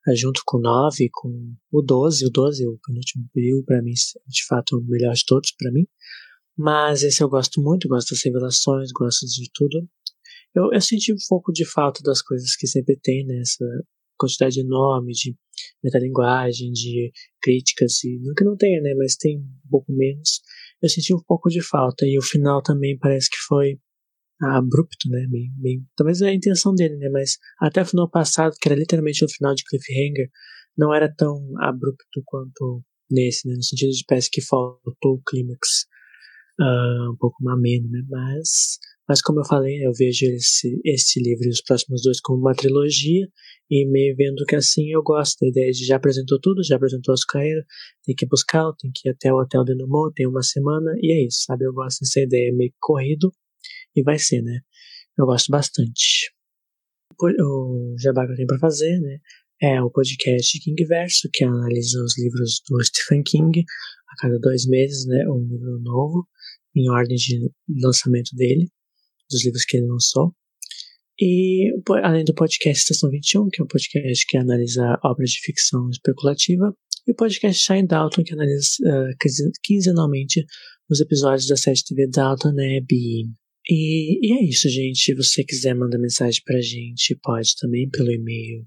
uh, 0.08 0.16
junto 0.16 0.42
com 0.46 0.58
o 0.58 0.62
9, 0.62 1.10
com 1.12 1.54
o 1.72 1.82
12, 1.82 2.26
o 2.26 2.30
12, 2.32 2.68
o 2.68 2.80
penúltimo 2.86 3.30
período, 3.32 3.64
para 3.66 3.82
mim, 3.84 3.94
de 3.94 4.46
fato, 4.48 4.78
o 4.78 4.84
melhor 4.84 5.14
de 5.14 5.26
todos 5.26 5.52
para 5.58 5.72
mim. 5.72 5.86
Mas 6.58 7.04
esse 7.04 7.24
eu 7.24 7.30
gosto 7.30 7.62
muito, 7.62 7.88
gosto 7.88 8.10
das 8.10 8.24
revelações, 8.24 8.92
gosto 8.92 9.26
de 9.28 9.50
tudo. 9.54 9.88
Eu, 10.54 10.74
eu 10.74 10.82
senti 10.82 11.14
um 11.14 11.18
pouco 11.30 11.54
de 11.54 11.64
falta 11.66 12.02
das 12.04 12.22
coisas 12.22 12.56
que 12.56 12.68
sempre 12.68 12.98
tem, 13.02 13.26
né? 13.26 13.40
Essa 13.40 13.66
quantidade 14.18 14.60
enorme 14.60 15.14
de 15.14 15.36
metalinguagem, 15.82 16.72
de 16.74 17.12
críticas, 17.42 18.04
e 18.04 18.20
não 18.20 18.34
que 18.34 18.44
não 18.44 18.58
tenha, 18.58 18.82
né? 18.82 18.94
Mas 18.98 19.16
tem 19.16 19.38
um 19.38 19.70
pouco 19.70 19.94
menos. 19.94 20.42
Eu 20.82 20.90
senti 20.90 21.14
um 21.14 21.22
pouco 21.28 21.50
de 21.50 21.62
falta, 21.62 22.06
e 22.06 22.18
o 22.18 22.22
final 22.22 22.62
também 22.62 22.98
parece 22.98 23.30
que 23.30 23.38
foi 23.48 23.80
abrupto, 24.42 25.10
né? 25.10 25.26
Meio, 25.30 25.52
meio, 25.58 25.84
talvez 25.96 26.22
é 26.22 26.30
a 26.30 26.34
intenção 26.34 26.74
dele, 26.74 26.96
né? 26.98 27.10
Mas 27.10 27.38
até 27.62 27.82
o 27.82 27.86
final 27.86 28.10
passado, 28.10 28.56
que 28.60 28.70
era 28.70 28.80
literalmente 28.80 29.24
o 29.26 29.30
final 29.30 29.54
de 29.54 29.64
Cliffhanger, 29.66 30.30
não 30.78 30.94
era 30.94 31.14
tão 31.14 31.38
abrupto 31.62 32.22
quanto 32.26 32.82
nesse, 33.12 33.48
né? 33.48 33.56
No 33.56 33.64
sentido 33.64 33.92
de 33.92 34.04
parece 34.08 34.30
que 34.32 34.42
faltou 34.42 35.16
o 35.16 35.22
clímax 35.28 35.86
uh, 36.60 37.12
um 37.12 37.18
pouco 37.18 37.38
ameno, 37.50 37.90
né? 37.90 38.02
Mas, 38.08 38.80
mas 39.10 39.24
como 39.24 39.40
eu 39.40 39.46
falei, 39.46 39.84
eu 39.84 39.92
vejo 39.92 40.28
esse, 40.28 40.80
esse 40.86 41.20
livro 41.20 41.48
e 41.48 41.50
os 41.50 41.64
próximos 41.64 42.04
dois 42.04 42.22
como 42.22 42.40
uma 42.40 42.54
trilogia 42.54 43.28
e 43.68 43.90
meio 43.90 44.16
vendo 44.16 44.46
que 44.48 44.56
assim 44.56 44.92
eu 44.92 45.02
gosto 45.02 45.40
da 45.42 45.48
ideia 45.48 45.72
de 45.72 45.84
já 45.84 45.96
apresentou 45.96 46.40
tudo, 46.40 46.64
já 46.64 46.76
apresentou 46.76 47.12
as 47.12 47.26
carreiras, 47.26 47.66
tem 48.06 48.14
que 48.16 48.28
buscar, 48.28 48.72
tem 48.80 48.92
que 48.94 49.10
ir 49.10 49.12
até 49.12 49.34
o 49.34 49.38
hotel 49.42 49.64
de 49.64 49.74
Numont, 49.74 50.14
tem 50.14 50.28
uma 50.28 50.44
semana 50.44 50.92
e 51.02 51.12
é 51.12 51.26
isso, 51.26 51.40
sabe? 51.46 51.66
Eu 51.66 51.74
gosto 51.74 52.02
dessa 52.02 52.22
ideia 52.22 52.54
meio 52.54 52.72
corrido 52.80 53.32
e 53.96 54.04
vai 54.04 54.20
ser, 54.20 54.44
né? 54.44 54.60
Eu 55.18 55.26
gosto 55.26 55.50
bastante. 55.50 56.32
O 57.20 57.96
jabá 57.98 58.28
que 58.28 58.34
eu 58.34 58.36
tenho 58.36 58.48
pra 58.48 58.60
fazer, 58.60 59.00
né? 59.00 59.18
É 59.60 59.82
o 59.82 59.90
podcast 59.90 60.60
King 60.60 60.86
Verso, 60.86 61.28
que 61.34 61.44
analisa 61.44 62.00
os 62.04 62.16
livros 62.16 62.62
do 62.70 62.80
Stephen 62.84 63.24
King 63.24 63.66
a 64.08 64.22
cada 64.22 64.38
dois 64.38 64.68
meses, 64.68 65.08
né? 65.08 65.26
Um 65.28 65.48
livro 65.50 65.80
novo, 65.80 66.28
em 66.76 66.90
ordem 66.92 67.18
de 67.18 67.52
lançamento 67.82 68.36
dele, 68.36 68.70
dos 69.30 69.46
livros 69.46 69.66
que 69.66 69.78
ele 69.78 69.88
lançou. 69.88 70.34
E 71.22 71.70
além 72.02 72.24
do 72.24 72.34
podcast 72.34 72.82
Estação 72.82 73.10
21, 73.10 73.50
que 73.50 73.62
é 73.62 73.64
um 73.64 73.68
podcast 73.68 74.26
que 74.28 74.38
analisa 74.38 74.98
obras 75.04 75.32
de 75.32 75.42
ficção 75.42 75.90
especulativa, 75.90 76.74
e 77.06 77.12
o 77.12 77.16
podcast 77.16 77.62
Shine 77.62 77.86
Dalton, 77.88 78.24
que 78.24 78.34
analisa 78.34 78.70
uh, 78.84 79.10
quinzenalmente 79.64 80.46
os 80.90 81.02
episódios 81.02 81.48
da 81.48 81.58
série 81.58 81.84
TV 81.84 82.08
Dalton 82.08 82.52
Abbey. 82.52 83.26
E, 83.68 84.28
e 84.28 84.34
é 84.34 84.42
isso, 84.44 84.70
gente. 84.70 85.00
Se 85.00 85.14
você 85.14 85.44
quiser 85.44 85.76
mandar 85.76 86.00
mensagem 86.00 86.42
pra 86.46 86.62
gente, 86.62 87.20
pode 87.22 87.50
também 87.60 87.90
pelo 87.90 88.10
e-mail 88.12 88.66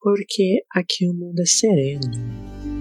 porque 0.00 0.62
aqui 0.74 1.08
o 1.08 1.14
mundo 1.14 1.40
é 1.40 1.46
sereno. 1.46 2.79